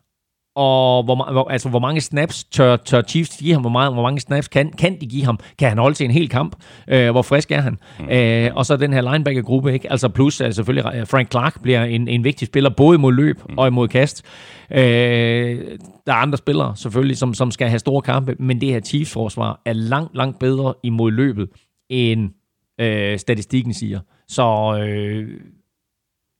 Og 0.55 1.03
hvor, 1.03 1.31
hvor, 1.31 1.51
altså, 1.51 1.69
hvor 1.69 1.79
mange 1.79 2.01
snaps 2.01 2.43
tør, 2.43 2.75
tør 2.75 3.01
Chiefs 3.01 3.37
give 3.37 3.53
ham? 3.53 3.61
Hvor, 3.61 3.69
meget, 3.69 3.93
hvor 3.93 4.03
mange 4.03 4.19
snaps 4.19 4.47
kan, 4.47 4.71
kan 4.71 5.01
de 5.01 5.07
give 5.07 5.25
ham? 5.25 5.39
Kan 5.59 5.69
han 5.69 5.77
holde 5.77 5.95
til 5.95 6.05
en 6.05 6.11
hel 6.11 6.29
kamp? 6.29 6.55
Øh, 6.87 7.11
hvor 7.11 7.21
frisk 7.21 7.51
er 7.51 7.61
han? 7.61 7.77
Mm. 7.99 8.09
Øh, 8.09 8.51
og 8.55 8.65
så 8.65 8.77
den 8.77 8.93
her 8.93 9.11
linebacker-gruppe, 9.11 9.73
ikke? 9.73 9.91
Altså 9.91 10.09
plus 10.09 10.41
altså 10.41 10.55
selvfølgelig 10.55 11.07
Frank 11.07 11.31
Clark 11.31 11.61
bliver 11.61 11.83
en, 11.83 12.07
en 12.07 12.23
vigtig 12.23 12.47
spiller, 12.47 12.69
både 12.69 12.95
imod 12.95 13.13
løb 13.13 13.39
mm. 13.49 13.57
og 13.57 13.67
imod 13.67 13.87
kast. 13.87 14.25
Øh, 14.71 14.77
der 16.07 16.13
er 16.13 16.17
andre 16.17 16.37
spillere 16.37 16.75
selvfølgelig, 16.75 17.17
som, 17.17 17.33
som 17.33 17.51
skal 17.51 17.67
have 17.67 17.79
store 17.79 18.01
kampe, 18.01 18.35
men 18.39 18.61
det 18.61 18.69
her 18.69 18.79
Chiefs-forsvar 18.79 19.61
er 19.65 19.73
langt, 19.73 20.15
langt 20.15 20.39
bedre 20.39 20.73
imod 20.83 21.11
løbet, 21.11 21.49
end 21.89 22.29
øh, 22.81 23.19
statistikken 23.19 23.73
siger. 23.73 23.99
Så 24.27 24.77
øh, 24.83 25.27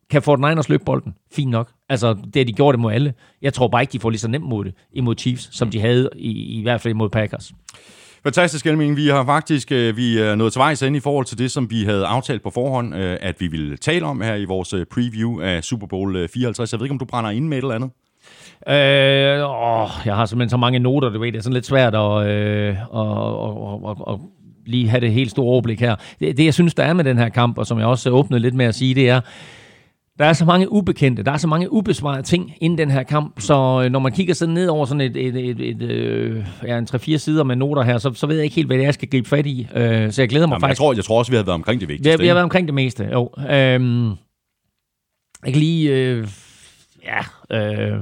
kan 0.09 0.21
Niners 0.27 0.69
løbe 0.69 0.83
bolden? 0.85 1.15
Fint 1.31 1.51
nok. 1.51 1.69
Altså, 1.89 2.13
det 2.13 2.35
har 2.35 2.43
de 2.43 2.53
gjort 2.53 2.73
det 2.73 2.79
mod 2.79 2.93
alle. 2.93 3.13
Jeg 3.41 3.53
tror 3.53 3.67
bare 3.67 3.81
ikke, 3.81 3.91
de 3.91 3.99
får 3.99 4.09
lige 4.09 4.19
så 4.19 4.27
nemt 4.27 4.45
mod 4.45 4.65
det 4.65 4.73
imod 4.93 5.15
Chiefs, 5.17 5.49
som 5.51 5.69
de 5.69 5.79
havde 5.79 6.09
i, 6.15 6.59
i 6.59 6.61
hvert 6.61 6.81
fald 6.81 6.93
imod 6.93 7.09
Packers. 7.09 7.53
Fantastisk, 8.23 8.65
Elming. 8.65 8.95
Vi 8.95 9.07
har 9.07 9.25
faktisk 9.25 9.71
øh, 9.71 9.97
vi 9.97 10.17
er 10.17 10.35
nået 10.35 10.53
til 10.53 10.59
vejs 10.59 10.81
ind 10.81 10.95
i 10.95 10.99
forhold 10.99 11.25
til 11.25 11.37
det, 11.37 11.51
som 11.51 11.71
vi 11.71 11.83
havde 11.83 12.05
aftalt 12.05 12.43
på 12.43 12.49
forhånd, 12.49 12.95
øh, 12.95 13.17
at 13.21 13.35
vi 13.41 13.47
ville 13.47 13.77
tale 13.77 14.05
om 14.05 14.21
her 14.21 14.35
i 14.35 14.45
vores 14.45 14.73
øh, 14.73 14.85
preview 14.85 15.41
af 15.41 15.63
Super 15.63 15.87
Bowl 15.87 16.27
54. 16.33 16.71
Jeg 16.71 16.79
ved 16.79 16.85
ikke, 16.85 16.93
om 16.93 16.99
du 16.99 17.05
brænder 17.05 17.29
ind 17.29 17.47
med 17.47 17.57
et 17.57 17.61
eller 17.61 17.75
andet? 17.75 17.89
Øh, 18.67 19.49
åh, 19.49 19.89
jeg 20.05 20.15
har 20.15 20.25
simpelthen 20.25 20.49
så 20.49 20.57
mange 20.57 20.79
noter, 20.79 21.09
du 21.09 21.19
ved. 21.19 21.31
Det 21.31 21.37
er 21.37 21.41
sådan 21.41 21.53
lidt 21.53 21.65
svært 21.65 21.95
at, 21.95 22.27
øh, 22.27 22.69
at, 22.69 23.07
at, 23.45 23.89
at, 23.89 24.13
at 24.13 24.19
lige 24.65 24.89
have 24.89 25.01
det 25.01 25.11
helt 25.11 25.31
store 25.31 25.45
overblik 25.45 25.79
her. 25.79 25.95
Det, 26.19 26.37
det, 26.37 26.45
jeg 26.45 26.53
synes, 26.53 26.73
der 26.73 26.83
er 26.83 26.93
med 26.93 27.03
den 27.03 27.17
her 27.17 27.29
kamp, 27.29 27.57
og 27.57 27.67
som 27.67 27.79
jeg 27.79 27.87
også 27.87 28.09
åbnede 28.09 28.41
lidt 28.41 28.55
med 28.55 28.65
at 28.65 28.75
sige, 28.75 28.95
det 28.95 29.09
er, 29.09 29.21
der 30.19 30.25
er 30.25 30.33
så 30.33 30.45
mange 30.45 30.71
ubekendte, 30.71 31.23
der 31.23 31.31
er 31.31 31.37
så 31.37 31.47
mange 31.47 31.73
ubesvarede 31.73 32.21
ting 32.23 32.53
inden 32.61 32.77
den 32.77 32.91
her 32.91 33.03
kamp, 33.03 33.41
så 33.41 33.81
øh, 33.85 33.91
når 33.91 33.99
man 33.99 34.11
kigger 34.11 34.33
sådan 34.33 34.53
ned 34.53 34.67
over 34.67 34.85
sådan 34.85 35.01
et, 35.01 35.17
et, 35.17 35.35
et, 35.35 35.59
et, 35.59 35.81
øh, 35.81 36.45
ja, 36.63 36.77
en 36.77 36.87
3-4 36.95 37.17
sider 37.17 37.43
med 37.43 37.55
noter 37.55 37.81
her, 37.83 37.97
så, 37.97 38.13
så 38.13 38.27
ved 38.27 38.35
jeg 38.35 38.43
ikke 38.43 38.55
helt, 38.55 38.67
hvad 38.67 38.77
det 38.77 38.83
er, 38.83 38.87
jeg 38.87 38.93
skal 38.93 39.09
gribe 39.09 39.29
fat 39.29 39.45
i. 39.45 39.67
Øh, 39.75 40.11
så 40.11 40.21
jeg 40.21 40.29
glæder 40.29 40.47
mig 40.47 40.53
Jamen, 40.53 40.61
jeg, 40.61 40.61
faktisk. 40.61 40.77
tror, 40.79 40.93
jeg 40.93 41.03
tror 41.03 41.19
også, 41.19 41.31
vi 41.31 41.35
har 41.35 41.43
været 41.43 41.55
omkring 41.55 41.81
det 41.81 41.87
Vi 41.87 41.93
vigtigste. 41.93 42.11
har, 42.11 42.17
vi 42.17 42.27
har 42.27 42.33
været 42.33 42.43
omkring 42.43 42.67
det 42.67 42.73
meste, 42.73 43.09
jo. 43.13 43.29
Øhm, 43.49 44.07
jeg 45.45 45.53
kan 45.53 45.55
lige... 45.55 45.91
Øh, 45.95 46.27
ja, 47.05 47.57
øh, 47.57 47.97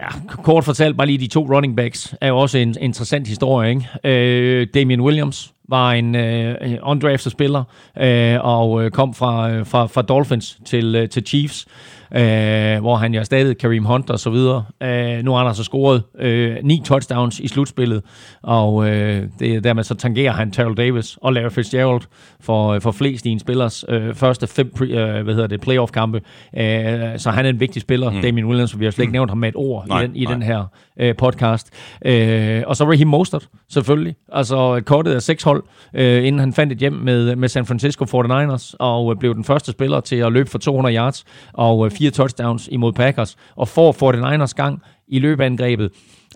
ja, 0.00 0.06
kort 0.42 0.64
fortalt, 0.64 0.96
bare 0.96 1.06
lige 1.06 1.18
de 1.18 1.26
to 1.26 1.54
running 1.54 1.76
backs 1.76 2.14
er 2.20 2.28
jo 2.28 2.38
også 2.38 2.58
en 2.58 2.74
interessant 2.80 3.28
historie, 3.28 3.70
ikke? 3.70 3.88
Øh, 4.04 4.66
Damian 4.74 5.00
Williams 5.00 5.52
var 5.70 5.92
en 5.92 6.14
øh, 6.14 6.54
undrafted 6.82 7.30
spiller, 7.30 7.64
øh, 8.00 8.36
og 8.40 8.84
øh, 8.84 8.90
kom 8.90 9.14
fra, 9.14 9.50
øh, 9.50 9.66
fra, 9.66 9.86
fra 9.86 10.02
Dolphins 10.02 10.58
til, 10.64 10.94
øh, 10.94 11.08
til 11.08 11.26
Chiefs, 11.26 11.66
øh, 12.14 12.80
hvor 12.80 12.96
han 12.96 13.14
jo 13.14 13.20
erstattede 13.20 13.54
Kareem 13.54 13.84
Hunt 13.84 14.10
og 14.10 14.18
så 14.18 14.30
videre. 14.30 14.64
Øh, 14.82 15.24
nu 15.24 15.30
har 15.30 15.38
han 15.38 15.46
altså 15.46 15.64
scoret 15.64 16.02
øh, 16.18 16.56
ni 16.62 16.82
touchdowns 16.84 17.40
i 17.40 17.48
slutspillet, 17.48 18.02
og 18.42 18.88
øh, 18.88 19.22
det, 19.38 19.64
dermed 19.64 19.84
så 19.84 19.94
tangerer 19.94 20.32
han 20.32 20.50
Terrell 20.50 20.76
Davis 20.76 21.18
og 21.22 21.32
Larry 21.32 21.50
Fitzgerald 21.50 22.02
for, 22.40 22.78
for 22.78 22.90
flest 22.90 23.26
i 23.26 23.30
en 23.30 23.38
spillers 23.38 23.84
øh, 23.88 24.14
første 24.14 24.46
fem 24.46 24.72
pre, 24.76 24.86
øh, 24.86 25.24
hvad 25.24 25.34
hedder 25.34 25.48
det, 25.48 25.60
playoff-kampe. 25.60 26.20
Øh, 26.56 27.18
så 27.18 27.30
han 27.30 27.46
er 27.46 27.50
en 27.50 27.60
vigtig 27.60 27.82
spiller, 27.82 28.10
mm. 28.10 28.22
Damien 28.22 28.46
Williams, 28.46 28.78
vi 28.78 28.84
har 28.84 28.92
slet 28.92 29.02
ikke 29.02 29.12
nævnt 29.12 29.30
ham 29.30 29.38
med 29.38 29.48
et 29.48 29.56
ord 29.56 29.88
Nej, 29.88 30.02
i, 30.02 30.06
den, 30.06 30.16
i 30.16 30.24
nej. 30.24 30.32
den 30.32 30.42
her 30.42 30.64
øh, 31.00 31.16
podcast. 31.16 31.70
Øh, 32.04 32.62
og 32.66 32.76
så 32.76 32.84
Raheem 32.84 33.08
Mostert, 33.08 33.48
selvfølgelig. 33.70 34.14
Altså 34.32 34.82
kortet 34.86 35.12
af 35.12 35.22
seks 35.22 35.42
hold, 35.42 35.62
øh, 35.94 36.26
inden 36.26 36.38
han 36.38 36.52
fandt 36.52 36.72
et 36.72 36.78
hjem 36.78 36.92
med, 36.92 37.36
med 37.36 37.48
San 37.48 37.66
Francisco 37.66 38.04
49ers, 38.04 38.74
og 38.78 39.12
øh, 39.12 39.18
blev 39.18 39.34
den 39.34 39.44
første 39.44 39.72
spiller 39.72 40.00
til 40.00 40.16
at 40.16 40.32
løbe 40.32 40.50
for 40.50 40.58
200 40.58 40.96
yards 40.96 41.24
og 41.52 41.86
øh, 41.86 41.90
fire 41.90 42.10
touchdowns 42.10 42.68
imod 42.72 42.92
Packers, 42.92 43.36
og 43.56 43.68
får 43.68 43.92
49ers 43.92 44.52
gang 44.56 44.82
i 45.08 45.18
løbeangrebet 45.18 45.90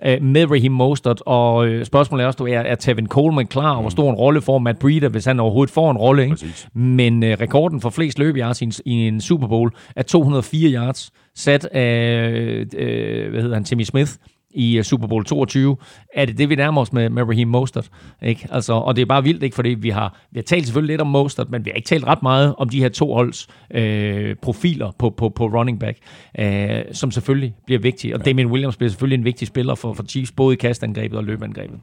øh, 0.07 0.23
med 0.23 0.51
Raheem 0.51 0.73
Mostert, 0.73 1.23
og 1.27 1.66
øh, 1.66 1.85
spørgsmålet 1.85 2.23
er 2.23 2.27
også, 2.27 2.36
du 2.36 2.47
er, 2.47 2.59
er 2.59 2.74
Tevin 2.74 3.07
Coleman 3.07 3.47
klar, 3.47 3.74
og 3.74 3.81
hvor 3.81 3.91
stor 3.91 4.11
en 4.11 4.16
rolle 4.16 4.41
får 4.41 4.59
Matt 4.59 4.78
Breida, 4.78 5.09
hvis 5.09 5.24
han 5.24 5.41
overhovedet 5.41 5.74
får 5.74 5.91
en 5.91 5.97
rolle, 5.97 6.23
ikke? 6.23 6.32
Præcis. 6.35 6.69
Men 6.74 7.23
øh, 7.23 7.36
rekorden 7.41 7.81
for 7.81 7.91
flest 7.91 8.19
løbeyards 8.19 8.62
i 8.62 8.65
en, 8.65 8.73
i 8.85 9.09
en 9.09 9.20
Super 9.20 9.47
Bowl 9.47 9.70
er 9.97 10.03
204 10.03 10.70
yards, 10.70 11.11
sat 11.36 11.65
af, 11.65 12.31
øh, 12.77 13.31
hvad 13.31 13.43
hedder 13.43 13.55
han, 13.55 13.65
Timmy 13.65 13.82
Smith 13.82 14.12
i 14.55 14.79
øh, 14.79 14.85
Super 14.85 15.07
Bowl 15.07 15.25
22. 15.25 15.77
Er 16.15 16.25
det 16.25 16.39
det, 16.39 16.49
vi 16.49 16.55
nærmer 16.55 16.81
os 16.81 16.93
med, 16.93 17.11
med 17.11 17.23
Raheem 17.23 17.49
Mostert? 17.49 17.89
Ikke? 18.23 18.49
Altså, 18.51 18.73
og 18.73 18.97
det 18.97 19.03
er 19.03 19.07
bare 19.07 19.23
vildt, 19.23 19.43
ikke? 19.43 19.55
fordi 19.55 19.69
vi 19.69 19.91
har, 19.91 20.19
vi 20.33 20.39
har 20.39 20.43
talt 20.43 20.67
selvfølgelig 20.67 20.93
lidt 20.93 21.01
om 21.01 21.07
Mostert, 21.07 21.51
men 21.51 21.65
vi 21.65 21.71
har 21.71 21.77
ikke 21.77 21.89
talt 21.89 22.05
ret 22.07 22.23
meget 22.23 22.55
om 22.59 22.69
de 22.69 22.79
her 22.81 22.89
to 22.89 23.15
holds 23.15 23.49
øh, 23.75 24.35
profiler 24.43 24.91
på, 24.99 25.11
på, 25.11 25.29
på 25.29 25.47
running 25.47 25.81
back, 25.81 25.99
øh, 26.39 26.69
som 26.93 27.11
selvfølgelig 27.11 27.55
bliver 27.67 27.81
vigtige. 27.81 28.15
Og 28.15 28.25
Damien 28.25 28.47
Williams 28.51 28.77
bliver 28.77 28.91
selvfølgelig 28.91 29.19
en 29.19 29.25
vigtig 29.25 29.49
spiller 29.49 29.75
for, 29.75 29.93
for 29.93 30.05
Chiefs, 30.09 30.33
både 30.33 30.53
i 30.55 30.57
kastangrebet 30.57 31.19
og 31.19 31.25
løbeangrebet. 31.25 31.77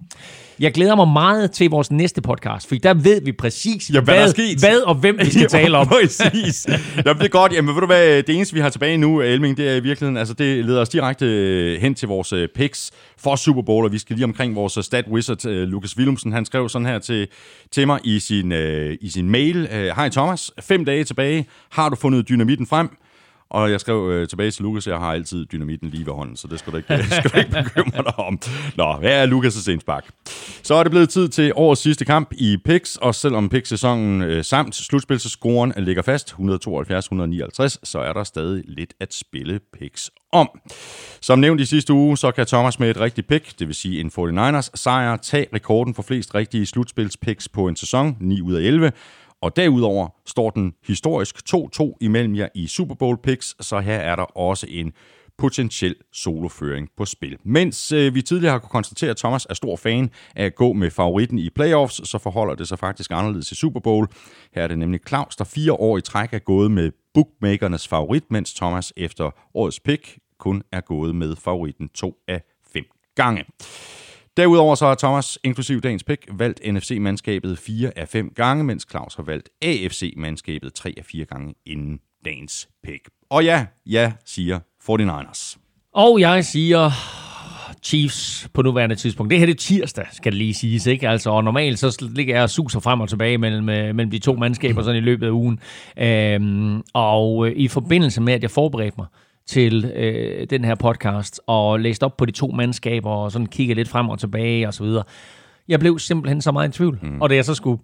Jeg 0.59 0.71
glæder 0.73 0.95
mig 0.95 1.07
meget 1.07 1.51
til 1.51 1.69
vores 1.69 1.91
næste 1.91 2.21
podcast, 2.21 2.67
for 2.67 2.75
der 2.75 2.93
ved 2.93 3.21
vi 3.25 3.31
præcis, 3.31 3.89
Ja, 3.93 4.01
hvad 4.01 4.15
hvad, 4.15 4.29
sket. 4.29 4.59
hvad 4.59 4.79
og 4.81 4.95
hvem 4.95 5.17
vi 5.19 5.25
skal 5.29 5.47
tale 5.59 5.77
om. 5.77 5.87
Præcis. 5.87 6.67
Jamen, 7.05 7.17
det 7.19 7.25
er 7.25 7.29
godt. 7.29 7.53
Jamen, 7.53 7.75
ved 7.75 7.81
du 7.81 7.85
hvad, 7.87 8.23
det 8.23 8.35
eneste, 8.35 8.53
vi 8.53 8.59
har 8.59 8.69
tilbage 8.69 8.97
nu, 8.97 9.21
Elming, 9.21 9.57
det 9.57 9.69
er 9.69 9.75
i 9.75 9.79
virkeligheden, 9.79 10.17
altså 10.17 10.33
det 10.33 10.65
leder 10.65 10.81
os 10.81 10.89
direkte 10.89 11.25
øh, 11.25 11.81
hen 11.81 11.95
til 11.95 12.07
vores 12.07 12.33
øh, 12.33 12.47
picks 12.61 12.91
for 13.17 13.35
Super 13.35 13.61
Bowl, 13.61 13.85
og 13.85 13.91
vi 13.91 13.97
skal 13.97 14.15
lige 14.15 14.25
omkring 14.25 14.55
vores 14.55 14.77
øh, 14.77 14.83
stat 14.83 15.05
wizard, 15.07 15.45
øh, 15.45 15.67
Lukas 15.67 15.97
Willumsen. 15.97 16.31
Han 16.31 16.45
skrev 16.45 16.69
sådan 16.69 16.85
her 16.85 16.99
til, 16.99 17.27
til 17.71 17.87
mig 17.87 17.99
i 18.03 18.19
sin, 18.19 18.51
øh, 18.51 18.97
i 19.01 19.09
sin 19.09 19.29
mail. 19.29 19.67
Øh, 19.71 19.85
Hej 19.95 20.09
Thomas, 20.09 20.51
fem 20.59 20.85
dage 20.85 21.03
tilbage. 21.03 21.45
Har 21.69 21.89
du 21.89 21.95
fundet 21.95 22.29
dynamitten 22.29 22.67
frem? 22.67 22.89
Og 23.51 23.71
jeg 23.71 23.79
skrev 23.79 24.09
øh, 24.11 24.27
tilbage 24.27 24.51
til 24.51 24.63
Lukas, 24.63 24.87
jeg 24.87 24.97
har 24.97 25.13
altid 25.13 25.45
dynamitten 25.45 25.89
lige 25.89 26.05
ved 26.05 26.13
hånden, 26.13 26.35
så 26.35 26.47
det 26.47 26.59
skal 26.59 26.73
du 26.73 26.77
ikke, 26.77 27.05
skal 27.17 27.31
du 27.31 27.37
ikke 27.37 27.51
bekymre 27.51 28.03
dig 28.03 28.19
om. 28.19 28.39
Nå, 28.75 28.99
her 29.01 29.09
er 29.09 29.27
Lukas' 29.27 29.71
indspark. 29.71 30.09
Så 30.63 30.75
er 30.75 30.83
det 30.83 30.91
blevet 30.91 31.09
tid 31.09 31.29
til 31.29 31.51
årets 31.55 31.81
sidste 31.81 32.05
kamp 32.05 32.33
i 32.37 32.57
PIX, 32.65 32.95
og 32.95 33.15
selvom 33.15 33.49
PIX-sæsonen 33.49 34.21
øh, 34.21 34.43
samt 34.43 34.75
slutspilsescoren 34.75 35.73
ligger 35.77 36.01
fast 36.01 36.31
172-159, 36.31 36.39
så 37.83 37.99
er 37.99 38.13
der 38.13 38.23
stadig 38.23 38.63
lidt 38.67 38.93
at 38.99 39.13
spille 39.13 39.59
PIX 39.79 40.09
om. 40.31 40.49
Som 41.21 41.39
nævnt 41.39 41.61
i 41.61 41.65
sidste 41.65 41.93
uge, 41.93 42.17
så 42.17 42.31
kan 42.31 42.45
Thomas 42.45 42.79
med 42.79 42.89
et 42.89 42.99
rigtigt 42.99 43.27
pick, 43.27 43.59
det 43.59 43.67
vil 43.67 43.75
sige 43.75 44.01
en 44.01 44.11
49ers 44.17 44.69
sejr, 44.75 45.17
tage 45.17 45.47
rekorden 45.53 45.95
for 45.95 46.01
flest 46.01 46.35
rigtige 46.35 46.65
slutspilspicks 46.65 47.49
på 47.49 47.67
en 47.67 47.75
sæson, 47.75 48.17
9 48.19 48.41
ud 48.41 48.53
af 48.53 48.61
11, 48.61 48.91
og 49.41 49.55
derudover 49.55 50.07
står 50.25 50.49
den 50.49 50.73
historisk 50.87 51.35
2-2 51.55 51.93
imellem 52.01 52.35
jer 52.35 52.47
i 52.55 52.67
Super 52.67 52.95
Bowl 52.95 53.17
picks, 53.23 53.55
så 53.65 53.79
her 53.79 53.97
er 53.97 54.15
der 54.15 54.37
også 54.37 54.67
en 54.69 54.93
potentiel 55.37 55.95
soloføring 56.13 56.89
på 56.97 57.05
spil. 57.05 57.37
Mens 57.43 57.91
øh, 57.91 58.15
vi 58.15 58.21
tidligere 58.21 58.51
har 58.51 58.59
kunnet 58.59 58.71
konstatere, 58.71 59.09
at 59.09 59.17
Thomas 59.17 59.47
er 59.49 59.53
stor 59.53 59.75
fan 59.75 60.09
af 60.35 60.45
at 60.45 60.55
gå 60.55 60.73
med 60.73 60.91
favoritten 60.91 61.39
i 61.39 61.49
playoffs, 61.49 62.09
så 62.09 62.17
forholder 62.17 62.55
det 62.55 62.67
sig 62.67 62.79
faktisk 62.79 63.11
anderledes 63.11 63.51
i 63.51 63.55
Super 63.55 63.79
Bowl. 63.79 64.07
Her 64.55 64.63
er 64.63 64.67
det 64.67 64.77
nemlig 64.77 64.99
Claus, 65.07 65.35
der 65.35 65.43
fire 65.43 65.73
år 65.73 65.97
i 65.97 66.01
træk 66.01 66.33
er 66.33 66.39
gået 66.39 66.71
med 66.71 66.91
bookmakernes 67.13 67.87
favorit, 67.87 68.23
mens 68.29 68.53
Thomas 68.53 68.93
efter 68.97 69.31
årets 69.53 69.79
pick 69.79 70.17
kun 70.39 70.63
er 70.71 70.81
gået 70.81 71.15
med 71.15 71.35
favoritten 71.35 71.89
to 71.89 72.15
af 72.27 72.41
fem 72.73 72.85
gange. 73.15 73.45
Derudover 74.37 74.75
så 74.75 74.85
har 74.85 74.95
Thomas, 74.95 75.39
inklusiv 75.43 75.81
dagens 75.81 76.03
pick, 76.03 76.27
valgt 76.31 76.59
NFC-mandskabet 76.65 77.59
4 77.59 77.91
af 77.95 78.07
5 78.07 78.33
gange, 78.35 78.63
mens 78.63 78.87
Claus 78.91 79.15
har 79.15 79.23
valgt 79.23 79.49
AFC-mandskabet 79.61 80.73
3 80.73 80.93
af 80.97 81.05
4 81.05 81.25
gange 81.25 81.53
inden 81.65 81.99
dagens 82.25 82.69
pick. 82.83 83.09
Og 83.29 83.43
ja, 83.43 83.65
ja, 83.85 84.11
siger 84.25 84.59
49ers. 84.89 85.57
Og 85.93 86.19
jeg 86.19 86.45
siger 86.45 86.91
Chiefs 87.83 88.49
på 88.53 88.61
nuværende 88.61 88.95
tidspunkt. 88.95 89.29
Det 89.29 89.39
her 89.39 89.45
det 89.45 89.53
er 89.53 89.57
tirsdag, 89.57 90.05
skal 90.11 90.31
det 90.31 90.37
lige 90.37 90.53
siges, 90.53 90.85
ikke? 90.85 91.09
Altså, 91.09 91.29
og 91.29 91.43
normalt 91.43 91.79
så 91.79 92.05
ligger 92.15 92.35
jeg 92.35 92.43
og 92.43 92.49
suser 92.49 92.79
frem 92.79 93.01
og 93.01 93.09
tilbage 93.09 93.37
mellem, 93.37 93.69
øh, 93.69 93.95
mellem 93.95 94.11
de 94.11 94.19
to 94.19 94.35
mandskaber 94.35 94.81
sådan 94.81 94.97
i 94.97 95.05
løbet 95.05 95.25
af 95.27 95.31
ugen. 95.31 95.59
Øhm, 95.97 96.81
og 96.93 97.47
øh, 97.47 97.53
i 97.55 97.67
forbindelse 97.67 98.21
med, 98.21 98.33
at 98.33 98.41
jeg 98.41 98.51
forberedte 98.51 98.95
mig 98.97 99.07
til 99.51 99.85
øh, 99.85 100.47
den 100.49 100.65
her 100.65 100.75
podcast 100.75 101.41
og 101.47 101.79
læste 101.79 102.03
op 102.03 102.17
på 102.17 102.25
de 102.25 102.31
to 102.31 102.47
mandskaber 102.47 103.09
og 103.09 103.31
sådan 103.31 103.45
kiggede 103.45 103.75
lidt 103.75 103.89
frem 103.89 104.09
og 104.09 104.19
tilbage 104.19 104.67
og 104.67 104.73
så 104.73 104.83
videre. 104.83 105.03
Jeg 105.67 105.79
blev 105.79 105.99
simpelthen 105.99 106.41
så 106.41 106.51
meget 106.51 106.69
i 106.69 106.71
tvivl. 106.71 106.99
Mm. 107.01 107.21
Og 107.21 107.29
da 107.29 107.35
jeg 107.35 107.45
så 107.45 107.53
skulle 107.53 107.81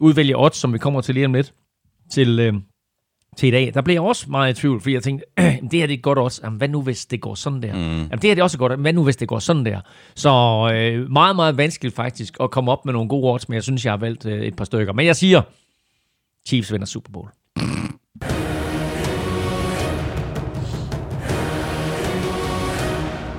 udvælge 0.00 0.38
odds, 0.38 0.56
som 0.56 0.72
vi 0.72 0.78
kommer 0.78 1.00
til 1.00 1.14
lige 1.14 1.26
om 1.26 1.34
lidt, 1.34 1.54
til, 2.10 2.40
øh, 2.40 2.54
til 3.36 3.46
i 3.46 3.50
dag, 3.50 3.70
der 3.74 3.82
blev 3.82 3.94
jeg 3.94 4.02
også 4.02 4.30
meget 4.30 4.58
i 4.58 4.60
tvivl, 4.60 4.80
fordi 4.80 4.94
jeg 4.94 5.02
tænkte, 5.02 5.26
det 5.70 5.72
her 5.72 5.86
det 5.86 5.94
er 5.94 6.00
godt 6.00 6.18
odds. 6.18 6.40
Jamen, 6.44 6.58
hvad 6.58 6.68
nu 6.68 6.82
hvis 6.82 7.06
det 7.06 7.20
går 7.20 7.34
sådan 7.34 7.62
der? 7.62 7.72
Mm. 7.72 7.80
Jamen, 7.80 8.10
det 8.10 8.24
her 8.24 8.34
det 8.34 8.38
er 8.38 8.44
også 8.44 8.58
godt, 8.58 8.80
hvad 8.80 8.92
nu 8.92 9.04
hvis 9.04 9.16
det 9.16 9.28
går 9.28 9.38
sådan 9.38 9.64
der? 9.64 9.80
Så 10.14 10.30
øh, 10.74 11.10
meget, 11.10 11.36
meget 11.36 11.56
vanskeligt 11.56 11.94
faktisk 11.94 12.36
at 12.40 12.50
komme 12.50 12.72
op 12.72 12.84
med 12.84 12.92
nogle 12.92 13.08
gode 13.08 13.32
odds, 13.32 13.48
men 13.48 13.54
jeg 13.54 13.62
synes, 13.62 13.84
jeg 13.84 13.92
har 13.92 13.98
valgt 13.98 14.26
øh, 14.26 14.42
et 14.42 14.56
par 14.56 14.64
stykker. 14.64 14.92
Men 14.92 15.06
jeg 15.06 15.16
siger, 15.16 15.42
Chiefs 16.48 16.72
vinder 16.72 16.86
Super 16.86 17.12
Bowl. 17.12 17.28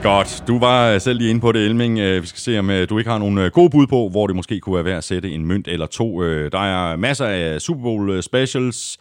Godt. 0.04 0.44
Du 0.48 0.60
var 0.60 1.00
selv 1.00 1.20
lige 1.20 1.30
inde 1.30 1.42
på 1.42 1.52
det, 1.52 1.66
Elming. 1.66 2.00
Øh, 2.00 2.22
Vi 2.22 2.28
skal 2.28 2.40
se, 2.40 2.60
om 2.60 2.70
øh, 2.70 2.90
du 2.90 2.98
ikke 2.98 3.10
har 3.10 3.18
nogle 3.18 3.46
øh, 3.46 3.52
gode 3.52 3.70
bud 3.70 3.88
på, 3.88 4.10
hvor 4.12 4.28
det 4.28 4.36
måske 4.36 4.60
kunne 4.60 4.76
være 4.76 4.86
værd 4.86 4.98
at 4.98 5.04
sætte 5.04 5.32
en 5.32 5.46
mønt 5.46 5.68
eller 5.68 5.86
to. 5.86 6.24
Øh, 6.24 6.52
Der 6.52 6.60
er 6.60 6.96
masser 6.96 7.26
af 7.26 7.62
Super 7.62 7.82
Bowl 7.84 8.10
øh, 8.10 8.24
specials, 8.24 8.98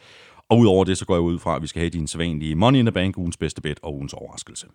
og 0.48 0.58
udover 0.58 0.84
det, 0.84 0.98
så 0.98 1.04
går 1.06 1.14
jeg 1.14 1.20
ud 1.20 1.38
fra, 1.38 1.56
at 1.56 1.62
vi 1.62 1.66
skal 1.66 1.80
have 1.80 1.90
din 1.90 2.06
sædvanlige 2.06 2.54
Money 2.54 2.78
in 2.78 2.84
the 2.86 2.92
Bank, 2.92 3.18
ugens 3.18 3.36
bedste 3.36 3.60
bet 3.60 3.78
og 3.82 3.94
ugens 3.94 4.12
overraskelse. 4.12 4.66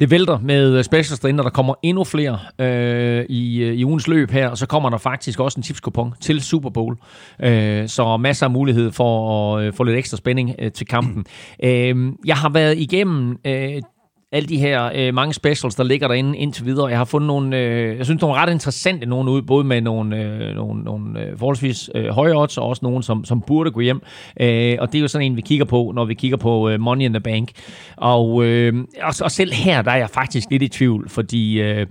Det 0.00 0.10
vælter 0.10 0.38
med 0.38 0.76
øh, 0.78 0.84
specials 0.84 1.20
derinde, 1.20 1.40
og 1.40 1.44
der 1.44 1.50
kommer 1.50 1.74
endnu 1.82 2.04
flere 2.04 2.38
øh, 2.58 3.24
i, 3.28 3.62
øh, 3.62 3.74
i 3.74 3.84
ugens 3.84 4.08
løb 4.08 4.30
her, 4.30 4.48
og 4.48 4.58
så 4.58 4.66
kommer 4.66 4.90
der 4.90 4.98
faktisk 4.98 5.40
også 5.40 5.58
en 5.58 5.62
tipskupon 5.62 6.14
til 6.20 6.40
Super 6.40 6.70
Bowl. 6.70 6.96
Øh, 7.42 7.88
så 7.88 8.16
masser 8.16 8.46
af 8.46 8.50
mulighed 8.52 8.92
for 8.92 9.56
at 9.56 9.64
øh, 9.64 9.72
få 9.72 9.84
lidt 9.84 9.96
ekstra 9.96 10.16
spænding 10.16 10.54
øh, 10.58 10.72
til 10.72 10.86
kampen. 10.86 11.26
øh, 11.64 11.96
jeg 12.26 12.36
har 12.36 12.48
været 12.48 12.78
igennem... 12.78 13.36
Øh, 13.46 13.82
alle 14.32 14.48
de 14.48 14.58
her 14.58 14.90
øh, 14.94 15.14
mange 15.14 15.34
specials, 15.34 15.74
der 15.74 15.84
ligger 15.84 16.08
derinde 16.08 16.38
indtil 16.38 16.66
videre. 16.66 16.86
Jeg 16.86 16.98
har 16.98 17.04
fundet 17.04 17.26
nogle, 17.26 17.56
øh, 17.56 17.98
jeg 17.98 18.04
synes, 18.04 18.20
nogle 18.20 18.36
ret 18.36 18.52
interessante 18.52 19.06
nogle 19.06 19.30
ud, 19.30 19.42
både 19.42 19.64
med 19.64 19.80
nogle, 19.80 20.16
øh, 20.16 20.54
nogle, 20.54 20.82
nogle 20.82 21.20
øh, 21.20 21.38
forholdsvis 21.38 21.90
øh, 21.94 22.08
høje 22.08 22.34
odds, 22.36 22.58
og 22.58 22.66
også 22.66 22.80
nogle, 22.82 23.02
som, 23.02 23.24
som 23.24 23.40
burde 23.40 23.70
gå 23.70 23.80
hjem. 23.80 24.02
Øh, 24.40 24.76
og 24.80 24.92
det 24.92 24.98
er 24.98 25.02
jo 25.02 25.08
sådan 25.08 25.26
en, 25.26 25.36
vi 25.36 25.40
kigger 25.40 25.64
på, 25.64 25.92
når 25.94 26.04
vi 26.04 26.14
kigger 26.14 26.36
på 26.36 26.68
øh, 26.68 26.80
Money 26.80 27.04
in 27.04 27.12
the 27.12 27.20
Bank. 27.20 27.50
Og, 27.96 28.44
øh, 28.44 28.74
og, 29.02 29.14
og 29.22 29.30
selv 29.30 29.52
her, 29.52 29.82
der 29.82 29.90
er 29.90 29.96
jeg 29.96 30.10
faktisk 30.10 30.50
lidt 30.50 30.62
i 30.62 30.68
tvivl, 30.68 31.08
fordi... 31.08 31.60
Øh, 31.60 31.86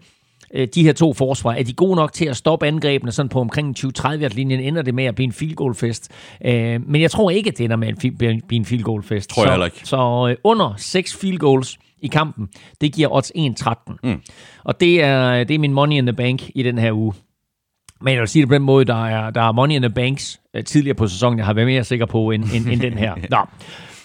øh, 0.53 0.68
de 0.76 0.84
her 0.84 0.93
to 0.93 1.14
forsvar, 1.14 1.53
er 1.53 1.64
de 1.64 1.73
gode 1.73 1.95
nok 1.95 2.14
til 2.14 2.26
at 2.26 2.38
stoppe 2.38 2.68
angrebene 2.68 3.11
sådan 3.11 3.30
på 3.30 3.39
omkring 3.39 3.76
20-30-linjen, 3.80 4.59
ender 4.59 4.81
det 4.81 4.93
med 4.93 5.05
at 5.05 5.15
blive 5.15 5.26
en 5.26 5.31
field 5.31 5.55
goal 5.55 5.76
fest. 5.76 6.11
Øh, 6.45 6.81
men 6.88 7.01
jeg 7.01 7.11
tror 7.11 7.30
ikke, 7.30 7.47
at 7.47 7.57
det 7.57 7.64
ender 7.64 7.76
med 7.76 7.88
at 7.88 7.97
blive 8.19 8.41
en 8.51 8.65
field 8.65 8.84
goal 8.84 9.03
fest. 9.03 9.30
Tror 9.30 9.45
jeg 9.45 9.55
så, 9.57 9.65
ikke. 9.65 9.81
Så 9.84 10.27
øh, 10.30 10.35
under 10.43 10.73
6 10.77 11.15
field 11.15 11.38
goals 11.38 11.77
i 12.01 12.07
kampen, 12.07 12.47
det 12.81 12.93
giver 12.93 13.07
odds 13.11 13.31
1-13. 13.37 13.95
Mm. 14.03 14.21
Og 14.63 14.79
det 14.79 15.03
er, 15.03 15.43
det 15.43 15.55
er 15.55 15.59
min 15.59 15.73
money 15.73 15.97
in 15.97 16.05
the 16.05 16.13
bank 16.13 16.41
i 16.55 16.63
den 16.63 16.77
her 16.77 16.91
uge. 16.91 17.13
Men 18.01 18.13
jeg 18.13 18.19
vil 18.19 18.27
sige 18.27 18.41
det 18.41 18.49
på 18.49 18.53
den 18.53 18.63
måde, 18.63 18.85
der 18.85 19.05
er, 19.05 19.29
der 19.29 19.41
er 19.41 19.51
money 19.51 19.75
in 19.75 19.81
the 19.81 19.89
banks 19.89 20.41
øh, 20.53 20.63
tidligere 20.63 20.95
på 20.95 21.07
sæsonen, 21.07 21.39
jeg 21.39 21.45
har 21.45 21.53
været 21.53 21.67
mere 21.67 21.83
sikker 21.83 22.05
på 22.05 22.31
end, 22.31 22.43
end, 22.53 22.67
end 22.67 22.81
den 22.81 22.93
her. 22.93 23.15
Nå. 23.29 23.37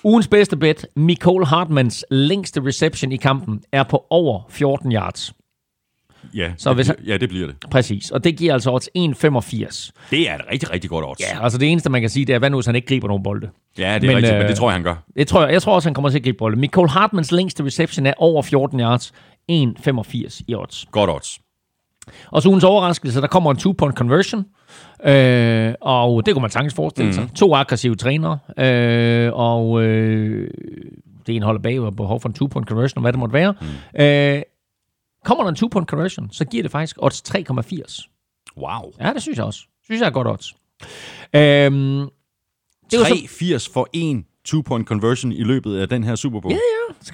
Ugens 0.04 0.28
bedste 0.28 0.56
bet, 0.56 0.86
Nicole 0.96 1.46
Hartmans 1.46 2.04
længste 2.10 2.64
reception 2.64 3.12
i 3.12 3.16
kampen, 3.16 3.62
er 3.72 3.82
på 3.82 4.06
over 4.10 4.40
14 4.50 4.92
yards. 4.92 5.32
Ja, 6.34 6.52
Så 6.56 6.68
det 6.70 6.76
hvis 6.76 6.92
bliver, 6.98 7.12
ja, 7.12 7.18
det 7.18 7.28
bliver 7.28 7.46
det. 7.46 7.56
Præcis, 7.70 8.10
og 8.10 8.24
det 8.24 8.36
giver 8.36 8.52
altså 8.52 8.70
odds 8.72 8.88
1,85. 8.98 9.90
Det 10.10 10.30
er 10.30 10.34
et 10.34 10.40
rigtig, 10.52 10.70
rigtig 10.72 10.90
godt 10.90 11.04
odds. 11.08 11.20
Ja, 11.20 11.42
altså 11.44 11.58
det 11.58 11.68
eneste, 11.72 11.90
man 11.90 12.00
kan 12.00 12.10
sige, 12.10 12.24
det 12.26 12.34
er, 12.34 12.38
hvad 12.38 12.50
nu, 12.50 12.56
hvis 12.56 12.66
han 12.66 12.74
ikke 12.74 12.86
griber 12.88 13.08
nogen 13.08 13.22
bolde. 13.22 13.48
ja 13.78 13.94
det 13.94 14.04
er 14.04 14.06
Men, 14.06 14.16
rigtigt, 14.16 14.32
øh, 14.34 14.38
men 14.38 14.48
det 14.48 14.56
tror 14.56 14.68
jeg, 14.70 14.74
han 14.74 14.82
gør. 14.82 14.94
Det 15.16 15.28
tror 15.28 15.42
jeg, 15.44 15.52
jeg 15.52 15.62
tror 15.62 15.74
også, 15.74 15.88
han 15.88 15.94
kommer 15.94 16.10
til 16.10 16.18
at 16.18 16.24
gribe 16.24 16.38
bolde. 16.38 16.60
Nicole 16.60 16.88
Hartmans 16.88 17.32
længste 17.32 17.64
reception 17.64 18.06
er 18.06 18.14
over 18.16 18.42
14 18.42 18.80
yards. 18.80 19.12
1,85 19.52 20.40
i 20.48 20.54
odds. 20.54 20.86
Godt 20.90 21.10
odds. 21.10 21.38
Og 22.30 22.42
så 22.42 22.48
ugens 22.48 22.64
overraskelse, 22.64 23.20
der 23.20 23.26
kommer 23.26 23.50
en 23.50 23.56
two-point 23.56 23.92
conversion. 23.94 24.44
Øh, 25.04 25.74
og 25.80 26.26
det 26.26 26.34
kunne 26.34 26.40
man 26.42 26.50
sagtens 26.50 26.74
forestille 26.74 27.06
Mhm. 27.06 27.12
sig. 27.14 27.28
To 27.36 27.54
aggressive 27.54 27.94
trænere. 27.94 28.38
Øh, 28.58 29.30
og 29.32 29.82
øh, 29.82 30.50
det 31.26 31.36
ene 31.36 31.44
holder 31.44 31.60
bag 31.60 31.80
og 31.80 31.96
behov 31.96 32.20
for 32.20 32.28
en 32.28 32.34
two-point 32.34 32.64
conversion, 32.68 32.98
og 32.98 33.00
hvad 33.02 33.12
det 33.12 33.18
måtte 33.18 33.32
være. 33.32 33.54
Mhm. 33.60 33.70
Mm. 33.98 34.02
Øh, 34.04 34.42
kommer 35.24 35.44
der 35.44 35.48
en 35.50 35.56
two-point 35.56 35.86
conversion, 35.88 36.28
så 36.32 36.44
giver 36.44 36.62
det 36.62 36.72
faktisk 36.72 36.96
odds 36.98 37.22
3,80. 37.28 38.08
Wow. 38.56 38.92
Ja, 39.00 39.12
det 39.12 39.22
synes 39.22 39.38
jeg 39.38 39.44
også. 39.46 39.60
Synes 39.84 40.00
jeg 40.00 40.06
er 40.06 40.10
godt 40.10 40.28
odds. 40.28 40.52
Øhm, 41.36 42.08
det 42.90 42.98
var 42.98 43.04
så- 43.04 43.14
3,80 43.14 43.72
for 43.72 43.88
en 43.92 44.24
two-point 44.48 44.86
conversion 44.88 45.32
i 45.32 45.42
løbet 45.42 45.76
af 45.78 45.88
den 45.88 46.04
her 46.04 46.14
Super 46.14 46.40
Bowl. 46.40 46.52
Ja, 46.54 46.58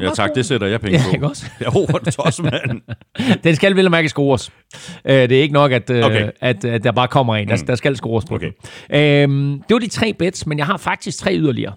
ja. 0.00 0.04
Ja 0.08 0.14
tak, 0.14 0.30
det 0.34 0.46
sætter 0.46 0.66
jeg 0.66 0.80
penge 0.80 0.98
Ja, 0.98 1.04
på. 1.04 1.10
ikke 1.14 1.26
også? 1.26 1.46
Ja, 1.60 1.70
hvor 1.70 1.94
er 1.94 1.98
det 1.98 2.14
tosset, 2.14 2.44
mand. 2.44 2.80
Den 3.44 3.56
skal 3.56 3.76
vel 3.76 3.84
og 3.84 3.90
mærke 3.90 4.08
scores. 4.08 4.52
Øh, 5.04 5.14
det 5.14 5.32
er 5.32 5.42
ikke 5.42 5.52
nok, 5.54 5.72
at, 5.72 5.90
øh, 5.90 6.04
Okay. 6.04 6.30
at, 6.40 6.64
at 6.64 6.84
der 6.84 6.92
bare 6.92 7.08
kommer 7.08 7.36
en. 7.36 7.48
Der, 7.48 7.56
der 7.56 7.74
skal 7.74 7.96
scores 7.96 8.24
på 8.24 8.34
Okay. 8.34 8.50
den. 8.90 8.96
Øhm, 9.00 9.62
det 9.68 9.74
var 9.74 9.78
de 9.78 9.88
tre 9.88 10.12
bets, 10.14 10.46
men 10.46 10.58
jeg 10.58 10.66
har 10.66 10.76
faktisk 10.76 11.18
tre 11.18 11.36
yderligere. 11.36 11.72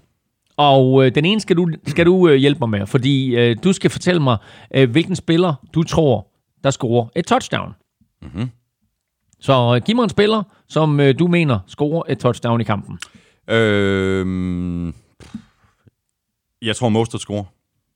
Og 0.61 1.05
øh, 1.05 1.15
den 1.15 1.25
ene 1.25 1.41
skal 1.41 1.57
du, 1.57 1.67
skal 1.88 2.05
du 2.05 2.27
øh, 2.27 2.35
hjælpe 2.35 2.59
mig 2.59 2.69
med, 2.69 2.88
fordi 2.88 3.35
øh, 3.35 3.55
du 3.63 3.73
skal 3.73 3.89
fortælle 3.89 4.21
mig, 4.21 4.38
øh, 4.75 4.91
hvilken 4.91 5.15
spiller 5.15 5.53
du 5.73 5.83
tror, 5.83 6.27
der 6.63 6.71
scorer 6.71 7.07
et 7.15 7.25
touchdown. 7.25 7.73
Mm-hmm. 8.21 8.49
Så 9.39 9.75
øh, 9.75 9.81
giv 9.85 9.95
mig 9.95 10.03
en 10.03 10.09
spiller, 10.09 10.43
som 10.69 10.99
øh, 10.99 11.19
du 11.19 11.27
mener 11.27 11.59
scorer 11.67 12.03
et 12.09 12.19
touchdown 12.19 12.61
i 12.61 12.63
kampen. 12.63 12.99
øhm, 13.49 14.88
jeg 16.61 16.75
tror, 16.75 16.89
Mostert 16.89 17.21
scorer. 17.21 17.43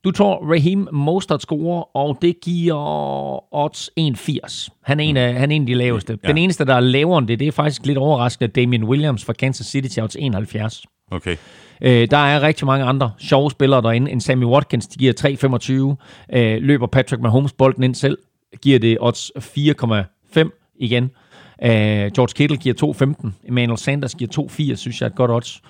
Du 0.04 0.12
tror 0.12 0.52
Raheem 0.52 0.88
Mostert 0.92 1.42
scorer, 1.42 1.96
og 1.98 2.18
det 2.22 2.36
giver 2.42 3.56
odds 3.56 3.90
1,80. 4.00 4.70
Han 4.84 5.00
er 5.00 5.04
en 5.04 5.18
af, 5.18 5.34
han 5.34 5.52
er 5.52 5.56
en 5.56 5.62
af 5.62 5.66
de 5.66 5.74
laveste. 5.74 6.20
Ja. 6.24 6.28
Den 6.28 6.38
eneste, 6.38 6.66
der 6.66 6.76
er 6.76 6.80
lavere 6.80 7.18
end 7.18 7.28
det, 7.28 7.40
det 7.40 7.48
er 7.48 7.52
faktisk 7.52 7.86
lidt 7.86 7.98
overraskende, 7.98 8.48
Damien 8.48 8.84
Williams 8.84 9.26
fra 9.26 9.34
Kansas 9.34 9.68
City 9.68 9.88
til 9.88 10.04
odds 10.04 10.16
71. 10.16 10.86
Okay. 11.12 11.38
Øh, 11.82 12.08
der 12.12 12.18
er 12.18 12.42
rigtig 12.42 12.66
mange 12.66 12.86
andre 12.86 13.12
sjove 13.18 13.52
spillere 13.52 13.82
derinde. 13.82 14.12
En 14.12 14.22
Sammy 14.22 14.44
Watkins, 14.46 14.88
de 14.88 14.98
giver 14.98 15.94
3,25. 16.32 16.38
Øh, 16.38 16.62
løber 16.62 16.88
Patrick 16.88 17.22
Mahomes 17.22 17.54
bolden 17.54 17.84
ind 17.84 17.96
selv, 17.96 18.18
giver 18.62 18.80
det 18.80 18.98
odds 19.00 19.32
4,5 19.38 20.74
igen. 20.80 21.04
Øh, 21.64 21.70
George 22.16 22.34
Kittle 22.36 22.58
giver 22.58 23.14
2,15. 23.24 23.32
Emmanuel 23.48 23.78
Sanders 23.78 24.16
giver 24.16 24.48
2,4, 24.72 24.76
synes 24.76 25.02
jeg 25.02 25.06
er 25.08 25.10
et 25.10 25.16
godt 25.16 25.32
odds. 25.32 25.62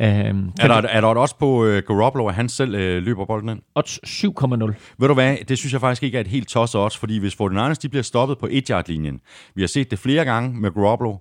Øh, 0.00 0.06
Er 0.06 0.32
der, 0.68 0.74
er 0.88 1.00
der 1.00 1.08
også 1.08 1.36
på 1.38 1.46
uh, 1.66 1.76
Garoppolo, 1.78 2.26
at 2.26 2.34
han 2.34 2.48
selv 2.48 2.74
uh, 2.74 2.80
løber 3.04 3.24
bolden 3.24 3.48
ind? 3.48 3.60
odds 3.74 3.98
7,0. 4.06 4.94
Ved 4.98 5.08
du 5.08 5.14
hvad, 5.14 5.36
det 5.48 5.58
synes 5.58 5.72
jeg 5.72 5.80
faktisk 5.80 6.02
ikke 6.02 6.16
er 6.16 6.20
et 6.20 6.26
helt 6.26 6.48
tosset 6.48 6.80
odds, 6.80 6.96
fordi 6.96 7.18
hvis 7.18 7.34
49ers 7.34 7.74
de 7.74 7.88
bliver 7.88 8.02
stoppet 8.02 8.38
på 8.38 8.46
1-yard-linjen, 8.46 9.20
vi 9.54 9.62
har 9.62 9.66
set 9.68 9.90
det 9.90 9.98
flere 9.98 10.24
gange 10.24 10.60
med 10.60 10.70
Garoppolo, 10.70 11.16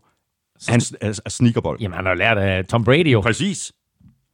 han 0.67 0.81
s- 0.81 0.93
er, 1.01 1.21
er 1.25 1.29
sneakerbold. 1.29 1.79
Jamen, 1.81 1.95
han 1.95 2.05
har 2.05 2.13
lært 2.13 2.37
af 2.37 2.65
Tom 2.65 2.83
Brady 2.83 3.11
jo. 3.13 3.21
Præcis. 3.21 3.71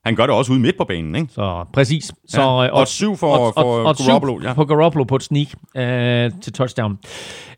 Han 0.06 0.16
gør 0.16 0.26
det 0.26 0.36
også 0.36 0.52
ude 0.52 0.60
midt 0.62 0.78
på 0.78 0.84
banen, 0.84 1.16
ikke? 1.16 1.28
Så 1.34 1.66
præcis. 1.74 2.12
Så, 2.28 2.42
Ja, 2.42 2.66
øh, 2.66 2.80
odds 2.80 2.90
syv 2.90 3.16
for- 3.18 3.52
for 3.56 3.94
syv 3.94 4.06
Garoppolo, 4.08 4.40
ja. 4.44 4.54
På 4.54 4.66
Garoppolo 4.66 5.04
på 5.04 5.16
et 5.16 5.24
sneak 5.24 5.48
øh, 5.78 6.32
til 6.42 6.54
touchdown. 6.54 6.98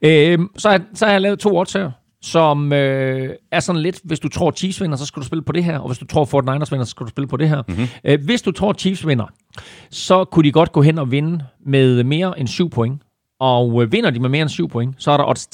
Øh, 0.02 0.40
så, 0.58 0.70
har, 0.70 0.82
så 0.94 1.06
har 1.06 1.12
jeg 1.12 1.22
lavet 1.22 1.40
to 1.40 1.58
odds 1.58 1.74
her, 1.74 1.92
som 2.22 2.74
øh, 2.74 3.30
er 3.52 3.60
sådan 3.60 3.82
lidt, 3.82 4.00
hvis 4.04 4.20
du 4.20 4.30
tror 4.30 4.52
Chiefs 4.52 4.82
vinder, 4.82 4.98
så 4.98 5.06
skal 5.06 5.22
du 5.22 5.26
spille 5.28 5.42
på 5.44 5.52
det 5.52 5.64
her, 5.64 5.80
og 5.80 5.88
hvis 5.88 5.98
du 5.98 6.06
tror 6.06 6.26
49ers 6.26 6.72
vinder, 6.72 6.84
så 6.86 6.90
skal 6.90 7.06
du 7.06 7.10
spille 7.10 7.28
på 7.28 7.38
det 7.38 7.50
her. 7.50 7.64
Mhm. 7.68 7.78
Mm-hmm. 7.78 7.88
Øh, 8.04 8.20
hvis 8.26 8.42
du 8.42 8.52
tror 8.52 8.74
Chiefs 8.74 9.08
vinder, 9.08 9.26
så 9.90 10.24
kunne 10.26 10.44
de 10.44 10.52
godt 10.52 10.72
gå 10.72 10.82
hen 10.82 10.98
og 10.98 11.12
vinde 11.12 11.44
med 11.66 12.04
mere 12.04 12.40
end 12.40 12.48
7 12.48 12.70
point. 12.70 13.02
Og 13.40 13.84
øh, 13.84 13.92
vinder 13.92 14.10
de 14.10 14.20
med 14.20 14.30
mere 14.30 14.42
end 14.42 14.50
7 14.50 14.70
point, 14.70 14.96
så 14.98 15.12
er 15.12 15.18
der 15.18 15.26
odds 15.30 15.48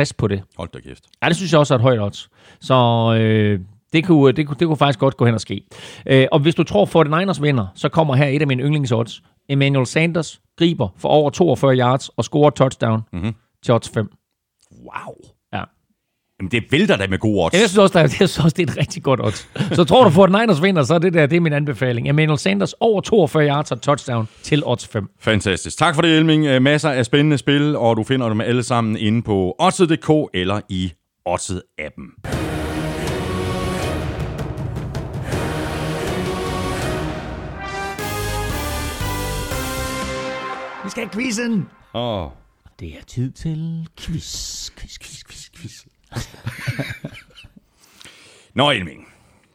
3,60 0.00 0.10
på 0.18 0.26
det. 0.28 0.42
Hold 0.56 0.68
da 0.74 0.78
kæft. 0.80 1.04
Ja, 1.22 1.28
det 1.28 1.36
synes 1.36 1.52
jeg 1.52 1.58
også 1.60 1.74
er 1.74 1.78
et 1.78 1.82
højt 1.82 2.00
odds. 2.00 2.28
Så 2.60 2.74
øh, 3.20 3.60
det, 3.96 4.06
kunne, 4.06 4.32
det, 4.32 4.46
kunne, 4.46 4.56
det 4.60 4.66
kunne 4.66 4.76
faktisk 4.76 4.98
godt 4.98 5.16
gå 5.16 5.24
hen 5.24 5.34
og 5.34 5.40
ske. 5.40 5.64
Øh, 6.06 6.26
og 6.32 6.38
hvis 6.40 6.54
du 6.54 6.62
tror, 6.62 6.86
49ers 6.86 7.42
vinder, 7.42 7.66
så 7.74 7.88
kommer 7.88 8.14
her 8.14 8.26
et 8.26 8.40
af 8.40 8.46
mine 8.46 8.62
yndlingsodds. 8.62 9.22
Emmanuel 9.48 9.86
Sanders 9.86 10.40
griber 10.58 10.88
for 10.98 11.08
over 11.08 11.30
42 11.30 11.76
yards 11.76 12.08
og 12.08 12.24
scorer 12.24 12.50
touchdown 12.50 13.02
mm-hmm. 13.12 13.34
til 13.64 13.74
odds 13.74 13.88
5. 13.88 14.08
Wow. 14.72 15.14
Ja. 15.52 15.62
Jamen, 16.40 16.50
det 16.50 16.64
vælter 16.70 16.96
da 16.96 17.06
med 17.06 17.18
gode 17.18 17.44
odds. 17.44 17.52
Jeg 17.52 17.60
synes 17.60 17.78
også, 17.78 17.92
der, 17.92 18.00
jeg 18.00 18.10
synes 18.10 18.38
også, 18.38 18.54
det 18.56 18.68
er 18.68 18.72
et 18.72 18.78
rigtig 18.78 19.02
godt 19.02 19.20
odds. 19.20 19.48
Så 19.72 19.84
tror 19.84 20.04
du, 20.04 20.10
49ers 20.10 20.62
vinder, 20.62 20.82
så 20.82 20.94
er 20.94 20.98
det 20.98 21.14
der, 21.14 21.26
det 21.26 21.36
er 21.36 21.40
min 21.40 21.52
anbefaling. 21.52 22.08
Emmanuel 22.08 22.38
Sanders 22.38 22.72
over 22.72 23.00
42 23.00 23.48
yards 23.48 23.72
og 23.72 23.80
touchdown 23.80 24.28
til 24.42 24.62
odds 24.64 24.86
5. 24.86 25.08
Fantastisk. 25.20 25.78
Tak 25.78 25.94
for 25.94 26.02
det, 26.02 26.16
Elming. 26.16 26.46
Øh, 26.46 26.62
Masser 26.62 26.90
af 26.90 27.06
spændende 27.06 27.38
spil, 27.38 27.76
og 27.76 27.96
du 27.96 28.02
finder 28.02 28.28
dem 28.28 28.40
alle 28.40 28.62
sammen 28.62 28.96
inde 28.96 29.22
på 29.22 29.54
odds.dk 29.58 30.30
eller 30.34 30.60
i 30.68 30.92
Odds-appen. 31.28 32.65
Skal 40.96 41.04
have 41.08 41.12
quizzen. 41.14 41.68
Åh. 41.94 42.30
Det 42.80 42.88
er 42.88 43.02
tid 43.06 43.30
til 43.32 43.88
quiz, 44.00 44.70
quiz, 44.70 44.98
quiz, 44.98 45.22
quiz, 45.24 45.50
quiz. 45.56 45.84
Nå, 48.54 48.70
Elming. 48.70 49.08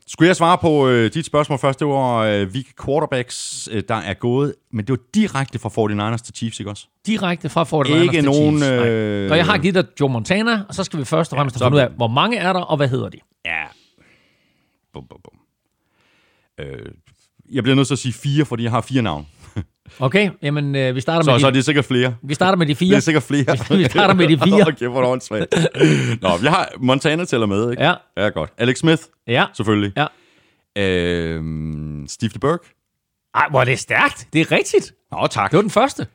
Skulle 0.08 0.28
jeg 0.28 0.36
svare 0.36 0.58
på 0.58 0.88
øh, 0.88 1.14
dit 1.14 1.26
spørgsmål 1.26 1.60
først? 1.60 1.80
Det 1.80 1.88
var 1.88 2.18
øh, 2.18 2.50
hvilke 2.50 2.74
quarterbacks, 2.86 3.70
øh, 3.72 3.84
der 3.88 3.96
er 3.96 4.14
gået, 4.14 4.56
men 4.72 4.86
det 4.88 4.92
var 4.94 5.00
direkte 5.16 5.60
fra 5.60 5.70
49ers 5.70 6.18
til 6.18 6.34
Chiefs, 6.36 6.60
ikke 6.60 6.70
også? 6.72 6.88
Direkte 7.06 7.50
fra 7.50 7.64
49ers 7.64 7.94
Ikke 7.94 8.12
til 8.18 8.24
nogen, 8.24 8.58
Chiefs. 8.58 8.70
Nej. 8.80 8.90
øh, 8.90 9.32
Og 9.32 9.38
jeg 9.38 9.46
har 9.46 9.58
givet 9.58 9.76
dig 9.76 9.86
Joe 10.00 10.10
Montana, 10.10 10.64
og 10.70 10.76
så 10.76 10.84
skal 10.84 11.00
vi 11.00 11.06
først 11.06 11.34
og 11.34 11.38
fremmest 11.38 11.58
så- 11.58 11.64
ja, 11.66 11.70
finde 11.70 11.76
ud 11.78 11.82
af, 11.82 11.90
hvor 11.90 12.08
mange 12.08 12.38
er 12.38 12.54
der, 12.54 12.60
og 12.62 12.78
hvad 12.78 12.88
hedder 12.88 13.10
de? 13.10 13.18
Ja. 13.46 13.64
Bum, 14.94 15.08
bum, 15.10 15.20
bum. 15.24 15.40
Øh, 16.66 16.92
jeg 17.52 17.64
bliver 17.64 17.76
nødt 17.76 17.88
til 17.88 17.96
at 17.96 18.00
sige 18.00 18.14
fire, 18.14 18.46
fordi 18.46 18.64
jeg 18.64 18.72
har 18.72 18.82
fire 18.82 19.02
navn. 19.02 19.28
Okay, 20.00 20.30
jamen 20.42 20.76
øh, 20.76 20.96
vi, 20.96 21.02
starter 21.02 21.24
Så, 21.24 21.32
med 21.32 21.40
så 21.40 21.48
er 21.48 21.52
de, 21.52 21.56
det 21.58 21.66
sikkert 21.66 21.86
flere. 21.86 22.16
vi 22.24 22.34
starter 22.34 22.58
med 22.58 22.66
de 22.66 22.70
Det 22.70 22.78
fire. 22.78 22.96
er 22.96 23.00
sikkert 23.00 23.24
flere. 23.24 23.78
Vi 23.78 23.84
starter 23.86 24.14
med 24.14 24.28
de 24.28 24.38
fire. 24.38 24.62
okay, 24.74 24.88
hvor 24.88 24.98
er 24.98 25.02
det 25.04 25.12
åndssvagt. 25.12 25.56
Nå, 26.22 26.30
jeg 26.44 26.52
har 26.52 26.70
Montana 26.80 27.26
tæller 27.26 27.48
med, 27.48 27.72
ikke? 27.72 27.84
Ja, 27.84 27.94
Ja, 28.18 28.30
godt. 28.30 28.54
Alex 28.58 28.78
Smith, 28.78 29.02
ja, 29.28 29.46
selvfølgelig. 29.54 29.94
ja. 29.98 30.08
Øhm, 30.78 32.06
Steve 32.08 32.30
DeBerg. 32.34 32.60
Ej, 33.36 33.48
hvor 33.50 33.62
er 33.62 33.66
det 33.66 33.80
stærkt. 33.80 34.28
Det 34.34 34.42
er 34.42 34.52
rigtigt. 34.52 34.94
Nå, 35.12 35.28
tak. 35.28 35.52
Det 35.52 35.58
var 35.58 35.62
den 35.62 35.72
første. 35.72 36.08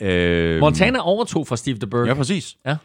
Øhm, 0.00 0.60
Montana 0.60 0.98
overtog 0.98 1.46
fra 1.46 1.56
Steve 1.56 1.76
DeBerg. 1.78 2.06
Ja, 2.06 2.14
præcis. 2.14 2.56
Ja. 2.66 2.76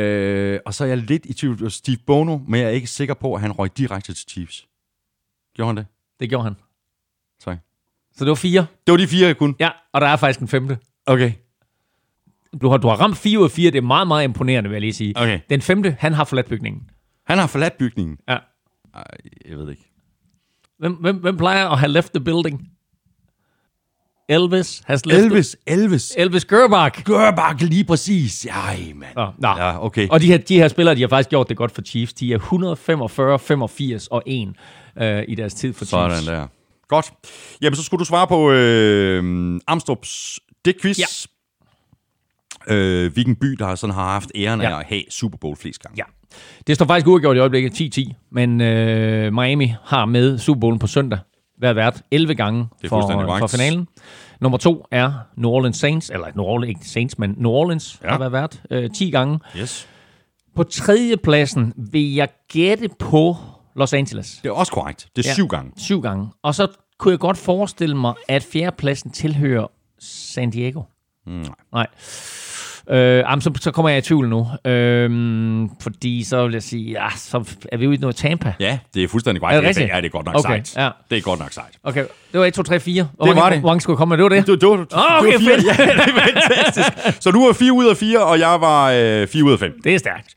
Øh, 0.00 0.60
og 0.66 0.74
så 0.74 0.84
er 0.84 0.88
jeg 0.88 0.98
lidt 0.98 1.26
i 1.26 1.32
tvivl 1.34 1.64
om 1.64 1.70
Steve 1.70 1.96
Bono, 2.06 2.38
men 2.48 2.60
jeg 2.60 2.66
er 2.66 2.72
ikke 2.72 2.86
sikker 2.86 3.14
på, 3.14 3.34
at 3.34 3.40
han 3.40 3.52
røg 3.52 3.78
direkte 3.78 4.12
til 4.14 4.28
Chiefs. 4.28 4.66
Gjorde 5.54 5.68
han 5.68 5.76
det? 5.76 5.86
Det 6.20 6.28
gjorde 6.28 6.44
han. 6.44 6.56
Tak. 7.44 7.58
Så 8.16 8.24
det 8.24 8.28
var 8.28 8.34
fire. 8.34 8.66
Det 8.86 8.92
var 8.92 8.96
de 8.96 9.06
fire, 9.06 9.26
jeg 9.26 9.36
kunne. 9.36 9.54
Ja, 9.60 9.70
og 9.92 10.00
der 10.00 10.06
er 10.06 10.16
faktisk 10.16 10.40
en 10.40 10.48
femte. 10.48 10.78
Okay. 11.06 11.32
Du 12.62 12.68
har, 12.68 12.76
du 12.76 12.88
har 12.88 12.96
ramt 12.96 13.16
fire 13.16 13.38
ud 13.38 13.44
af 13.44 13.50
fire. 13.50 13.70
Det 13.70 13.78
er 13.78 13.82
meget, 13.82 14.08
meget 14.08 14.24
imponerende, 14.24 14.68
vil 14.70 14.74
jeg 14.74 14.80
lige 14.80 14.92
sige. 14.92 15.12
Okay. 15.16 15.40
Den 15.50 15.62
femte, 15.62 15.96
han 15.98 16.12
har 16.12 16.24
forladt 16.24 16.48
bygningen. 16.48 16.82
Han 17.26 17.38
har 17.38 17.46
forladt 17.46 17.78
bygningen. 17.78 18.16
Ja. 18.28 18.36
Ej, 18.94 19.04
jeg 19.48 19.58
ved 19.58 19.64
det 19.64 19.70
ikke. 19.70 19.90
Hvem, 20.78 20.92
hvem, 20.92 21.16
hvem 21.16 21.36
plejer 21.36 21.68
at 21.68 21.78
have 21.78 21.92
left 21.92 22.12
the 22.12 22.24
building? 22.24 22.68
Elvis 24.28 24.82
has 24.86 25.06
left 25.06 25.24
Elvis, 25.24 25.56
Elvis. 25.66 26.08
The, 26.08 26.20
Elvis 26.20 26.44
Gerbach. 26.44 27.02
Gørbak 27.04 27.60
lige 27.62 27.84
præcis. 27.84 28.46
Ej, 28.46 28.92
mand. 28.94 29.16
Nå, 29.16 29.26
nå. 29.38 29.48
Ja, 29.48 29.84
okay. 29.84 30.08
Og 30.08 30.20
de 30.20 30.26
her, 30.26 30.38
de 30.38 30.56
her 30.58 30.68
spillere, 30.68 30.94
de 30.94 31.00
har 31.00 31.08
faktisk 31.08 31.30
gjort 31.30 31.48
det 31.48 31.56
godt 31.56 31.72
for 31.72 31.82
Chiefs. 31.82 32.12
De 32.12 32.32
er 32.32 32.36
145, 32.36 33.38
85 33.38 34.06
og 34.06 34.22
1 34.26 34.52
øh, 34.98 35.24
i 35.28 35.34
deres 35.34 35.54
tid 35.54 35.72
for 35.72 35.84
Sådan 35.84 36.10
Chiefs. 36.10 36.26
der. 36.26 36.46
Godt. 36.88 37.12
Jamen, 37.62 37.76
så 37.76 37.82
skulle 37.82 37.98
du 37.98 38.04
svare 38.04 38.26
på 38.26 38.50
øh, 38.50 39.56
Amstrup's 39.70 40.36
det 40.64 40.80
quiz. 40.82 40.98
Ja. 40.98 41.04
Øh, 42.74 43.12
hvilken 43.12 43.36
by, 43.36 43.46
der 43.46 43.74
sådan 43.74 43.94
har 43.94 44.12
haft 44.12 44.30
æren 44.34 44.60
Ja. 44.60 44.74
af 44.76 44.78
at 44.80 44.86
have 44.88 45.02
Super 45.10 45.38
Bowl 45.38 45.56
flest 45.56 45.82
gange. 45.82 45.96
Ja. 45.96 46.02
Det 46.66 46.74
står 46.74 46.86
faktisk 46.86 47.06
uafgjort 47.06 47.36
i 47.36 47.40
øjeblikket 47.40 47.98
10-10, 47.98 48.12
men 48.32 48.60
øh, 48.60 49.32
Miami 49.32 49.74
har 49.84 50.04
med 50.04 50.38
Super 50.38 50.60
Bowlen 50.60 50.78
på 50.78 50.86
søndag 50.86 51.18
været 51.60 51.76
vært 51.76 52.02
11 52.10 52.34
gange 52.34 52.66
for, 52.88 53.00
for 53.38 53.46
finalen. 53.46 53.88
Nummer 54.40 54.58
to 54.58 54.84
er 54.90 55.12
New 55.36 55.50
Orleans 55.50 55.76
Saints, 55.76 56.10
eller 56.10 56.26
New 56.34 56.44
Orleans, 56.44 56.68
ikke 56.68 56.88
Saints, 56.88 57.18
men 57.18 57.34
New 57.38 57.50
Orleans 57.50 58.00
ja. 58.04 58.08
har 58.10 58.18
været 58.18 58.32
vært 58.32 58.62
øh, 58.70 58.90
10 58.90 59.10
gange. 59.10 59.38
Yes. 59.58 59.88
På 60.56 60.62
tredje 60.62 61.16
pladsen 61.16 61.72
vil 61.76 62.14
jeg 62.14 62.28
gætte 62.52 62.88
på 62.98 63.36
Los 63.76 63.92
Angeles. 63.92 64.40
Det 64.42 64.48
er 64.48 64.52
også 64.52 64.72
korrekt. 64.72 65.08
Det 65.16 65.26
er 65.26 65.28
Ja. 65.30 65.34
syv 65.34 65.48
gange. 65.48 65.72
Syv 65.76 66.00
gange. 66.02 66.28
Og 66.42 66.54
så 66.54 66.66
kunne 66.98 67.12
jeg 67.12 67.18
godt 67.18 67.36
forestille 67.36 67.96
mig, 67.96 68.14
at 68.28 68.42
fjerdepladsen 68.44 69.10
tilhører 69.10 69.66
San 69.98 70.50
Diego. 70.50 70.82
Mm, 71.26 71.44
Nej. 71.72 71.86
Øh, 72.90 72.98
jamen, 73.18 73.40
så, 73.40 73.50
så 73.60 73.70
kommer 73.70 73.88
jeg 73.88 73.98
i 73.98 74.00
tvivl 74.00 74.28
nu. 74.28 74.46
Øh, 74.70 75.10
fordi 75.80 76.24
så 76.24 76.44
vil 76.44 76.52
jeg 76.52 76.62
sige, 76.62 76.90
ja, 76.90 77.06
så 77.16 77.44
er 77.72 77.76
vi 77.76 77.86
ude 77.86 77.96
i 77.96 77.98
noget 77.98 78.16
Tampa. 78.16 78.52
Ja, 78.60 78.78
det 78.94 79.04
er 79.04 79.08
fuldstændig 79.08 79.40
korrekt. 79.40 79.56
Er 79.56 79.60
det 79.60 79.68
rigtigt? 79.68 79.90
Ja, 79.92 79.96
det 79.96 80.04
er 80.04 80.08
godt 80.08 80.26
nok 80.26 80.34
Okay, 80.38 80.62
sejt. 80.64 80.76
ja. 80.76 80.90
Det 81.10 81.18
er 81.18 81.22
godt 81.22 81.40
nok 81.40 81.52
sejt. 81.52 81.72
Okay, 81.84 82.04
det 82.32 82.40
var 82.40 82.46
1, 82.46 82.54
2, 82.54 82.62
3, 82.62 82.80
4. 82.80 83.08
Hvor 83.16 83.26
Det 83.26 83.36
var 83.36 83.50
det. 83.50 83.58
Hvor 83.60 83.68
mange 83.68 83.80
skulle 83.80 83.94
jeg 83.94 83.98
komme 83.98 84.16
med? 84.16 84.24
Det 84.24 84.30
var 84.32 84.40
det? 84.40 84.46
Du, 84.46 84.54
du, 84.54 84.76
du, 84.76 84.86
Ah, 84.96 85.22
du 85.22 85.26
okay, 85.26 85.32
var 85.32 85.38
fire, 85.38 85.54
fedt. 85.54 85.66
ja, 85.78 85.84
det 85.84 86.14
er 86.16 86.32
fantastisk. 86.34 87.22
Så 87.22 87.30
du 87.30 87.46
var 87.46 87.52
4 87.52 87.72
ud 87.72 87.86
af 87.86 87.96
4, 87.96 88.24
og 88.24 88.38
jeg 88.38 88.60
var 88.60 88.90
øh, 88.90 89.26
4 89.28 89.44
ud 89.44 89.52
af 89.52 89.58
5. 89.58 89.72
Det 89.84 89.94
er 89.94 89.98
stærkt. 89.98 90.34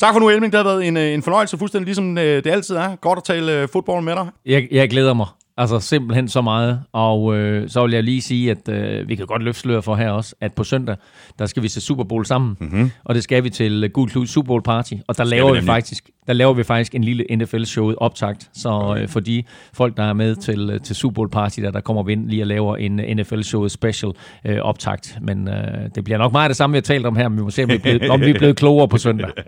Tak 0.00 0.12
for 0.14 0.20
nu, 0.20 0.28
Elming. 0.28 0.52
Det 0.52 0.58
har 0.58 0.64
været 0.64 0.86
en, 0.88 0.96
øh, 0.96 1.14
en 1.14 1.22
fornøjelse, 1.22 1.58
fuldstændig 1.58 1.84
ligesom 1.86 2.18
øh, 2.18 2.44
det 2.44 2.46
altid 2.46 2.76
er. 2.76 2.96
Godt 2.96 3.16
at 3.16 3.24
tale 3.24 3.52
øh, 3.52 3.68
fodbold 3.72 4.02
med 4.04 4.14
dig. 4.16 4.26
Jeg, 4.46 4.68
jeg 4.70 4.90
glæder 4.90 5.14
mig. 5.14 5.26
Altså 5.62 5.80
simpelthen 5.80 6.28
så 6.28 6.40
meget. 6.40 6.82
Og 6.92 7.36
øh, 7.36 7.68
så 7.68 7.82
vil 7.82 7.92
jeg 7.92 8.02
lige 8.02 8.22
sige, 8.22 8.50
at 8.50 8.68
øh, 8.68 9.08
vi 9.08 9.14
kan 9.14 9.26
godt 9.26 9.42
løfte 9.42 9.60
slør 9.60 9.80
for 9.80 9.94
her 9.94 10.10
også, 10.10 10.34
at 10.40 10.52
på 10.52 10.64
søndag, 10.64 10.96
der 11.38 11.46
skal 11.46 11.62
vi 11.62 11.68
se 11.68 11.80
Super 11.80 12.04
Bowl 12.04 12.26
sammen. 12.26 12.56
Mm-hmm. 12.60 12.90
Og 13.04 13.14
det 13.14 13.22
skal 13.22 13.44
vi 13.44 13.50
til 13.50 13.84
uh, 13.84 13.90
Gul 13.90 14.08
Klud 14.08 14.26
Super 14.26 14.46
Bowl 14.46 14.62
Party. 14.62 14.94
Og 15.08 15.18
der 15.18 15.24
laver, 15.24 15.52
vi 15.52 15.60
vi 15.60 15.66
faktisk, 15.66 16.10
der 16.26 16.32
laver 16.32 16.52
vi 16.52 16.62
faktisk 16.62 16.94
en 16.94 17.04
lille 17.04 17.24
NFL-showet 17.36 17.96
optagt. 17.98 18.50
Så 18.54 18.96
øh, 18.98 19.08
for 19.08 19.20
de 19.20 19.42
folk, 19.72 19.96
der 19.96 20.02
er 20.02 20.12
med 20.12 20.36
til, 20.36 20.70
øh, 20.70 20.80
til 20.80 20.96
Super 20.96 21.14
Bowl 21.14 21.30
Party, 21.30 21.60
der, 21.60 21.70
der 21.70 21.80
kommer 21.80 22.02
vi 22.02 22.12
ind 22.12 22.28
lige 22.28 22.42
og 22.42 22.46
laver 22.46 22.76
en 22.76 23.00
øh, 23.00 23.16
NFL-showet 23.16 23.70
special 23.70 24.12
øh, 24.46 24.58
optagt. 24.58 25.18
Men 25.20 25.48
øh, 25.48 25.54
det 25.94 26.04
bliver 26.04 26.18
nok 26.18 26.32
meget 26.32 26.48
det 26.48 26.56
samme, 26.56 26.74
vi 26.74 26.76
har 26.76 26.82
talt 26.82 27.06
om 27.06 27.16
her, 27.16 27.28
men 27.28 27.38
vi 27.38 27.42
må 27.42 27.50
se, 27.50 27.62
om 27.62 27.68
vi 27.68 27.74
er 27.74 27.78
blevet, 27.78 28.10
om 28.10 28.20
vi 28.20 28.30
er 28.30 28.38
blevet 28.38 28.56
klogere 28.56 28.88
på 28.88 28.98
søndag. 28.98 29.30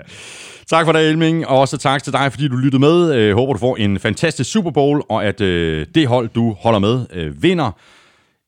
Tak 0.66 0.86
for 0.86 0.92
det, 0.92 1.09
Elming, 1.09 1.46
og 1.46 1.59
også 1.59 1.78
tak 1.78 2.02
til 2.02 2.12
dig, 2.12 2.32
fordi 2.32 2.48
du 2.48 2.56
lyttede 2.56 2.80
med. 2.80 3.14
Øh, 3.14 3.34
håber, 3.34 3.52
du 3.52 3.59
får 3.59 3.76
en 3.76 3.98
fantastisk 3.98 4.51
Super 4.51 4.70
Bowl, 4.70 5.02
og 5.09 5.24
at 5.24 5.40
øh, 5.40 5.86
det 5.94 6.06
hold, 6.06 6.28
du 6.28 6.56
holder 6.60 6.78
med, 6.78 7.06
øh, 7.12 7.42
vinder. 7.42 7.70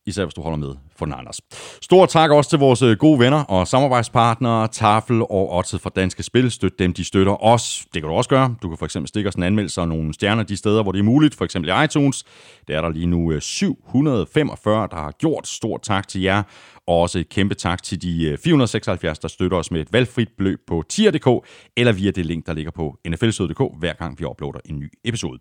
Især 0.07 0.25
hvis 0.25 0.33
du 0.33 0.41
holder 0.41 0.57
med 0.57 0.75
for 0.95 1.05
den 1.05 1.13
Anders. 1.13 1.41
Stor 1.81 2.05
tak 2.05 2.31
også 2.31 2.49
til 2.49 2.59
vores 2.59 2.81
øh, 2.81 2.97
gode 2.97 3.19
venner 3.19 3.43
og 3.43 3.67
samarbejdspartnere, 3.67 4.67
Tafel 4.67 5.21
og 5.21 5.55
Odset 5.57 5.81
fra 5.81 5.89
Danske 5.95 6.23
Spil. 6.23 6.51
Støt 6.51 6.79
dem, 6.79 6.93
de 6.93 7.03
støtter 7.03 7.43
os. 7.43 7.85
Det 7.93 8.01
kan 8.01 8.09
du 8.09 8.15
også 8.15 8.29
gøre. 8.29 8.55
Du 8.61 8.69
kan 8.69 8.77
for 8.77 8.85
eksempel 8.85 9.07
stikke 9.07 9.29
os 9.29 9.35
en 9.35 9.43
anmeldelse 9.43 9.81
og 9.81 9.87
nogle 9.87 10.13
stjerner 10.13 10.43
de 10.43 10.57
steder, 10.57 10.83
hvor 10.83 10.91
det 10.91 10.99
er 10.99 11.03
muligt. 11.03 11.35
For 11.35 11.45
eksempel 11.45 11.71
i 11.71 11.83
iTunes. 11.83 12.23
Det 12.67 12.75
er 12.75 12.81
der 12.81 12.89
lige 12.89 13.05
nu 13.05 13.31
øh, 13.31 13.41
745, 13.41 14.87
der 14.91 14.95
har 14.95 15.11
gjort. 15.11 15.47
Stort 15.47 15.81
tak 15.81 16.07
til 16.07 16.21
jer. 16.21 16.43
Og 16.87 17.01
også 17.01 17.19
et 17.19 17.29
kæmpe 17.29 17.55
tak 17.55 17.83
til 17.83 18.01
de 18.01 18.25
øh, 18.25 18.37
476, 18.37 19.19
der 19.19 19.27
støtter 19.27 19.57
os 19.57 19.71
med 19.71 19.81
et 19.81 19.93
valgfrit 19.93 20.29
beløb 20.37 20.59
på 20.67 20.83
tier.dk 20.89 21.47
eller 21.77 21.91
via 21.91 22.11
det 22.11 22.25
link, 22.25 22.45
der 22.45 22.53
ligger 22.53 22.71
på 22.71 22.97
nflsød.dk, 23.07 23.79
hver 23.79 23.93
gang 23.93 24.19
vi 24.19 24.25
uploader 24.25 24.59
en 24.65 24.79
ny 24.79 24.91
episode. 25.05 25.39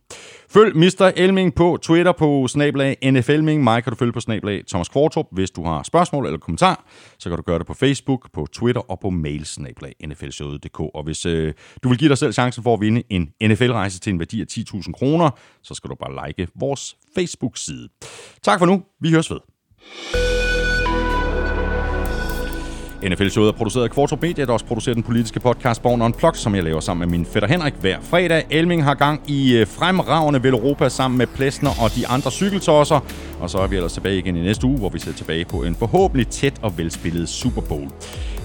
Følg 0.51 0.77
Mr. 0.77 1.13
Elming 1.17 1.55
på 1.55 1.79
Twitter 1.83 2.13
på 2.13 2.49
snablag 2.49 2.97
NFLming. 3.13 3.65
Mig 3.65 3.83
kan 3.83 3.93
du 3.93 3.97
følge 3.97 4.13
på 4.13 4.21
snablag 4.21 4.63
Thomas 4.69 4.89
Kvartrup. 4.89 5.27
Hvis 5.33 5.51
du 5.51 5.65
har 5.65 5.83
spørgsmål 5.83 6.27
eller 6.27 6.39
kommentar, 6.39 6.85
så 7.19 7.29
kan 7.29 7.37
du 7.37 7.43
gøre 7.43 7.59
det 7.59 7.67
på 7.67 7.75
Facebook, 7.75 8.33
på 8.33 8.47
Twitter 8.53 8.81
og 8.81 9.01
på 9.01 9.11
mail 9.11 9.45
snablag 9.45 9.95
nflsød.dk. 10.07 10.81
Og 10.81 11.05
hvis 11.05 11.27
øh, 11.27 11.55
du 11.83 11.89
vil 11.89 11.99
give 11.99 12.09
dig 12.09 12.19
selv 12.19 12.33
chancen 12.33 12.63
for 12.63 12.75
at 12.75 12.81
vinde 12.81 13.03
en 13.11 13.33
NFL-rejse 13.43 14.01
til 14.01 14.13
en 14.13 14.19
værdi 14.19 14.41
af 14.41 14.47
10.000 14.51 14.93
kroner, 14.93 15.31
så 15.63 15.75
skal 15.75 15.91
du 15.91 15.95
bare 15.95 16.29
like 16.29 16.49
vores 16.55 16.97
Facebook-side. 17.15 17.89
Tak 18.43 18.59
for 18.59 18.67
nu. 18.67 18.83
Vi 19.01 19.11
høres 19.11 19.31
ved. 19.31 20.26
NFL-showet 23.09 23.49
er 23.49 23.53
produceret 23.53 23.85
af 23.85 23.91
Kvartrup 23.91 24.23
Media, 24.23 24.45
der 24.45 24.53
også 24.53 24.67
producerer 24.67 24.95
den 24.95 25.03
politiske 25.03 25.41
podcast 25.41 25.83
Born 25.83 26.03
Unplugged, 26.03 26.39
som 26.39 26.55
jeg 26.55 26.65
laver 26.65 26.81
sammen 26.81 27.09
med 27.09 27.19
min 27.19 27.27
fætter 27.27 27.49
Henrik 27.49 27.75
hver 27.81 27.97
fredag. 28.03 28.45
Elming 28.51 28.85
har 28.85 28.95
gang 28.95 29.21
i 29.27 29.57
øh, 29.57 29.67
fremragende 29.67 30.43
Vel 30.43 30.55
Europa 30.55 30.89
sammen 30.89 31.19
med 31.19 31.27
Plesner 31.27 31.71
og 31.83 31.95
de 31.95 32.09
andre 32.09 32.31
cykeltosser. 32.31 33.01
Og 33.41 33.51
så 33.51 33.59
er 33.59 33.67
vi 33.67 33.77
ellers 33.77 33.93
tilbage 33.93 34.19
igen 34.19 34.37
i 34.37 34.43
næste 34.43 34.67
uge, 34.67 34.79
hvor 34.79 34.89
vi 34.89 34.99
ser 34.99 35.13
tilbage 35.13 35.45
på 35.45 35.63
en 35.63 35.75
forhåbentlig 35.75 36.29
tæt 36.29 36.55
og 36.63 36.79
velspillet 36.79 37.29
Super 37.29 37.63
Bowl. 37.63 37.89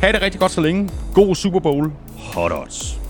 Ha' 0.02 0.12
det 0.12 0.22
rigtig 0.22 0.40
godt 0.40 0.52
så 0.52 0.62
længe. 0.62 0.90
God 1.14 1.36
Super 1.36 1.60
Bowl. 1.60 1.92
Hot 2.18 2.52
odds. 2.52 3.01